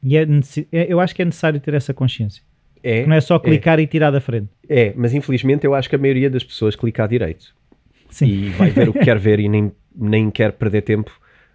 E 0.02 0.16
é, 0.16 0.26
é, 0.72 0.92
eu 0.92 1.00
acho 1.02 1.14
que 1.14 1.22
é 1.22 1.26
necessário 1.26 1.60
ter 1.60 1.74
essa 1.74 1.94
consciência. 1.94 2.42
É, 2.84 3.06
Não 3.06 3.16
é 3.16 3.22
só 3.22 3.36
é, 3.36 3.40
clicar 3.40 3.80
e 3.80 3.88
tirar 3.88 4.12
da 4.12 4.22
frente. 4.22 4.48
é, 4.68 4.94
mas 4.96 5.14
infelizmente 5.14 5.66
eu 5.66 5.74
acho 5.76 5.90
que 5.90 5.96
a 5.96 6.00
maioria 6.00 6.30
das 6.30 6.44
pessoas 6.44 6.76
clica 6.76 7.04
à 7.04 7.08
direito 7.08 7.54
Sim. 8.10 8.28
e 8.28 8.50
vai 8.50 8.70
ver 8.70 8.90
o 8.90 8.94
que 8.94 9.00
quer 9.04 9.18
ver 9.20 9.40
e 9.40 9.50
nem, 9.50 9.72
nem 9.96 10.32
quer 10.32 10.54
perder 10.54 10.82
tempo 10.84 11.12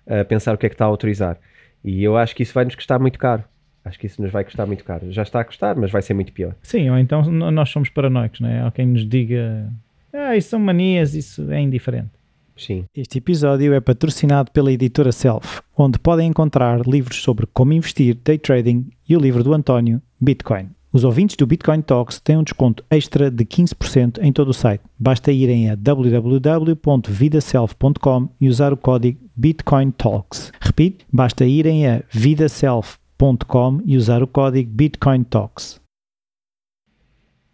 a 0.07 0.25
pensar 0.25 0.55
o 0.55 0.59
que 0.59 0.67
é 0.67 0.69
que 0.69 0.75
está 0.75 0.85
a 0.85 0.89
autorizar. 0.89 1.39
E 1.83 2.03
eu 2.03 2.17
acho 2.17 2.35
que 2.37 2.43
isso 2.43 2.53
vai 2.55 2.65
nos 2.65 2.75
custar 2.75 2.99
muito 3.01 3.19
caro. 3.19 3.45
Acho 3.85 3.99
que 3.99 4.07
isso 4.07 4.21
nos 4.23 4.31
vai 4.31 4.45
custar 4.45 4.67
muito 4.67 4.83
caro. 4.85 5.11
Já 5.13 5.23
está 5.23 5.41
a 5.41 5.45
custar, 5.45 5.77
mas 5.77 5.91
vai 5.91 6.01
ser 6.01 6.15
muito 6.15 6.33
pior. 6.33 6.55
Sim, 6.63 6.89
ou 6.91 6.99
então 6.99 7.23
nós 7.31 7.69
somos 7.69 7.89
paranoicos, 7.91 8.41
não 8.41 8.49
é? 8.49 8.63
Há 8.63 8.71
quem 8.71 8.87
nos 8.87 9.07
diga, 9.07 9.71
ah, 10.13 10.35
isso 10.37 10.49
são 10.51 10.59
manias, 10.59 11.15
isso 11.15 11.51
é 11.51 11.61
indiferente. 11.61 12.11
Sim. 12.57 12.85
Este 12.97 13.19
episódio 13.19 13.75
é 13.75 13.81
patrocinado 13.81 14.51
pela 14.53 14.73
editora 14.73 15.11
Self, 15.13 15.61
onde 15.77 15.99
podem 15.99 16.29
encontrar 16.29 16.81
livros 16.87 17.21
sobre 17.23 17.47
como 17.53 17.73
investir, 17.73 18.17
day 18.25 18.39
trading 18.39 18.87
e 19.09 19.17
o 19.17 19.21
livro 19.21 19.43
do 19.43 19.53
António, 19.53 20.01
Bitcoin. 20.21 20.69
Os 20.95 21.03
ouvintes 21.03 21.35
do 21.35 21.45
Bitcoin 21.45 21.83
Talks 21.83 22.21
têm 22.21 22.37
um 22.37 22.45
desconto 22.45 22.85
extra 22.89 23.29
de 23.29 23.45
15% 23.45 24.23
em 24.23 24.33
todo 24.33 24.51
o 24.51 24.55
site. 24.55 24.85
Basta 24.97 25.33
irem 25.33 25.69
a 25.69 25.75
www.vidaself.com 25.75 28.29
e 28.41 28.49
usar 28.49 28.73
o 28.73 28.77
código 28.77 29.19
Bitcoin 29.35 29.91
Talks. 29.91 30.53
Repito, 30.61 31.05
basta 31.13 31.45
irem 31.45 31.89
a 31.89 32.05
vidaself.com 32.09 33.81
e 33.85 33.97
usar 33.97 34.23
o 34.23 34.29
código 34.29 34.71
Bitcoin 34.71 35.25
Talks. 35.25 35.81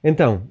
Então, 0.05 0.43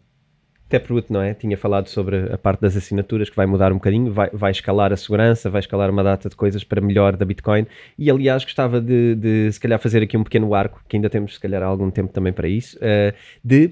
Taproot, 0.69 1.11
não 1.11 1.21
é? 1.21 1.33
Tinha 1.33 1.57
falado 1.57 1.87
sobre 1.87 2.31
a 2.31 2.37
parte 2.37 2.61
das 2.61 2.77
assinaturas 2.77 3.29
que 3.29 3.35
vai 3.35 3.45
mudar 3.45 3.71
um 3.71 3.75
bocadinho, 3.75 4.11
vai, 4.11 4.29
vai 4.31 4.51
escalar 4.51 4.93
a 4.93 4.97
segurança, 4.97 5.49
vai 5.49 5.59
escalar 5.59 5.89
uma 5.89 6.03
data 6.03 6.29
de 6.29 6.35
coisas 6.35 6.63
para 6.63 6.79
melhor 6.79 7.17
da 7.17 7.25
Bitcoin. 7.25 7.65
E 7.97 8.09
aliás, 8.09 8.43
gostava 8.43 8.79
de, 8.79 9.15
de 9.15 9.51
se 9.51 9.59
calhar 9.59 9.79
fazer 9.79 10.03
aqui 10.03 10.15
um 10.15 10.23
pequeno 10.23 10.53
arco, 10.53 10.81
que 10.87 10.95
ainda 10.95 11.09
temos 11.09 11.33
se 11.33 11.39
calhar 11.39 11.63
algum 11.63 11.89
tempo 11.89 12.13
também 12.13 12.31
para 12.31 12.47
isso, 12.47 12.77
eh, 12.81 13.13
de 13.43 13.71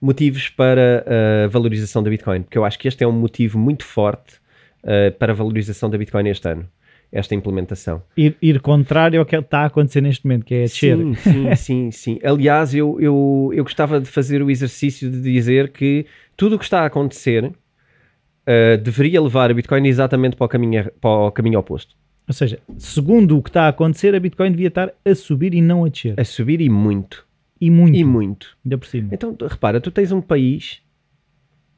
motivos 0.00 0.48
para 0.48 1.04
a 1.44 1.48
valorização 1.48 2.02
da 2.02 2.10
Bitcoin, 2.10 2.42
porque 2.42 2.56
eu 2.56 2.64
acho 2.64 2.78
que 2.78 2.88
este 2.88 3.04
é 3.04 3.06
um 3.06 3.12
motivo 3.12 3.58
muito 3.58 3.84
forte 3.84 4.40
eh, 4.82 5.10
para 5.10 5.32
a 5.32 5.34
valorização 5.34 5.90
da 5.90 5.98
Bitcoin 5.98 6.28
este 6.28 6.48
ano, 6.48 6.68
esta 7.10 7.34
implementação. 7.34 8.02
Ir, 8.16 8.36
ir 8.40 8.60
contrário 8.60 9.18
ao 9.18 9.26
que 9.26 9.36
está 9.36 9.60
a 9.60 9.66
acontecer 9.66 10.00
neste 10.00 10.24
momento, 10.24 10.44
que 10.44 10.54
é 10.54 10.62
descer. 10.62 10.96
Sim, 10.96 11.14
sim, 11.14 11.54
sim, 11.56 11.90
sim. 11.90 12.18
Aliás, 12.24 12.74
eu, 12.74 13.00
eu, 13.00 13.50
eu 13.52 13.64
gostava 13.64 14.00
de 14.00 14.06
fazer 14.06 14.40
o 14.40 14.50
exercício 14.50 15.10
de 15.10 15.20
dizer 15.20 15.70
que 15.72 16.06
tudo 16.38 16.54
o 16.56 16.58
que 16.58 16.64
está 16.64 16.82
a 16.82 16.86
acontecer 16.86 17.44
uh, 17.44 18.78
deveria 18.82 19.20
levar 19.20 19.50
a 19.50 19.54
Bitcoin 19.54 19.86
exatamente 19.86 20.36
para 20.36 20.44
o, 20.46 20.48
caminho, 20.48 20.90
para 21.00 21.10
o 21.10 21.32
caminho 21.32 21.58
oposto. 21.58 21.94
Ou 22.26 22.32
seja, 22.32 22.60
segundo 22.78 23.36
o 23.36 23.42
que 23.42 23.50
está 23.50 23.64
a 23.64 23.68
acontecer, 23.68 24.14
a 24.14 24.20
Bitcoin 24.20 24.52
devia 24.52 24.68
estar 24.68 24.92
a 25.04 25.14
subir 25.14 25.52
e 25.52 25.60
não 25.60 25.84
a 25.84 25.88
descer. 25.88 26.18
A 26.18 26.24
subir 26.24 26.60
e 26.60 26.68
muito. 26.70 27.26
E 27.60 27.70
muito, 27.70 27.96
E 27.96 28.04
muito. 28.04 28.56
ainda 28.64 28.78
por 28.78 28.86
cima. 28.86 29.08
Então, 29.12 29.36
repara, 29.48 29.80
tu 29.80 29.90
tens 29.90 30.12
um 30.12 30.20
país 30.20 30.80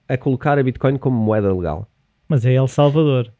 a 0.06 0.16
colocar 0.18 0.58
a 0.58 0.62
Bitcoin 0.62 0.98
como 0.98 1.16
moeda 1.16 1.52
legal. 1.54 1.88
Mas 2.28 2.44
é 2.44 2.52
El 2.52 2.68
Salvador. 2.68 3.32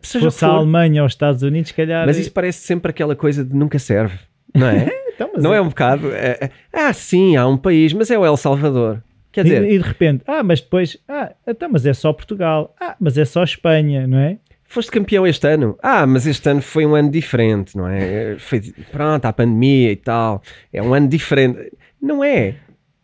Se 0.00 0.20
fosse 0.20 0.44
a 0.44 0.48
Alemanha 0.48 1.02
ou 1.02 1.06
os 1.06 1.12
Estados 1.12 1.42
Unidos, 1.42 1.68
se 1.68 1.74
calhar... 1.74 2.06
mas 2.06 2.16
isso 2.18 2.30
parece 2.32 2.64
sempre 2.64 2.90
aquela 2.90 3.16
coisa 3.16 3.44
de 3.44 3.54
nunca 3.54 3.78
serve, 3.78 4.18
não 4.54 4.66
é? 4.68 4.88
Então, 5.14 5.30
não 5.38 5.52
é 5.52 5.60
um 5.60 5.68
bocado? 5.68 6.10
é- 6.10 6.38
é- 6.40 6.50
ah, 6.72 6.92
sim, 6.92 7.36
há 7.36 7.46
um 7.46 7.56
país, 7.58 7.92
mas 7.92 8.10
é 8.10 8.18
o 8.18 8.24
El 8.24 8.36
Salvador. 8.36 9.02
Quer 9.32 9.44
dizer, 9.44 9.64
E, 9.64 9.74
e 9.74 9.78
de 9.78 9.84
repente, 9.84 10.22
ah, 10.26 10.42
mas 10.42 10.60
depois, 10.60 10.98
ah, 11.08 11.32
então, 11.46 11.70
mas 11.72 11.86
é 11.86 11.94
só 11.94 12.12
Portugal, 12.12 12.74
ah, 12.78 12.94
mas 13.00 13.16
é 13.16 13.24
só 13.24 13.42
Espanha, 13.42 14.06
não 14.06 14.18
é? 14.18 14.38
Foste 14.64 14.90
campeão 14.90 15.26
este 15.26 15.46
ano. 15.46 15.76
Ah, 15.82 16.06
mas 16.06 16.26
este 16.26 16.48
ano 16.48 16.62
foi 16.62 16.86
um 16.86 16.94
ano 16.94 17.10
diferente, 17.10 17.76
não 17.76 17.86
é? 17.86 18.36
Foi, 18.38 18.60
pronto, 18.90 19.24
a 19.24 19.32
pandemia 19.32 19.92
e 19.92 19.96
tal. 19.96 20.42
É 20.72 20.82
um 20.82 20.94
ano 20.94 21.08
diferente. 21.08 21.72
Não 22.00 22.24
é. 22.24 22.56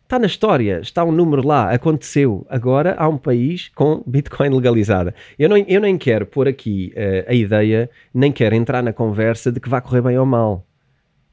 Está 0.03 0.17
na 0.17 0.25
história, 0.25 0.79
está 0.81 1.03
um 1.03 1.11
número 1.11 1.45
lá, 1.45 1.71
aconteceu. 1.71 2.43
Agora 2.49 2.95
há 2.97 3.07
um 3.07 3.19
país 3.19 3.69
com 3.75 4.03
Bitcoin 4.07 4.49
legalizada. 4.49 5.13
Eu, 5.37 5.47
não, 5.47 5.57
eu 5.57 5.79
nem 5.79 5.95
quero 5.99 6.25
pôr 6.25 6.47
aqui 6.47 6.91
eh, 6.95 7.23
a 7.27 7.33
ideia, 7.35 7.87
nem 8.11 8.31
quero 8.31 8.55
entrar 8.55 8.81
na 8.81 8.91
conversa 8.91 9.51
de 9.51 9.59
que 9.59 9.69
vai 9.69 9.79
correr 9.79 10.01
bem 10.01 10.17
ou 10.17 10.25
mal. 10.25 10.65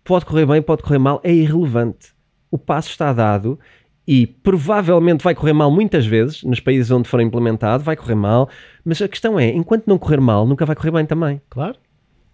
Pode 0.05 0.27
correr 0.27 0.45
bem, 0.45 0.61
pode 0.61 0.83
correr 0.83 0.99
mal, 0.99 1.19
é 1.25 1.33
irrelevante. 1.33 2.09
O 2.51 2.59
passo 2.59 2.91
está 2.91 3.15
dado 3.15 3.59
e 4.07 4.27
provavelmente 4.27 5.23
vai 5.25 5.35
correr 5.35 5.53
mal 5.53 5.71
muitas 5.71 6.07
vezes 6.07 6.43
nos 6.45 6.61
países 6.61 6.91
onde 6.91 7.09
for 7.09 7.21
implementado, 7.21 7.83
vai 7.83 7.97
correr 7.97 8.15
mal, 8.15 8.49
mas 8.85 9.01
a 9.03 9.09
questão 9.09 9.39
é, 9.39 9.49
enquanto 9.49 9.87
não 9.87 9.99
correr 9.99 10.21
mal, 10.21 10.47
nunca 10.47 10.65
vai 10.65 10.77
correr 10.77 10.93
bem 10.93 11.05
também. 11.07 11.41
Claro. 11.51 11.77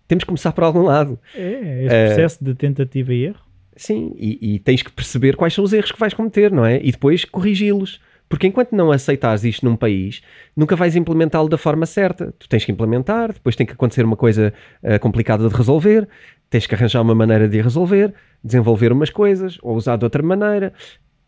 Temos 0.07 0.25
que 0.25 0.29
começar 0.29 0.53
por 0.53 0.65
algum 0.65 0.83
lado. 0.83 1.19
É, 1.35 1.85
este 1.85 1.95
Eh, 1.95 2.07
processo 2.09 2.45
de 2.45 2.55
tentativa 2.55 3.15
e 3.15 3.25
erro. 3.25 3.41
Sim, 3.75 4.15
e, 4.19 4.55
e 4.55 4.59
tens 4.59 4.83
que 4.83 4.93
perceber 4.93 5.35
quais 5.37 5.55
são 5.55 5.65
os 5.65 5.73
erros 5.73 5.91
que 5.93 5.99
vais 5.99 6.13
cometer, 6.13 6.53
não 6.53 6.65
é? 6.67 6.79
E 6.83 6.93
depois 6.93 7.25
corrigi-los. 7.25 8.01
Porque 8.29 8.47
enquanto 8.47 8.73
não 8.73 8.91
aceitares 8.91 9.45
isto 9.45 9.65
num 9.65 9.77
país, 9.77 10.23
nunca 10.57 10.75
vais 10.75 10.97
implementá-lo 10.97 11.49
da 11.51 11.59
forma 11.59 11.85
certa. 11.85 12.33
Tu 12.39 12.49
tens 12.49 12.65
que 12.65 12.73
implementar, 12.73 13.33
depois 13.33 13.55
tem 13.57 13.67
que 13.67 13.73
acontecer 13.75 14.05
uma 14.05 14.17
coisa 14.17 14.53
eh, 14.83 14.99
complicada 14.99 15.47
de 15.49 15.55
resolver, 15.55 16.09
tens 16.49 16.67
que 16.67 16.75
arranjar 16.75 17.03
uma 17.03 17.15
maneira 17.15 17.47
de 17.49 17.61
resolver, 17.61 18.15
desenvolver 18.43 18.91
umas 18.91 19.11
coisas, 19.11 19.59
ou 19.63 19.77
usar 19.77 19.97
de 19.97 20.05
outra 20.05 20.23
maneira, 20.23 20.73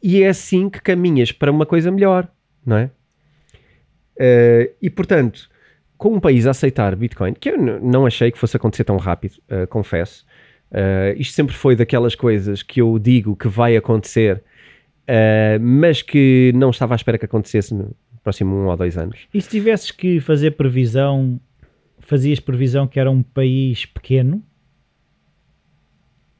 e 0.05 0.23
é 0.23 0.29
assim 0.29 0.69
que 0.69 0.83
caminhas 0.83 1.33
para 1.33 1.51
uma 1.51 1.65
coisa 1.65 1.91
melhor, 1.91 2.29
não 2.65 2.77
é? 2.77 2.91
Eh, 4.21 4.73
e 4.83 4.91
portanto, 4.91 5.49
com 5.97 6.11
um 6.11 6.21
país 6.21 6.47
a 6.47 6.51
aceitar 6.51 6.95
Bitcoin, 6.95 7.33
que 7.33 7.49
eu 7.49 7.57
não 7.57 8.05
achei 8.05 8.31
que 8.31 8.39
fosse 8.39 8.55
acontecer 8.55 8.85
tão 8.85 8.99
rápido, 8.99 9.37
eh, 9.49 9.65
confesso, 9.65 10.27
eh, 10.71 11.15
isto 11.17 11.33
sempre 11.33 11.55
foi 11.55 11.75
daquelas 11.75 12.15
coisas 12.15 12.63
que 12.63 12.83
eu 12.83 12.99
digo 12.99 13.35
que 13.35 13.49
vai 13.49 13.79
acontecer, 13.79 14.45
mas 15.61 16.03
que 16.03 16.53
não 16.55 16.71
estava 16.71 16.95
à 16.95 16.97
espera 16.97 17.17
que 17.19 17.25
acontecesse 17.25 17.75
no 17.75 17.97
próximo 18.23 18.55
um 18.55 18.67
ou 18.67 18.77
dois 18.77 18.99
anos. 18.99 19.27
E 19.33 19.41
se 19.41 19.49
tivesses 19.49 19.91
que 19.91 20.21
fazer 20.21 20.51
previsão, 20.53 21.41
fazias 21.99 22.41
previsão 22.41 22.87
que 22.87 23.01
era 23.01 23.11
um 23.11 23.23
país 23.23 23.87
pequeno? 23.87 24.43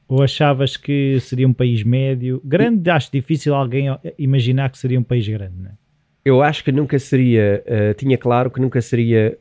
Ou 0.07 0.21
achavas 0.21 0.77
que 0.77 1.19
seria 1.19 1.47
um 1.47 1.53
país 1.53 1.83
médio? 1.83 2.41
Grande, 2.43 2.89
acho 2.89 3.11
difícil 3.11 3.55
alguém 3.55 3.87
imaginar 4.17 4.69
que 4.69 4.77
seria 4.77 4.99
um 4.99 5.03
país 5.03 5.27
grande, 5.27 5.55
não 5.57 5.69
é? 5.69 5.73
Eu 6.23 6.41
acho 6.41 6.63
que 6.63 6.71
nunca 6.71 6.97
seria, 6.97 7.63
eh, 7.67 7.93
tinha 7.93 8.17
claro 8.17 8.49
que 8.49 8.59
nunca 8.59 8.81
seria. 8.81 9.37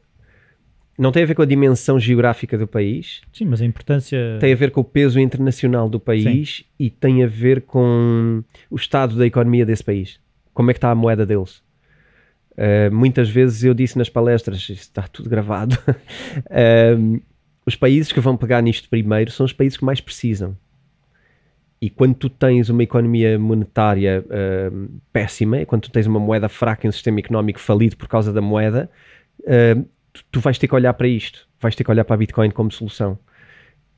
Não 0.99 1.11
tem 1.11 1.23
a 1.23 1.27
ver 1.27 1.35
com 1.35 1.43
a 1.43 1.47
dimensão 1.47 1.99
geográfica 1.99 2.57
do 2.57 2.69
país, 2.69 3.23
Sim, 3.33 3.47
mas 3.47 3.61
a 3.61 3.65
importância. 3.65 4.37
tem 4.39 4.53
a 4.53 4.57
ver 4.57 4.71
com 4.71 4.83
o 4.83 4.85
peso 4.85 5.19
internacional 5.19 5.89
do 5.89 5.99
país 5.99 6.63
e 6.79 6.89
tem 6.89 7.25
a 7.25 7.27
ver 7.27 7.63
com 7.63 8.45
o 8.71 8.77
estado 8.77 9.17
da 9.17 9.27
economia 9.27 9.67
desse 9.67 9.83
país. 9.83 10.21
Como 10.53 10.71
é 10.71 10.75
que 10.75 10.79
está 10.79 10.91
a 10.91 10.95
moeda 10.95 11.27
deles? 11.27 11.63
Uh, 12.53 12.95
muitas 12.95 13.29
vezes 13.29 13.65
eu 13.65 13.75
disse 13.75 13.99
nas 13.99 14.09
palestras, 14.09 14.69
está 14.69 15.03
tudo 15.09 15.29
gravado, 15.29 15.77
um, 16.97 17.21
os 17.67 17.77
países 17.77 18.13
que 18.13 18.21
vão 18.21 18.37
pegar 18.37 18.61
nisto 18.61 18.89
primeiro 18.89 19.31
são 19.31 19.47
os 19.47 19.53
países 19.53 19.79
que 19.79 19.85
mais 19.85 20.01
precisam. 20.01 20.57
E 21.81 21.91
quando 21.91 22.15
tu 22.15 22.31
tens 22.31 22.71
uma 22.71 22.83
economia 22.83 23.39
monetária 23.39 24.25
um, 24.73 24.89
péssima, 25.13 25.61
e 25.61 25.67
quando 25.67 25.83
tu 25.83 25.91
tens 25.91 26.07
uma 26.07 26.19
moeda 26.19 26.49
fraca 26.49 26.87
e 26.87 26.89
um 26.89 26.93
sistema 26.93 27.19
económico 27.19 27.61
falido 27.61 27.97
por 27.97 28.09
causa 28.09 28.33
da 28.33 28.41
moeda, 28.41 28.91
um, 29.77 29.85
tu, 30.13 30.25
tu 30.33 30.41
vais 30.41 30.57
ter 30.57 30.67
que 30.67 30.75
olhar 30.75 30.95
para 30.95 31.09
isto, 31.09 31.47
vais 31.61 31.75
ter 31.75 31.85
que 31.85 31.91
olhar 31.91 32.05
para 32.05 32.15
a 32.15 32.17
Bitcoin 32.17 32.51
como 32.51 32.73
solução. 32.73 33.19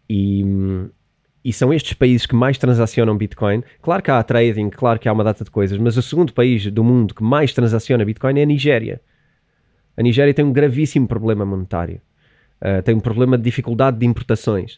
E, 0.09 0.45
e 1.45 1.53
são 1.53 1.73
estes 1.73 1.93
países 1.93 2.27
que 2.27 2.35
mais 2.35 2.59
transacionam 2.59 3.17
Bitcoin. 3.17 3.63
Claro 3.81 4.03
que 4.03 4.11
há 4.11 4.21
trading, 4.23 4.69
claro 4.71 4.99
que 4.99 5.09
há 5.09 5.13
uma 5.13 5.23
data 5.23 5.45
de 5.45 5.51
coisas, 5.51 5.79
mas 5.79 5.97
o 5.97 6.03
segundo 6.03 6.33
país 6.33 6.69
do 6.73 6.83
mundo 6.83 7.15
que 7.15 7.23
mais 7.23 7.53
transaciona 7.53 8.05
Bitcoin 8.05 8.41
é 8.41 8.43
a 8.43 8.47
Nigéria. 8.47 9.01
A 9.97 10.03
Nigéria 10.03 10.35
tem 10.35 10.45
um 10.45 10.53
gravíssimo 10.53 11.07
problema 11.07 11.45
monetário. 11.45 12.01
Uh, 12.61 12.83
tem 12.83 12.95
um 12.95 13.01
problema 13.01 13.37
de 13.37 13.45
dificuldade 13.45 13.99
de 13.99 14.07
importações. 14.07 14.75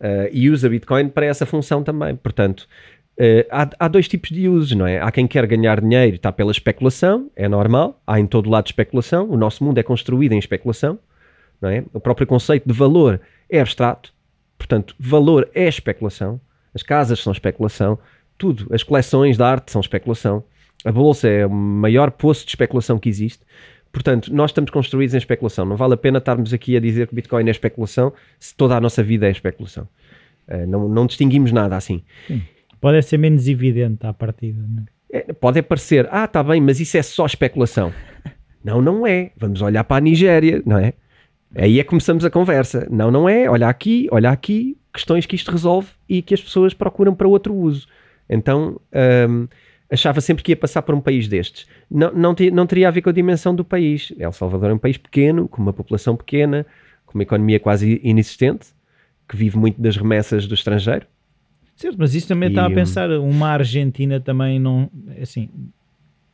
Uh, 0.00 0.28
e 0.32 0.48
usa 0.48 0.68
Bitcoin 0.68 1.08
para 1.08 1.26
essa 1.26 1.44
função 1.44 1.82
também. 1.82 2.16
Portanto, 2.16 2.66
uh, 3.18 3.46
há, 3.50 3.68
há, 3.78 3.88
dois 3.88 4.08
tipos 4.08 4.30
de 4.30 4.48
usos, 4.48 4.74
não 4.74 4.86
é? 4.86 5.00
Há 5.00 5.10
quem 5.12 5.26
quer 5.26 5.46
ganhar 5.46 5.80
dinheiro 5.80 6.16
está 6.16 6.32
pela 6.32 6.50
especulação, 6.50 7.30
é 7.36 7.48
normal. 7.48 8.00
Há 8.06 8.18
em 8.18 8.26
todo 8.26 8.48
lado 8.48 8.66
especulação. 8.66 9.28
O 9.28 9.36
nosso 9.36 9.62
mundo 9.62 9.78
é 9.78 9.82
construído 9.82 10.32
em 10.32 10.38
especulação, 10.38 10.98
não 11.60 11.68
é? 11.68 11.84
O 11.92 12.00
próprio 12.00 12.26
conceito 12.26 12.66
de 12.66 12.72
valor 12.72 13.20
é 13.48 13.60
abstrato. 13.60 14.12
Portanto, 14.56 14.94
valor 14.98 15.48
é 15.54 15.68
especulação. 15.68 16.40
As 16.74 16.82
casas 16.82 17.20
são 17.20 17.32
especulação. 17.32 17.98
Tudo. 18.38 18.72
As 18.72 18.82
coleções 18.82 19.36
de 19.36 19.42
arte 19.42 19.70
são 19.70 19.80
especulação. 19.80 20.42
A 20.84 20.90
bolsa 20.90 21.28
é 21.28 21.44
o 21.44 21.50
maior 21.50 22.10
poço 22.10 22.44
de 22.44 22.52
especulação 22.52 22.98
que 22.98 23.08
existe. 23.08 23.44
Portanto, 23.92 24.32
nós 24.32 24.50
estamos 24.50 24.70
construídos 24.70 25.14
em 25.14 25.18
especulação. 25.18 25.64
Não 25.64 25.76
vale 25.76 25.94
a 25.94 25.96
pena 25.96 26.18
estarmos 26.18 26.52
aqui 26.52 26.76
a 26.76 26.80
dizer 26.80 27.08
que 27.08 27.14
Bitcoin 27.14 27.46
é 27.46 27.50
especulação 27.50 28.12
se 28.38 28.54
toda 28.54 28.76
a 28.76 28.80
nossa 28.80 29.02
vida 29.02 29.26
é 29.26 29.30
especulação. 29.30 29.88
Uh, 30.48 30.66
não, 30.66 30.88
não, 30.88 31.06
distinguimos 31.06 31.52
nada 31.52 31.76
assim. 31.76 32.02
Sim. 32.26 32.42
Pode 32.80 33.02
ser 33.02 33.18
menos 33.18 33.48
evidente 33.48 34.06
à 34.06 34.12
partida. 34.12 34.60
Não 34.68 34.84
é? 35.12 35.32
Pode 35.32 35.60
parecer, 35.62 36.08
ah, 36.10 36.24
está 36.24 36.42
bem, 36.42 36.60
mas 36.60 36.78
isso 36.78 36.96
é 36.96 37.02
só 37.02 37.26
especulação. 37.26 37.92
não, 38.62 38.80
não 38.80 39.06
é. 39.06 39.32
Vamos 39.36 39.60
olhar 39.60 39.82
para 39.84 39.96
a 39.96 40.00
Nigéria, 40.00 40.62
não 40.64 40.78
é? 40.78 40.94
Aí 41.54 41.80
é 41.80 41.82
que 41.82 41.88
começamos 41.88 42.24
a 42.24 42.30
conversa. 42.30 42.86
Não, 42.90 43.10
não 43.10 43.28
é. 43.28 43.50
Olha 43.50 43.68
aqui, 43.68 44.08
olha 44.12 44.30
aqui, 44.30 44.76
questões 44.92 45.26
que 45.26 45.34
isto 45.34 45.50
resolve 45.50 45.88
e 46.08 46.22
que 46.22 46.32
as 46.32 46.40
pessoas 46.40 46.72
procuram 46.72 47.14
para 47.14 47.26
outro 47.26 47.52
uso. 47.54 47.88
Então 48.28 48.80
hum, 49.28 49.48
achava 49.90 50.20
sempre 50.20 50.42
que 50.44 50.52
ia 50.52 50.56
passar 50.56 50.82
por 50.82 50.94
um 50.94 51.00
país 51.00 51.26
destes. 51.26 51.66
Não, 51.90 52.12
não, 52.12 52.34
não 52.52 52.66
teria 52.66 52.88
a 52.88 52.90
ver 52.90 53.02
com 53.02 53.10
a 53.10 53.12
dimensão 53.12 53.54
do 53.54 53.64
país. 53.64 54.12
El 54.18 54.32
Salvador 54.32 54.70
é 54.70 54.74
um 54.74 54.78
país 54.78 54.96
pequeno, 54.96 55.48
com 55.48 55.60
uma 55.60 55.72
população 55.72 56.16
pequena, 56.16 56.64
com 57.04 57.18
uma 57.18 57.22
economia 57.22 57.58
quase 57.58 58.00
inexistente, 58.04 58.68
que 59.28 59.36
vive 59.36 59.56
muito 59.56 59.80
das 59.80 59.96
remessas 59.96 60.46
do 60.46 60.54
estrangeiro. 60.54 61.06
Certo, 61.74 61.96
mas 61.98 62.14
isso 62.14 62.28
também 62.28 62.50
E, 62.50 62.52
está 62.52 62.64
a 62.64 62.68
hum, 62.68 62.74
pensar, 62.74 63.10
uma 63.10 63.48
Argentina 63.48 64.20
também 64.20 64.58
não, 64.58 64.90
assim, 65.20 65.48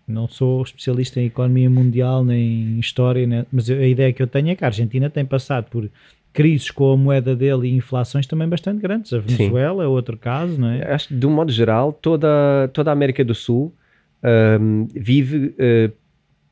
não 0.06 0.28
sou 0.28 0.62
especialista 0.62 1.20
em 1.20 1.26
economia 1.26 1.70
mundial 1.70 2.24
nem 2.24 2.76
em 2.76 2.78
história, 2.80 3.26
né, 3.26 3.46
mas 3.52 3.70
a 3.70 3.86
ideia 3.86 4.12
que 4.12 4.22
eu 4.22 4.26
tenho 4.26 4.50
é 4.50 4.56
que 4.56 4.64
a 4.64 4.68
Argentina 4.68 5.08
tem 5.08 5.24
passado 5.24 5.70
por 5.70 5.88
crises 6.36 6.70
com 6.70 6.92
a 6.92 6.96
moeda 6.96 7.34
dele 7.34 7.68
e 7.68 7.72
inflações 7.74 8.26
também 8.26 8.46
bastante 8.48 8.80
grandes. 8.80 9.12
A 9.12 9.18
Venezuela 9.18 9.82
é 9.82 9.86
outro 9.86 10.16
caso, 10.18 10.60
não 10.60 10.68
é? 10.68 10.92
Acho 10.92 11.08
que, 11.08 11.14
de 11.14 11.26
um 11.26 11.30
modo 11.30 11.50
geral, 11.50 11.92
toda, 11.92 12.68
toda 12.72 12.90
a 12.90 12.92
América 12.92 13.24
do 13.24 13.34
Sul 13.34 13.74
hum, 14.60 14.86
vive, 14.94 15.54
eh, 15.58 15.90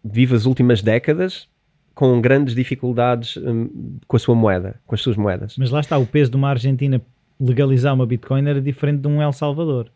vive 0.05 0.35
as 0.35 0.47
últimas 0.47 0.82
décadas 0.82 1.49
com 1.95 2.20
grandes 2.20 2.55
dificuldades 2.55 3.37
hum, 3.37 3.99
com 4.09 4.16
a 4.16 4.18
sua 4.18 4.35
moeda, 4.35 4.80
com 4.87 4.95
as 4.95 5.01
suas 5.01 5.16
moedas. 5.16 5.57
Mas 5.59 5.70
lá 5.70 5.80
está, 5.80 5.97
o 5.99 6.07
peso 6.07 6.30
de 6.30 6.37
uma 6.37 6.49
Argentina 6.49 7.01
legalizar 7.39 7.95
uma 7.95 8.07
Bitcoin 8.07 8.49
era 8.49 8.61
diferente 8.61 9.01
de 9.01 9.09
um 9.09 9.20
El 9.20 9.32
Salvador. 9.32 9.91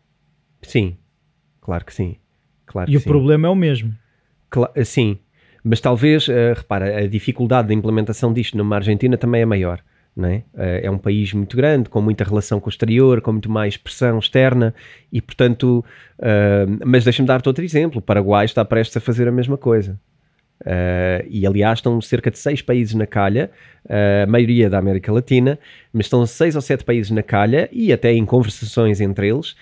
Sim, 0.61 0.97
claro 1.61 1.83
que 1.85 1.93
sim. 1.93 2.15
Claro 2.65 2.89
E 2.89 2.93
que 2.93 2.97
o 2.97 3.01
sim. 3.01 3.09
problema 3.09 3.47
é 3.47 3.49
o 3.49 3.55
mesmo. 3.55 3.93
Cla- 4.49 4.71
sim, 4.83 5.17
mas 5.69 5.79
talvez, 5.79 6.27
eh, 6.27 6.53
repara, 6.55 6.97
a 6.97 7.07
dificuldade 7.07 7.67
da 7.67 7.75
implementação 7.75 8.33
disto 8.33 8.57
numa 8.57 8.77
Argentina 8.77 9.15
também 9.17 9.43
é 9.43 9.45
maior. 9.45 9.79
É? 10.21 10.41
Eh, 10.57 10.81
é 10.85 10.91
um 10.91 10.97
país 10.97 11.31
muito 11.31 11.55
grande, 11.55 11.89
com 11.89 12.01
muita 12.01 12.23
relação 12.23 12.59
com 12.59 12.65
o 12.65 12.69
exterior, 12.69 13.21
com 13.21 13.31
muito 13.31 13.51
mais 13.51 13.77
pressão 13.77 14.17
externa 14.17 14.73
e, 15.13 15.21
portanto, 15.21 15.85
eh, 16.19 16.65
mas 16.83 17.03
deixa-me 17.03 17.27
dar-te 17.27 17.47
outro 17.47 17.63
exemplo. 17.63 17.99
O 17.99 18.01
Paraguai 18.01 18.45
está 18.45 18.65
prestes 18.65 18.97
a 18.97 18.99
fazer 18.99 19.27
a 19.27 19.31
mesma 19.31 19.57
coisa. 19.57 19.99
Eh, 20.65 21.25
e 21.29 21.45
aliás, 21.45 21.77
estão 21.77 22.01
cerca 22.01 22.31
de 22.31 22.39
seis 22.39 22.63
países 22.63 22.95
na 22.95 23.05
calha, 23.05 23.51
eh, 23.87 24.23
a 24.23 24.27
maioria 24.27 24.71
da 24.71 24.79
América 24.79 25.13
Latina, 25.13 25.59
mas 25.93 26.07
estão 26.07 26.25
seis 26.25 26.55
ou 26.55 26.61
sete 26.63 26.83
países 26.83 27.11
na 27.11 27.21
calha 27.21 27.69
e 27.71 27.93
até 27.93 28.11
em 28.11 28.25
conversações 28.25 28.99
entre 28.99 29.29
eles 29.29 29.55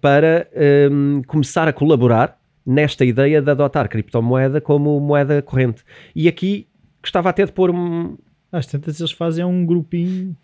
para 0.00 0.46
ehm, 0.54 1.22
começar 1.26 1.66
a 1.66 1.72
colaborar 1.72 2.39
nesta 2.64 3.04
ideia 3.04 3.40
de 3.42 3.50
adotar 3.50 3.88
criptomoeda 3.88 4.60
como 4.60 4.98
moeda 5.00 5.40
corrente. 5.42 5.82
E 6.14 6.28
aqui 6.28 6.66
gostava 7.02 7.28
até 7.30 7.44
de 7.44 7.52
pôr 7.52 7.70
um. 7.70 8.16
Às 8.52 8.66
tantas 8.66 8.98
eles 8.98 9.12
fazem 9.12 9.44
um 9.44 9.64
grupinho, 9.64 10.36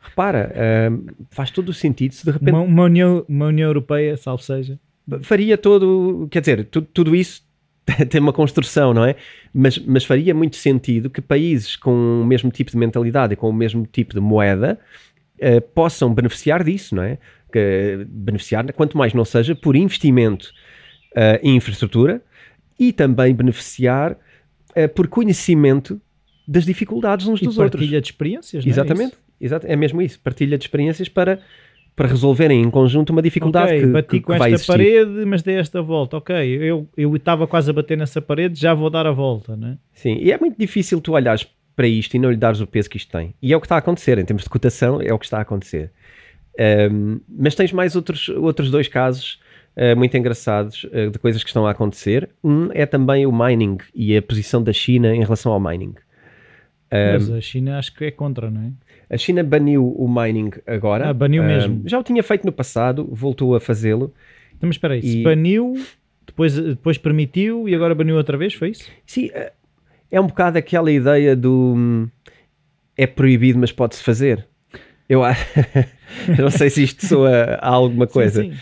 Repara, 0.00 0.52
ehm, 0.56 1.06
faz 1.30 1.50
todo 1.50 1.68
o 1.68 1.72
sentido 1.72 2.12
se 2.12 2.24
de 2.24 2.32
repente 2.32 2.50
uma, 2.50 2.60
uma 2.62 2.82
União, 2.84 3.24
uma 3.28 3.46
União 3.46 3.68
Europeia, 3.68 4.16
salvo 4.16 4.42
seja. 4.42 4.78
faria 5.22 5.56
todo, 5.56 6.26
quer 6.30 6.40
dizer, 6.40 6.64
tu- 6.66 6.82
tudo 6.82 7.14
isso 7.14 7.42
tem 8.10 8.20
uma 8.20 8.32
construção, 8.32 8.92
não 8.92 9.04
é? 9.04 9.14
Mas, 9.54 9.78
mas 9.78 10.04
faria 10.04 10.34
muito 10.34 10.56
sentido 10.56 11.08
que 11.08 11.20
países 11.20 11.76
com 11.76 12.20
o 12.20 12.24
mesmo 12.26 12.50
tipo 12.50 12.70
de 12.72 12.76
mentalidade 12.76 13.34
e 13.34 13.36
com 13.36 13.48
o 13.48 13.52
mesmo 13.52 13.86
tipo 13.86 14.12
de 14.14 14.20
moeda 14.20 14.78
eh, 15.38 15.60
possam 15.60 16.12
beneficiar 16.12 16.64
disso, 16.64 16.96
não 16.96 17.04
é? 17.04 17.18
Que, 17.52 18.04
beneficiar, 18.08 18.72
quanto 18.72 18.96
mais 18.98 19.14
não 19.14 19.24
seja, 19.24 19.54
por 19.54 19.76
investimento 19.76 20.52
em 21.42 21.56
infraestrutura 21.56 22.22
e 22.78 22.92
também 22.92 23.34
beneficiar 23.34 24.16
eh, 24.74 24.88
por 24.88 25.06
conhecimento 25.08 26.00
das 26.48 26.64
dificuldades 26.64 27.26
uns 27.26 27.40
E 27.40 27.44
dos 27.44 27.58
outros. 27.58 27.80
partilha 27.80 28.00
de 28.00 28.08
experiências, 28.08 28.64
não 28.64 28.70
é? 28.70 28.72
Exatamente, 28.72 29.12
Isso. 29.12 29.20
exato, 29.40 29.66
é 29.66 29.76
mesmo 29.76 30.02
isso, 30.02 30.18
partilha 30.20 30.58
de 30.58 30.64
experiências 30.64 31.08
para, 31.08 31.38
para 31.94 32.08
resolverem 32.08 32.62
em 32.62 32.70
conjunto 32.70 33.10
uma 33.10 33.22
dificuldade 33.22 33.72
Ok, 33.72 33.80
que, 33.80 33.86
bati 33.86 34.08
que- 34.08 34.20
com 34.20 34.32
que 34.32 34.36
esta 34.36 34.48
existir. 34.48 34.66
parede, 34.72 35.24
mas 35.26 35.42
dei 35.42 35.56
esta 35.56 35.80
volta. 35.82 36.16
Ok, 36.16 36.34
eu 36.44 36.88
eu 36.96 37.14
estava 37.14 37.46
quase 37.46 37.70
a 37.70 37.72
bater 37.72 37.96
nessa 37.96 38.20
parede, 38.20 38.58
já 38.58 38.74
vou 38.74 38.90
dar 38.90 39.06
a 39.06 39.12
volta, 39.12 39.54
né? 39.56 39.78
Sim, 39.92 40.16
e 40.20 40.32
é 40.32 40.38
muito 40.38 40.58
difícil 40.58 41.00
tu 41.00 41.12
olhares 41.12 41.46
para 41.76 41.86
isto 41.86 42.14
e 42.14 42.18
não 42.18 42.30
lhe 42.30 42.36
dares 42.36 42.60
o 42.60 42.66
peso 42.66 42.90
que 42.90 42.96
isto 42.96 43.10
tem. 43.12 43.34
E 43.40 43.52
é 43.52 43.56
o 43.56 43.60
que 43.60 43.66
está 43.66 43.76
a 43.76 43.78
acontecer, 43.78 44.18
em 44.18 44.24
termos 44.24 44.42
de 44.42 44.48
cotação, 44.50 45.00
é 45.00 45.12
o 45.12 45.18
que 45.18 45.24
está 45.26 45.38
a 45.38 45.42
acontecer. 45.42 45.90
Ahm, 46.58 47.20
mas 47.28 47.54
tens 47.54 47.72
mais 47.72 47.96
outros, 47.96 48.28
outros 48.28 48.70
dois 48.70 48.88
casos 48.88 49.40
ah, 49.76 49.94
muito 49.94 50.16
engraçados 50.16 50.86
ah, 50.92 51.10
de 51.10 51.18
coisas 51.18 51.42
que 51.42 51.48
estão 51.50 51.66
a 51.66 51.70
acontecer. 51.70 52.28
Um 52.42 52.70
é 52.72 52.86
também 52.86 53.26
o 53.26 53.32
mining 53.32 53.78
e 53.94 54.16
a 54.16 54.22
posição 54.22 54.62
da 54.62 54.72
China 54.72 55.14
em 55.14 55.20
relação 55.22 55.52
ao 55.52 55.60
mining. 55.60 55.94
Ahm, 56.90 57.12
Mas 57.14 57.30
a 57.30 57.40
China 57.40 57.78
acho 57.78 57.94
que 57.94 58.04
é 58.04 58.10
contra, 58.10 58.50
não 58.50 58.60
é? 58.62 58.70
a 59.08 59.16
China 59.16 59.42
baniu 59.42 59.86
o 59.96 60.08
mining 60.08 60.50
agora. 60.66 61.08
Ah, 61.08 61.12
baniu 61.12 61.42
Ahm, 61.42 61.46
mesmo. 61.48 61.82
Já 61.88 61.98
o 61.98 62.02
tinha 62.02 62.22
feito 62.22 62.44
no 62.44 62.52
passado, 62.52 63.08
voltou 63.10 63.54
a 63.54 63.60
fazê-lo. 63.60 64.12
Então, 64.56 64.68
mas 64.68 64.76
espera 64.76 64.94
aí, 64.94 65.02
se 65.02 65.18
E- 65.18 65.22
baniu, 65.22 65.74
depois, 66.26 66.54
depois 66.54 66.98
permitiu 66.98 67.68
e 67.68 67.74
agora 67.74 67.94
baniu 67.94 68.16
outra 68.16 68.36
vez, 68.36 68.54
foi 68.54 68.70
isso? 68.70 68.90
Sim, 69.06 69.30
é- 69.32 69.52
é 70.10 70.20
um 70.20 70.26
bocado 70.26 70.58
aquela 70.58 70.90
ideia 70.92 71.34
do 71.34 71.74
hum, 71.76 72.08
é 72.96 73.06
proibido, 73.06 73.58
mas 73.58 73.72
pode-se 73.72 74.02
fazer. 74.02 74.46
Eu 75.08 75.22
eu 76.38 76.44
não 76.44 76.50
sei 76.50 76.70
se 76.70 76.82
isto 76.84 77.04
soa 77.06 77.58
a 77.60 77.68
alguma 77.68 78.06
coisa. 78.06 78.42
Sim, 78.42 78.52
sim. 78.52 78.58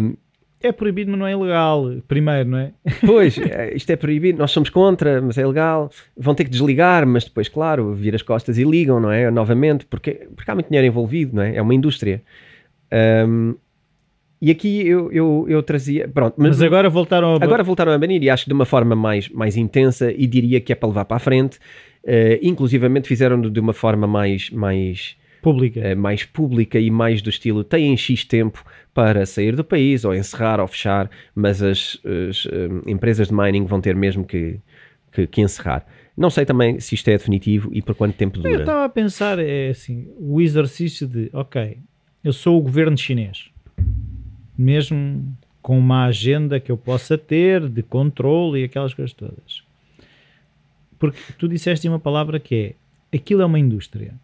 Hum, 0.00 0.16
É 0.62 0.72
proibido, 0.72 1.10
mas 1.10 1.20
não 1.20 1.26
é 1.26 1.32
ilegal. 1.32 1.84
Primeiro, 2.08 2.48
não 2.48 2.58
é? 2.58 2.72
pois, 3.06 3.38
é, 3.38 3.72
isto 3.76 3.90
é 3.90 3.96
proibido, 3.96 4.38
nós 4.38 4.50
somos 4.50 4.70
contra, 4.70 5.20
mas 5.22 5.38
é 5.38 5.46
legal. 5.46 5.90
Vão 6.16 6.34
ter 6.34 6.44
que 6.44 6.50
desligar, 6.50 7.06
mas 7.06 7.24
depois, 7.24 7.48
claro, 7.48 7.94
vir 7.94 8.14
as 8.14 8.22
costas 8.22 8.58
e 8.58 8.64
ligam, 8.64 8.98
não 8.98 9.10
é? 9.10 9.30
Novamente, 9.30 9.86
porque, 9.86 10.28
porque 10.34 10.50
há 10.50 10.54
muito 10.54 10.68
dinheiro 10.68 10.86
envolvido, 10.86 11.36
não 11.36 11.42
é? 11.42 11.56
É 11.56 11.62
uma 11.62 11.74
indústria. 11.74 12.22
Hum, 13.28 13.54
e 14.40 14.50
aqui 14.50 14.86
eu, 14.86 15.10
eu, 15.12 15.46
eu 15.48 15.62
trazia. 15.62 16.08
Pronto, 16.08 16.34
Mas, 16.38 16.62
agora 16.62 16.88
voltaram 16.88 17.34
a. 17.34 17.44
Agora 17.44 17.62
voltaram 17.62 17.92
a 17.92 17.98
banir 17.98 18.22
e 18.22 18.30
acho 18.30 18.44
que 18.44 18.50
de 18.50 18.54
uma 18.54 18.64
forma 18.64 18.94
mais, 18.94 19.28
mais 19.28 19.56
intensa 19.56 20.12
e 20.12 20.26
diria 20.26 20.60
que 20.60 20.72
é 20.72 20.76
para 20.76 20.88
levar 20.88 21.04
para 21.04 21.16
a 21.16 21.20
frente. 21.20 21.58
Eh, 22.04 22.38
inclusivamente 22.42 23.08
fizeram 23.08 23.40
de 23.40 23.60
uma 23.60 23.72
forma 23.72 24.06
mais, 24.06 24.48
mais, 24.50 25.16
pública. 25.42 25.80
eh, 25.80 25.94
mais 25.94 26.24
pública 26.24 26.78
e 26.78 26.90
mais 26.90 27.22
do 27.22 27.30
estilo 27.30 27.64
têm 27.64 27.96
X 27.96 28.24
tempo 28.24 28.64
para 28.94 29.24
sair 29.26 29.54
do 29.54 29.64
país 29.64 30.04
ou 30.04 30.14
encerrar 30.14 30.60
ou 30.60 30.66
fechar, 30.66 31.10
mas 31.34 31.62
as, 31.62 32.00
as, 32.28 32.46
eh, 32.46 32.68
empresas 32.90 33.28
de 33.28 33.34
mining 33.34 33.64
vão 33.64 33.80
ter 33.80 33.94
mesmo 33.94 34.24
que, 34.24 34.58
que, 35.12 35.26
que 35.26 35.40
encerrar. 35.40 35.86
Não 36.16 36.30
sei 36.30 36.44
também 36.44 36.80
se 36.80 36.94
isto 36.94 37.08
é 37.08 37.12
definitivo 37.12 37.70
e 37.72 37.80
por 37.80 37.94
quanto 37.94 38.16
tempo 38.16 38.38
Eu 38.38 38.42
dura. 38.42 38.60
estava 38.60 38.84
a 38.84 38.88
pensar, 38.88 39.38
é 39.38 39.68
assim, 39.68 40.08
o 40.18 40.40
exercício 40.40 41.06
de, 41.06 41.30
ok, 41.32 41.78
eu 42.24 42.32
sou 42.32 42.58
o 42.58 42.60
governo 42.60 42.96
chinês, 42.96 43.50
mesmo 44.56 45.24
com 45.62 45.78
uma 45.78 46.06
agenda 46.06 46.58
que 46.58 46.72
eu 46.72 46.76
possa 46.76 47.16
ter 47.16 47.68
de 47.68 47.82
controle 47.82 48.60
e 48.60 48.64
aquelas 48.64 48.94
coisas 48.94 49.12
todas. 49.12 49.62
Porque 50.98 51.18
tu 51.38 51.46
disseste 51.46 51.88
uma 51.88 52.00
palavra 52.00 52.40
que 52.40 52.74
é, 53.12 53.16
aquilo 53.16 53.42
é 53.42 53.46
uma 53.46 53.58
indústria. 53.58 54.14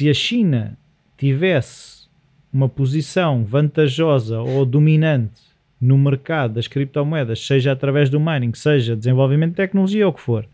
Se 0.00 0.08
a 0.08 0.14
China 0.14 0.78
tivesse 1.18 2.08
uma 2.50 2.70
posição 2.70 3.44
vantajosa 3.44 4.40
ou 4.40 4.64
dominante 4.64 5.42
no 5.78 5.98
mercado 5.98 6.54
das 6.54 6.66
criptomoedas, 6.66 7.46
seja 7.46 7.70
através 7.70 8.08
do 8.08 8.18
mining, 8.18 8.54
seja 8.54 8.96
desenvolvimento 8.96 9.50
de 9.50 9.56
tecnologia 9.56 10.06
ou 10.06 10.10
o 10.10 10.14
que 10.14 10.22
for, 10.22 10.48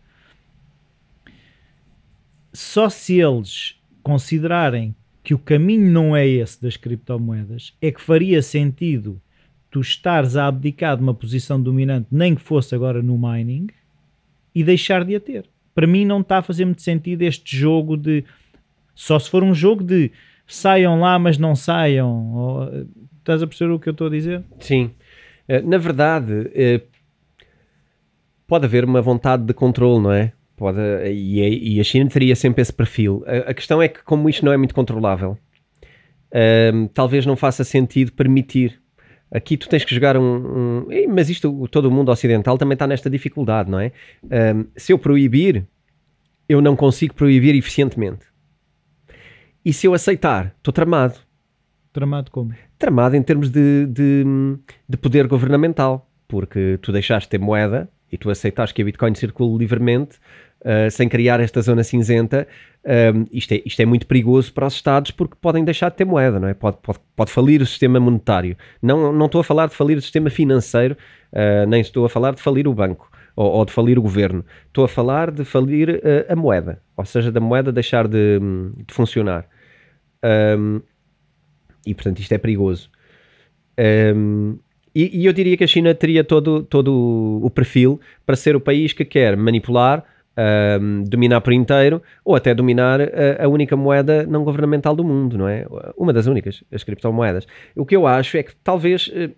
só 2.51 2.89
se 2.89 3.21
eles 3.21 3.79
considerarem 4.03 4.93
que 5.23 5.33
o 5.33 5.39
caminho 5.39 5.89
não 5.89 6.13
é 6.13 6.27
esse 6.27 6.61
das 6.61 6.75
criptomoedas, 6.75 7.73
é 7.81 7.89
que 7.89 8.01
faria 8.01 8.41
sentido 8.41 9.17
tu 9.71 9.79
estares 9.79 10.35
a 10.35 10.47
abdicar 10.47 10.97
de 10.97 11.03
uma 11.03 11.13
posição 11.13 11.61
dominante, 11.61 12.07
nem 12.11 12.35
que 12.35 12.41
fosse 12.41 12.75
agora 12.75 13.01
no 13.01 13.17
mining, 13.17 13.67
e 14.53 14.61
deixar 14.61 15.05
de 15.05 15.15
a 15.15 15.21
ter. 15.21 15.45
Para 15.73 15.87
mim 15.87 16.03
não 16.03 16.19
está 16.19 16.39
a 16.39 16.43
fazer 16.43 16.65
muito 16.65 16.81
sentido 16.81 17.21
este 17.21 17.55
jogo 17.55 17.95
de 17.95 18.25
só 18.99 19.19
se 19.19 19.29
for 19.29 19.43
um 19.43 19.53
jogo 19.53 19.83
de 19.83 20.11
saiam 20.47 20.99
lá, 20.99 21.19
mas 21.19 21.37
não 21.37 21.55
saiam. 21.55 22.33
Ou, 22.33 22.69
estás 23.19 23.43
a 23.43 23.47
perceber 23.47 23.71
o 23.73 23.79
que 23.79 23.87
eu 23.89 23.91
estou 23.91 24.07
a 24.07 24.09
dizer? 24.09 24.43
Sim. 24.59 24.91
Eh, 25.47 25.61
Na 25.61 25.77
verdade, 25.77 26.49
eh, 26.55 26.81
pode 28.47 28.65
haver 28.65 28.83
uma 28.85 29.01
vontade 29.01 29.43
de 29.43 29.53
controle, 29.53 30.01
não 30.01 30.11
é? 30.11 30.31
Pode, 30.55 30.79
e, 31.11 31.79
a- 31.79 31.83
China 31.83 32.09
teria 32.09 32.35
sempre 32.35 32.61
esse 32.61 32.73
perfil. 32.73 33.23
A, 33.27 33.53
questão 33.53 33.79
é 33.81 33.87
que, 33.87 34.03
como 34.03 34.27
isto 34.27 34.43
não 34.43 34.51
é 34.51 34.57
muito 34.57 34.73
controlável, 34.73 35.37
ehm, 36.31 36.87
talvez 36.87 37.25
não 37.25 37.35
faça 37.35 37.63
sentido 37.63 38.11
permitir. 38.13 38.81
Aqui 39.29 39.57
tu 39.57 39.67
tens 39.69 39.83
que 39.85 39.93
jogar 39.93 40.17
um. 40.17 40.23
um- 40.81 40.87
mas 41.09 41.29
isto, 41.29 41.67
todo 41.67 41.85
o 41.85 41.91
mundo 41.91 42.09
ocidental 42.11 42.57
também 42.57 42.73
está 42.73 42.87
nesta 42.87 43.09
dificuldade, 43.09 43.69
não 43.69 43.79
é? 43.79 43.91
Ehm, 44.31 44.63
se 44.75 44.91
eu 44.93 44.97
proibir, 44.97 45.65
eu 46.49 46.61
não 46.61 46.75
consigo 46.75 47.13
proibir 47.13 47.53
eficientemente. 47.53 48.25
E 49.67 49.73
se 49.73 49.85
eu 49.85 49.93
aceitar, 49.93 50.53
estou 50.55 50.71
tramado 50.71 51.15
Tramado 51.91 52.31
como? 52.31 52.53
tramado 52.79 53.17
em 53.17 53.21
termos 53.21 53.49
de, 53.49 53.85
de, 53.87 54.23
de 54.87 54.95
poder 54.95 55.27
governamental, 55.27 56.09
porque 56.25 56.79
tu 56.81 56.93
deixaste 56.93 57.27
de 57.27 57.31
ter 57.31 57.37
moeda 57.37 57.89
e 58.09 58.17
tu 58.17 58.29
aceitaste 58.29 58.73
que 58.73 58.81
a 58.81 58.85
Bitcoin 58.85 59.13
circule 59.13 59.57
livremente, 59.57 60.19
uh, 60.61 60.89
sem 60.89 61.09
criar 61.09 61.41
esta 61.41 61.61
zona 61.61 61.83
cinzenta, 61.83 62.47
um, 63.13 63.25
isto, 63.29 63.55
é, 63.55 63.61
isto 63.65 63.81
é 63.81 63.85
muito 63.85 64.07
perigoso 64.07 64.53
para 64.53 64.67
os 64.67 64.73
Estados 64.73 65.11
porque 65.11 65.35
podem 65.41 65.65
deixar 65.65 65.89
de 65.89 65.97
ter 65.97 66.05
moeda, 66.05 66.39
não 66.39 66.47
é? 66.47 66.53
Pode, 66.53 66.77
pode, 66.81 66.99
pode 67.13 67.31
falir 67.31 67.61
o 67.61 67.65
sistema 67.65 67.99
monetário. 67.99 68.55
Não, 68.81 69.11
não 69.11 69.25
estou 69.25 69.41
a 69.41 69.43
falar 69.43 69.67
de 69.67 69.75
falir 69.75 69.97
o 69.97 70.01
sistema 70.01 70.29
financeiro, 70.29 70.95
uh, 71.33 71.67
nem 71.67 71.81
estou 71.81 72.05
a 72.05 72.09
falar 72.09 72.33
de 72.33 72.41
falir 72.41 72.69
o 72.69 72.73
banco 72.73 73.11
ou, 73.35 73.51
ou, 73.51 73.65
de 73.65 73.73
falir 73.73 73.99
o 73.99 74.01
governo. 74.01 74.45
Estou 74.67 74.85
a 74.85 74.87
falar 74.87 75.29
de 75.29 75.43
falir 75.43 75.89
uh, 75.89 76.31
a 76.31 76.35
moeda, 76.37 76.81
ou 76.95 77.03
seja, 77.03 77.33
da 77.33 77.41
moeda 77.41 77.69
deixar 77.69 78.07
de, 78.07 78.39
de 78.87 78.93
funcionar. 78.93 79.45
Um, 80.23 80.81
e 81.85 81.93
portanto 81.93 82.19
isto 82.19 82.31
é 82.31 82.37
perigoso. 82.37 82.89
Um, 84.15 84.57
e, 84.93 85.21
e, 85.21 85.25
eu 85.25 85.33
diria 85.33 85.55
que 85.55 85.63
a 85.63 85.67
China 85.67 85.93
teria 85.93 86.23
todo, 86.23 86.63
todo 86.63 87.39
o 87.43 87.49
perfil 87.51 88.01
para 88.25 88.35
ser 88.35 88.55
o 88.55 88.59
país 88.59 88.93
que 88.93 89.05
quer 89.05 89.37
manipular, 89.37 90.03
um, 90.81 91.03
dominar 91.03 91.41
por 91.41 91.53
inteiro 91.53 92.01
ou 92.25 92.35
até 92.35 92.53
dominar 92.53 92.99
a, 93.01 93.45
a, 93.45 93.47
única 93.47 93.75
moeda 93.75 94.25
não 94.25 94.43
governamental 94.43 94.95
do 94.95 95.03
mundo, 95.03 95.37
não 95.37 95.47
é? 95.47 95.65
Uma 95.95 96.11
das 96.11 96.25
únicas, 96.25 96.63
as 96.71 96.83
criptomoedas. 96.83 97.47
O 97.75 97.85
que 97.85 97.95
eu 97.95 98.07
acho 98.07 98.37
é 98.37 98.43
que 98.43 98.55
talvez 98.63 99.11
eh, 99.13 99.29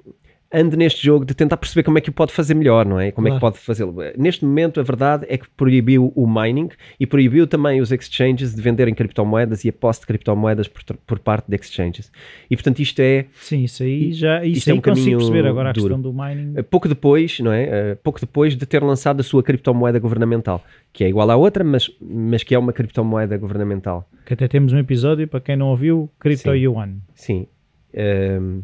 ande 0.51 0.75
neste 0.75 1.05
jogo 1.05 1.23
de 1.23 1.35
tentar 1.35 1.57
perceber 1.57 1.83
como 1.83 1.97
é 1.97 2.01
que 2.01 2.09
o 2.09 2.13
pode 2.13 2.33
fazer 2.33 2.55
melhor, 2.55 2.85
não 2.85 2.99
é? 2.99 3.11
Como 3.11 3.27
claro. 3.27 3.35
é 3.35 3.37
que 3.37 3.41
pode 3.41 3.57
fazê-lo. 3.59 3.95
Neste 4.17 4.43
momento, 4.43 4.79
a 4.79 4.83
verdade 4.83 5.25
é 5.29 5.37
que 5.37 5.47
proibiu 5.49 6.11
o 6.15 6.27
mining 6.27 6.69
e 6.99 7.05
proibiu 7.05 7.45
também 7.45 7.79
os 7.79 7.91
exchanges 7.91 8.55
de 8.55 8.61
venderem 8.61 8.93
criptomoedas 8.93 9.63
e 9.63 9.69
a 9.69 9.73
posse 9.73 10.01
de 10.01 10.07
criptomoedas 10.07 10.67
por, 10.67 10.83
por 11.05 11.19
parte 11.19 11.45
de 11.47 11.55
exchanges. 11.55 12.11
E 12.49 12.55
portanto, 12.55 12.79
isto 12.79 12.99
é. 12.99 13.27
Sim, 13.35 13.63
isso 13.63 13.83
aí 13.83 14.11
já 14.11 14.43
isso 14.43 14.69
é 14.71 14.73
um 14.73 14.81
consigo 14.81 15.17
perceber. 15.17 15.45
Agora 15.45 15.69
a 15.69 15.71
duro. 15.71 15.95
questão 15.95 16.01
do 16.01 16.11
mining. 16.11 16.53
Eh, 16.55 16.63
pouco 16.63 16.87
depois, 16.87 17.39
não 17.39 17.53
é? 17.53 17.63
Eh, 17.63 17.95
pouco 17.95 18.19
depois 18.19 18.55
de 18.55 18.65
ter 18.65 18.81
lançado 18.81 19.19
a 19.19 19.23
sua 19.23 19.43
criptomoeda 19.43 19.99
governamental, 19.99 20.63
que 20.91 21.03
é 21.03 21.09
igual 21.09 21.29
à 21.29 21.35
outra, 21.35 21.63
mas, 21.63 21.91
mas 22.01 22.43
que 22.43 22.55
é 22.55 22.59
uma 22.59 22.73
criptomoeda 22.73 23.37
governamental. 23.37 24.09
Que 24.25 24.33
até 24.33 24.47
temos 24.47 24.73
um 24.73 24.79
episódio, 24.79 25.27
para 25.27 25.39
quem 25.39 25.55
não 25.55 25.67
ouviu, 25.67 26.09
Crypto 26.19 26.51
Sim. 26.51 26.57
Yuan. 26.57 26.95
Sim. 27.13 27.47
Um, 27.93 27.99
ehm, 27.99 28.61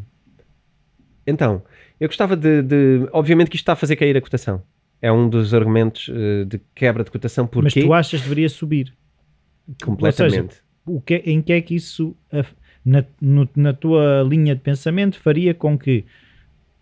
então, 1.26 1.62
eu 1.98 2.08
gostava 2.08 2.36
de, 2.36 2.62
de, 2.62 3.08
Obviamente 3.12 3.48
que 3.48 3.56
isto 3.56 3.62
está 3.62 3.72
a 3.72 3.76
fazer 3.76 3.96
cair 3.96 4.16
a 4.16 4.20
cotação. 4.20 4.62
É 5.00 5.12
um 5.12 5.28
dos 5.28 5.52
argumentos 5.52 6.08
uh, 6.08 6.44
de 6.46 6.60
quebra 6.74 7.04
de 7.04 7.10
cotação. 7.10 7.46
Porquê? 7.46 7.80
Mas 7.80 7.86
tu 7.86 7.92
achas 7.92 8.20
que 8.20 8.28
deveria 8.28 8.48
subir? 8.48 8.92
Completamente. 9.82 10.54
Seja, 10.54 10.66
o 10.86 11.00
que, 11.00 11.16
em 11.16 11.42
que 11.42 11.52
é 11.52 11.60
que 11.60 11.74
isso, 11.74 12.16
na, 12.84 13.04
no, 13.20 13.48
na 13.56 13.72
tua 13.72 14.22
linha 14.22 14.54
de 14.54 14.60
pensamento, 14.60 15.18
faria 15.18 15.52
com 15.52 15.76
que 15.76 16.04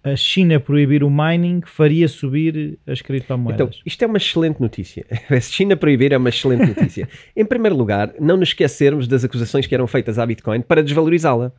a 0.04 0.14
China 0.14 0.60
proibir 0.60 1.02
o 1.02 1.10
mining 1.10 1.62
faria 1.64 2.06
subir 2.06 2.78
as 2.86 3.00
criptomoedas? 3.00 3.68
Então, 3.68 3.82
isto 3.86 4.04
é 4.04 4.06
uma 4.06 4.18
excelente 4.18 4.60
notícia. 4.60 5.06
A 5.30 5.40
China 5.40 5.76
proibir 5.76 6.12
é 6.12 6.18
uma 6.18 6.28
excelente 6.28 6.66
notícia. 6.66 7.08
em 7.34 7.44
primeiro 7.44 7.74
lugar, 7.74 8.12
não 8.20 8.36
nos 8.36 8.50
esquecermos 8.50 9.08
das 9.08 9.24
acusações 9.24 9.66
que 9.66 9.74
eram 9.74 9.86
feitas 9.86 10.18
à 10.18 10.26
Bitcoin 10.26 10.60
para 10.60 10.82
desvalorizá-la. 10.82 11.52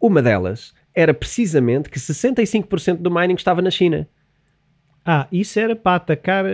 Uma 0.00 0.22
delas 0.22 0.72
era 0.94 1.12
precisamente 1.12 1.90
que 1.90 1.98
65% 1.98 2.98
do 2.98 3.10
mining 3.10 3.34
estava 3.34 3.60
na 3.60 3.70
China. 3.70 4.08
Ah, 5.04 5.26
isso 5.30 5.58
era 5.58 5.74
para 5.74 5.96
atacar. 5.96 6.44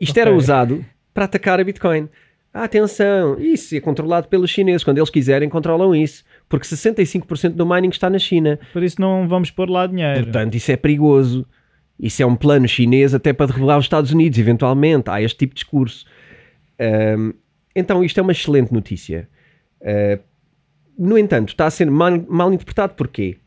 Isto 0.00 0.12
okay. 0.12 0.22
era 0.22 0.34
usado 0.34 0.84
para 1.14 1.24
atacar 1.24 1.58
a 1.58 1.64
Bitcoin. 1.64 2.08
Atenção, 2.52 3.38
isso 3.38 3.74
é 3.76 3.80
controlado 3.80 4.28
pelos 4.28 4.50
chineses. 4.50 4.84
Quando 4.84 4.98
eles 4.98 5.10
quiserem, 5.10 5.48
controlam 5.48 5.94
isso. 5.94 6.24
Porque 6.48 6.66
65% 6.66 7.50
do 7.50 7.66
mining 7.66 7.88
está 7.88 8.08
na 8.08 8.18
China. 8.18 8.58
Por 8.72 8.82
isso 8.82 9.00
não 9.00 9.28
vamos 9.28 9.50
pôr 9.50 9.68
lá 9.68 9.86
dinheiro. 9.86 10.24
Portanto, 10.24 10.54
isso 10.54 10.70
é 10.70 10.76
perigoso. 10.76 11.46
Isso 11.98 12.22
é 12.22 12.26
um 12.26 12.36
plano 12.36 12.68
chinês 12.68 13.14
até 13.14 13.32
para 13.32 13.46
derrubar 13.46 13.78
os 13.78 13.84
Estados 13.84 14.12
Unidos, 14.12 14.38
eventualmente. 14.38 15.10
Há 15.10 15.20
este 15.20 15.38
tipo 15.38 15.54
de 15.54 15.60
discurso. 15.60 16.06
Um, 16.80 17.32
então, 17.74 18.04
isto 18.04 18.18
é 18.18 18.22
uma 18.22 18.32
excelente 18.32 18.72
notícia. 18.72 19.28
Uh, 19.80 20.22
no 20.98 21.18
entanto, 21.18 21.50
está 21.50 21.66
a 21.66 21.70
ser 21.70 21.90
mal, 21.90 22.12
mal 22.28 22.52
interpretado. 22.52 22.94
Porquê? 22.94 23.38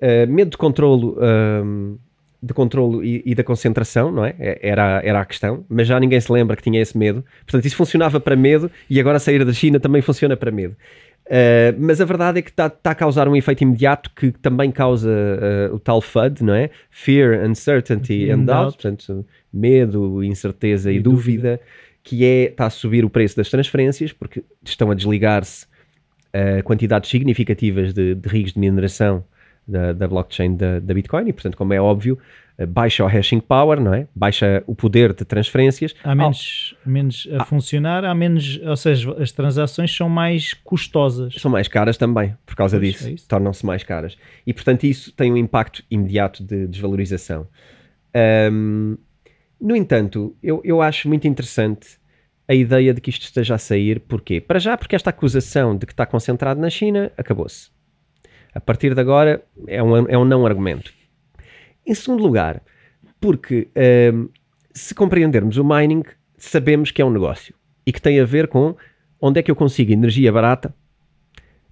Uh, 0.00 0.30
medo 0.30 0.52
de 0.52 0.56
controlo, 0.56 1.18
uh, 1.18 1.98
de 2.40 2.54
controlo 2.54 3.04
e, 3.04 3.20
e, 3.26 3.34
da 3.34 3.42
concentração, 3.42 4.12
não 4.12 4.24
é? 4.24 4.32
é? 4.38 4.58
Era, 4.62 5.00
era 5.04 5.20
a 5.20 5.24
questão, 5.24 5.64
mas 5.68 5.88
já 5.88 5.98
ninguém 5.98 6.20
se 6.20 6.30
lembra 6.30 6.56
que 6.56 6.62
tinha 6.62 6.80
esse 6.80 6.96
medo. 6.96 7.24
Portanto, 7.44 7.64
isso 7.64 7.74
funcionava 7.74 8.20
para 8.20 8.36
medo 8.36 8.70
e 8.88 9.00
agora 9.00 9.18
sair 9.18 9.44
da 9.44 9.52
China 9.52 9.80
também 9.80 10.00
funciona 10.00 10.36
para 10.36 10.52
medo. 10.52 10.76
Uh, 11.26 11.74
mas 11.78 12.00
a 12.00 12.04
verdade 12.04 12.38
é 12.38 12.42
que 12.42 12.50
está 12.50 12.70
tá 12.70 12.92
a 12.92 12.94
causar 12.94 13.26
um 13.28 13.34
efeito 13.34 13.62
imediato 13.62 14.10
que 14.14 14.30
também 14.30 14.70
causa 14.70 15.10
o 15.72 15.80
tal 15.80 16.00
FUD, 16.00 16.44
não 16.44 16.54
é? 16.54 16.70
Fear, 16.90 17.44
Uncertainty 17.44 18.30
and 18.30 18.44
Doubt, 18.44 18.74
portanto, 18.76 19.26
medo, 19.52 20.22
incerteza 20.22 20.92
e, 20.92 20.96
e 20.96 21.00
dúvida, 21.00 21.58
dúvida, 21.58 21.60
que 22.04 22.24
é, 22.24 22.44
está 22.44 22.66
a 22.66 22.70
subir 22.70 23.04
o 23.04 23.10
preço 23.10 23.36
das 23.36 23.50
transferências, 23.50 24.12
porque 24.12 24.44
estão 24.64 24.92
a 24.92 24.94
desligar-se 24.94 25.66
quantidades 26.62 27.10
significativas 27.10 27.92
de, 27.92 28.14
de 28.14 28.28
rios 28.28 28.52
de 28.52 28.60
mineração 28.60 29.24
da, 29.68 29.92
da 29.92 30.08
blockchain 30.08 30.56
da, 30.56 30.80
da, 30.80 30.94
Bitcoin 30.94 31.28
e, 31.28 31.32
portanto, 31.32 31.56
como 31.56 31.74
é 31.74 31.80
óbvio, 31.80 32.18
eh, 32.56 32.64
baixa 32.64 33.04
o 33.04 33.06
hashing 33.06 33.40
power, 33.40 33.78
não 33.78 33.92
é? 33.92 34.08
Baixa 34.14 34.64
o 34.66 34.74
poder 34.74 35.12
de 35.12 35.24
transferências. 35.24 35.94
Há 36.02 36.14
menos, 36.14 36.74
oh. 36.84 36.90
menos 36.90 37.28
a 37.32 37.42
ah. 37.42 37.44
funcionar, 37.44 38.04
há 38.04 38.14
menos, 38.14 38.58
ou 38.64 38.76
seja, 38.76 39.12
as 39.22 39.30
transações 39.30 39.94
são 39.94 40.08
mais 40.08 40.54
custosas. 40.54 41.34
São 41.34 41.50
mais 41.50 41.68
caras 41.68 41.98
também, 41.98 42.34
por 42.46 42.56
causa 42.56 42.78
pois 42.78 42.94
disso. 42.94 43.08
É 43.08 43.28
Tornam-se 43.28 43.66
mais 43.66 43.82
caras. 43.82 44.16
E, 44.46 44.54
portanto, 44.54 44.84
isso 44.84 45.12
tem 45.12 45.30
um 45.30 45.36
impacto 45.36 45.84
imediato 45.90 46.42
de 46.42 46.66
desvalorização. 46.66 47.46
Um, 48.50 48.96
no 49.60 49.76
entanto, 49.76 50.34
eu, 50.42 50.62
eu 50.64 50.80
acho 50.80 51.08
muito 51.08 51.28
interessante 51.28 51.98
a 52.48 52.54
ideia 52.54 52.94
de 52.94 53.00
que 53.00 53.10
isto 53.10 53.22
esteja 53.22 53.56
a 53.56 53.58
sair. 53.58 54.00
Porquê? 54.00 54.40
Para 54.40 54.58
já, 54.58 54.76
porque 54.76 54.96
esta 54.96 55.10
acusação 55.10 55.76
de 55.76 55.84
que 55.84 55.92
está 55.92 56.06
concentrado 56.06 56.58
na 56.58 56.70
China 56.70 57.12
acabou-se. 57.16 57.70
A 58.54 58.60
partir 58.60 58.94
de 58.94 59.00
agora 59.00 59.42
é 59.66 59.82
um, 59.82 59.96
é 60.08 60.18
um 60.18 60.24
não 60.24 60.46
argumento. 60.46 60.92
Em 61.86 61.94
segundo 61.94 62.22
lugar, 62.22 62.62
porque 63.20 63.68
um, 64.12 64.28
se 64.72 64.94
compreendermos 64.94 65.56
o 65.56 65.64
mining, 65.64 66.02
sabemos 66.36 66.90
que 66.90 67.02
é 67.02 67.04
um 67.04 67.10
negócio 67.10 67.54
e 67.86 67.92
que 67.92 68.00
tem 68.00 68.20
a 68.20 68.24
ver 68.24 68.48
com 68.48 68.76
onde 69.20 69.40
é 69.40 69.42
que 69.42 69.50
eu 69.50 69.56
consigo 69.56 69.92
energia 69.92 70.32
barata 70.32 70.74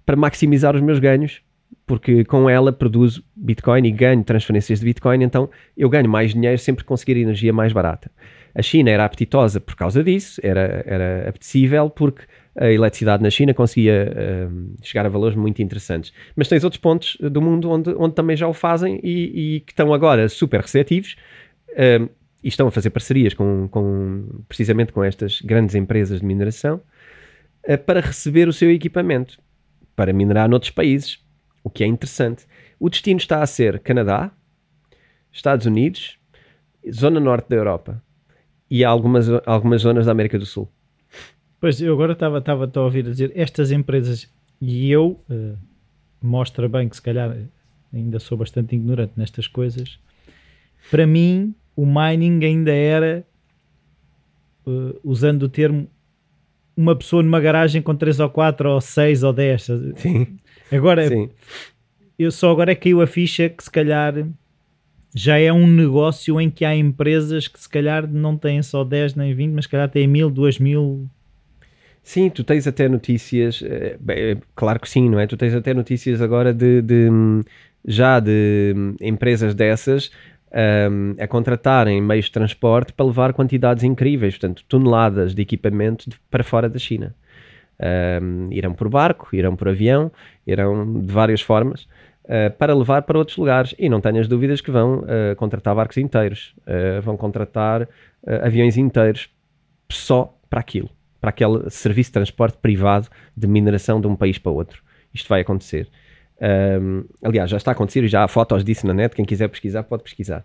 para 0.05 0.17
maximizar 0.17 0.75
os 0.75 0.83
meus 0.83 0.99
ganhos, 0.99 1.43
porque 1.87 2.25
com 2.25 2.49
ela 2.49 2.73
produzo 2.73 3.25
Bitcoin 3.35 3.87
e 3.87 3.91
ganho 3.91 4.25
transferências 4.25 4.81
de 4.81 4.85
Bitcoin, 4.87 5.23
então 5.23 5.51
eu 5.77 5.89
ganho 5.89 6.09
mais 6.09 6.33
dinheiro 6.33 6.59
sempre 6.59 6.85
que 6.85 6.89
conseguir 6.89 7.19
energia 7.19 7.53
mais 7.53 7.73
barata. 7.73 8.11
A 8.55 8.63
China 8.63 8.91
era 8.91 9.05
apetitosa 9.05 9.61
por 9.61 9.77
causa 9.77 10.03
disso, 10.03 10.41
era, 10.43 10.83
era 10.87 11.29
apetecível 11.29 11.91
porque 11.91 12.23
a 12.57 12.71
eletricidade 12.71 13.23
na 13.23 13.31
China 13.31 13.53
conseguia 13.53 14.11
uh, 14.11 14.77
chegar 14.83 15.05
a 15.05 15.09
valores 15.09 15.37
muito 15.37 15.61
interessantes. 15.61 16.13
Mas 16.35 16.49
tens 16.49 16.65
outros 16.65 16.81
pontos 16.81 17.17
do 17.21 17.41
mundo 17.43 17.71
onde, 17.71 17.91
onde 17.91 18.15
também 18.15 18.37
já 18.37 18.49
o 18.49 18.55
fazem 18.55 18.99
e, 19.03 19.57
e 19.57 19.61
que 19.61 19.73
estão 19.73 19.93
agora 19.93 20.29
super 20.29 20.61
receptivos 20.61 21.17
uh, 21.71 22.09
e 22.43 22.49
estão 22.49 22.67
a 22.67 22.71
fazer 22.71 22.91
parcerias 22.91 23.35
com, 23.35 23.69
com, 23.69 24.43
precisamente 24.49 24.93
com 24.93 25.05
estas 25.05 25.41
grandes 25.43 25.75
empresas 25.75 26.21
de 26.21 26.27
mineração 26.27 26.81
uh, 27.69 27.79
para 27.79 28.01
receber 28.01 28.49
o 28.49 28.53
seu 28.53 28.71
equipamento 28.71 29.39
para 29.95 30.13
minerar 30.13 30.49
noutros 30.49 30.71
países, 30.71 31.19
o 31.63 31.71
que 31.71 31.85
é 31.85 31.87
interessante. 31.87 32.47
O 32.79 32.89
destino 32.89 33.19
está 33.19 33.43
a 33.43 33.47
ser 33.47 33.81
Canadá, 33.81 34.31
Estados 35.33 35.67
Unidos, 35.67 36.19
zona 36.91 37.21
norte 37.21 37.49
da 37.49 37.57
Europa 37.57 38.03
e 38.71 38.85
algumas, 38.85 39.27
algumas 39.45 39.83
zonas 39.83 40.07
da 40.07 40.13
América 40.13 40.39
do 40.39 40.47
Sul. 40.47 40.71
Pois, 41.67 41.83
eu 41.83 41.93
agora 41.95 42.13
estava 42.13 42.71
a 42.73 42.81
ouvir 42.81 43.03
dizer 43.03 43.33
estas 43.35 43.73
empresas, 43.73 44.33
e 44.61 44.89
eu 44.89 45.21
uh, 45.29 45.59
mostra 46.23 46.69
bem 46.69 46.89
que 46.89 46.95
se 46.95 47.03
calhar 47.03 47.37
ainda 47.93 48.21
sou 48.21 48.39
bastante 48.39 48.77
ignorante 48.77 49.15
nestas 49.17 49.49
coisas. 49.49 49.99
Para 50.93 51.09
mim, 51.09 51.57
o 51.75 51.85
mining 51.85 52.45
ainda 52.45 52.71
era, 52.71 53.27
uh, 54.65 54.97
usando 55.03 55.43
o 55.43 55.49
termo, 55.49 55.89
uma 56.77 56.95
pessoa 56.95 57.21
numa 57.21 57.41
garagem 57.41 57.83
com 57.83 57.97
3 57.97 58.21
ou 58.21 58.31
4 58.31 58.71
ou 58.71 58.81
6 58.81 59.25
ou 59.25 59.33
10. 59.33 59.67
Sim. 59.97 60.39
Agora, 60.71 61.09
Sim. 61.09 61.31
eu 62.17 62.31
só 62.31 62.53
agora 62.53 62.71
é 62.71 62.75
que 62.77 62.83
caiu 62.83 63.03
a 63.03 63.09
ficha 63.09 63.49
que 63.49 63.65
se 63.65 63.71
calhar 63.73 64.15
já 65.13 65.37
é 65.37 65.53
um 65.53 65.67
negócio 65.67 66.41
em 66.41 66.49
que 66.49 66.65
há 66.65 66.77
empresas 66.77 67.49
que 67.49 67.59
se 67.59 67.69
calhar 67.69 68.07
não 68.07 68.37
têm 68.37 68.63
só 68.63 68.85
10 68.85 69.17
nem 69.17 69.35
20, 69.35 69.53
mas 69.53 69.65
se 69.65 69.71
calhar 69.73 69.91
têm 69.91 70.07
1000, 70.07 70.31
2000 70.31 71.11
Sim, 72.07 72.31
tu 72.31 72.45
tens 72.45 72.69
até 72.69 72.89
notícias, 72.89 73.61
eh, 73.65 73.97
bem, 73.99 74.41
claro 74.55 74.79
que 74.79 74.89
sim, 74.89 75.11
não 75.11 75.19
é? 75.19 75.27
Tu 75.27 75.37
tens 75.37 75.53
até 75.53 75.75
notícias 75.75 76.23
agora 76.23 76.55
de, 76.55 76.81
de 76.81 77.09
já 77.85 78.21
de 78.21 78.95
empresas 79.01 79.57
dessas 79.57 80.13
um, 80.89 81.21
a 81.21 81.27
contratarem 81.27 82.01
meios 82.01 82.27
de 82.27 82.31
transporte 82.31 82.93
para 82.93 83.07
levar 83.07 83.33
quantidades 83.33 83.83
incríveis, 83.83 84.39
portanto, 84.39 84.63
toneladas 84.69 85.35
de 85.35 85.43
equipamento 85.43 86.09
de, 86.09 86.17
para 86.31 86.45
fora 86.45 86.69
da 86.69 86.79
China. 86.79 87.13
Um, 88.23 88.53
irão 88.53 88.73
por 88.73 88.89
barco, 88.89 89.29
irão 89.33 89.57
por 89.57 89.69
avião, 89.69 90.13
irão 90.47 91.01
de 91.01 91.13
várias 91.13 91.41
formas 91.41 91.89
uh, 92.27 92.53
para 92.57 92.73
levar 92.73 93.03
para 93.03 93.19
outros 93.19 93.37
lugares. 93.37 93.75
E 93.81 93.89
não 93.89 94.01
tenhas 94.01 94.29
dúvidas 94.29 94.61
que 94.61 94.71
vão 94.71 95.01
uh, 95.01 95.35
contratar 95.37 95.75
barcos 95.75 95.97
inteiros, 95.97 96.55
uh, 96.69 97.03
vão 97.03 97.17
contratar 97.17 97.89
aviões 98.43 98.77
inteiros 98.77 99.29
só 99.91 100.33
para 100.49 100.61
aquilo, 100.61 100.91
para 101.27 101.31
aquele 101.31 101.69
serviço 101.71 102.11
de 102.11 102.13
transporte 102.13 102.59
privado 102.59 103.09
de 103.37 103.49
mineração 103.49 104.01
de 104.01 104.07
um 104.07 104.15
país 104.15 104.39
para 104.39 104.53
outro. 104.53 104.81
Isto 105.13 105.29
vai 105.29 105.41
acontecer. 105.41 105.89
Um, 106.41 107.05
aliás, 107.23 107.51
já 107.51 107.57
está 107.57 107.73
a 107.73 107.75
acontecer 107.75 108.05
e 108.05 108.09
já 108.09 108.23
há 108.23 108.29
fotos 108.29 108.63
disso 108.63 108.87
na 108.87 108.95
net. 108.95 109.17
Quem 109.17 109.25
quiser 109.25 109.49
pesquisar, 109.49 109.83
pode 109.83 110.05
pesquisar. 110.05 110.45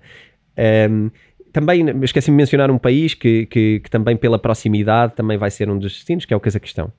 Um, 0.89 1.11
também 1.53 1.85
esqueci 2.03 2.31
de 2.31 2.37
mencionar 2.37 2.71
um 2.71 2.79
país 2.79 3.13
que, 3.13 3.45
que, 3.45 3.81
que, 3.81 3.89
também 3.91 4.17
pela 4.17 4.39
proximidade 4.39 5.13
também 5.13 5.37
vai 5.37 5.51
ser 5.51 5.69
um 5.69 5.77
dos 5.77 5.93
destinos, 5.93 6.25
que 6.25 6.33
é 6.33 6.37
o 6.37 6.39
Cazaquistão. 6.39 6.91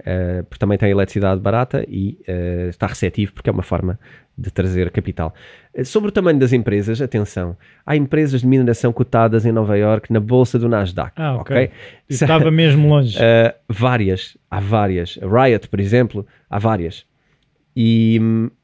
Uh, 0.00 0.42
porque 0.44 0.58
também 0.58 0.78
tem 0.78 0.90
eletricidade 0.90 1.40
barata 1.40 1.84
e 1.86 2.18
uh, 2.26 2.70
está 2.70 2.86
receptivo 2.86 3.32
porque 3.34 3.50
é 3.50 3.52
uma 3.52 3.62
forma 3.62 3.98
de 4.36 4.50
trazer 4.50 4.90
capital. 4.90 5.34
Uh, 5.74 5.84
sobre 5.84 6.08
o 6.08 6.12
tamanho 6.12 6.38
das 6.38 6.52
empresas, 6.52 7.02
atenção, 7.02 7.56
há 7.84 7.96
empresas 7.96 8.40
de 8.40 8.46
mineração 8.46 8.92
cotadas 8.92 9.44
em 9.44 9.52
Nova 9.52 9.76
York 9.76 10.10
na 10.10 10.18
bolsa 10.18 10.58
do 10.58 10.68
Nasdaq. 10.68 11.12
Ah, 11.16 11.34
ok. 11.36 11.56
okay? 11.56 11.70
Estava 12.08 12.50
mesmo 12.50 12.88
longe. 12.88 13.18
várias, 13.68 14.38
há 14.50 14.58
várias. 14.58 15.18
A 15.22 15.44
Riot, 15.44 15.68
por 15.68 15.80
exemplo, 15.80 16.26
há 16.48 16.58
várias. 16.58 17.04
E, 17.76 18.18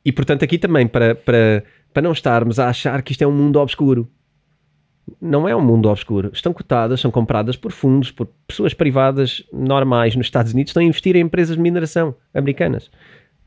e 0.05 0.13
portanto, 0.13 0.43
aqui 0.43 0.59
também, 0.59 0.87
para, 0.87 1.15
para, 1.15 1.63
para 1.93 2.03
não 2.03 2.13
estarmos 2.13 2.59
a 2.59 2.69
achar 2.69 3.03
que 3.03 3.13
isto 3.13 3.23
é 3.23 3.27
um 3.27 3.33
mundo 3.33 3.61
obscuro 3.61 4.09
não 5.21 5.49
é 5.49 5.55
um 5.55 5.61
mundo 5.61 5.89
obscuro. 5.89 6.31
Estão 6.33 6.53
cotadas, 6.53 7.01
são 7.01 7.11
compradas 7.11 7.57
por 7.57 7.73
fundos, 7.73 8.11
por 8.11 8.27
pessoas 8.47 8.75
privadas 8.75 9.45
normais 9.53 10.17
nos 10.17 10.27
Estados 10.27 10.53
Unidos, 10.53 10.71
estão 10.71 10.83
a 10.83 10.87
investir 10.87 11.17
em 11.17 11.21
empresas 11.21 11.57
de 11.57 11.63
mineração 11.63 12.15
americanas. 12.35 12.87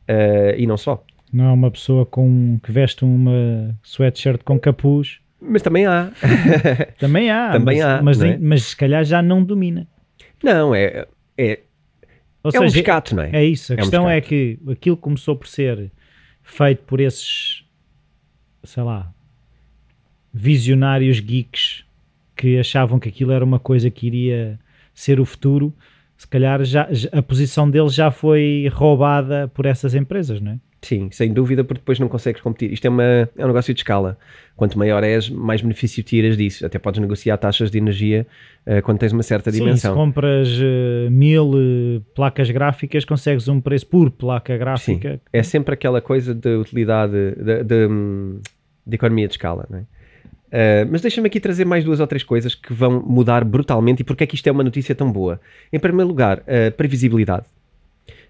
Uh, 0.09 0.55
e 0.57 0.65
não 0.65 0.77
só. 0.77 1.03
Não 1.31 1.45
é 1.45 1.51
uma 1.51 1.69
pessoa 1.69 2.05
com, 2.05 2.59
que 2.63 2.71
veste 2.71 3.03
uma 3.03 3.77
sweatshirt 3.83 4.41
com 4.43 4.59
capuz. 4.59 5.19
Mas 5.41 5.61
também 5.61 5.85
há. 5.85 6.11
também 6.97 7.29
há. 7.29 7.51
também 7.53 7.77
mas, 7.77 7.85
há. 7.85 8.01
Mas, 8.01 8.21
é? 8.21 8.37
mas, 8.37 8.63
se 8.63 8.75
calhar 8.75 9.03
já 9.03 9.21
não 9.21 9.43
domina. 9.43 9.87
Não, 10.43 10.73
é. 10.73 11.05
é 11.37 11.59
Ou 12.43 12.49
é 12.49 12.51
seja, 12.51 12.63
um 12.63 12.67
descato, 12.67 13.15
não 13.15 13.23
é? 13.23 13.31
É 13.33 13.45
isso. 13.45 13.73
A 13.73 13.75
é 13.75 13.77
questão 13.77 14.05
um 14.05 14.09
é 14.09 14.19
que 14.21 14.57
aquilo 14.71 14.97
começou 14.97 15.35
por 15.35 15.47
ser 15.47 15.91
feito 16.41 16.83
por 16.83 16.99
esses, 16.99 17.63
sei 18.63 18.81
lá, 18.81 19.13
visionários 20.33 21.19
geeks 21.19 21.83
que 22.35 22.57
achavam 22.57 22.99
que 22.99 23.09
aquilo 23.09 23.31
era 23.31 23.43
uma 23.43 23.59
coisa 23.59 23.89
que 23.89 24.07
iria 24.07 24.59
ser 24.93 25.19
o 25.19 25.25
futuro, 25.25 25.73
se 26.17 26.27
calhar 26.27 26.63
já, 26.63 26.87
a 27.11 27.21
posição 27.21 27.69
deles 27.69 27.93
já 27.93 28.11
foi 28.11 28.69
roubada 28.73 29.47
por 29.53 29.65
essas 29.65 29.95
empresas, 29.95 30.41
não 30.41 30.53
é? 30.53 30.59
Sim, 30.81 31.09
sem 31.11 31.33
dúvida, 31.33 31.63
porque 31.63 31.81
depois 31.81 31.99
não 31.99 32.07
consegues 32.07 32.41
competir. 32.41 32.71
Isto 32.71 32.85
é, 32.85 32.89
uma, 32.89 33.03
é 33.03 33.43
um 33.43 33.47
negócio 33.47 33.73
de 33.73 33.79
escala. 33.81 34.17
Quanto 34.55 34.77
maior 34.79 35.03
és, 35.03 35.29
mais 35.29 35.61
benefício 35.61 36.01
tiras 36.03 36.37
disso. 36.37 36.65
Até 36.65 36.79
podes 36.79 37.01
negociar 37.01 37.37
taxas 37.37 37.69
de 37.69 37.77
energia 37.77 38.25
uh, 38.65 38.81
quando 38.81 38.99
tens 38.99 39.11
uma 39.11 39.23
certa 39.23 39.51
Sim, 39.51 39.59
dimensão. 39.59 39.91
se 39.91 39.97
compras 39.97 40.47
uh, 40.57 41.11
mil 41.11 41.51
uh, 41.51 42.01
placas 42.15 42.49
gráficas, 42.49 43.03
consegues 43.03 43.49
um 43.49 43.59
preço 43.59 43.87
por 43.87 44.09
placa 44.09 44.57
gráfica. 44.57 45.15
Sim, 45.15 45.21
é 45.33 45.43
sempre 45.43 45.73
aquela 45.73 45.99
coisa 45.99 46.33
de 46.33 46.55
utilidade, 46.55 47.13
de, 47.13 47.63
de, 47.63 47.87
de 48.87 48.95
economia 48.95 49.27
de 49.27 49.33
escala, 49.33 49.67
não 49.69 49.79
é? 49.79 49.83
Uh, 50.49 50.89
mas 50.89 51.01
deixa-me 51.01 51.27
aqui 51.27 51.39
trazer 51.39 51.65
mais 51.65 51.83
duas 51.83 51.99
ou 51.99 52.07
três 52.07 52.23
coisas 52.23 52.55
que 52.55 52.73
vão 52.73 53.01
mudar 53.05 53.43
brutalmente 53.43 54.01
e 54.01 54.03
porque 54.03 54.23
é 54.23 54.27
que 54.27 54.35
isto 54.35 54.47
é 54.47 54.51
uma 54.51 54.63
notícia 54.63 54.95
tão 54.95 55.11
boa. 55.11 55.39
Em 55.71 55.79
primeiro 55.79 56.07
lugar, 56.07 56.43
a 56.47 56.71
previsibilidade. 56.71 57.45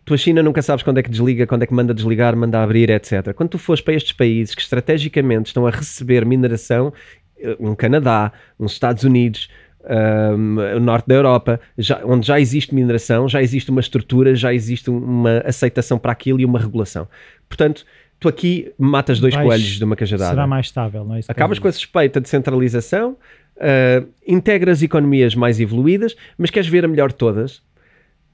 Tu 0.05 0.13
a 0.13 0.17
China 0.17 0.41
nunca 0.41 0.61
sabes 0.61 0.83
quando 0.83 0.97
é 0.97 1.03
que 1.03 1.09
desliga, 1.09 1.45
quando 1.45 1.63
é 1.63 1.67
que 1.67 1.73
manda 1.73 1.93
desligar, 1.93 2.35
manda 2.35 2.61
abrir, 2.61 2.89
etc. 2.89 3.33
Quando 3.33 3.49
tu 3.49 3.57
fores 3.57 3.81
para 3.81 3.93
estes 3.93 4.11
países 4.11 4.55
que 4.55 4.61
estrategicamente 4.61 5.47
estão 5.47 5.67
a 5.67 5.69
receber 5.69 6.25
mineração, 6.25 6.91
eh, 7.39 7.55
um 7.59 7.75
Canadá, 7.75 8.31
uns 8.59 8.71
Estados 8.71 9.03
Unidos, 9.03 9.49
um, 9.83 10.57
o 10.77 10.79
norte 10.79 11.07
da 11.07 11.15
Europa, 11.15 11.59
já, 11.77 12.01
onde 12.03 12.27
já 12.27 12.39
existe 12.39 12.75
mineração, 12.75 13.29
já 13.29 13.41
existe 13.41 13.69
uma 13.71 13.79
estrutura, 13.79 14.35
já 14.35 14.53
existe 14.53 14.89
uma 14.89 15.39
aceitação 15.45 15.97
para 15.97 16.11
aquilo 16.11 16.39
e 16.39 16.45
uma 16.45 16.59
regulação. 16.59 17.07
Portanto, 17.47 17.85
tu 18.19 18.27
aqui 18.27 18.71
matas 18.77 19.19
dois 19.19 19.33
Vais, 19.33 19.47
coelhos 19.47 19.77
de 19.77 19.83
uma 19.83 19.95
cajadada. 19.95 20.31
Será 20.31 20.45
mais 20.45 20.65
estável, 20.67 21.05
não 21.05 21.15
é? 21.15 21.19
Isso 21.19 21.31
Acabas 21.31 21.57
com 21.57 21.67
a 21.67 21.71
suspeita 21.71 22.19
de 22.19 22.27
centralização, 22.27 23.17
uh, 23.57 24.07
integras 24.27 24.83
economias 24.83 25.33
mais 25.35 25.59
evoluídas, 25.59 26.15
mas 26.37 26.49
queres 26.49 26.67
ver 26.67 26.83
a 26.83 26.87
melhor 26.87 27.09
de 27.09 27.15
todas. 27.15 27.57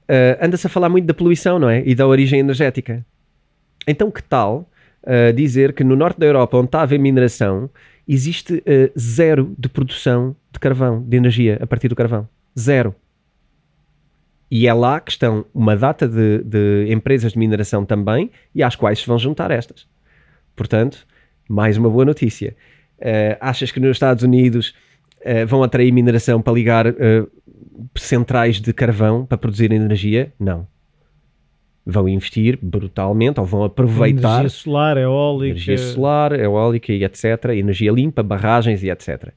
Uh, 0.08 0.38
Anda-se 0.40 0.66
a 0.66 0.70
falar 0.70 0.88
muito 0.88 1.06
da 1.06 1.14
poluição, 1.14 1.58
não 1.58 1.70
é? 1.70 1.82
E 1.86 1.94
da 1.94 2.06
origem 2.06 2.40
energética. 2.40 3.04
Então, 3.86 4.10
que 4.10 4.22
tal 4.22 4.68
uh, 5.04 5.32
dizer 5.32 5.72
que 5.72 5.84
no 5.84 5.94
norte 5.94 6.18
da 6.18 6.26
Europa, 6.26 6.56
onde 6.56 6.66
está 6.66 6.80
a 6.80 6.82
haver 6.82 6.98
mineração, 6.98 7.70
existe 8.08 8.62
zero 8.96 9.54
de 9.58 9.68
produção 9.68 10.34
de 10.52 10.60
carvão, 10.60 11.02
de 11.02 11.16
energia 11.16 11.58
a 11.60 11.66
partir 11.66 11.88
do 11.88 11.96
carvão? 11.96 12.28
Zero. 12.58 12.94
E 14.50 14.66
é 14.66 14.72
lá 14.72 15.00
que 15.00 15.10
estão 15.10 15.44
uma 15.52 15.76
data 15.76 16.06
de, 16.06 16.42
de, 16.44 16.86
empresas 16.92 17.32
de 17.32 17.38
mineração 17.38 17.84
também 17.84 18.30
e 18.54 18.62
às 18.62 18.76
quais 18.76 19.00
se 19.00 19.06
vão 19.06 19.18
juntar 19.18 19.50
estas. 19.50 19.86
Portanto, 20.54 21.06
mais 21.48 21.76
uma 21.76 21.90
boa 21.90 22.04
notícia. 22.04 22.56
Uh, 22.98 23.36
achas 23.40 23.72
que 23.72 23.80
nos 23.80 23.90
Estados 23.90 24.22
Unidos 24.22 24.72
uh, 25.20 25.46
vão 25.46 25.62
atrair 25.62 25.92
mineração 25.92 26.40
para 26.40 26.52
ligar 26.52 26.86
uh, 26.86 27.30
centrais 27.96 28.60
de 28.60 28.72
carvão 28.72 29.26
para 29.26 29.36
produzir 29.36 29.72
energia? 29.72 30.32
Não. 30.38 30.66
Vão 31.84 32.08
investir 32.08 32.58
brutalmente 32.60 33.40
ou 33.40 33.46
vão 33.46 33.64
aproveitar. 33.64 34.40
Energia 34.40 34.48
solar, 34.48 34.96
eólica. 34.96 35.50
Energia 35.50 35.78
solar, 35.78 36.32
eólica 36.32 36.92
e 36.92 37.04
etc. 37.04 37.24
Energia 37.50 37.92
limpa, 37.92 38.22
barragens 38.22 38.82
e 38.82 38.90
etc. 38.90 39.32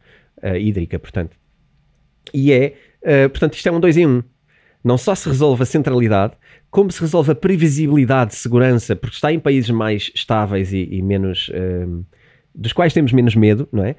hídrica, 0.59 0.97
portanto. 0.97 1.35
E 2.33 2.51
é, 2.51 2.73
portanto, 3.27 3.53
isto 3.53 3.69
é 3.69 3.71
um 3.71 3.79
dois 3.79 3.97
em 3.97 4.07
um 4.07 4.23
não 4.83 4.97
só 4.97 5.13
se 5.15 5.27
resolve 5.27 5.63
a 5.63 5.65
centralidade, 5.65 6.33
como 6.69 6.91
se 6.91 7.01
resolve 7.01 7.31
a 7.31 7.35
previsibilidade 7.35 8.31
de 8.31 8.37
segurança, 8.37 8.95
porque 8.95 9.15
está 9.15 9.33
em 9.33 9.39
países 9.39 9.69
mais 9.69 10.11
estáveis 10.15 10.71
e, 10.73 10.87
e 10.91 11.01
menos. 11.01 11.51
Um, 11.53 12.03
dos 12.53 12.73
quais 12.73 12.93
temos 12.93 13.13
menos 13.13 13.35
medo, 13.35 13.67
não 13.71 13.85
é? 13.85 13.95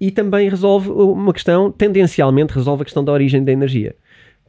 E 0.00 0.10
também 0.10 0.48
resolve 0.48 0.88
uma 0.88 1.32
questão, 1.32 1.70
tendencialmente 1.70 2.54
resolve 2.54 2.82
a 2.82 2.84
questão 2.84 3.04
da 3.04 3.12
origem 3.12 3.44
da 3.44 3.52
energia. 3.52 3.94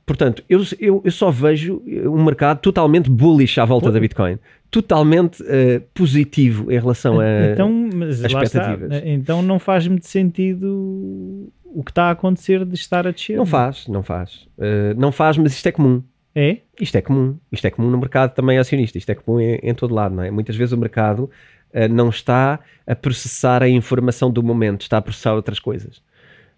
Portanto, 0.05 0.43
eu, 0.49 0.61
eu, 0.79 1.01
eu 1.03 1.11
só 1.11 1.29
vejo 1.29 1.83
um 1.85 2.23
mercado 2.23 2.61
totalmente 2.61 3.09
bullish 3.09 3.59
à 3.59 3.65
volta 3.65 3.91
da 3.91 3.99
Bitcoin. 3.99 4.39
Totalmente 4.71 5.41
uh, 5.43 5.81
positivo 5.93 6.71
em 6.71 6.79
relação 6.79 7.19
a, 7.19 7.51
então, 7.51 7.89
mas 7.93 8.19
expectativas. 8.19 8.91
Está, 8.91 9.07
então 9.07 9.41
não 9.41 9.59
faz 9.59 9.87
muito 9.87 10.07
sentido 10.07 11.51
o 11.73 11.83
que 11.83 11.91
está 11.91 12.05
a 12.05 12.11
acontecer 12.11 12.65
de 12.65 12.75
estar 12.75 13.07
a 13.07 13.11
descer. 13.11 13.37
Não 13.37 13.45
faz, 13.45 13.87
não 13.87 14.03
faz. 14.03 14.47
Uh, 14.57 14.93
não 14.97 15.11
faz, 15.11 15.37
mas 15.37 15.53
isto 15.53 15.67
é 15.67 15.71
comum. 15.71 16.03
É? 16.35 16.59
Isto 16.79 16.97
é 16.97 17.01
comum. 17.01 17.37
Isto 17.51 17.67
é 17.67 17.71
comum 17.71 17.89
no 17.89 17.97
mercado 17.97 18.33
também 18.33 18.57
acionista. 18.57 18.97
Isto 18.97 19.11
é 19.11 19.15
comum 19.15 19.39
em, 19.39 19.59
em 19.61 19.73
todo 19.73 19.93
lado, 19.93 20.15
não 20.15 20.23
é? 20.23 20.31
Muitas 20.31 20.55
vezes 20.55 20.73
o 20.73 20.77
mercado 20.77 21.29
uh, 21.73 21.87
não 21.89 22.09
está 22.09 22.59
a 22.85 22.95
processar 22.95 23.63
a 23.63 23.69
informação 23.69 24.31
do 24.31 24.41
momento, 24.43 24.81
está 24.81 24.97
a 24.97 25.01
processar 25.01 25.33
outras 25.33 25.59
coisas. 25.59 26.01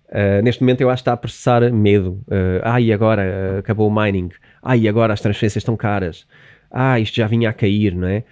Uh, 0.09 0.41
neste 0.43 0.62
momento 0.62 0.82
eu 0.82 0.89
acho 0.89 1.01
que 1.01 1.03
está 1.03 1.14
a 1.14 1.18
processar 1.18 1.72
medo. 1.72 2.22
Uh, 2.28 2.62
ah, 2.64 2.82
e 2.82 2.91
agora 2.91 3.59
acabou 3.59 3.88
o 3.88 3.95
mining. 3.95 4.30
Ah, 4.62 4.76
e 4.76 4.88
agora 4.88 5.14
as 5.14 5.22
transferências 5.22 5.62
estão 5.62 5.78
caras. 5.78 6.28
Ah, 6.70 6.99
isto 6.99 7.16
já 7.16 7.28
vinha 7.28 7.49
a 7.49 7.53
cair, 7.53 7.95
não 7.95 8.07
é? 8.07 8.24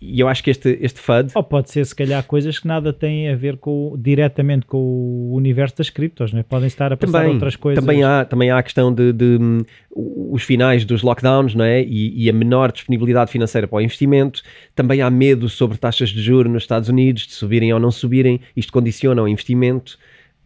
E 0.00 0.20
eu 0.20 0.28
acho 0.28 0.42
que 0.42 0.50
este, 0.50 0.78
este 0.80 1.00
FUD. 1.00 1.32
Ou 1.34 1.42
pode 1.42 1.70
ser, 1.70 1.84
se 1.84 1.94
calhar, 1.94 2.22
coisas 2.24 2.58
que 2.58 2.66
nada 2.66 2.92
têm 2.92 3.28
a 3.28 3.36
ver 3.36 3.56
com, 3.56 3.96
diretamente 3.98 4.66
com 4.66 4.78
o 4.78 5.34
universo 5.34 5.76
das 5.76 5.90
criptos, 5.90 6.32
né? 6.32 6.42
podem 6.42 6.66
estar 6.68 6.92
a 6.92 6.96
passar 6.96 7.20
também, 7.20 7.34
outras 7.34 7.56
coisas. 7.56 7.82
Também 7.82 8.04
há, 8.04 8.24
também 8.24 8.50
há 8.50 8.58
a 8.58 8.62
questão 8.62 8.92
de, 8.92 9.12
de 9.12 9.38
um, 9.40 9.58
os 9.90 10.42
finais 10.42 10.84
dos 10.84 11.02
lockdowns 11.02 11.54
não 11.54 11.64
é? 11.64 11.82
E, 11.82 12.24
e, 12.24 12.30
a 12.30 12.32
menor 12.32 12.70
disponibilidade 12.72 13.30
financeira 13.30 13.66
para 13.66 13.76
o 13.76 13.80
investimento. 13.80 14.42
Também 14.74 15.02
há 15.02 15.10
medo 15.10 15.48
sobre 15.48 15.76
taxas 15.76 16.10
de 16.10 16.22
juros 16.22 16.52
nos 16.52 16.62
Estados 16.62 16.88
Unidos, 16.88 17.26
de 17.26 17.32
subirem 17.32 17.72
ou 17.72 17.80
não 17.80 17.90
subirem. 17.90 18.40
Isto 18.56 18.72
condiciona 18.72 19.22
o 19.22 19.28
investimento. 19.28 19.98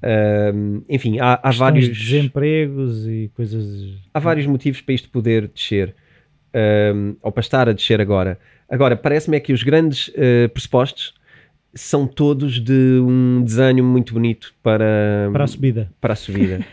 Um, 0.02 0.82
enfim, 0.88 1.20
há, 1.20 1.38
há 1.42 1.50
vários 1.52 1.88
desempregos 1.88 3.06
e 3.06 3.30
coisas. 3.34 3.94
Há 4.12 4.18
vários 4.18 4.46
motivos 4.46 4.80
para 4.80 4.94
isto 4.94 5.08
poder 5.08 5.48
descer, 5.48 5.94
um, 6.54 7.16
ou 7.22 7.32
para 7.32 7.40
estar 7.40 7.68
a 7.68 7.72
descer 7.72 8.00
agora. 8.00 8.38
Agora, 8.68 8.96
parece-me 8.96 9.36
é 9.36 9.40
que 9.40 9.52
os 9.52 9.62
grandes 9.62 10.08
uh, 10.08 10.48
pressupostos 10.52 11.14
são 11.74 12.06
todos 12.06 12.60
de 12.60 13.00
um 13.00 13.42
desenho 13.42 13.84
muito 13.84 14.12
bonito 14.12 14.54
para, 14.62 15.30
para 15.32 15.44
a 15.44 15.46
subida. 15.46 15.92
Para 16.00 16.12
a 16.12 16.16
subida. 16.16 16.64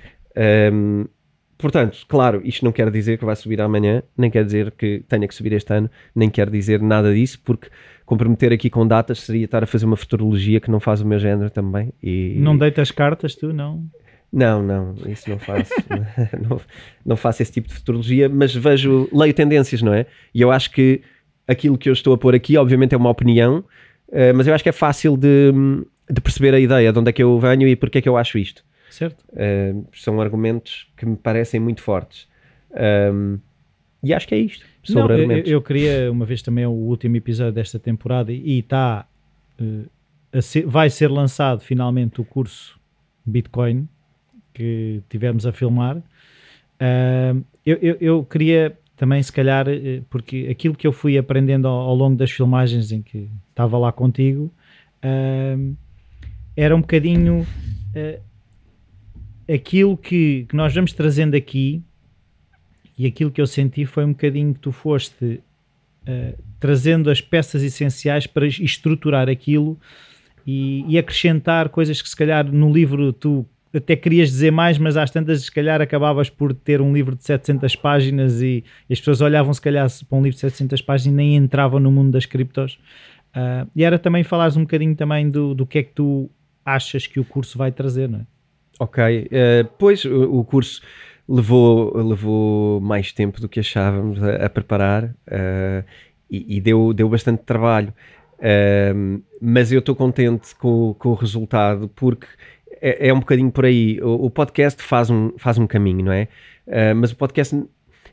um, 0.74 1.06
portanto, 1.58 2.06
claro, 2.08 2.42
isto 2.44 2.66
não 2.66 2.72
quer 2.72 2.92
dizer 2.92 3.18
que 3.18 3.26
vai 3.26 3.36
subir 3.36 3.62
amanhã, 3.62 4.04
nem 4.18 4.30
quer 4.30 4.44
dizer 4.44 4.72
que 4.72 5.04
tenha 5.08 5.28
que 5.28 5.34
subir 5.34 5.54
este 5.54 5.74
ano, 5.74 5.90
nem 6.14 6.30
quer 6.30 6.50
dizer 6.50 6.82
nada 6.82 7.14
disso, 7.14 7.40
porque 7.44 7.70
comprometer 8.06 8.52
aqui 8.52 8.70
com 8.70 8.86
datas 8.86 9.22
seria 9.22 9.46
estar 9.46 9.64
a 9.64 9.68
fazer 9.68 9.86
uma 9.86 9.96
futurologia 9.96 10.60
que 10.60 10.72
não 10.72 10.80
faz 10.80 11.00
o 11.02 11.06
meu 11.06 11.20
género 11.20 11.50
também. 11.50 11.94
E... 12.04 12.36
Não 12.40 12.58
deitas 12.58 12.92
cartas, 12.92 13.36
tu, 13.36 13.54
não? 13.54 13.86
Não, 14.32 14.62
não, 14.62 14.96
isso 15.08 15.30
não 15.30 15.40
faço. 15.40 15.74
não, 16.48 16.62
não 17.06 17.16
faço 17.18 17.42
esse 17.42 17.52
tipo 17.52 17.68
de 17.68 17.74
futurologia, 17.74 18.30
mas 18.30 18.54
vejo, 18.54 19.10
leio 19.12 19.34
tendências, 19.34 19.82
não 19.82 19.94
é? 19.94 20.06
E 20.34 20.42
eu 20.42 20.52
acho 20.52 20.72
que 20.72 21.02
aquilo 21.48 21.78
que 21.78 21.90
eu 21.90 21.94
estou 21.94 22.14
a 22.14 22.18
pôr 22.18 22.36
aqui, 22.36 22.56
obviamente, 22.56 22.94
é 22.94 22.98
uma 22.98 23.10
opinião, 23.10 23.66
uh, 24.10 24.36
mas 24.36 24.46
eu 24.46 24.54
acho 24.54 24.64
que 24.64 24.70
é 24.70 24.74
fácil 24.74 25.18
de, 25.18 25.52
de, 26.10 26.22
perceber 26.22 26.54
a 26.54 26.60
ideia 26.60 26.94
de 26.94 27.00
onde 27.00 27.10
é 27.10 27.14
que 27.14 27.24
eu 27.24 27.40
venho 27.40 27.68
e 27.68 27.76
porque 27.76 27.98
é 27.98 28.02
que 28.02 28.10
eu 28.10 28.16
acho 28.16 28.38
isto. 28.38 28.64
Certo. 28.92 29.24
Uh, 29.32 29.88
são 29.94 30.22
argumentos 30.22 30.88
que 30.96 31.06
me 31.06 31.16
parecem 31.16 31.60
muito 31.60 31.82
fortes. 31.82 32.28
Um, 33.12 33.40
e 34.04 34.14
acho 34.14 34.28
que 34.28 34.36
é 34.36 34.38
isto. 34.38 34.64
Sobre 34.84 35.02
Não, 35.02 35.10
eu, 35.10 35.16
argumentos. 35.16 35.52
eu 35.52 35.62
queria, 35.62 36.12
uma 36.12 36.26
vez 36.26 36.42
também, 36.42 36.66
o 36.66 36.72
último 36.72 37.18
episódio 37.18 37.54
desta 37.54 37.80
temporada 37.80 38.32
e 38.32 38.60
está. 38.60 39.08
vai 40.66 40.90
ser 40.90 41.10
lançado 41.10 41.62
finalmente 41.62 42.22
o 42.22 42.24
curso 42.24 42.80
Bitcoin 43.26 43.88
que 44.60 45.02
tivemos 45.08 45.46
a 45.46 45.54
filmar. 45.54 45.96
Uh, 45.96 47.46
eu, 47.66 47.78
eu, 47.82 47.98
eu, 48.02 48.24
queria 48.26 48.78
também, 48.98 49.24
se 49.24 49.32
calhar, 49.32 49.70
eh, 49.70 50.02
porque 50.10 50.50
aquilo 50.52 50.76
que 50.76 50.86
eu 50.86 50.92
fui 50.92 51.18
aprendendo 51.18 51.66
ao, 51.66 51.80
ao 51.88 51.96
longo 51.96 52.18
das 52.18 52.30
filmagens 52.30 52.92
em 52.92 53.02
que 53.02 53.30
estava 53.50 53.78
lá 53.78 53.94
contigo 53.94 54.52
uh, 55.02 55.76
era 56.58 56.76
um 56.76 56.82
bocadinho 56.82 57.48
uh, 57.96 58.22
aquilo 59.54 59.96
que, 59.96 60.46
que, 60.50 60.56
nós 60.58 60.76
vamos 60.76 60.92
trazendo 60.92 61.36
aqui 61.36 61.82
e 62.98 63.06
aquilo 63.06 63.32
que 63.32 63.40
eu 63.40 63.48
senti 63.48 63.86
foi 63.86 64.04
um 64.04 64.12
bocadinho 64.12 64.54
que 64.54 64.60
tu 64.60 64.74
foste 64.74 65.42
trazendo 66.60 67.12
as 67.12 67.22
peças 67.22 67.62
essenciais 67.62 68.26
para 68.26 68.48
estruturar 68.48 69.30
aquilo 69.30 69.80
e, 70.46 70.84
e 70.88 70.98
acrescentar 70.98 71.70
coisas 71.70 72.02
que 72.02 72.10
se 72.10 72.16
calhar 72.16 72.52
no 72.52 72.74
livro 72.74 73.14
tu 73.14 73.46
até 73.74 73.96
querias 73.96 74.30
dizer 74.30 74.52
mais, 74.52 74.78
mas 74.78 74.98
às 74.98 75.12
tantas, 75.12 75.44
se 75.44 75.52
calhar, 75.52 75.82
acabavas 75.82 76.30
por 76.30 76.54
ter 76.54 76.82
um 76.82 76.92
livro 76.92 77.16
de 77.16 77.24
700 77.24 77.76
páginas 77.76 78.42
e, 78.42 78.64
e 78.90 78.94
as 78.94 79.00
pessoas 79.00 79.22
olhavam, 79.22 79.54
se 79.54 79.62
calhar, 79.62 79.88
para 80.08 80.18
um 80.18 80.22
livro 80.22 80.36
de 80.36 80.42
700 80.42 80.82
páginas 80.82 81.14
e 81.14 81.16
nem 81.16 81.36
entravam 81.36 81.80
no 81.80 81.92
mundo 81.92 82.12
das 82.12 82.26
criptos. 82.26 82.80
Uh, 83.30 83.70
e 83.76 83.84
era 83.84 84.00
também 84.00 84.24
falares 84.24 84.58
um 84.58 84.62
bocadinho 84.62 84.96
também 84.96 85.30
do, 85.30 85.54
do 85.54 85.66
que 85.66 85.80
é 85.80 85.84
que 85.84 85.92
tu 85.94 86.30
achas 86.66 87.06
que 87.06 87.20
o 87.20 87.26
curso 87.26 87.58
vai 87.58 87.72
trazer, 87.72 88.10
não 88.10 88.20
é? 88.20 88.26
Ok, 88.80 89.04
uh, 89.04 89.70
pois 89.78 90.04
o, 90.06 90.44
curso 90.44 90.82
levou, 91.28 91.96
levou 91.96 92.80
mais 92.80 93.12
tempo 93.12 93.40
do 93.40 93.48
que 93.48 93.60
achávamos 93.60 94.24
a, 94.24 94.46
a 94.46 94.50
preparar 94.50 95.04
uh, 95.04 95.84
e, 96.30 96.58
e, 96.58 96.62
deu, 96.62 96.94
deu 96.94 97.10
bastante 97.10 97.44
trabalho. 97.44 97.94
mas 99.42 99.72
eu 99.72 99.80
estou 99.80 99.96
contente 99.96 100.56
com, 100.56 100.96
com 100.98 101.10
o 101.10 101.14
resultado 101.14 101.90
porque 101.90 102.26
é, 102.82 103.10
é, 103.10 103.14
um 103.14 103.20
bocadinho 103.20 103.52
por 103.52 103.66
aí. 103.66 104.00
O, 104.02 104.26
o, 104.26 104.30
podcast 104.30 104.82
faz 104.82 105.10
um, 105.10 105.32
faz 105.38 105.58
um 105.58 105.68
caminho, 105.68 106.06
não 106.06 106.12
é? 106.12 106.28
Uh, 106.68 106.96
mas 106.96 107.12
o 107.12 107.16
podcast 107.16 107.64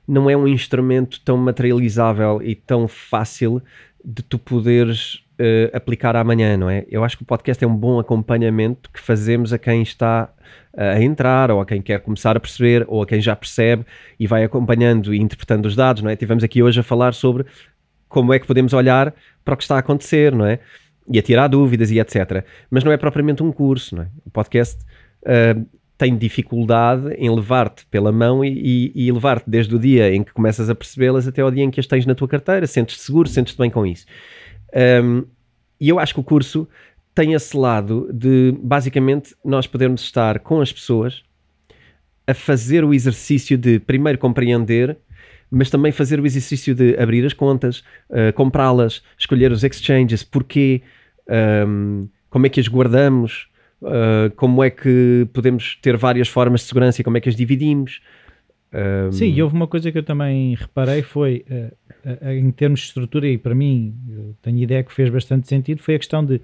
não 0.06 0.30
é 0.30 0.36
um 0.36 0.46
instrumento 0.46 1.20
tão 1.24 1.36
materializável 1.36 2.40
e 2.42 2.54
tão 2.54 2.86
fácil 2.86 3.62
de 4.04 4.22
tu 4.22 4.38
poderes 4.38 5.16
uh, 5.40 5.74
aplicar 5.76 6.16
amanhã, 6.16 6.56
não 6.56 6.70
é? 6.70 6.84
Eu 6.88 7.04
acho 7.04 7.16
que 7.16 7.22
o 7.22 7.26
podcast 7.26 7.62
é 7.62 7.66
um 7.66 7.76
bom 7.76 7.98
acompanhamento 7.98 8.90
que 8.90 9.00
fazemos 9.00 9.52
a 9.52 9.58
quem 9.58 9.82
está 9.82 10.30
a 10.76 11.02
entrar, 11.02 11.50
ou 11.50 11.60
a 11.60 11.66
quem 11.66 11.80
quer 11.80 12.00
começar 12.00 12.36
a 12.36 12.40
perceber, 12.40 12.84
ou 12.86 13.02
a 13.02 13.06
quem 13.06 13.20
já 13.20 13.34
percebe 13.34 13.84
e 14.20 14.26
vai 14.26 14.44
acompanhando 14.44 15.14
e 15.14 15.18
interpretando 15.18 15.66
os 15.66 15.74
dados, 15.74 16.02
não 16.02 16.10
é? 16.10 16.16
Tivemos 16.16 16.44
aqui 16.44 16.62
hoje 16.62 16.80
a 16.80 16.82
falar 16.82 17.14
sobre 17.14 17.46
como 18.08 18.32
é 18.32 18.38
que 18.38 18.46
podemos 18.46 18.72
olhar 18.72 19.12
para 19.44 19.54
o 19.54 19.56
que 19.56 19.62
está 19.62 19.76
a 19.76 19.78
acontecer, 19.78 20.32
não 20.34 20.46
é? 20.46 20.60
E 21.10 21.18
a 21.18 21.22
tirar 21.22 21.48
dúvidas 21.48 21.90
e 21.90 21.98
etc. 21.98 22.44
Mas 22.70 22.84
não 22.84 22.92
é 22.92 22.96
propriamente 22.96 23.42
um 23.42 23.52
curso, 23.52 23.96
não 23.96 24.02
é? 24.02 24.08
O 24.24 24.30
podcast 24.30 24.82
uh, 25.22 25.66
tem 25.98 26.16
dificuldade 26.16 27.14
em 27.14 27.34
levar-te 27.34 27.86
pela 27.86 28.12
mão 28.12 28.44
e, 28.44 28.92
e, 28.94 29.06
e 29.06 29.12
levar-te 29.12 29.48
desde 29.48 29.74
o 29.74 29.78
dia 29.78 30.14
em 30.14 30.22
que 30.22 30.32
começas 30.32 30.68
a 30.68 30.74
percebê-las 30.74 31.26
até 31.26 31.40
ao 31.40 31.50
dia 31.50 31.64
em 31.64 31.70
que 31.70 31.80
as 31.80 31.86
tens 31.86 32.04
na 32.04 32.14
tua 32.14 32.28
carteira, 32.28 32.66
sentes-te 32.66 33.02
seguro, 33.02 33.28
sentes-te 33.28 33.58
bem 33.58 33.70
com 33.70 33.86
isso. 33.86 34.04
Um, 35.02 35.24
e 35.80 35.88
eu 35.88 35.98
acho 35.98 36.14
que 36.14 36.20
o 36.20 36.24
curso 36.24 36.68
tem 37.14 37.32
esse 37.32 37.56
lado 37.56 38.10
de, 38.12 38.54
basicamente, 38.62 39.34
nós 39.42 39.66
podermos 39.66 40.02
estar 40.02 40.40
com 40.40 40.60
as 40.60 40.70
pessoas 40.70 41.22
a 42.26 42.34
fazer 42.34 42.84
o 42.84 42.92
exercício 42.92 43.56
de 43.56 43.78
primeiro 43.78 44.18
compreender 44.18 44.98
mas 45.50 45.70
também 45.70 45.92
fazer 45.92 46.20
o 46.20 46.26
exercício 46.26 46.74
de 46.74 46.96
abrir 46.98 47.24
as 47.24 47.32
contas, 47.32 47.78
uh, 48.10 48.32
comprá-las, 48.34 49.02
escolher 49.18 49.52
os 49.52 49.62
exchanges, 49.62 50.22
porquê, 50.22 50.82
um, 51.28 52.08
como 52.30 52.46
é 52.46 52.48
que 52.48 52.60
as 52.60 52.68
guardamos, 52.68 53.48
uh, 53.82 54.30
como 54.36 54.62
é 54.62 54.70
que 54.70 55.28
podemos 55.32 55.76
ter 55.82 55.96
várias 55.96 56.28
formas 56.28 56.60
de 56.60 56.66
segurança 56.66 57.00
e 57.00 57.04
como 57.04 57.16
é 57.16 57.20
que 57.20 57.28
as 57.28 57.36
dividimos. 57.36 58.00
Um... 58.72 59.12
Sim, 59.12 59.32
e 59.32 59.42
houve 59.42 59.54
uma 59.54 59.66
coisa 59.66 59.90
que 59.90 59.98
eu 59.98 60.02
também 60.02 60.54
reparei 60.54 61.02
foi 61.02 61.44
uh, 61.50 62.30
em 62.30 62.50
termos 62.50 62.80
de 62.80 62.86
estrutura 62.86 63.26
e 63.26 63.38
para 63.38 63.54
mim 63.54 63.94
tenho 64.42 64.58
ideia 64.58 64.82
que 64.82 64.92
fez 64.92 65.08
bastante 65.08 65.48
sentido 65.48 65.82
foi 65.82 65.94
a 65.94 65.98
questão 65.98 66.24
de 66.24 66.40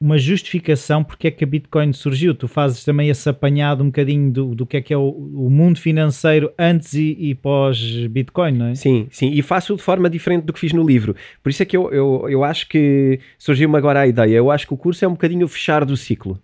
uma 0.00 0.18
justificação 0.18 1.02
porque 1.02 1.28
é 1.28 1.30
que 1.30 1.42
a 1.42 1.46
Bitcoin 1.46 1.92
surgiu. 1.92 2.34
Tu 2.34 2.46
fazes 2.46 2.84
também 2.84 3.08
esse 3.08 3.28
apanhado 3.28 3.82
um 3.82 3.86
bocadinho 3.86 4.30
do, 4.30 4.54
do 4.54 4.66
que 4.66 4.76
é 4.76 4.82
que 4.82 4.92
é 4.92 4.96
o, 4.96 5.08
o 5.08 5.50
mundo 5.50 5.80
financeiro 5.80 6.52
antes 6.58 6.92
e, 6.94 7.16
e 7.18 7.34
pós-Bitcoin, 7.34 8.52
não 8.52 8.66
é? 8.66 8.74
Sim, 8.74 9.08
sim, 9.10 9.30
e 9.30 9.40
faço 9.42 9.74
de 9.74 9.82
forma 9.82 10.10
diferente 10.10 10.44
do 10.44 10.52
que 10.52 10.60
fiz 10.60 10.72
no 10.72 10.86
livro. 10.86 11.16
Por 11.42 11.48
isso 11.48 11.62
é 11.62 11.66
que 11.66 11.76
eu, 11.76 11.90
eu, 11.90 12.26
eu 12.28 12.44
acho 12.44 12.68
que 12.68 13.18
surgiu-me 13.38 13.76
agora 13.76 14.00
a 14.00 14.06
ideia. 14.06 14.36
Eu 14.36 14.50
acho 14.50 14.66
que 14.66 14.74
o 14.74 14.76
curso 14.76 15.04
é 15.04 15.08
um 15.08 15.12
bocadinho 15.12 15.46
o 15.46 15.48
fechar 15.48 15.84
do 15.84 15.96
ciclo. 15.96 16.38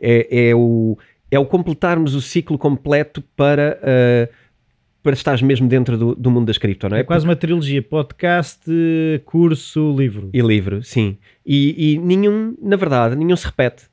É, 0.00 0.48
é, 0.48 0.54
o, 0.54 0.98
é 1.30 1.38
o 1.38 1.44
completarmos 1.44 2.14
o 2.14 2.20
ciclo 2.20 2.58
completo 2.58 3.22
para. 3.36 3.78
Uh, 3.82 4.45
para 5.06 5.14
estares 5.14 5.40
mesmo 5.40 5.68
dentro 5.68 5.96
do, 5.96 6.16
do 6.16 6.32
mundo 6.32 6.46
das 6.46 6.58
cripto, 6.58 6.88
não 6.88 6.96
é? 6.96 7.00
É 7.00 7.04
quase 7.04 7.24
uma 7.24 7.36
trilogia: 7.36 7.80
podcast, 7.80 8.68
curso, 9.24 9.94
livro. 9.96 10.30
E 10.32 10.40
livro, 10.40 10.82
sim. 10.82 11.16
E, 11.46 11.92
e 11.92 11.98
nenhum, 11.98 12.56
na 12.60 12.74
verdade, 12.74 13.14
nenhum 13.14 13.36
se 13.36 13.46
repete. 13.46 13.84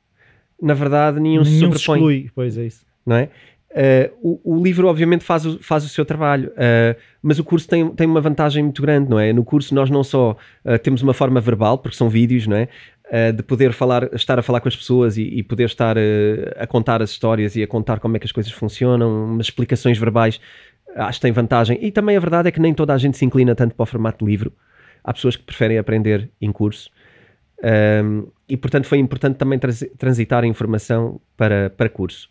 Na 0.60 0.74
verdade, 0.74 1.20
nenhum, 1.20 1.44
nenhum 1.44 1.44
se 1.44 1.60
sobrepõe. 1.60 2.00
Exclui, 2.00 2.32
pois 2.34 2.58
é 2.58 2.66
isso. 2.66 2.84
Não 3.06 3.16
é? 3.16 3.30
Uh, 3.70 4.40
o, 4.44 4.56
o, 4.56 4.64
livro, 4.64 4.88
obviamente, 4.88 5.24
faz 5.24 5.46
o, 5.46 5.60
faz 5.62 5.86
o 5.86 5.90
seu 5.90 6.04
trabalho, 6.04 6.50
uh, 6.50 7.00
mas 7.22 7.38
o 7.38 7.44
curso 7.44 7.68
tem, 7.68 7.88
tem 7.90 8.08
uma 8.08 8.22
vantagem 8.22 8.64
muito 8.64 8.82
grande, 8.82 9.08
não 9.08 9.20
é? 9.20 9.32
No 9.32 9.44
curso, 9.44 9.76
nós 9.76 9.92
não 9.92 10.04
só 10.04 10.32
uh, 10.66 10.80
temos 10.80 11.04
uma 11.04 11.14
forma 11.14 11.40
verbal, 11.40 11.78
porque 11.78 11.96
são 11.96 12.10
vídeos, 12.10 12.48
não 12.48 12.58
é? 12.58 12.68
de 13.36 13.44
poder 13.44 13.74
falar, 13.74 14.10
estar 14.16 14.40
a 14.40 14.42
falar 14.42 14.60
com 14.60 14.68
as 14.68 14.76
pessoas 14.76 15.18
e, 15.18 15.22
e 15.22 15.44
poder 15.44 15.66
estar 15.66 15.96
a 16.58 16.66
contar 16.66 17.00
as 17.00 17.12
histórias 17.12 17.56
e 17.56 17.62
a 17.62 17.68
contar 17.68 18.00
como 18.00 18.18
é 18.18 18.20
que 18.20 18.26
as 18.26 18.32
coisas 18.32 18.52
funcionam, 18.52 19.26
umas 19.26 19.46
explicações 19.46 20.00
verbais 20.00 20.40
acho 20.96 21.20
que 21.20 21.24
tem 21.24 21.32
vantagem. 21.32 21.78
E 21.82 21.92
também 21.92 22.16
a 22.16 22.20
verdade 22.20 22.50
é 22.50 22.52
que 22.52 22.60
nem 22.60 22.74
toda 22.74 22.94
a 22.94 22.98
gente 22.98 23.18
se 23.18 23.26
inclina 23.26 23.56
tanto 23.56 23.76
para 23.76 23.84
o 23.84 23.86
formato 23.86 24.24
de 24.24 24.32
livro. 24.32 24.54
Há 25.04 25.14
pessoas 25.14 25.36
que 25.36 25.44
preferem 25.44 25.78
aprender 25.78 26.32
em 26.40 26.52
curso. 26.52 26.90
Um, 28.04 28.28
e 28.48 28.58
portanto 28.58 28.88
foi 28.88 28.98
importante 28.98 29.38
também 29.38 29.58
transitar 29.98 30.44
a 30.44 30.48
informação 30.48 31.22
para, 31.38 31.70
para 31.70 31.90
curso. 31.90 32.30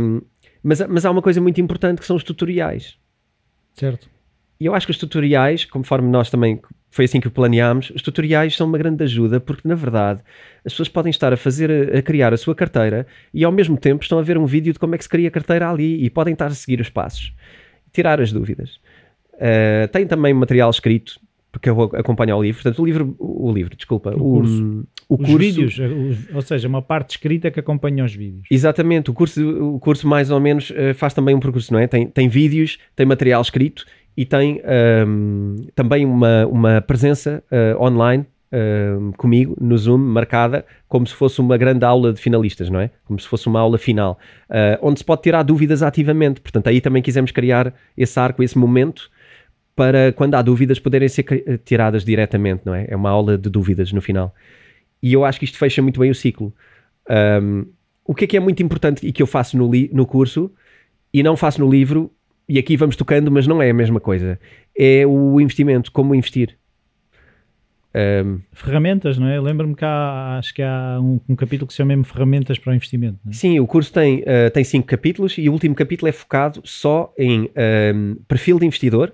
Um, 0.00 0.20
mas, 0.62 0.80
mas 0.88 1.04
há 1.04 1.10
uma 1.10 1.22
coisa 1.22 1.40
muito 1.40 1.60
importante 1.60 2.00
que 2.00 2.06
são 2.06 2.16
os 2.16 2.22
tutoriais. 2.22 2.96
Certo. 3.74 4.08
E 4.60 4.66
eu 4.66 4.74
acho 4.74 4.86
que 4.86 4.92
os 4.92 4.98
tutoriais, 4.98 5.64
conforme 5.64 6.08
nós 6.08 6.30
também 6.30 6.60
foi 6.92 7.06
assim 7.06 7.20
que 7.20 7.26
o 7.26 7.30
planeámos, 7.30 7.90
os 7.90 8.02
tutoriais 8.02 8.54
são 8.54 8.66
uma 8.66 8.76
grande 8.76 9.02
ajuda 9.02 9.40
porque, 9.40 9.66
na 9.66 9.74
verdade, 9.74 10.20
as 10.64 10.74
pessoas 10.74 10.90
podem 10.90 11.08
estar 11.08 11.32
a 11.32 11.38
fazer, 11.38 11.96
a 11.96 12.02
criar 12.02 12.34
a 12.34 12.36
sua 12.36 12.54
carteira 12.54 13.06
e 13.32 13.42
ao 13.44 13.50
mesmo 13.50 13.78
tempo 13.78 14.02
estão 14.02 14.18
a 14.18 14.22
ver 14.22 14.36
um 14.36 14.44
vídeo 14.44 14.74
de 14.74 14.78
como 14.78 14.94
é 14.94 14.98
que 14.98 15.04
se 15.04 15.08
cria 15.08 15.28
a 15.28 15.30
carteira 15.30 15.70
ali 15.70 16.04
e 16.04 16.10
podem 16.10 16.34
estar 16.34 16.48
a 16.48 16.54
seguir 16.54 16.82
os 16.82 16.90
passos, 16.90 17.32
tirar 17.94 18.20
as 18.20 18.30
dúvidas. 18.30 18.78
Uh, 19.34 19.88
tem 19.90 20.06
também 20.06 20.34
material 20.34 20.68
escrito, 20.68 21.18
porque 21.50 21.70
eu 21.70 21.82
acompanho 21.82 22.36
o 22.36 22.42
livro, 22.42 22.62
portanto, 22.62 22.82
o 22.82 22.84
livro, 22.84 23.16
o 23.18 23.50
livro, 23.50 23.74
desculpa, 23.74 24.10
o, 24.10 24.14
o 24.14 24.18
curso. 24.34 24.86
O, 25.08 25.14
os 25.14 25.20
curso, 25.20 25.38
vídeos, 25.38 25.80
ou 26.34 26.42
seja, 26.42 26.68
uma 26.68 26.82
parte 26.82 27.12
escrita 27.12 27.50
que 27.50 27.58
acompanha 27.58 28.04
os 28.04 28.14
vídeos. 28.14 28.46
Exatamente, 28.50 29.10
o 29.10 29.14
curso, 29.14 29.74
o 29.74 29.80
curso 29.80 30.06
mais 30.06 30.30
ou 30.30 30.38
menos 30.38 30.68
uh, 30.68 30.94
faz 30.94 31.14
também 31.14 31.34
um 31.34 31.40
percurso, 31.40 31.72
não 31.72 31.80
é? 31.80 31.86
Tem, 31.86 32.06
tem 32.06 32.28
vídeos, 32.28 32.78
tem 32.94 33.06
material 33.06 33.40
escrito 33.40 33.86
e 34.16 34.24
tem 34.24 34.60
um, 35.06 35.56
também 35.74 36.04
uma, 36.04 36.46
uma 36.46 36.80
presença 36.80 37.42
uh, 37.50 37.82
online 37.82 38.26
um, 38.52 39.12
comigo 39.12 39.56
no 39.58 39.76
Zoom, 39.78 39.98
marcada 39.98 40.64
como 40.86 41.06
se 41.06 41.14
fosse 41.14 41.40
uma 41.40 41.56
grande 41.56 41.84
aula 41.84 42.12
de 42.12 42.20
finalistas, 42.20 42.68
não 42.68 42.80
é? 42.80 42.90
Como 43.04 43.18
se 43.18 43.26
fosse 43.26 43.46
uma 43.46 43.58
aula 43.60 43.78
final, 43.78 44.18
uh, 44.50 44.78
onde 44.82 45.00
se 45.00 45.04
pode 45.04 45.22
tirar 45.22 45.42
dúvidas 45.42 45.82
ativamente. 45.82 46.40
Portanto, 46.40 46.68
aí 46.68 46.80
também 46.80 47.02
quisemos 47.02 47.30
criar 47.30 47.74
esse 47.96 48.18
arco, 48.20 48.42
esse 48.42 48.58
momento 48.58 49.10
para 49.74 50.12
quando 50.12 50.34
há 50.34 50.42
dúvidas 50.42 50.78
poderem 50.78 51.08
ser 51.08 51.24
tiradas 51.64 52.04
diretamente, 52.04 52.62
não 52.66 52.74
é? 52.74 52.86
É 52.88 52.94
uma 52.94 53.08
aula 53.08 53.38
de 53.38 53.48
dúvidas 53.48 53.90
no 53.90 54.02
final. 54.02 54.34
E 55.02 55.14
eu 55.14 55.24
acho 55.24 55.38
que 55.38 55.46
isto 55.46 55.56
fecha 55.56 55.80
muito 55.80 55.98
bem 55.98 56.10
o 56.10 56.14
ciclo. 56.14 56.52
Um, 57.10 57.64
o 58.04 58.14
que 58.14 58.24
é 58.24 58.26
que 58.26 58.36
é 58.36 58.40
muito 58.40 58.62
importante 58.62 59.06
e 59.06 59.12
que 59.12 59.22
eu 59.22 59.26
faço 59.26 59.56
no, 59.56 59.70
no 59.92 60.06
curso 60.06 60.52
e 61.12 61.22
não 61.22 61.36
faço 61.36 61.60
no 61.60 61.70
livro 61.70 62.12
e 62.48 62.58
aqui 62.58 62.76
vamos 62.76 62.96
tocando, 62.96 63.30
mas 63.30 63.46
não 63.46 63.62
é 63.62 63.70
a 63.70 63.74
mesma 63.74 64.00
coisa. 64.00 64.38
É 64.76 65.06
o 65.06 65.40
investimento, 65.40 65.90
como 65.90 66.14
investir. 66.14 66.56
Um, 67.94 68.40
ferramentas, 68.52 69.18
não 69.18 69.28
é? 69.28 69.38
Lembro-me 69.38 69.74
que 69.74 69.84
há, 69.84 70.38
acho 70.38 70.54
que 70.54 70.62
há 70.62 70.98
um, 70.98 71.20
um, 71.28 71.36
capítulo 71.36 71.66
que 71.66 71.74
se 71.74 71.76
chama 71.76 71.88
mesmo 71.88 72.04
Ferramentas 72.04 72.58
para 72.58 72.72
o 72.72 72.74
Investimento. 72.74 73.18
É? 73.28 73.32
Sim, 73.32 73.60
o 73.60 73.66
curso 73.66 73.92
tem, 73.92 74.20
uh, 74.20 74.50
tem 74.52 74.64
cinco 74.64 74.86
capítulos 74.86 75.36
e 75.36 75.48
o 75.48 75.52
último 75.52 75.74
capítulo 75.74 76.08
é 76.08 76.12
focado 76.12 76.62
só 76.64 77.12
em 77.18 77.50
um, 77.94 78.16
perfil 78.26 78.58
de 78.58 78.64
investidor, 78.64 79.12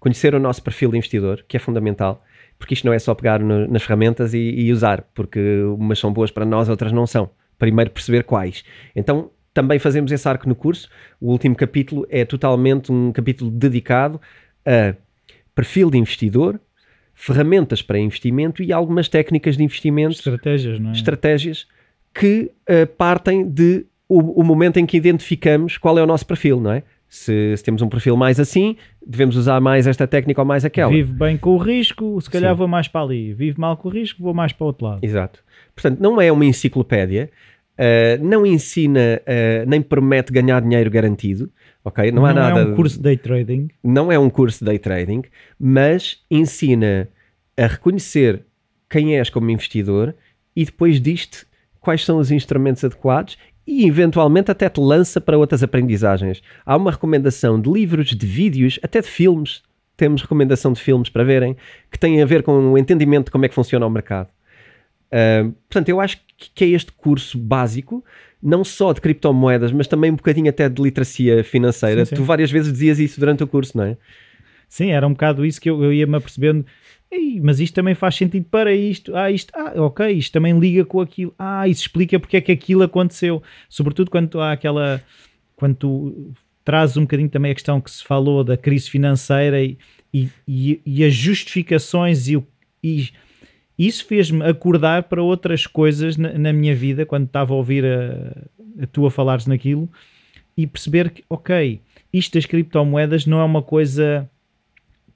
conhecer 0.00 0.34
o 0.34 0.40
nosso 0.40 0.62
perfil 0.62 0.90
de 0.90 0.96
investidor, 0.96 1.44
que 1.46 1.56
é 1.56 1.60
fundamental, 1.60 2.24
porque 2.58 2.72
isto 2.72 2.86
não 2.86 2.94
é 2.94 2.98
só 2.98 3.14
pegar 3.14 3.40
no, 3.40 3.68
nas 3.68 3.82
ferramentas 3.82 4.32
e, 4.32 4.38
e, 4.38 4.72
usar, 4.72 5.02
porque 5.14 5.62
umas 5.78 5.98
são 5.98 6.12
boas 6.12 6.30
para 6.30 6.46
nós, 6.46 6.68
outras 6.68 6.92
não 6.92 7.06
são. 7.06 7.30
Primeiro 7.58 7.90
perceber 7.90 8.24
quais. 8.24 8.64
Então, 8.96 9.30
também 9.54 9.78
fazemos 9.78 10.10
esse 10.10 10.28
arco 10.28 10.48
no 10.48 10.54
curso. 10.54 10.90
O 11.20 11.30
último 11.30 11.54
capítulo 11.54 12.04
é 12.10 12.24
totalmente 12.24 12.90
um 12.90 13.12
capítulo 13.12 13.50
dedicado 13.50 14.20
a 14.66 14.94
perfil 15.54 15.90
de 15.90 15.96
investidor, 15.96 16.60
ferramentas 17.14 17.80
para 17.80 17.98
investimento 17.98 18.62
e 18.62 18.72
algumas 18.72 19.08
técnicas 19.08 19.56
de 19.56 19.62
investimento, 19.62 20.14
Estratégias, 20.14 20.80
não 20.80 20.90
é? 20.90 20.92
estratégias 20.92 21.66
que 22.12 22.50
uh, 22.68 22.86
partem 22.98 23.48
de 23.48 23.86
o, 24.08 24.40
o, 24.40 24.44
momento 24.44 24.78
em 24.78 24.84
que 24.84 24.96
identificamos 24.96 25.78
qual 25.78 25.98
é 25.98 26.02
o 26.02 26.06
nosso 26.06 26.26
perfil, 26.26 26.60
não 26.60 26.72
é? 26.72 26.82
Se, 27.08 27.56
se, 27.56 27.62
temos 27.62 27.80
um 27.80 27.88
perfil 27.88 28.16
mais 28.16 28.40
assim, 28.40 28.76
devemos 29.06 29.36
usar 29.36 29.60
mais 29.60 29.86
esta 29.86 30.06
técnica 30.06 30.40
ou 30.40 30.46
mais 30.46 30.64
aquela. 30.64 30.90
Vive 30.90 31.12
bem 31.12 31.36
com 31.36 31.50
o 31.50 31.58
risco, 31.58 32.20
se 32.20 32.28
calhar 32.28 32.52
Sim. 32.52 32.58
vou 32.58 32.68
mais 32.68 32.88
para 32.88 33.02
ali. 33.02 33.32
Vive 33.32 33.58
mal 33.58 33.76
com 33.76 33.88
o 33.88 33.90
risco, 33.90 34.20
vou 34.20 34.34
mais 34.34 34.52
para 34.52 34.64
o 34.64 34.66
outro 34.66 34.86
lado. 34.86 34.98
Exato. 35.02 35.40
Portanto, 35.74 36.00
não 36.00 36.20
é 36.20 36.30
uma 36.32 36.44
enciclopédia, 36.44 37.30
uh, 37.78 38.24
não 38.24 38.46
ensina, 38.46 39.20
uh, 39.22 39.68
nem 39.68 39.82
promete 39.82 40.32
ganhar 40.32 40.60
dinheiro 40.60 40.90
garantido, 40.90 41.50
ok? 41.84 42.10
Não, 42.10 42.22
não 42.22 42.26
há 42.26 42.34
nada. 42.34 42.50
Não 42.50 42.58
é 42.60 42.72
um 42.72 42.74
curso 42.74 42.96
de 42.96 43.02
day 43.02 43.16
trading. 43.16 43.68
Não 43.82 44.12
é 44.12 44.18
um 44.18 44.30
curso 44.30 44.58
de 44.60 44.64
day 44.66 44.78
trading, 44.78 45.22
mas 45.58 46.22
ensina 46.30 47.08
a 47.56 47.66
reconhecer 47.66 48.44
quem 48.88 49.16
és 49.18 49.30
como 49.30 49.50
investidor 49.50 50.14
e 50.54 50.64
depois 50.64 51.00
disto 51.00 51.46
quais 51.80 52.04
são 52.04 52.18
os 52.18 52.30
instrumentos 52.30 52.82
adequados 52.84 53.36
e 53.66 53.86
eventualmente 53.86 54.50
até 54.50 54.68
te 54.68 54.80
lança 54.80 55.20
para 55.20 55.38
outras 55.38 55.62
aprendizagens. 55.62 56.42
Há 56.64 56.76
uma 56.76 56.90
recomendação 56.90 57.60
de 57.60 57.70
livros, 57.70 58.08
de 58.08 58.26
vídeos, 58.26 58.78
até 58.82 59.00
de 59.00 59.08
filmes. 59.08 59.62
Temos 59.96 60.22
recomendação 60.22 60.72
de 60.72 60.80
filmes 60.80 61.08
para 61.08 61.24
verem 61.24 61.56
que 61.90 61.98
têm 61.98 62.20
a 62.20 62.26
ver 62.26 62.42
com 62.42 62.72
o 62.72 62.78
entendimento 62.78 63.26
de 63.26 63.30
como 63.30 63.44
é 63.44 63.48
que 63.48 63.54
funciona 63.54 63.86
o 63.86 63.90
mercado. 63.90 64.28
Uh, 65.12 65.52
portanto, 65.68 65.88
eu 65.88 66.00
acho 66.00 66.18
que 66.54 66.64
é 66.64 66.68
este 66.68 66.92
curso 66.92 67.38
básico, 67.38 68.04
não 68.42 68.64
só 68.64 68.92
de 68.92 69.00
criptomoedas, 69.00 69.72
mas 69.72 69.86
também 69.86 70.10
um 70.10 70.16
bocadinho 70.16 70.50
até 70.50 70.68
de 70.68 70.82
literacia 70.82 71.42
financeira. 71.44 72.04
Sim, 72.04 72.10
sim. 72.10 72.16
Tu 72.16 72.24
várias 72.24 72.50
vezes 72.50 72.72
dizias 72.72 72.98
isso 72.98 73.20
durante 73.20 73.42
o 73.42 73.46
curso, 73.46 73.76
não 73.76 73.84
é? 73.84 73.96
Sim, 74.68 74.90
era 74.90 75.06
um 75.06 75.12
bocado 75.12 75.44
isso 75.44 75.60
que 75.60 75.70
eu, 75.70 75.82
eu 75.84 75.92
ia-me 75.92 76.16
apercebendo 76.16 76.64
mas 77.40 77.60
isto 77.60 77.74
também 77.74 77.94
faz 77.94 78.14
sentido 78.16 78.46
para 78.50 78.74
isto. 78.74 79.14
Ah, 79.16 79.30
isto, 79.30 79.52
ah, 79.54 79.72
ok, 79.76 80.10
isto 80.10 80.32
também 80.32 80.58
liga 80.58 80.84
com 80.84 81.00
aquilo. 81.00 81.34
Ah, 81.38 81.68
isso 81.68 81.82
explica 81.82 82.18
porque 82.18 82.36
é 82.36 82.40
que 82.40 82.52
aquilo 82.52 82.82
aconteceu. 82.82 83.42
Sobretudo 83.68 84.10
quando 84.10 84.40
há 84.40 84.52
aquela. 84.52 85.02
Quando 85.56 85.76
tu 85.76 86.32
trazes 86.64 86.96
um 86.96 87.02
bocadinho 87.02 87.28
também 87.28 87.52
a 87.52 87.54
questão 87.54 87.80
que 87.80 87.90
se 87.90 88.02
falou 88.02 88.42
da 88.42 88.56
crise 88.56 88.88
financeira 88.88 89.62
e, 89.62 89.78
e, 90.12 90.80
e 90.84 91.04
as 91.04 91.14
justificações 91.14 92.26
e, 92.26 92.42
e 92.82 93.10
isso 93.78 94.06
fez-me 94.06 94.44
acordar 94.44 95.04
para 95.04 95.22
outras 95.22 95.66
coisas 95.66 96.16
na, 96.16 96.32
na, 96.38 96.52
minha 96.52 96.74
vida 96.74 97.04
quando 97.04 97.26
estava 97.26 97.52
a 97.52 97.56
ouvir 97.56 97.84
a, 97.84 98.46
a 99.06 99.10
falares 99.10 99.46
naquilo 99.46 99.88
e 100.56 100.66
perceber 100.66 101.10
que, 101.10 101.24
ok, 101.28 101.80
isto 102.12 102.34
das 102.34 102.46
criptomoedas 102.46 103.26
não 103.26 103.40
é 103.40 103.44
uma 103.44 103.62
coisa 103.62 104.28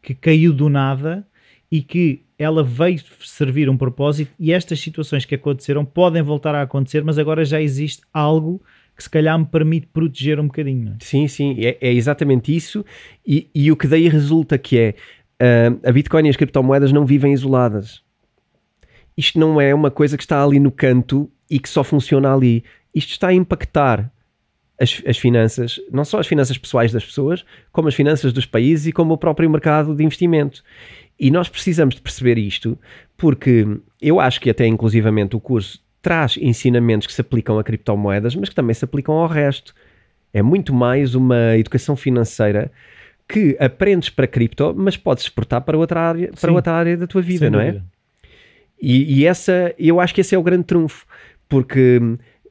que 0.02 0.14
caiu 0.14 0.52
do 0.52 0.68
nada 0.68 1.26
e 1.70 1.82
que 1.82 2.22
ela 2.38 2.62
veio 2.62 3.00
servir 3.20 3.68
um 3.68 3.76
propósito 3.76 4.32
e 4.38 4.52
estas 4.52 4.80
situações 4.80 5.24
que 5.24 5.34
aconteceram 5.34 5.84
podem 5.84 6.22
voltar 6.22 6.54
a 6.54 6.62
acontecer, 6.62 7.04
mas 7.04 7.18
agora 7.18 7.44
já 7.44 7.60
existe 7.60 8.02
algo 8.12 8.62
que 8.96 9.02
se 9.02 9.10
calhar 9.10 9.38
me 9.38 9.46
permite 9.46 9.86
proteger 9.86 10.40
um 10.40 10.46
bocadinho. 10.46 10.90
É? 10.90 11.04
Sim, 11.04 11.28
sim, 11.28 11.56
é, 11.58 11.78
é, 11.80 11.92
exatamente 11.92 12.54
isso 12.54 12.84
e, 13.26 13.48
e, 13.54 13.70
o 13.70 13.76
que 13.76 13.86
daí 13.86 14.08
resulta 14.08 14.58
que 14.58 14.78
é 14.78 14.94
uh, 15.40 15.88
a 15.88 15.92
Bitcoin 15.92 16.26
e 16.26 16.30
as 16.30 16.36
criptomoedas 16.36 16.90
não 16.90 17.06
vivem 17.06 17.32
isoladas. 17.32 18.02
Isto 19.18 19.36
não 19.36 19.60
é 19.60 19.74
uma 19.74 19.90
coisa 19.90 20.16
que 20.16 20.22
está 20.22 20.44
ali 20.44 20.60
no 20.60 20.70
canto 20.70 21.28
e 21.50 21.58
que 21.58 21.68
só 21.68 21.82
funciona 21.82 22.32
ali. 22.32 22.62
Isto 22.94 23.10
está 23.10 23.26
a 23.26 23.34
impactar 23.34 24.12
as, 24.80 25.02
as, 25.04 25.18
finanças, 25.18 25.80
não 25.90 26.04
só 26.04 26.20
as 26.20 26.26
finanças 26.28 26.56
pessoais 26.56 26.92
das 26.92 27.04
pessoas, 27.04 27.44
como 27.72 27.88
as 27.88 27.96
finanças 27.96 28.32
dos 28.32 28.46
países 28.46 28.86
e 28.86 28.92
como 28.92 29.14
o 29.14 29.18
próprio 29.18 29.50
mercado 29.50 29.92
de 29.92 30.04
investimento. 30.04 30.62
E 31.18 31.32
nós 31.32 31.48
precisamos 31.48 31.96
de 31.96 32.00
perceber 32.00 32.38
isto, 32.38 32.78
porque 33.16 33.66
eu 34.00 34.20
acho 34.20 34.40
que 34.40 34.50
até 34.50 34.64
inclusivamente 34.68 35.34
o 35.34 35.40
curso 35.40 35.82
traz 36.00 36.36
ensinamentos 36.36 37.08
que 37.08 37.12
se 37.12 37.20
aplicam 37.20 37.58
a 37.58 37.64
criptomoedas, 37.64 38.36
mas 38.36 38.48
que 38.48 38.54
também 38.54 38.72
se 38.72 38.84
aplicam 38.84 39.16
ao 39.16 39.26
resto. 39.26 39.74
É 40.32 40.42
muito 40.42 40.72
mais 40.72 41.16
uma 41.16 41.56
educação 41.56 41.96
financeira 41.96 42.70
que 43.28 43.56
aprendes 43.58 44.10
para 44.10 44.28
cripto, 44.28 44.72
mas 44.76 44.96
podes 44.96 45.24
exportar 45.24 45.62
para 45.62 45.76
outra 45.76 46.02
área, 46.02 46.30
para 46.40 46.52
outra 46.52 46.72
área 46.72 46.96
da 46.96 47.08
tua 47.08 47.20
vida, 47.20 47.50
não 47.50 47.58
é? 47.58 47.72
dúvida. 47.72 47.97
E, 48.80 49.20
e, 49.20 49.26
essa, 49.26 49.74
eu 49.78 50.00
acho 50.00 50.14
que 50.14 50.20
esse 50.20 50.34
é 50.34 50.38
o 50.38 50.42
grande 50.42 50.64
trunfo, 50.64 51.06
porque 51.48 52.00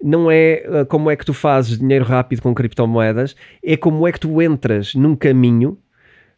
não 0.01 0.29
é 0.29 0.63
uh, 0.67 0.85
como 0.85 1.09
é 1.09 1.15
que 1.15 1.25
tu 1.25 1.33
fazes 1.33 1.79
dinheiro 1.79 2.05
rápido 2.05 2.41
com 2.41 2.53
criptomoedas, 2.53 3.35
é 3.63 3.77
como 3.77 4.07
é 4.07 4.11
que 4.11 4.19
tu 4.19 4.41
entras 4.41 4.93
num 4.93 5.15
caminho 5.15 5.77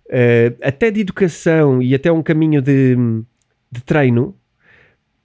uh, 0.06 0.56
até 0.62 0.92
de 0.92 1.02
educação 1.02 1.82
e 1.82 1.94
até 1.96 2.12
um 2.12 2.22
caminho 2.22 2.62
de, 2.62 2.96
de 3.72 3.84
treino 3.84 4.36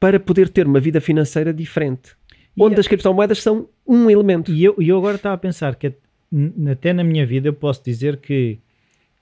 para 0.01 0.19
poder 0.19 0.49
ter 0.49 0.67
uma 0.67 0.81
vida 0.81 1.01
financeira 1.01 1.53
diferente. 1.53 2.17
Onde 2.59 2.77
é... 2.77 2.81
as 2.81 2.89
criptomoedas 2.89 3.43
são 3.43 3.69
um 3.87 4.11
elemento. 4.11 4.53
E 4.53 4.65
eu, 4.65 4.77
eu 4.79 4.97
agora 4.99 5.17
estava 5.17 5.35
a 5.35 5.39
pensar 5.39 5.75
que 5.77 5.93
até 6.71 6.93
na 6.93 7.05
minha 7.05 7.27
vida 7.27 7.49
eu 7.49 7.53
posso 7.53 7.83
dizer 7.85 8.17
que 8.19 8.59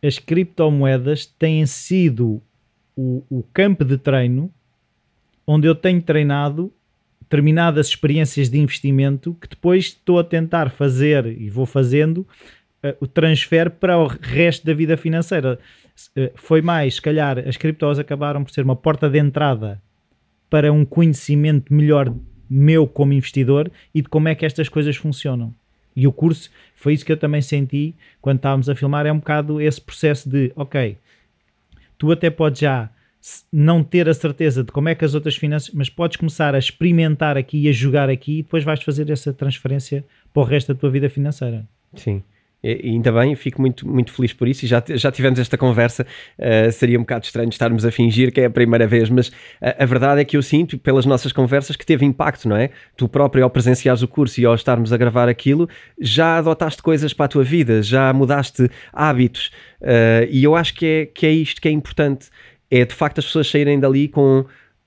as 0.02 0.18
criptomoedas 0.18 1.26
têm 1.26 1.64
sido 1.66 2.42
o, 2.96 3.22
o 3.30 3.42
campo 3.52 3.84
de 3.84 3.96
treino 3.96 4.52
onde 5.46 5.66
eu 5.66 5.74
tenho 5.74 6.00
treinado 6.02 6.72
determinadas 7.20 7.88
experiências 7.88 8.48
de 8.48 8.58
investimento 8.58 9.34
que 9.40 9.48
depois 9.48 9.86
estou 9.86 10.18
a 10.18 10.24
tentar 10.24 10.70
fazer 10.70 11.26
e 11.26 11.48
vou 11.48 11.64
fazendo 11.64 12.26
o 13.00 13.06
transfer 13.06 13.70
para 13.70 13.98
o 13.98 14.06
resto 14.06 14.66
da 14.66 14.74
vida 14.74 14.96
financeira. 14.96 15.58
Uh, 16.16 16.30
foi 16.34 16.60
mais, 16.60 16.94
se 16.94 17.02
calhar, 17.02 17.38
as 17.38 17.56
criptos 17.56 17.98
acabaram 17.98 18.42
por 18.42 18.52
ser 18.52 18.64
uma 18.64 18.74
porta 18.74 19.08
de 19.08 19.18
entrada 19.18 19.80
para 20.50 20.72
um 20.72 20.84
conhecimento 20.84 21.72
melhor 21.72 22.12
meu 22.48 22.86
como 22.86 23.12
investidor 23.12 23.70
e 23.94 24.02
de 24.02 24.08
como 24.08 24.28
é 24.28 24.34
que 24.34 24.44
estas 24.44 24.68
coisas 24.68 24.96
funcionam. 24.96 25.54
E 25.94 26.06
o 26.06 26.12
curso 26.12 26.50
foi 26.74 26.94
isso 26.94 27.04
que 27.04 27.12
eu 27.12 27.16
também 27.16 27.40
senti 27.40 27.94
quando 28.20 28.36
estávamos 28.36 28.68
a 28.68 28.74
filmar. 28.74 29.06
É 29.06 29.12
um 29.12 29.18
bocado 29.18 29.60
esse 29.60 29.80
processo 29.80 30.28
de, 30.28 30.52
ok, 30.56 30.96
tu 31.98 32.10
até 32.10 32.30
podes 32.30 32.60
já 32.60 32.90
não 33.52 33.84
ter 33.84 34.08
a 34.08 34.14
certeza 34.14 34.64
de 34.64 34.72
como 34.72 34.88
é 34.88 34.94
que 34.94 35.04
as 35.04 35.14
outras 35.14 35.36
finanças, 35.36 35.70
mas 35.72 35.88
podes 35.88 36.16
começar 36.16 36.54
a 36.54 36.58
experimentar 36.58 37.36
aqui 37.36 37.62
e 37.62 37.68
a 37.68 37.72
jogar 37.72 38.10
aqui 38.10 38.38
e 38.38 38.42
depois 38.42 38.64
vais 38.64 38.82
fazer 38.82 39.08
essa 39.10 39.32
transferência 39.32 40.04
para 40.32 40.42
o 40.42 40.44
resto 40.44 40.74
da 40.74 40.78
tua 40.78 40.90
vida 40.90 41.08
financeira. 41.08 41.64
Sim. 41.94 42.22
E, 42.62 42.90
ainda 42.90 43.10
bem, 43.10 43.34
fico 43.34 43.60
muito, 43.60 43.88
muito 43.88 44.12
feliz 44.12 44.32
por 44.32 44.46
isso. 44.46 44.64
E 44.64 44.68
já, 44.68 44.82
já 44.88 45.10
tivemos 45.10 45.38
esta 45.38 45.58
conversa. 45.58 46.06
Uh, 46.38 46.70
seria 46.70 46.98
um 46.98 47.02
bocado 47.02 47.24
estranho 47.24 47.48
estarmos 47.48 47.84
a 47.84 47.90
fingir 47.90 48.32
que 48.32 48.40
é 48.40 48.46
a 48.46 48.50
primeira 48.50 48.86
vez, 48.86 49.10
mas 49.10 49.32
a, 49.60 49.82
a, 49.82 49.86
verdade 49.86 50.20
é 50.20 50.24
que 50.24 50.36
eu 50.36 50.42
sinto, 50.42 50.78
pelas 50.78 51.04
nossas 51.04 51.32
conversas, 51.32 51.74
que 51.74 51.84
teve 51.84 52.04
impacto, 52.04 52.48
não 52.48 52.56
é? 52.56 52.70
Tu 52.96 53.08
próprio, 53.08 53.42
ao 53.42 53.50
presenciares 53.50 54.02
o 54.02 54.08
curso 54.08 54.40
e 54.40 54.44
ao 54.44 54.54
estarmos 54.54 54.92
a 54.92 54.96
gravar 54.96 55.28
aquilo, 55.28 55.68
já 56.00 56.38
adotaste 56.38 56.82
coisas 56.82 57.12
para 57.12 57.26
a 57.26 57.28
tua 57.28 57.44
vida, 57.44 57.82
já 57.82 58.12
mudaste 58.12 58.70
hábitos. 58.92 59.50
Uh, 59.80 60.30
e 60.30 60.44
eu 60.44 60.54
acho 60.54 60.74
que 60.74 60.86
é, 60.86 61.06
que 61.06 61.26
é 61.26 61.32
isto 61.32 61.60
que 61.60 61.66
é 61.66 61.72
importante: 61.72 62.28
é 62.80 62.84
de 62.84 62.94
facto 62.94 63.18
as 63.18 63.26
pessoas 63.26 63.48
saírem 63.48 63.78
dali 63.78 64.08
com 64.08 64.44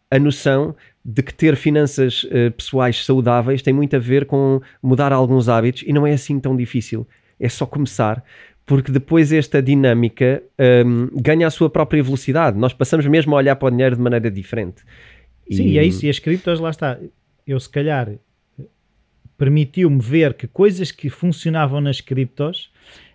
a 0.09 0.19
noção 0.19 0.75
de 1.03 1.21
que 1.21 1.33
ter 1.33 1.55
finanças 1.55 2.23
uh, 2.23 2.51
pessoais 2.51 3.05
saudáveis 3.05 3.61
tem 3.61 3.73
muito 3.73 3.95
a 3.95 3.99
ver 3.99 4.25
com 4.25 4.59
mudar 4.81 5.13
alguns 5.13 5.47
hábitos 5.47 5.83
e 5.85 5.93
não 5.93 6.05
é 6.05 6.13
assim 6.13 6.39
tão 6.39 6.57
difícil 6.57 7.07
é 7.39 7.49
só 7.49 7.65
começar, 7.65 8.23
porque 8.65 8.91
depois 8.91 9.31
esta 9.31 9.61
dinâmica 9.61 10.41
um, 10.85 11.09
ganha 11.21 11.47
a 11.47 11.51
sua 11.51 11.69
própria 11.69 12.01
velocidade. 12.01 12.57
Nós 12.57 12.73
passamos 12.73 13.05
mesmo 13.05 13.33
a 13.35 13.37
olhar 13.37 13.55
para 13.55 13.67
o 13.67 13.71
dinheiro 13.71 13.95
de 13.95 14.01
maneira 14.01 14.31
diferente. 14.31 14.83
Sim, 15.51 15.67
e 15.67 15.77
é 15.77 15.83
isso. 15.83 16.05
E 16.05 16.09
as 16.09 16.17
criptos, 16.17 16.59
lá 16.59 16.69
está. 16.69 16.97
Eu, 17.45 17.59
se 17.59 17.69
calhar, 17.69 18.13
permitiu-me 19.37 19.99
ver 20.01 20.33
que 20.33 20.47
coisas 20.47 20.91
que 20.91 21.09
funcionavam 21.09 21.79
nas 21.79 22.01
criptos 22.01 22.71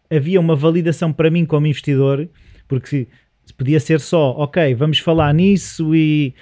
havia 0.09 0.39
uma 0.39 0.55
validação 0.55 1.13
para 1.13 1.31
mim 1.31 1.45
como 1.45 1.67
investidor, 1.67 2.29
porque 2.69 3.09
podia 3.57 3.81
ser 3.81 4.01
só, 4.01 4.31
ok, 4.33 4.75
vamos 4.75 4.99
falar 4.99 5.33
nisso 5.35 5.95
e. 5.95 6.35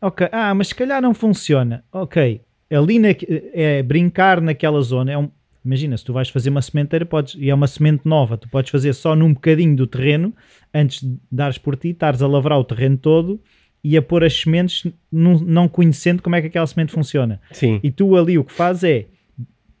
Ok, 0.00 0.28
ah, 0.30 0.54
mas 0.54 0.68
se 0.68 0.74
calhar 0.74 1.00
não 1.00 1.14
funciona. 1.14 1.84
Ok, 1.92 2.40
ali 2.70 2.98
na, 2.98 3.08
é 3.52 3.82
brincar 3.82 4.40
naquela 4.40 4.80
zona, 4.82 5.12
é 5.12 5.18
um, 5.18 5.30
Imagina, 5.66 5.96
se 5.96 6.04
tu 6.04 6.12
vais 6.12 6.28
fazer 6.28 6.48
uma 6.48 6.62
sementeira 6.62 7.04
podes, 7.04 7.34
e 7.36 7.50
é 7.50 7.54
uma 7.54 7.66
semente 7.66 8.02
nova, 8.04 8.38
tu 8.38 8.48
podes 8.48 8.70
fazer 8.70 8.92
só 8.92 9.16
num 9.16 9.34
bocadinho 9.34 9.74
do 9.74 9.84
terreno, 9.84 10.32
antes 10.72 11.02
de 11.02 11.18
dares 11.30 11.58
por 11.58 11.76
ti, 11.76 11.88
estares 11.88 12.22
a 12.22 12.28
lavrar 12.28 12.56
o 12.56 12.62
terreno 12.62 12.96
todo 12.96 13.40
e 13.82 13.96
a 13.96 14.02
pôr 14.02 14.22
as 14.22 14.32
sementes 14.32 14.86
não, 15.10 15.40
não 15.40 15.68
conhecendo 15.68 16.22
como 16.22 16.36
é 16.36 16.40
que 16.40 16.46
aquela 16.46 16.66
semente 16.68 16.92
funciona. 16.92 17.40
Sim. 17.50 17.80
E 17.82 17.90
tu 17.90 18.16
ali 18.16 18.38
o 18.38 18.44
que 18.44 18.52
fazes 18.52 18.84
é, 18.84 19.06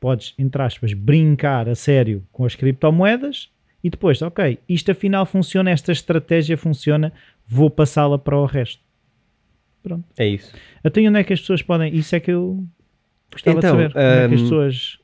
podes, 0.00 0.34
entre 0.36 0.60
aspas, 0.60 0.92
brincar 0.92 1.68
a 1.68 1.76
sério 1.76 2.24
com 2.32 2.44
as 2.44 2.56
criptomoedas 2.56 3.48
e 3.86 3.90
depois, 3.90 4.20
ok, 4.20 4.58
isto 4.68 4.90
afinal 4.90 5.24
funciona, 5.24 5.70
esta 5.70 5.92
estratégia 5.92 6.58
funciona, 6.58 7.12
vou 7.46 7.70
passá-la 7.70 8.18
para 8.18 8.36
o 8.36 8.44
resto. 8.44 8.82
Pronto. 9.80 10.04
É 10.18 10.26
isso. 10.26 10.52
Até 10.82 11.02
onde 11.02 11.20
é 11.20 11.22
que 11.22 11.32
as 11.32 11.38
pessoas 11.38 11.62
podem. 11.62 11.94
Isso 11.94 12.16
é 12.16 12.18
que 12.18 12.32
eu 12.32 12.66
Gostava 13.30 13.58
Então, 13.58 13.76
de 13.76 13.82
saber 13.82 13.92
como 13.92 14.04
é 14.04 14.28
que 14.28 14.34
as 14.34 14.40
hum, 14.40 14.42
pessoas 14.42 14.98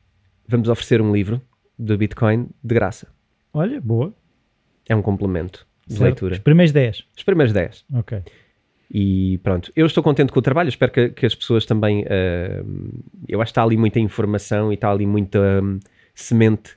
vamos 0.47 0.69
oferecer 0.69 1.01
um 1.01 1.13
livro 1.13 1.41
de 1.79 1.97
Bitcoin 1.97 2.49
de 2.63 2.75
graça. 2.75 3.09
Olha, 3.53 3.81
boa. 3.81 4.13
É 4.89 4.95
um 4.97 5.03
complemento 5.03 5.67
de 5.87 5.95
Certo. 5.95 6.03
leitura. 6.05 6.33
Os 6.35 6.39
primeiros 6.41 6.73
10. 6.73 7.05
Os 7.17 7.23
primeiros 7.23 7.53
10. 7.53 7.85
Ok. 7.95 8.23
E 8.93 9.39
pronto, 9.45 9.71
eu 9.77 9.87
estou 9.87 10.03
contente 10.03 10.33
com 10.33 10.39
o 10.41 10.43
trabalho, 10.43 10.69
espero 10.69 10.91
que, 10.91 11.11
que 11.11 11.25
as 11.27 11.35
pessoas 11.35 11.65
também. 11.65 12.05
ah, 12.09 12.65
eu 13.29 13.41
acho 13.41 13.51
que 13.51 13.53
está 13.53 13.63
ali 13.63 13.77
muita 13.77 14.01
informação 14.01 14.73
e 14.73 14.75
está 14.75 14.91
ali 14.91 15.07
muita 15.07 15.39
hum, 15.63 15.79
semente 16.15 16.77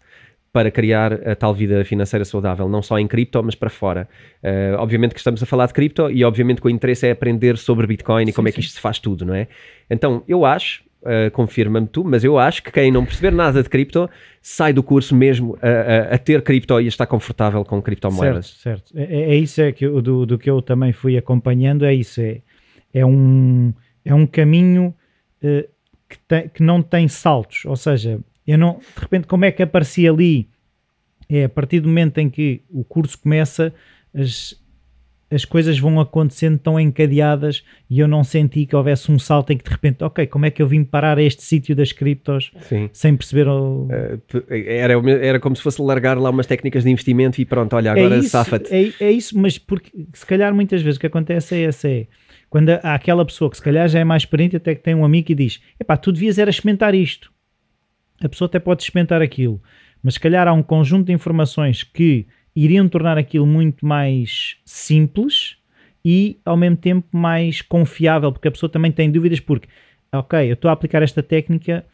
para 0.54 0.70
criar 0.70 1.28
a 1.28 1.36
tal 1.36 1.51
vida 1.54 1.84
financeira 1.84 2.24
saudável, 2.24 2.70
não 2.70 2.84
só 2.84 2.99
em 2.99 3.08
cripto, 3.08 3.41
mas 3.43 3.56
para 3.56 3.72
fora. 3.72 4.08
Ah, 4.43 4.76
obviamente 4.78 5.14
que 5.14 5.20
estamos 5.20 5.41
a 5.41 5.45
falar 5.47 5.66
de 5.66 5.74
cripto 5.74 6.12
e 6.12 6.24
obviamente 6.24 6.62
que 6.62 6.68
o 6.68 6.70
interesse 6.70 7.08
é 7.08 7.12
aprender 7.12 7.58
sobre 7.58 7.88
Bitcoin 7.88 8.30
e 8.30 8.32
como 8.32 8.47
é 8.47 8.51
que 8.51 8.60
isto 8.60 8.74
se 8.74 8.80
faz 8.80 8.99
tudo, 8.99 9.26
não 9.26 9.34
é? 9.34 9.47
Então, 9.89 10.24
eu 10.28 10.45
acho, 10.45 10.84
ah, 11.04 11.32
confirma-me 11.32 11.88
tu, 11.88 12.04
mas 12.04 12.24
eu 12.24 12.38
acho 12.38 12.62
que 12.62 12.72
quem 12.72 12.91
não 12.91 13.04
perceber 13.04 13.32
nada 13.32 13.64
de 13.64 13.68
cripto 13.68 14.08
sai 14.43 14.72
do 14.72 14.84
curso 14.84 15.16
mesmo 15.16 15.58
a, 15.60 15.68
a- 16.12 16.16
a 16.16 16.18
ter 16.20 16.41
cripto 16.43 16.80
e 16.80 16.86
a 16.86 16.88
estar 16.88 17.08
confortável 17.08 17.66
com 17.66 17.82
criptomoedas. 17.82 18.45
Certo, 18.62 18.91
certo. 18.93 19.12
É, 19.12 19.32
é 19.32 19.36
isso 19.36 19.60
é 19.60 19.72
que 19.72 19.84
eu- 19.88 20.04
do, 20.04 20.24
do 20.24 20.38
que 20.38 20.49
eu 20.51 20.62
também 20.62 20.93
fui 20.93 21.18
acompanhando, 21.18 21.84
é 21.84 21.95
isso. 21.95 22.22
É, 22.22 22.41
é, 22.93 23.04
um, 23.04 23.74
é 24.06 24.14
um 24.14 24.28
caminho 24.28 24.93
eh, 25.41 25.68
que, 26.08 26.20
tem- 26.28 26.47
que 26.47 26.62
não 26.62 26.80
tem 26.84 27.08
saltos. 27.08 27.66
Ou 27.66 27.76
seja, 27.76 28.20
eu 28.45 28.57
não, 28.57 28.79
de 28.95 29.01
repente, 29.01 29.27
como 29.27 29.45
é 29.45 29.51
que 29.51 29.63
aparecia 29.63 30.11
ali? 30.11 30.49
É 31.29 31.45
a 31.45 31.49
partir 31.49 31.79
do 31.79 31.87
momento 31.87 32.17
em 32.19 32.29
que 32.29 32.61
o 32.69 32.83
curso 32.83 33.17
começa, 33.17 33.73
as, 34.13 34.55
as 35.31 35.45
coisas 35.45 35.79
vão 35.79 35.99
acontecendo 35.99 36.59
tão 36.59 36.79
encadeadas 36.79 37.63
e 37.89 37.99
eu 37.99 38.07
não 38.07 38.23
senti 38.23 38.65
que 38.65 38.75
houvesse 38.75 39.11
um 39.11 39.17
salto 39.17 39.51
em 39.51 39.57
que 39.57 39.63
de 39.63 39.71
repente, 39.71 40.03
ok, 40.03 40.27
como 40.27 40.45
é 40.45 40.51
que 40.51 40.61
eu 40.61 40.67
vim 40.67 40.83
parar 40.83 41.17
a 41.17 41.23
este 41.23 41.41
sítio 41.41 41.75
das 41.75 41.91
criptos 41.91 42.51
Sim. 42.61 42.89
sem 42.93 43.15
perceber 43.15 43.47
o, 43.47 43.87
Uh, 43.87 44.17
tu- 44.27 44.43
era, 44.49 44.93
era 45.25 45.39
como 45.39 45.55
se 45.55 45.61
fosse 45.61 45.81
largar 45.81 46.17
lá 46.17 46.29
umas 46.29 46.45
técnicas 46.45 46.83
de 46.83 46.91
investimento 46.91 47.41
e 47.41 47.45
pronto, 47.45 47.75
olha, 47.75 47.93
agora 47.93 48.17
é 48.17 48.21
safa-te. 48.21 48.71
É, 48.71 49.05
é 49.07 49.11
isso, 49.11 49.37
mas 49.39 49.57
porque 49.57 49.89
se 50.13 50.25
calhar 50.25 50.53
muitas 50.53 50.81
vezes 50.81 50.97
o 50.97 50.99
que 50.99 51.07
acontece 51.07 51.55
é 51.55 51.61
essa 51.63 51.89
é 51.89 52.05
quando 52.49 52.69
há 52.69 52.93
aquela 52.93 53.25
pessoa 53.25 53.49
que 53.49 53.57
se 53.57 53.63
calhar 53.63 53.87
já 53.89 53.97
é 53.99 54.03
mais 54.03 54.21
experiente, 54.21 54.55
até 54.57 54.75
que 54.75 54.83
tem 54.83 54.93
um 54.93 55.03
amigo 55.03 55.31
e 55.31 55.33
diz: 55.35 55.59
Epá, 55.79 55.97
tu 55.97 56.11
devias 56.11 56.37
era 56.37 56.51
experimentar 56.51 56.93
isto. 56.93 57.32
A 58.22 58.30
pessoa 58.30 58.47
até 58.47 58.59
pode 58.59 58.84
experimentar 58.84 59.22
aquilo, 59.22 59.61
mas 60.01 60.16
se 60.16 60.20
calhar 60.20 60.47
há 60.47 60.53
um 60.53 60.64
conjunto 60.64 61.07
de 61.07 61.14
informações 61.14 61.84
que 61.84 62.28
iriam 62.55 62.88
tornar 62.88 63.18
aquilo 63.18 63.45
muito 63.45 63.86
mais 63.86 64.57
simples 64.66 65.57
e 66.05 66.39
ao 66.45 66.57
mesmo 66.57 66.78
tempo 66.78 67.07
mais 67.16 67.61
confiável, 67.61 68.32
porque 68.32 68.47
a 68.47 68.51
pessoa 68.51 68.70
também 68.70 68.91
tem 68.91 69.11
dúvidas, 69.11 69.39
porque 69.39 69.68
ok, 70.11 70.49
eu 70.49 70.53
estou 70.53 70.70
a 70.70 70.74
aplicar 70.74 71.01
esta 71.01 71.24
técnica, 71.24 71.86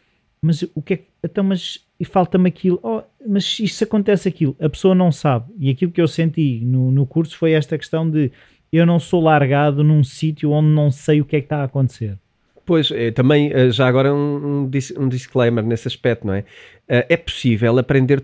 mas 0.42 0.64
o 0.74 0.82
que 0.82 0.94
é 0.94 0.98
que. 0.98 1.10
Então, 1.24 1.44
mas 1.44 1.86
e 2.00 2.06
falta-me 2.06 2.48
aquilo, 2.48 2.80
oh, 2.82 3.02
mas 3.28 3.60
isso 3.60 3.84
acontece 3.84 4.30
aquilo, 4.30 4.56
a 4.60 4.70
pessoa 4.70 4.96
não 4.96 5.12
sabe. 5.12 5.52
E 5.60 5.70
aquilo 5.70 5.92
que 5.92 6.00
eu 6.02 6.08
senti 6.08 6.62
no, 6.64 6.92
no 6.92 7.06
curso 7.06 7.38
foi 7.38 7.52
esta 7.52 7.78
questão 7.78 8.10
de 8.10 8.32
eu 8.72 8.86
não 8.86 9.00
sou 9.00 9.22
largado 9.22 9.84
num 9.84 10.04
sítio 10.04 10.52
onde 10.52 10.70
não 10.70 10.92
sei 10.92 11.20
o 11.20 11.26
que 11.26 11.36
é 11.36 11.40
que 11.40 11.46
está 11.46 11.58
a 11.58 11.66
acontecer. 11.66 12.18
Pois, 12.70 12.92
eh, 12.92 13.10
também 13.10 13.52
eh, 13.52 13.72
já 13.72 13.88
agora 13.88 14.14
um, 14.14 14.62
um 14.62 14.70
dis- 14.70 14.94
disclaimer 15.10 15.64
nesse 15.66 15.88
aspecto, 15.88 16.28
não 16.28 16.36
é? 16.36 16.44
Eh, 16.88 17.06
É 17.10 17.18
possível 17.18 17.80
aprender 17.80 18.24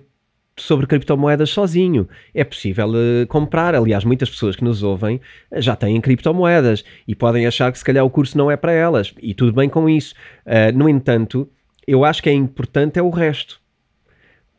sobre 0.56 0.86
criptomoedas 0.86 1.50
sozinho. 1.50 2.08
É 2.32 2.44
possível 2.44 2.92
eh, 2.96 3.26
comprar. 3.26 3.74
Aliás, 3.74 4.04
muitas 4.04 4.30
pessoas 4.30 4.56
que 4.56 4.64
nos 4.64 4.84
ouvem 4.84 5.20
já 5.56 5.76
têm 5.76 6.00
criptomoedas 6.00 6.86
e 7.08 7.16
podem 7.16 7.48
achar 7.48 7.72
que 7.72 7.80
se 7.80 7.84
calhar 7.84 8.06
o 8.06 8.10
curso 8.10 8.38
não 8.38 8.52
é 8.52 8.56
para 8.56 8.72
elas. 8.72 9.16
E 9.20 9.34
tudo 9.34 9.52
bem 9.52 9.68
com 9.68 9.90
isso. 9.90 10.14
Eh, 10.46 10.72
no 10.72 10.88
entanto, 10.88 11.50
eu 11.88 12.06
acho 12.06 12.22
que 12.22 12.30
é 12.30 12.34
importante 12.34 13.00
é 13.00 13.02
o 13.02 13.10
resto. 13.10 13.60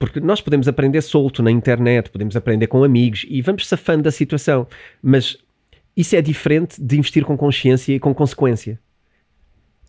Porque 0.01 0.19
nós 0.19 0.40
podemos 0.40 0.66
aprender 0.66 1.01
solto 1.01 1.44
na 1.44 1.51
internet, 1.52 2.10
podemos 2.10 2.35
aprender 2.35 2.66
com 2.66 2.82
amigos 2.82 3.24
e 3.28 3.40
vamos 3.40 3.69
safando 3.69 4.02
da 4.02 4.10
situação. 4.10 4.66
Mas 5.01 5.39
isso 5.97 6.16
é 6.16 6.20
diferente 6.20 6.82
de 6.82 6.98
investir 6.98 7.24
com 7.24 7.36
consciência 7.36 7.94
e 7.94 8.01
com 8.01 8.12
consequência 8.12 8.81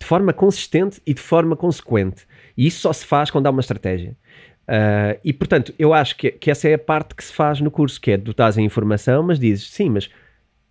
forma 0.08 0.32
consistente 0.32 1.02
e 1.06 1.12
de 1.12 1.20
forma 1.20 1.54
consequente. 1.54 2.26
E 2.56 2.66
isso 2.66 2.80
só 2.80 2.92
se 2.94 3.04
faz 3.04 3.30
quando 3.30 3.46
há 3.46 3.50
uma 3.50 3.60
estratégia. 3.60 4.16
Ah, 4.66 5.18
e 5.22 5.34
portanto, 5.34 5.74
eu 5.78 5.92
acho 5.92 6.16
que, 6.16 6.30
que 6.30 6.50
essa 6.50 6.66
é 6.66 6.74
a 6.74 6.78
parte 6.78 7.14
que 7.14 7.22
se 7.22 7.32
faz 7.32 7.60
no 7.60 7.70
curso, 7.70 8.00
que 8.00 8.12
é 8.12 8.16
dotar 8.16 8.50
a 8.56 8.60
informação, 8.62 9.22
mas 9.22 9.38
dizes, 9.38 9.70
sim, 9.70 9.90
mas 9.90 10.08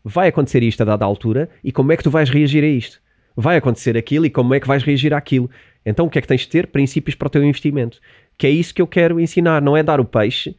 vai 0.03 0.30
acontecer 0.30 0.64
isto 0.64 0.81
a 0.81 0.85
dada 0.85 1.05
altura 1.05 1.49
e 1.64 1.72
como 1.72 1.91
é 1.91 1.97
que 1.97 2.03
tu 2.03 2.09
vais 2.09 2.30
reagir 2.31 2.64
a 2.64 2.68
isto? 2.68 2.99
Vai 3.35 3.57
acontecer 3.57 3.95
aquilo 3.95 4.26
e 4.26 4.30
como 4.31 4.55
é 4.55 4.59
que 4.59 4.68
vais 4.68 4.81
reagir 4.81 5.14
àquilo? 5.14 5.49
Então 5.85 6.07
o 6.07 6.09
que 6.09 6.18
é 6.18 6.22
que 6.22 6.27
tens 6.27 6.41
de 6.41 6.47
ter? 6.47 6.68
Princípios 6.68 7.15
para 7.15 7.27
o 7.27 7.30
teu 7.30 7.43
investimento. 7.43 7.99
Que 8.38 8.47
é 8.47 8.49
isso 8.49 8.73
que 8.73 8.81
eu 8.81 8.88
quero 8.88 9.19
ensinar, 9.19 9.61
não 9.61 9.77
é 9.77 9.84
dar 9.84 9.99
o 9.99 10.05
peixe, 10.05 10.55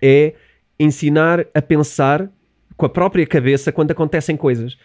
é 0.00 0.34
ensinar 0.78 1.46
a 1.54 1.62
pensar 1.62 2.30
com 2.76 2.86
a 2.86 2.88
própria 2.88 3.26
cabeça 3.26 3.72
quando 3.72 3.90
acontecem 3.90 4.36
coisas. 4.36 4.78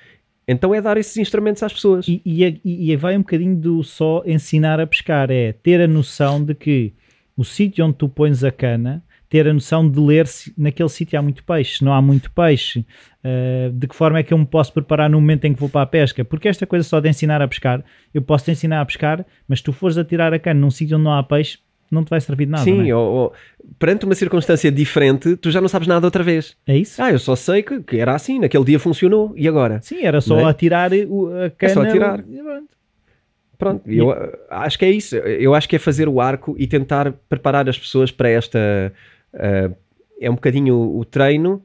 Então 0.48 0.74
é 0.76 0.82
dar 0.82 0.98
esses 0.98 1.18
instrumentos 1.18 1.64
às 1.64 1.74
pessoas. 1.74 2.08
E, 2.08 2.22
e, 2.26 2.44
e- 2.64 2.92
e 2.92 2.96
vai 2.96 3.16
um 3.18 3.22
bocadinho 3.22 3.56
do 3.56 3.84
só 3.84 4.22
ensinar 4.26 4.80
a 4.80 4.86
pescar, 4.88 5.32
é 5.32 5.52
ter 5.54 5.82
a 5.82 5.88
noção 5.88 6.44
de 6.44 6.54
que 6.54 6.94
o 7.36 7.44
sítio 7.44 7.86
onde 7.86 7.96
tu 7.96 8.08
pões 8.08 8.44
a 8.44 8.52
cana, 8.52 9.04
ter 9.28 9.48
a 9.48 9.54
noção 9.54 9.90
de 9.90 10.00
ler 10.00 10.28
se 10.28 10.54
naquele 10.58 10.88
sítio 10.88 11.18
há 11.20 11.22
muito 11.22 11.44
peixe, 11.44 11.80
se 11.80 11.84
não 11.84 11.94
há 11.94 12.02
muito 12.02 12.32
peixe, 12.32 12.86
eh, 13.24 13.72
de 13.74 13.88
que 13.88 13.96
forma 13.96 14.20
é 14.20 14.24
que 14.24 14.34
eu 14.34 14.38
me 14.38 14.46
posso 14.46 14.72
preparar 14.72 15.10
no 15.10 15.20
momento 15.20 15.46
em 15.46 15.54
que 15.54 15.60
vou 15.60 15.68
para 15.68 15.82
a 15.82 15.86
pesca, 15.86 16.24
porque 16.24 16.48
esta 16.48 16.66
coisa 16.68 16.88
só 16.88 17.00
de 17.00 17.10
ensinar 17.10 17.42
a 17.42 17.48
pescar, 17.48 17.84
eu 18.14 18.22
posso 18.22 18.46
te 18.46 18.52
ensinar 18.52 18.80
a 18.82 18.86
pescar, 18.86 19.26
mas 19.48 19.62
tu 19.62 19.74
fores 19.74 19.98
a 19.98 20.06
tirar 20.06 20.32
a 20.34 20.40
cana 20.40 20.60
num 20.62 20.70
sítio 20.72 20.96
onde 20.96 21.04
não 21.06 21.14
há 21.14 21.24
peixe, 21.24 21.58
não 21.92 22.04
te 22.04 22.10
vai 22.10 22.20
servir 22.22 22.46
de 22.46 22.52
nada. 22.52 22.64
Sim, 22.64 22.78
não 22.80 22.86
é? 22.86 22.96
ou, 22.96 23.14
ou- 23.14 23.34
perante 23.80 24.06
uma 24.06 24.16
circunstância 24.16 24.72
diferente, 24.72 25.36
tu 25.38 25.50
já 25.52 25.62
não 25.62 25.68
sabes 25.68 25.88
nada 25.88 26.06
outra 26.06 26.24
vez. 26.24 26.56
é 26.68 26.78
isso? 26.78 27.02
Ah, 27.02 27.12
eu 27.12 27.20
só 27.20 27.36
sei 27.36 27.64
que, 27.64 27.82
que 27.82 27.98
era 27.98 28.14
assim, 28.14 28.40
naquele 28.40 28.64
dia 28.66 28.80
funcionou, 28.80 29.34
e 29.36 29.48
agora? 29.48 29.80
Sim, 29.82 30.04
era 30.04 30.22
só 30.22 30.40
é? 30.40 30.44
atirar 30.46 30.92
o- 31.08 31.28
a 31.46 31.50
cana. 31.50 31.74
só 31.74 31.82
atirar. 31.84 32.24
pronto. 32.24 32.76
Pronto, 33.58 33.90
eu 33.90 34.10
uh, 34.10 34.16
acho 34.50 34.78
que 34.78 34.84
é 34.86 34.92
isso. 34.92 35.16
Eu 35.16 35.56
acho 35.56 35.68
que 35.70 35.78
é 35.78 35.80
fazer 35.80 36.10
o 36.10 36.20
arco 36.20 36.56
e 36.60 36.68
tentar 36.68 37.14
preparar 37.30 37.70
as 37.70 37.80
pessoas 37.80 38.12
para 38.12 38.30
esta. 38.30 38.60
uh, 39.34 39.74
é 40.20 40.30
um 40.30 40.36
bocadinho 40.36 40.76
o 40.98 41.06
treino 41.06 41.64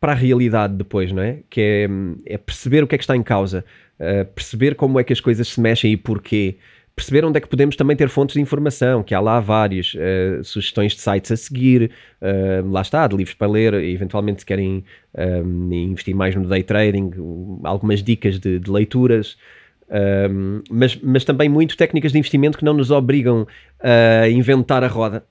para 0.00 0.12
a 0.12 0.14
realidade 0.14 0.74
depois, 0.74 1.12
não 1.12 1.22
é? 1.22 1.40
Que 1.50 1.60
é, 2.26 2.34
é 2.34 2.38
perceber 2.38 2.82
o 2.82 2.86
que 2.86 2.94
é 2.94 2.98
que 2.98 3.04
está 3.04 3.14
em 3.16 3.22
causa, 3.22 3.62
uh, 4.00 4.24
perceber 4.34 4.74
como 4.74 4.98
é 4.98 5.04
que 5.04 5.12
as 5.12 5.20
coisas 5.20 5.46
se 5.48 5.60
mexem 5.60 5.92
e 5.92 5.96
porquê. 5.96 6.56
Perceber 6.94 7.24
onde 7.24 7.38
é 7.38 7.40
que 7.40 7.48
podemos 7.48 7.74
também 7.74 7.96
ter 7.96 8.08
fontes 8.08 8.34
de 8.34 8.40
informação, 8.40 9.02
que 9.02 9.14
há 9.14 9.20
lá 9.20 9.40
várias 9.40 9.94
uh, 9.94 10.44
sugestões 10.44 10.92
de 10.92 11.00
sites 11.00 11.32
a 11.32 11.36
seguir, 11.36 11.90
uh, 12.20 12.70
lá 12.70 12.82
está, 12.82 13.06
de 13.06 13.16
livros 13.16 13.34
para 13.34 13.48
ler, 13.48 13.72
eventualmente 13.74 14.40
se 14.40 14.46
querem 14.46 14.84
um, 15.16 15.72
investir 15.72 16.14
mais 16.14 16.34
no 16.34 16.46
day 16.46 16.62
trading, 16.62 17.12
um, 17.16 17.60
algumas 17.64 18.02
dicas 18.02 18.38
de, 18.38 18.58
de 18.58 18.70
leituras. 18.70 19.38
Um, 19.90 20.62
mas, 20.70 20.96
mas 20.96 21.24
também 21.24 21.48
muito 21.48 21.76
técnicas 21.76 22.12
de 22.12 22.18
investimento 22.18 22.58
que 22.58 22.64
não 22.64 22.74
nos 22.74 22.90
obrigam 22.90 23.46
a 23.80 24.28
inventar 24.28 24.84
a 24.84 24.88
roda. 24.88 25.24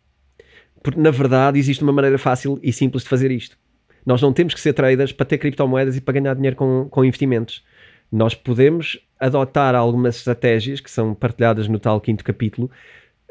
Porque 0.84 1.00
na 1.00 1.12
verdade 1.12 1.60
existe 1.60 1.84
uma 1.84 1.94
maneira 1.94 2.18
fácil 2.18 2.60
e 2.64 2.74
simples 2.74 3.04
de 3.04 3.10
fazer 3.10 3.30
isto. 3.30 3.58
Nós 4.06 4.22
não 4.22 4.34
temos 4.34 4.54
que 4.54 4.60
ser 4.60 4.74
traders 4.74 5.12
para 5.12 5.26
ter 5.26 5.38
criptomoedas 5.38 5.96
e 5.96 6.02
para 6.02 6.14
ganhar 6.16 6.34
dinheiro 6.34 6.56
com, 6.56 6.88
com 6.90 7.06
investimentos. 7.06 7.64
Nós 8.12 8.36
podemos 8.36 9.00
adotar 9.20 9.76
algumas 9.76 10.18
estratégias 10.18 10.80
que 10.80 10.90
são 10.90 11.14
partilhadas 11.14 11.68
no 11.68 11.80
tal 11.80 12.02
quinto 12.02 12.24
capítulo, 12.24 12.70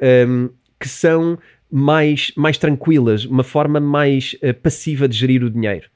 um, 0.00 0.48
que 0.78 0.88
são 0.88 1.38
mais, 1.70 2.32
mais 2.36 2.56
tranquilas, 2.56 3.24
uma 3.24 3.42
forma 3.42 3.78
mais 3.78 4.36
uh, 4.42 4.54
passiva 4.54 5.06
de 5.06 5.16
gerir 5.16 5.44
o 5.44 5.50
dinheiro. 5.50 5.88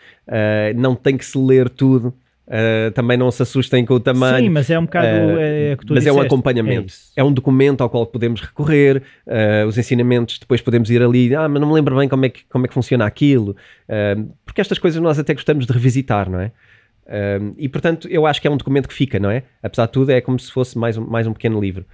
não 0.76 0.94
tem 0.94 1.16
que 1.16 1.24
se 1.24 1.36
ler 1.36 1.68
tudo. 1.68 2.14
também 2.94 3.16
não 3.16 3.28
se 3.32 3.42
assustem 3.42 3.84
com 3.84 3.94
o 3.94 4.00
tamanho. 4.00 4.44
Sim, 4.44 4.50
mas 4.50 4.70
é 4.70 4.78
um 4.78 4.84
bocado. 4.84 5.06
é, 5.06 5.72
é 5.72 5.76
mas 5.76 5.86
disseste. 5.86 6.08
é 6.08 6.12
um 6.12 6.20
acompanhamento. 6.20 6.94
É, 7.16 7.20
É, 7.20 7.24
um 7.24 7.32
documento 7.32 7.80
ao 7.80 7.90
qual 7.90 8.06
podemos 8.06 8.40
recorrer, 8.40 9.02
uh, 9.26 9.66
os 9.66 9.76
ensinamentos, 9.76 10.38
depois 10.38 10.60
podemos 10.60 10.88
ir 10.90 11.02
ali, 11.02 11.34
ah, 11.34 11.48
mas 11.48 11.60
não 11.60 11.66
me 11.66 11.74
lembro 11.74 11.96
bem 11.96 12.08
como 12.08 12.24
é 12.24 12.28
que, 12.28 12.44
como 12.48 12.66
é 12.66 12.68
que 12.68 12.74
funciona 12.74 13.04
aquilo, 13.04 13.56
uh, 13.88 14.32
porque 14.44 14.60
estas 14.60 14.78
coisas 14.78 15.02
nós 15.02 15.18
até 15.18 15.34
gostamos 15.34 15.66
de 15.66 15.72
revisitar, 15.72 16.30
não 16.30 16.38
é? 16.38 16.52
Uh, 17.06 17.54
e 17.56 17.68
portanto, 17.68 18.08
eu 18.08 18.26
acho 18.26 18.40
que 18.40 18.48
é 18.48 18.50
um 18.50 18.56
documento 18.56 18.88
que 18.88 18.94
fica, 18.94 19.18
não 19.18 19.30
é? 19.30 19.44
Apesar 19.62 19.86
de 19.86 19.92
tudo, 19.92 20.10
é 20.10 20.20
como 20.20 20.38
se 20.38 20.50
fosse 20.50 20.76
mais 20.76 20.98
um, 20.98 21.06
mais 21.06 21.26
um 21.26 21.32
pequeno 21.32 21.60
livro. 21.60 21.84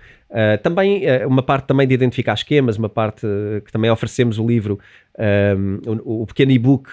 também, 0.62 1.02
uma 1.26 1.42
parte 1.42 1.66
também 1.66 1.86
de 1.86 1.92
identificar 1.92 2.32
esquemas, 2.34 2.78
uma 2.78 2.88
parte 2.88 3.26
que 3.64 3.70
também 3.70 3.90
oferecemos 3.90 4.38
o 4.38 4.46
livro, 4.46 4.78
o, 6.06 6.22
o 6.22 6.26
pequeno 6.26 6.52
e-book 6.52 6.90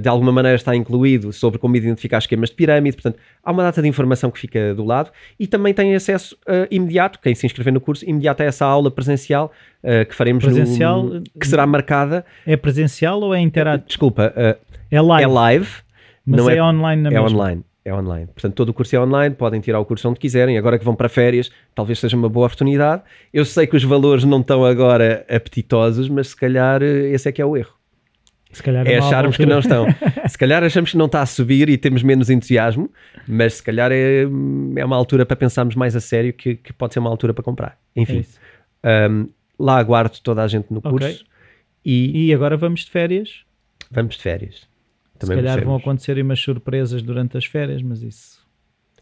de 0.00 0.08
alguma 0.08 0.30
maneira 0.30 0.56
está 0.56 0.76
incluído 0.76 1.32
sobre 1.32 1.58
como 1.58 1.74
identificar 1.74 2.18
esquemas 2.18 2.50
de 2.50 2.56
pirâmide, 2.56 2.96
portanto, 2.96 3.18
há 3.42 3.50
uma 3.50 3.62
data 3.62 3.80
de 3.80 3.88
informação 3.88 4.30
que 4.30 4.38
fica 4.38 4.74
do 4.74 4.84
lado 4.84 5.10
e 5.38 5.46
também 5.46 5.72
tem 5.72 5.94
acesso 5.94 6.36
uh, 6.46 6.66
imediato, 6.70 7.18
quem 7.18 7.34
se 7.34 7.46
inscrever 7.46 7.72
no 7.72 7.80
curso, 7.80 8.04
imediato 8.08 8.42
a 8.42 8.46
essa 8.46 8.66
aula 8.66 8.90
presencial 8.90 9.50
uh, 9.82 10.04
que 10.04 10.14
faremos 10.14 10.44
Presencial, 10.44 11.04
no, 11.04 11.22
que 11.22 11.46
será 11.46 11.66
marcada. 11.66 12.24
É 12.46 12.56
presencial 12.56 13.20
ou 13.20 13.34
é 13.34 13.40
interativo? 13.40 13.86
Desculpa, 13.86 14.34
uh, 14.36 14.76
É 14.90 15.00
live. 15.00 15.24
é 15.24 15.26
live, 15.26 15.70
mas 16.24 16.40
não 16.40 16.50
é, 16.50 16.56
é, 16.56 16.62
online 16.62 17.02
na 17.02 17.08
é 17.10 17.12
mesma. 17.12 17.28
online. 17.28 17.64
É 17.82 17.94
online. 17.94 18.26
Portanto, 18.26 18.54
todo 18.54 18.68
o 18.68 18.74
curso 18.74 18.94
é 18.94 19.00
online, 19.00 19.34
podem 19.34 19.60
tirar 19.60 19.80
o 19.80 19.84
curso 19.86 20.08
onde 20.08 20.20
quiserem. 20.20 20.58
Agora 20.58 20.78
que 20.78 20.84
vão 20.84 20.94
para 20.94 21.08
férias, 21.08 21.50
talvez 21.74 21.98
seja 21.98 22.16
uma 22.16 22.28
boa 22.28 22.46
oportunidade. 22.46 23.02
Eu 23.32 23.44
sei 23.44 23.66
que 23.66 23.74
os 23.74 23.82
valores 23.84 24.22
não 24.24 24.40
estão 24.40 24.64
agora 24.64 25.24
apetitosos, 25.28 26.08
mas 26.08 26.28
se 26.28 26.36
calhar 26.36 26.82
esse 26.82 27.28
é 27.28 27.32
que 27.32 27.40
é 27.40 27.44
o 27.44 27.56
erro. 27.56 27.74
Se 28.52 28.62
calhar 28.62 28.86
É 28.86 28.98
uma 28.98 29.06
acharmos 29.06 29.36
que 29.36 29.46
não 29.46 29.60
estão. 29.60 29.86
Se 30.28 30.36
calhar 30.36 30.62
achamos 30.62 30.90
que 30.90 30.96
não 30.96 31.06
está 31.06 31.22
a 31.22 31.26
subir 31.26 31.68
e 31.70 31.78
temos 31.78 32.02
menos 32.02 32.28
entusiasmo, 32.28 32.90
mas 33.26 33.54
se 33.54 33.62
calhar 33.62 33.90
é, 33.92 34.22
é 34.22 34.84
uma 34.84 34.96
altura 34.96 35.24
para 35.24 35.36
pensarmos 35.36 35.74
mais 35.74 35.94
a 35.96 36.00
sério 36.00 36.32
que, 36.34 36.56
que 36.56 36.72
pode 36.72 36.92
ser 36.92 36.98
uma 37.00 37.08
altura 37.10 37.32
para 37.32 37.44
comprar. 37.44 37.78
É 37.96 38.00
Enfim, 38.02 38.18
isso. 38.18 38.38
um, 39.10 39.28
lá 39.58 39.78
aguardo 39.78 40.18
toda 40.22 40.42
a 40.42 40.48
gente 40.48 40.66
no 40.70 40.82
curso 40.82 41.24
e 41.84 42.26
E 42.26 42.34
agora 42.34 42.56
vamos 42.56 42.80
de 42.84 42.90
férias. 42.90 43.44
vamos 43.90 44.16
de 44.16 44.22
férias. 44.22 44.68
Se 45.26 45.34
calhar 45.34 45.64
vão 45.64 45.76
acontecer 45.76 46.18
umas 46.22 46.40
surpresas 46.40 47.02
durante 47.02 47.36
as 47.36 47.44
férias, 47.44 47.82
mas 47.82 48.02
isso 48.02 48.40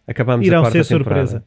Acabamos 0.07 0.45
a 0.45 0.47
irão 0.47 0.63
quarta 0.63 0.83
ser 0.85 0.99
temporada. 0.99 1.27
surpresa. 1.27 1.45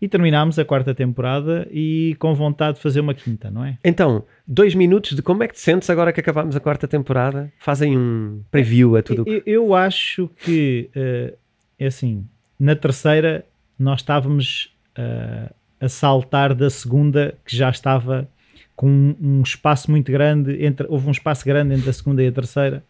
E 0.00 0.08
terminámos 0.08 0.56
a 0.60 0.64
quarta 0.64 0.94
temporada 0.94 1.66
e 1.72 2.14
com 2.20 2.32
vontade 2.32 2.76
de 2.76 2.82
fazer 2.82 3.00
uma 3.00 3.12
quinta, 3.14 3.50
não 3.50 3.64
é? 3.64 3.76
Então, 3.84 4.22
dois 4.46 4.72
minutos 4.72 5.16
de 5.16 5.22
como 5.22 5.42
é 5.42 5.48
que 5.48 5.54
te 5.54 5.60
sentes 5.60 5.90
agora 5.90 6.12
que 6.12 6.20
acabámos 6.20 6.54
a 6.54 6.60
quarta 6.60 6.86
temporada? 6.86 7.52
Fazem 7.58 7.98
um 7.98 8.40
preview 8.50 8.94
a 8.96 9.02
tudo. 9.02 9.22
o 9.22 9.24
que- 9.24 9.42
Eu, 9.44 9.64
eu 9.64 9.74
acho 9.74 10.30
que 10.44 10.88
eh, 10.94 11.34
é 11.80 11.86
assim, 11.86 12.24
na 12.60 12.76
terceira 12.76 13.44
nós 13.76 13.98
estávamos 14.00 14.72
eh, 14.96 15.50
a 15.80 15.88
saltar 15.88 16.54
da 16.54 16.70
segunda 16.70 17.34
que 17.44 17.56
já 17.56 17.68
estava 17.68 18.28
com 18.76 18.86
um, 18.88 19.16
um 19.20 19.42
espaço 19.42 19.90
muito 19.90 20.12
grande 20.12 20.64
entre 20.64 20.86
houve 20.88 21.08
um 21.08 21.10
espaço 21.10 21.44
grande 21.44 21.74
entre 21.74 21.90
a 21.90 21.92
segunda 21.92 22.22
e 22.22 22.28
a 22.28 22.32
terceira 22.32 22.84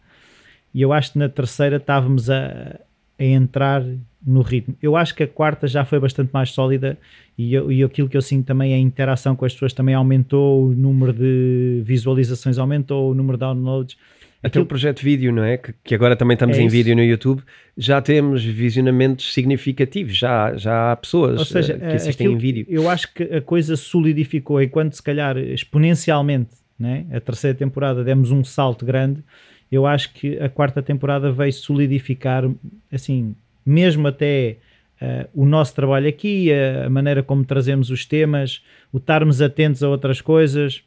e 0.74 0.82
eu 0.82 0.92
acho 0.92 1.12
que 1.12 1.18
na 1.18 1.28
terceira 1.28 1.76
estávamos 1.76 2.28
a, 2.30 2.78
a 3.18 3.24
entrar 3.24 3.84
no 4.26 4.42
ritmo. 4.42 4.74
Eu 4.82 4.96
acho 4.96 5.14
que 5.14 5.22
a 5.22 5.28
quarta 5.28 5.66
já 5.66 5.84
foi 5.84 5.98
bastante 6.00 6.30
mais 6.32 6.50
sólida 6.50 6.98
e, 7.36 7.54
eu, 7.54 7.70
e 7.70 7.82
aquilo 7.84 8.08
que 8.08 8.16
eu 8.16 8.22
sinto 8.22 8.46
também 8.46 8.72
é 8.72 8.74
a 8.76 8.78
interação 8.78 9.34
com 9.36 9.44
as 9.44 9.52
pessoas 9.52 9.72
também 9.72 9.94
aumentou, 9.94 10.66
o 10.66 10.72
número 10.74 11.12
de 11.12 11.80
visualizações 11.84 12.58
aumentou, 12.58 13.10
o 13.10 13.14
número 13.14 13.36
de 13.36 13.40
downloads. 13.40 13.96
Até 14.40 14.60
o 14.60 14.66
projeto 14.66 15.02
vídeo, 15.02 15.32
não 15.32 15.42
é? 15.42 15.56
Que, 15.56 15.74
que 15.82 15.94
agora 15.96 16.14
também 16.14 16.34
estamos 16.36 16.56
É 16.58 16.62
em 16.62 16.66
isso. 16.66 16.76
vídeo 16.76 16.94
no 16.94 17.02
YouTube, 17.02 17.42
já 17.76 18.00
temos 18.00 18.44
visionamentos 18.44 19.32
significativos, 19.34 20.16
já, 20.16 20.54
já 20.56 20.92
há 20.92 20.96
pessoas 20.96 21.40
Ou 21.40 21.44
seja, 21.44 21.72
eh, 21.72 21.78
que 21.78 21.84
eh, 21.84 21.94
assistem 21.94 22.26
aquilo- 22.28 22.34
em 22.34 22.38
vídeo. 22.38 22.66
Eu 22.68 22.88
acho 22.88 23.12
que 23.12 23.22
a 23.24 23.40
coisa 23.40 23.76
solidificou 23.76 24.62
enquanto 24.62 24.92
se 24.94 25.02
calhar 25.02 25.36
exponencialmente, 25.38 26.50
né? 26.78 27.06
a 27.12 27.20
terceira 27.20 27.56
temporada 27.56 28.04
demos 28.04 28.30
um 28.30 28.44
salto 28.44 28.84
grande. 28.86 29.24
Eu 29.70 29.86
acho 29.86 30.12
que 30.14 30.38
a 30.38 30.48
quarta 30.48 30.82
temporada 30.82 31.30
veio 31.30 31.52
solidificar, 31.52 32.44
assim, 32.92 33.34
mesmo 33.64 34.08
até 34.08 34.56
eh, 35.00 35.28
o 35.34 35.44
nosso 35.44 35.74
trabalho 35.74 36.08
aqui, 36.08 36.50
a, 36.52 36.86
a 36.86 36.90
maneira 36.90 37.22
como 37.22 37.44
trazemos 37.44 37.90
os 37.90 38.06
temas, 38.06 38.62
o 38.92 38.98
estarmos 38.98 39.42
atentos 39.42 39.82
a 39.82 39.88
outras 39.88 40.20
coisas, 40.20 40.82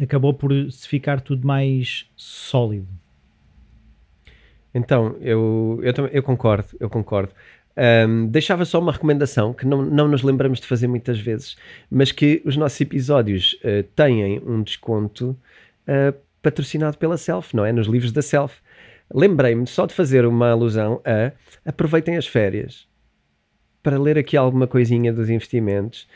acabou 0.00 0.34
por 0.34 0.52
se 0.70 0.88
ficar 0.88 1.20
tudo 1.20 1.46
mais 1.46 2.08
sólido. 2.16 2.88
Então, 4.74 5.16
eu, 5.20 5.80
eu, 5.82 6.06
eu 6.08 6.22
concordo, 6.22 6.68
eu 6.78 6.90
concordo. 6.90 7.32
Ahm, 7.76 8.26
deixava 8.28 8.64
só 8.64 8.78
uma 8.78 8.92
recomendação 8.92 9.52
que 9.52 9.66
não, 9.66 9.82
não 9.82 10.08
nos 10.08 10.22
lembramos 10.22 10.60
de 10.60 10.66
fazer 10.66 10.86
muitas 10.86 11.18
vezes, 11.18 11.56
mas 11.90 12.10
que 12.10 12.42
os 12.44 12.56
nossos 12.56 12.80
episódios 12.80 13.58
eh, 13.62 13.84
têm 13.94 14.38
um 14.38 14.62
desconto 14.62 15.36
eh, 15.86 16.14
patrocinado 16.46 16.96
pela 16.96 17.16
Self, 17.16 17.56
não 17.56 17.64
é? 17.64 17.72
Nos 17.72 17.88
livros 17.88 18.12
da 18.12 18.22
Self. 18.22 18.54
lembrei-me 19.12 19.66
só 19.66 19.84
de 19.84 19.92
fazer 19.92 20.24
uma 20.24 20.50
alusão 20.50 21.00
a 21.04 21.32
aproveitem 21.68 22.16
as 22.16 22.26
férias 22.26 22.86
para 23.82 23.98
ler 23.98 24.16
aqui 24.16 24.36
alguma 24.36 24.68
coisinha 24.68 25.12
dos 25.12 25.28
investimentos, 25.28 26.06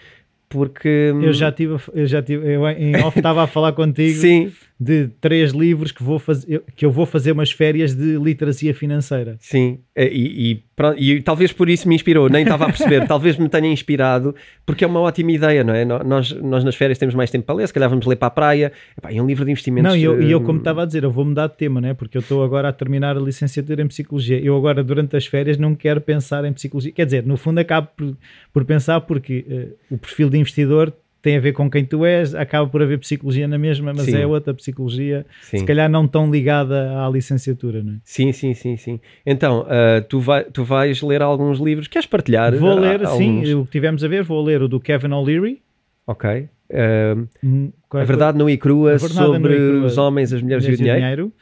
porque 0.48 1.12
Eu 1.20 1.32
já 1.32 1.50
tive, 1.50 1.76
eu 1.92 2.06
já 2.06 2.22
tive, 2.22 2.54
eu 2.54 2.68
em 2.68 2.96
off 3.02 3.18
estava 3.18 3.42
a 3.42 3.46
falar 3.48 3.72
contigo 3.72 4.18
sim, 4.20 4.52
de 4.80 5.08
três 5.20 5.52
livros 5.52 5.92
que, 5.92 6.02
vou 6.02 6.18
fazer, 6.18 6.62
que 6.74 6.86
eu 6.86 6.90
vou 6.90 7.04
fazer 7.04 7.32
umas 7.32 7.52
férias 7.52 7.94
de 7.94 8.16
literacia 8.16 8.72
financeira. 8.72 9.36
sim, 9.38 9.80
e, 9.94 10.52
e, 10.52 10.64
pronto, 10.74 10.98
e 10.98 11.20
talvez 11.20 11.52
por 11.52 11.68
isso 11.68 11.86
me 11.86 11.94
inspirou, 11.94 12.30
nem 12.30 12.44
estava 12.44 12.64
a 12.64 12.68
perceber, 12.68 13.04
talvez 13.08 13.36
me 13.36 13.46
tenha 13.46 13.68
inspirado, 13.68 14.34
porque 14.64 14.82
é 14.82 14.86
uma 14.86 15.00
ótima 15.00 15.32
ideia, 15.32 15.62
não 15.62 15.74
é? 15.74 15.84
Nós, 15.84 16.32
nós 16.32 16.64
nas 16.64 16.74
férias 16.74 16.96
temos 16.96 17.14
mais 17.14 17.30
tempo 17.30 17.44
para 17.44 17.56
ler, 17.56 17.66
se 17.66 17.74
calhar 17.74 17.90
vamos 17.90 18.06
ler 18.06 18.16
para 18.16 18.28
a 18.28 18.30
praia, 18.30 18.72
Epá, 18.96 19.12
e 19.12 19.20
um 19.20 19.26
livro 19.26 19.44
de 19.44 19.50
investimentos. 19.50 19.90
Não, 19.90 19.98
e 19.98 20.02
eu, 20.02 20.22
e 20.22 20.30
eu, 20.30 20.40
como 20.40 20.58
estava 20.58 20.82
a 20.82 20.86
dizer, 20.86 21.04
eu 21.04 21.10
vou 21.10 21.26
mudar 21.26 21.48
de 21.48 21.58
tema, 21.58 21.78
né? 21.78 21.92
porque 21.92 22.16
eu 22.16 22.20
estou 22.20 22.42
agora 22.42 22.70
a 22.70 22.72
terminar 22.72 23.18
a 23.18 23.20
licenciatura 23.20 23.82
em 23.82 23.86
Psicologia. 23.86 24.40
Eu 24.40 24.56
agora, 24.56 24.82
durante 24.82 25.14
as 25.14 25.26
férias, 25.26 25.58
não 25.58 25.74
quero 25.74 26.00
pensar 26.00 26.46
em 26.46 26.52
Psicologia. 26.54 26.90
Quer 26.92 27.04
dizer, 27.04 27.26
no 27.26 27.36
fundo 27.36 27.58
acabo 27.58 27.88
por, 27.94 28.16
por 28.50 28.64
pensar 28.64 29.02
porque 29.02 29.44
eh, 29.46 29.68
o 29.90 29.98
perfil 29.98 30.30
de 30.30 30.38
investidor 30.38 30.90
tem 31.22 31.36
a 31.36 31.40
ver 31.40 31.52
com 31.52 31.70
quem 31.70 31.84
tu 31.84 32.04
és, 32.04 32.34
acaba 32.34 32.66
por 32.68 32.82
haver 32.82 32.98
Psicologia 32.98 33.46
na 33.46 33.58
mesma, 33.58 33.92
mas 33.92 34.06
Sim. 34.06 34.16
é 34.16 34.26
outra 34.26 34.54
Psicologia, 34.54 35.26
sim. 35.42 35.58
se 35.58 35.64
calhar 35.64 35.88
não 35.90 36.06
tão 36.08 36.30
ligada 36.30 37.04
à 37.04 37.08
licenciatura, 37.10 37.82
não 37.82 37.94
é? 37.94 37.96
Sim, 38.04 38.32
sim, 38.32 38.54
sim, 38.54 38.76
sim. 38.76 39.00
Então, 39.26 39.66
ah, 39.68 40.00
tu, 40.08 40.20
vai, 40.20 40.44
tu 40.44 40.64
vais 40.64 41.02
ler 41.02 41.20
alguns 41.22 41.58
livros. 41.58 41.86
Queres 41.88 42.06
partilhar? 42.06 42.54
Vou 42.56 42.70
ah, 42.70 42.74
ler, 42.80 43.00
sim, 43.00 43.38
alguns? 43.38 43.48
o 43.54 43.64
que 43.66 43.70
tivemos 43.72 44.02
a 44.02 44.08
ver, 44.08 44.22
vou 44.22 44.42
ler 44.42 44.62
o 44.62 44.68
do 44.68 44.80
Kevin 44.80 45.12
O'Leary. 45.12 45.60
Ok. 46.06 46.48
Ah, 46.72 47.16
hum, 47.44 47.70
a 47.92 47.98
é 47.98 48.00
que- 48.00 48.06
verdade 48.06 48.38
nua 48.38 48.50
e 48.50 48.56
crua 48.56 48.94
A 48.94 48.98
sobre 48.98 49.56
Crua, 49.56 49.86
os 49.86 49.98
homens, 49.98 50.32
as 50.32 50.40
mulheres 50.40 50.64
e 50.64 50.70
o 50.72 50.76
dinheiro. 50.76 51.32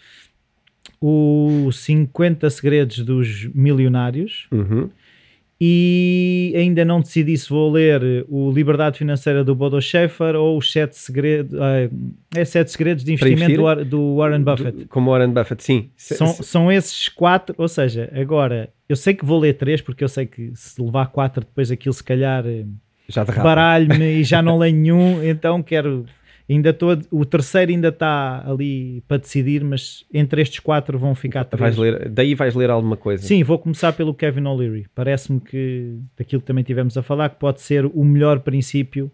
O 1.00 1.70
50 1.70 2.50
Segredos 2.50 2.98
dos 3.04 3.44
Milionários. 3.54 4.48
Uhum. 4.50 4.90
E 5.60 6.52
ainda 6.56 6.84
não 6.84 7.00
decidi 7.00 7.36
se 7.36 7.48
vou 7.48 7.72
ler 7.72 8.24
o 8.28 8.50
Liberdade 8.52 8.96
Financeira 8.98 9.42
do 9.42 9.56
Bodo 9.56 9.80
Schaefer 9.82 10.36
ou 10.36 10.56
os 10.56 10.70
Sete 10.70 10.96
Segredos, 10.96 11.58
ah, 11.60 11.90
é 12.36 12.44
Sete 12.44 12.70
Segredos 12.70 13.02
de 13.02 13.12
Investimento 13.14 13.84
do, 13.84 14.16
Warren 14.16 14.42
Buffett. 14.42 14.78
Do- 14.78 14.86
como 14.86 15.10
Warren 15.10 15.30
Buffett, 15.32 15.64
sim. 15.64 15.90
São, 15.96 16.28
são 16.28 16.70
esses 16.72 17.08
quatro, 17.08 17.56
ou 17.58 17.66
seja, 17.66 18.08
agora 18.14 18.68
eu 18.88 18.94
sei 18.94 19.14
que 19.14 19.24
vou 19.24 19.40
ler 19.40 19.54
três 19.54 19.80
porque 19.80 20.04
eu 20.04 20.08
sei 20.08 20.26
que 20.26 20.52
se 20.54 20.80
levar 20.80 21.06
quatro 21.08 21.40
depois 21.40 21.72
aquilo 21.72 21.92
se 21.92 22.04
calhar 22.04 22.46
eh, 22.46 22.64
baralho-me 23.42 24.20
e 24.20 24.22
já 24.24 24.40
não 24.40 24.58
leio 24.58 24.76
nenhum, 24.76 25.24
então 25.24 25.60
quero. 25.62 26.06
Ainda 26.48 26.70
a- 26.70 26.98
O 27.14 27.24
terceiro 27.26 27.70
ainda 27.70 27.88
está 27.88 28.42
ali 28.48 29.02
para 29.06 29.18
decidir, 29.18 29.62
mas 29.62 30.04
entre 30.12 30.40
estes 30.40 30.60
quatro 30.60 30.98
vão 30.98 31.14
ficar 31.14 31.44
três. 31.44 31.60
Vais 31.60 31.76
ler, 31.76 32.08
daí 32.08 32.34
vais 32.34 32.54
ler 32.54 32.70
alguma 32.70 32.96
coisa. 32.96 33.22
Sim, 33.26 33.42
vou 33.42 33.58
começar 33.58 33.92
pelo 33.92 34.14
Kevin 34.14 34.46
O'Leary. 34.46 34.86
Parece-me 34.94 35.40
que, 35.40 35.98
daquilo 36.16 36.40
que 36.40 36.46
também 36.46 36.64
tivemos 36.64 36.96
a 36.96 37.02
falar, 37.02 37.28
que 37.28 37.36
pode 37.38 37.60
ser 37.60 37.84
o 37.84 38.02
melhor 38.04 38.40
princípio 38.40 39.10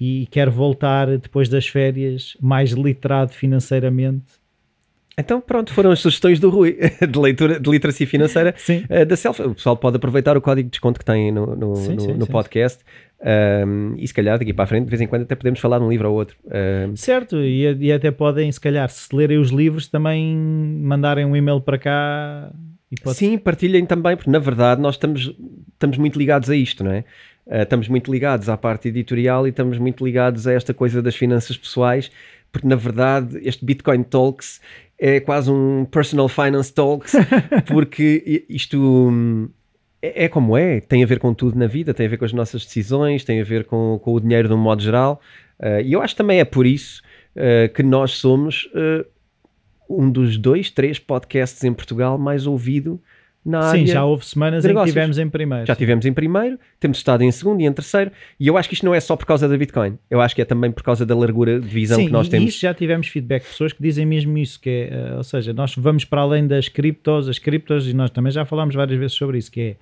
e 0.00 0.26
quero 0.30 0.50
voltar 0.50 1.06
depois 1.18 1.48
das 1.50 1.66
férias 1.68 2.34
mais 2.40 2.70
literado 2.70 3.32
financeiramente. 3.34 4.39
Então, 5.20 5.40
pronto, 5.40 5.72
foram 5.72 5.90
as 5.90 6.00
sugestões 6.00 6.38
do 6.40 6.50
Rui 6.50 6.76
de 7.08 7.18
leitura 7.18 7.58
de 7.60 7.70
literacia 7.70 8.06
financeira 8.06 8.54
eh, 8.88 9.04
da 9.04 9.16
Self. 9.16 9.40
O 9.42 9.54
pessoal 9.54 9.76
pode 9.76 9.96
aproveitar 9.96 10.36
o 10.36 10.40
código 10.40 10.66
de 10.66 10.70
desconto 10.72 10.98
que 10.98 11.04
tem 11.04 11.30
no, 11.30 11.54
no, 11.54 11.76
Sim, 11.76 11.94
no- 11.94 12.00
sim, 12.00 12.12
no 12.14 12.26
sim. 12.26 12.32
podcast. 12.32 12.82
Ahm, 13.22 13.94
e 13.98 14.08
se 14.08 14.14
calhar 14.14 14.38
daqui 14.38 14.52
para 14.52 14.64
a 14.64 14.66
frente, 14.66 14.84
de 14.84 14.90
vez 14.90 15.00
em 15.00 15.06
quando, 15.06 15.22
até 15.22 15.34
podemos 15.34 15.60
falar 15.60 15.78
de 15.78 15.84
um 15.84 15.90
livro 15.90 16.08
ou 16.10 16.16
outro. 16.16 16.36
Ahm, 16.50 16.96
Certo, 16.96 17.36
e, 17.36 17.70
e 17.78 17.92
até 17.92 18.10
podem, 18.10 18.50
se 18.50 18.58
calhar, 18.60 18.88
se 18.88 19.14
lerem 19.14 19.38
os 19.38 19.50
livros, 19.50 19.86
também 19.88 20.34
mandarem 20.36 21.24
um 21.24 21.36
e-mail 21.36 21.60
para 21.60 21.78
cá 21.78 22.50
e 22.90 22.96
Sim, 23.14 23.38
partilhem 23.38 23.86
também, 23.86 24.16
porque 24.16 24.30
na 24.30 24.38
verdade 24.40 24.80
nós 24.80 24.96
estamos, 24.96 25.32
estamos 25.74 25.96
muito 25.96 26.18
ligados 26.18 26.50
a 26.50 26.56
isto, 26.56 26.82
não 26.82 26.90
é? 26.92 27.04
Ah, 27.48 27.62
estamos 27.62 27.88
muito 27.88 28.10
ligados 28.10 28.48
à 28.48 28.56
parte 28.56 28.88
editorial 28.88 29.46
e 29.46 29.50
estamos 29.50 29.78
muito 29.78 30.04
ligados 30.04 30.46
a 30.46 30.52
esta 30.52 30.74
coisa 30.74 31.00
das 31.00 31.14
finanças 31.14 31.56
pessoais, 31.56 32.10
porque 32.50 32.66
na 32.66 32.74
verdade 32.76 33.38
este 33.42 33.64
Bitcoin 33.64 34.02
Talks 34.02 34.60
é 35.00 35.18
quase 35.18 35.50
um 35.50 35.86
personal 35.86 36.28
finance 36.28 36.72
talks, 36.72 37.14
porque 37.66 38.44
isto 38.50 38.78
hum, 38.78 39.48
é, 40.02 40.24
é 40.24 40.28
como 40.28 40.56
é, 40.56 40.80
tem 40.80 41.02
a 41.02 41.06
ver 41.06 41.18
com 41.18 41.32
tudo 41.32 41.58
na 41.58 41.66
vida, 41.66 41.94
tem 41.94 42.06
a 42.06 42.08
ver 42.08 42.18
com 42.18 42.26
as 42.26 42.32
nossas 42.34 42.64
decisões, 42.66 43.24
tem 43.24 43.40
a 43.40 43.44
ver 43.44 43.64
com, 43.64 43.98
com 44.02 44.12
o 44.12 44.20
dinheiro 44.20 44.46
de 44.46 44.54
um 44.54 44.58
modo 44.58 44.82
geral, 44.82 45.20
Ah, 45.58 45.80
e 45.80 45.92
eu 45.92 46.02
acho 46.02 46.14
também 46.16 46.40
é 46.40 46.44
por 46.44 46.66
isso 46.66 47.02
ah, 47.36 47.68
que 47.68 47.82
nós 47.82 48.12
somos 48.12 48.68
ah, 48.74 49.04
um 49.88 50.10
dos 50.10 50.36
dois, 50.36 50.70
três 50.70 50.98
podcasts 50.98 51.64
em 51.64 51.72
Portugal 51.72 52.18
mais 52.18 52.46
ouvido 52.46 53.00
na 53.44 53.60
área. 53.60 53.80
Sim, 53.80 53.86
já 53.86 54.04
houve 54.04 54.24
semanas 54.24 54.64
em 54.64 54.74
que 54.74 54.84
tivemos 54.84 55.18
em 55.18 55.28
primeiro. 55.28 55.66
Já 55.66 55.74
tivemos 55.74 56.04
em 56.04 56.12
primeiro, 56.12 56.58
temos 56.78 56.98
estado 56.98 57.22
em 57.22 57.30
segundo 57.32 57.60
e 57.60 57.66
em 57.66 57.72
terceiro, 57.72 58.10
e 58.38 58.46
eu 58.46 58.56
acho 58.56 58.68
que 58.68 58.74
isto 58.74 58.84
não 58.84 58.94
é 58.94 59.00
só 59.00 59.16
por 59.16 59.26
causa 59.26 59.48
da 59.48 59.56
Bitcoin, 59.56 59.98
eu 60.10 60.20
acho 60.20 60.34
que 60.34 60.42
é 60.42 60.44
também 60.44 60.70
por 60.70 60.82
causa 60.82 61.06
da 61.06 61.16
largura 61.16 61.58
de 61.58 61.66
visão 61.66 61.98
Sim, 61.98 62.06
que 62.06 62.12
nós 62.12 62.26
e 62.26 62.30
temos. 62.30 62.48
isso 62.50 62.60
já 62.60 62.74
tivemos 62.74 63.08
feedback 63.08 63.42
de 63.42 63.48
pessoas 63.48 63.72
que 63.72 63.82
dizem 63.82 64.04
mesmo 64.04 64.36
isso, 64.36 64.60
que 64.60 64.68
é, 64.68 64.88
eh, 64.92 65.16
ou 65.16 65.24
seja, 65.24 65.52
nós 65.52 65.74
vamos 65.76 66.04
para 66.04 66.20
além 66.20 66.46
das 66.46 66.68
criptos, 66.68 67.28
as 67.28 67.38
criptos, 67.38 67.88
e 67.88 67.94
nós 67.94 68.10
também 68.10 68.30
já 68.30 68.44
falámos 68.44 68.74
várias 68.74 68.98
vezes 68.98 69.16
sobre 69.16 69.38
isso, 69.38 69.50
que 69.50 69.60
é, 69.60 69.76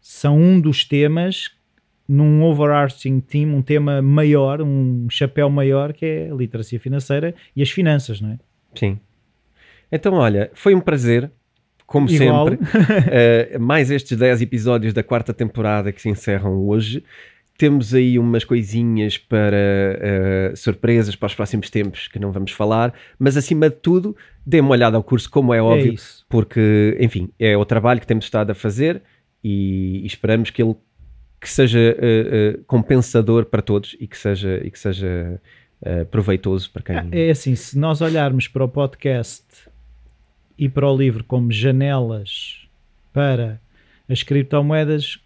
são 0.00 0.38
um 0.38 0.60
dos 0.60 0.84
temas 0.84 1.50
num 2.08 2.42
overarching 2.42 3.20
team, 3.20 3.54
um 3.54 3.62
tema 3.62 4.02
maior, 4.02 4.60
um 4.60 5.06
chapéu 5.08 5.48
maior, 5.48 5.92
que 5.92 6.04
é 6.04 6.30
a 6.30 6.34
literacia 6.34 6.80
financeira 6.80 7.34
e 7.54 7.62
as 7.62 7.70
finanças, 7.70 8.20
não 8.20 8.30
é? 8.30 8.38
Sim. 8.74 8.98
Então, 9.92 10.14
olha, 10.14 10.50
foi 10.54 10.74
um 10.74 10.80
prazer, 10.80 11.30
como 11.90 12.08
Igual. 12.08 12.50
sempre, 12.50 12.68
eh, 13.10 13.58
mais 13.58 13.90
estes 13.90 14.16
10 14.16 14.42
episódios 14.42 14.94
da 14.94 15.02
quarta 15.02 15.34
temporada 15.34 15.90
que 15.90 16.00
se 16.00 16.08
encerram 16.08 16.56
hoje. 16.68 17.02
Temos 17.58 17.92
aí 17.92 18.16
umas 18.16 18.44
coisinhas 18.44 19.18
para 19.18 19.56
eh, 20.00 20.52
surpresas 20.54 21.16
para 21.16 21.26
os 21.26 21.34
próximos 21.34 21.68
tempos 21.68 22.06
que 22.06 22.20
não 22.20 22.30
vamos 22.30 22.52
falar, 22.52 22.94
mas 23.18 23.36
acima 23.36 23.68
de 23.68 23.74
tudo, 23.74 24.16
dê 24.46 24.60
uma 24.60 24.70
olhada 24.70 24.96
ao 24.96 25.02
curso, 25.02 25.28
como 25.28 25.52
é 25.52 25.60
óbvio, 25.60 25.94
é 25.94 25.96
porque, 26.28 26.96
enfim, 27.00 27.28
é 27.40 27.56
o 27.56 27.64
trabalho 27.64 27.98
que 27.98 28.06
temos 28.06 28.24
estado 28.24 28.52
a 28.52 28.54
fazer 28.54 29.02
e, 29.42 30.02
e 30.04 30.06
esperamos 30.06 30.50
que 30.50 30.62
ele 30.62 30.76
que 31.40 31.50
seja 31.50 31.96
eh, 31.98 32.60
compensador 32.68 33.46
para 33.46 33.62
todos 33.62 33.96
e 33.98 34.06
que 34.06 34.16
seja, 34.16 34.60
e 34.62 34.70
que 34.70 34.78
seja 34.78 35.40
proveitoso 36.10 36.70
para 36.70 36.82
quem. 36.82 36.96
Ah, 36.96 37.06
É 37.10 37.30
assim, 37.30 37.56
se 37.56 37.76
nós 37.76 38.00
olharmos 38.00 38.46
para 38.46 38.62
o 38.62 38.68
podcast 38.68 39.69
e 40.60 40.68
para 40.68 40.86
o 40.86 40.94
livro 40.94 41.24
como 41.24 41.50
janelas 41.50 42.68
para 43.14 43.58
as 44.06 44.22
criptomoedas, 44.22 45.18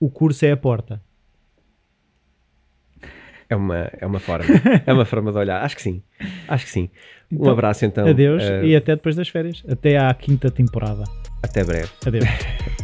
o 0.00 0.10
curso 0.10 0.44
é 0.44 0.50
a 0.50 0.56
porta. 0.56 1.00
É 3.48 3.54
uma, 3.54 3.88
é 4.00 4.04
uma 4.04 4.18
forma, 4.18 4.44
é 4.84 4.92
uma 4.92 5.04
forma 5.04 5.30
de 5.30 5.38
olhar. 5.38 5.62
Acho 5.62 5.76
que 5.76 5.82
sim, 5.82 6.02
acho 6.48 6.64
que 6.64 6.70
sim. 6.72 6.90
um 7.30 7.36
Então, 7.36 7.50
abraço 7.52 7.84
então. 7.84 8.08
Adeus 8.08 8.42
eh, 8.42 8.66
e 8.66 8.74
até 8.74 8.96
depois 8.96 9.14
das 9.14 9.28
férias. 9.28 9.62
Até 9.68 9.96
à 9.98 10.12
quinta 10.12 10.50
temporada. 10.50 11.04
até 11.44 11.62
breve. 11.62 11.88
Adeus. 12.04 12.24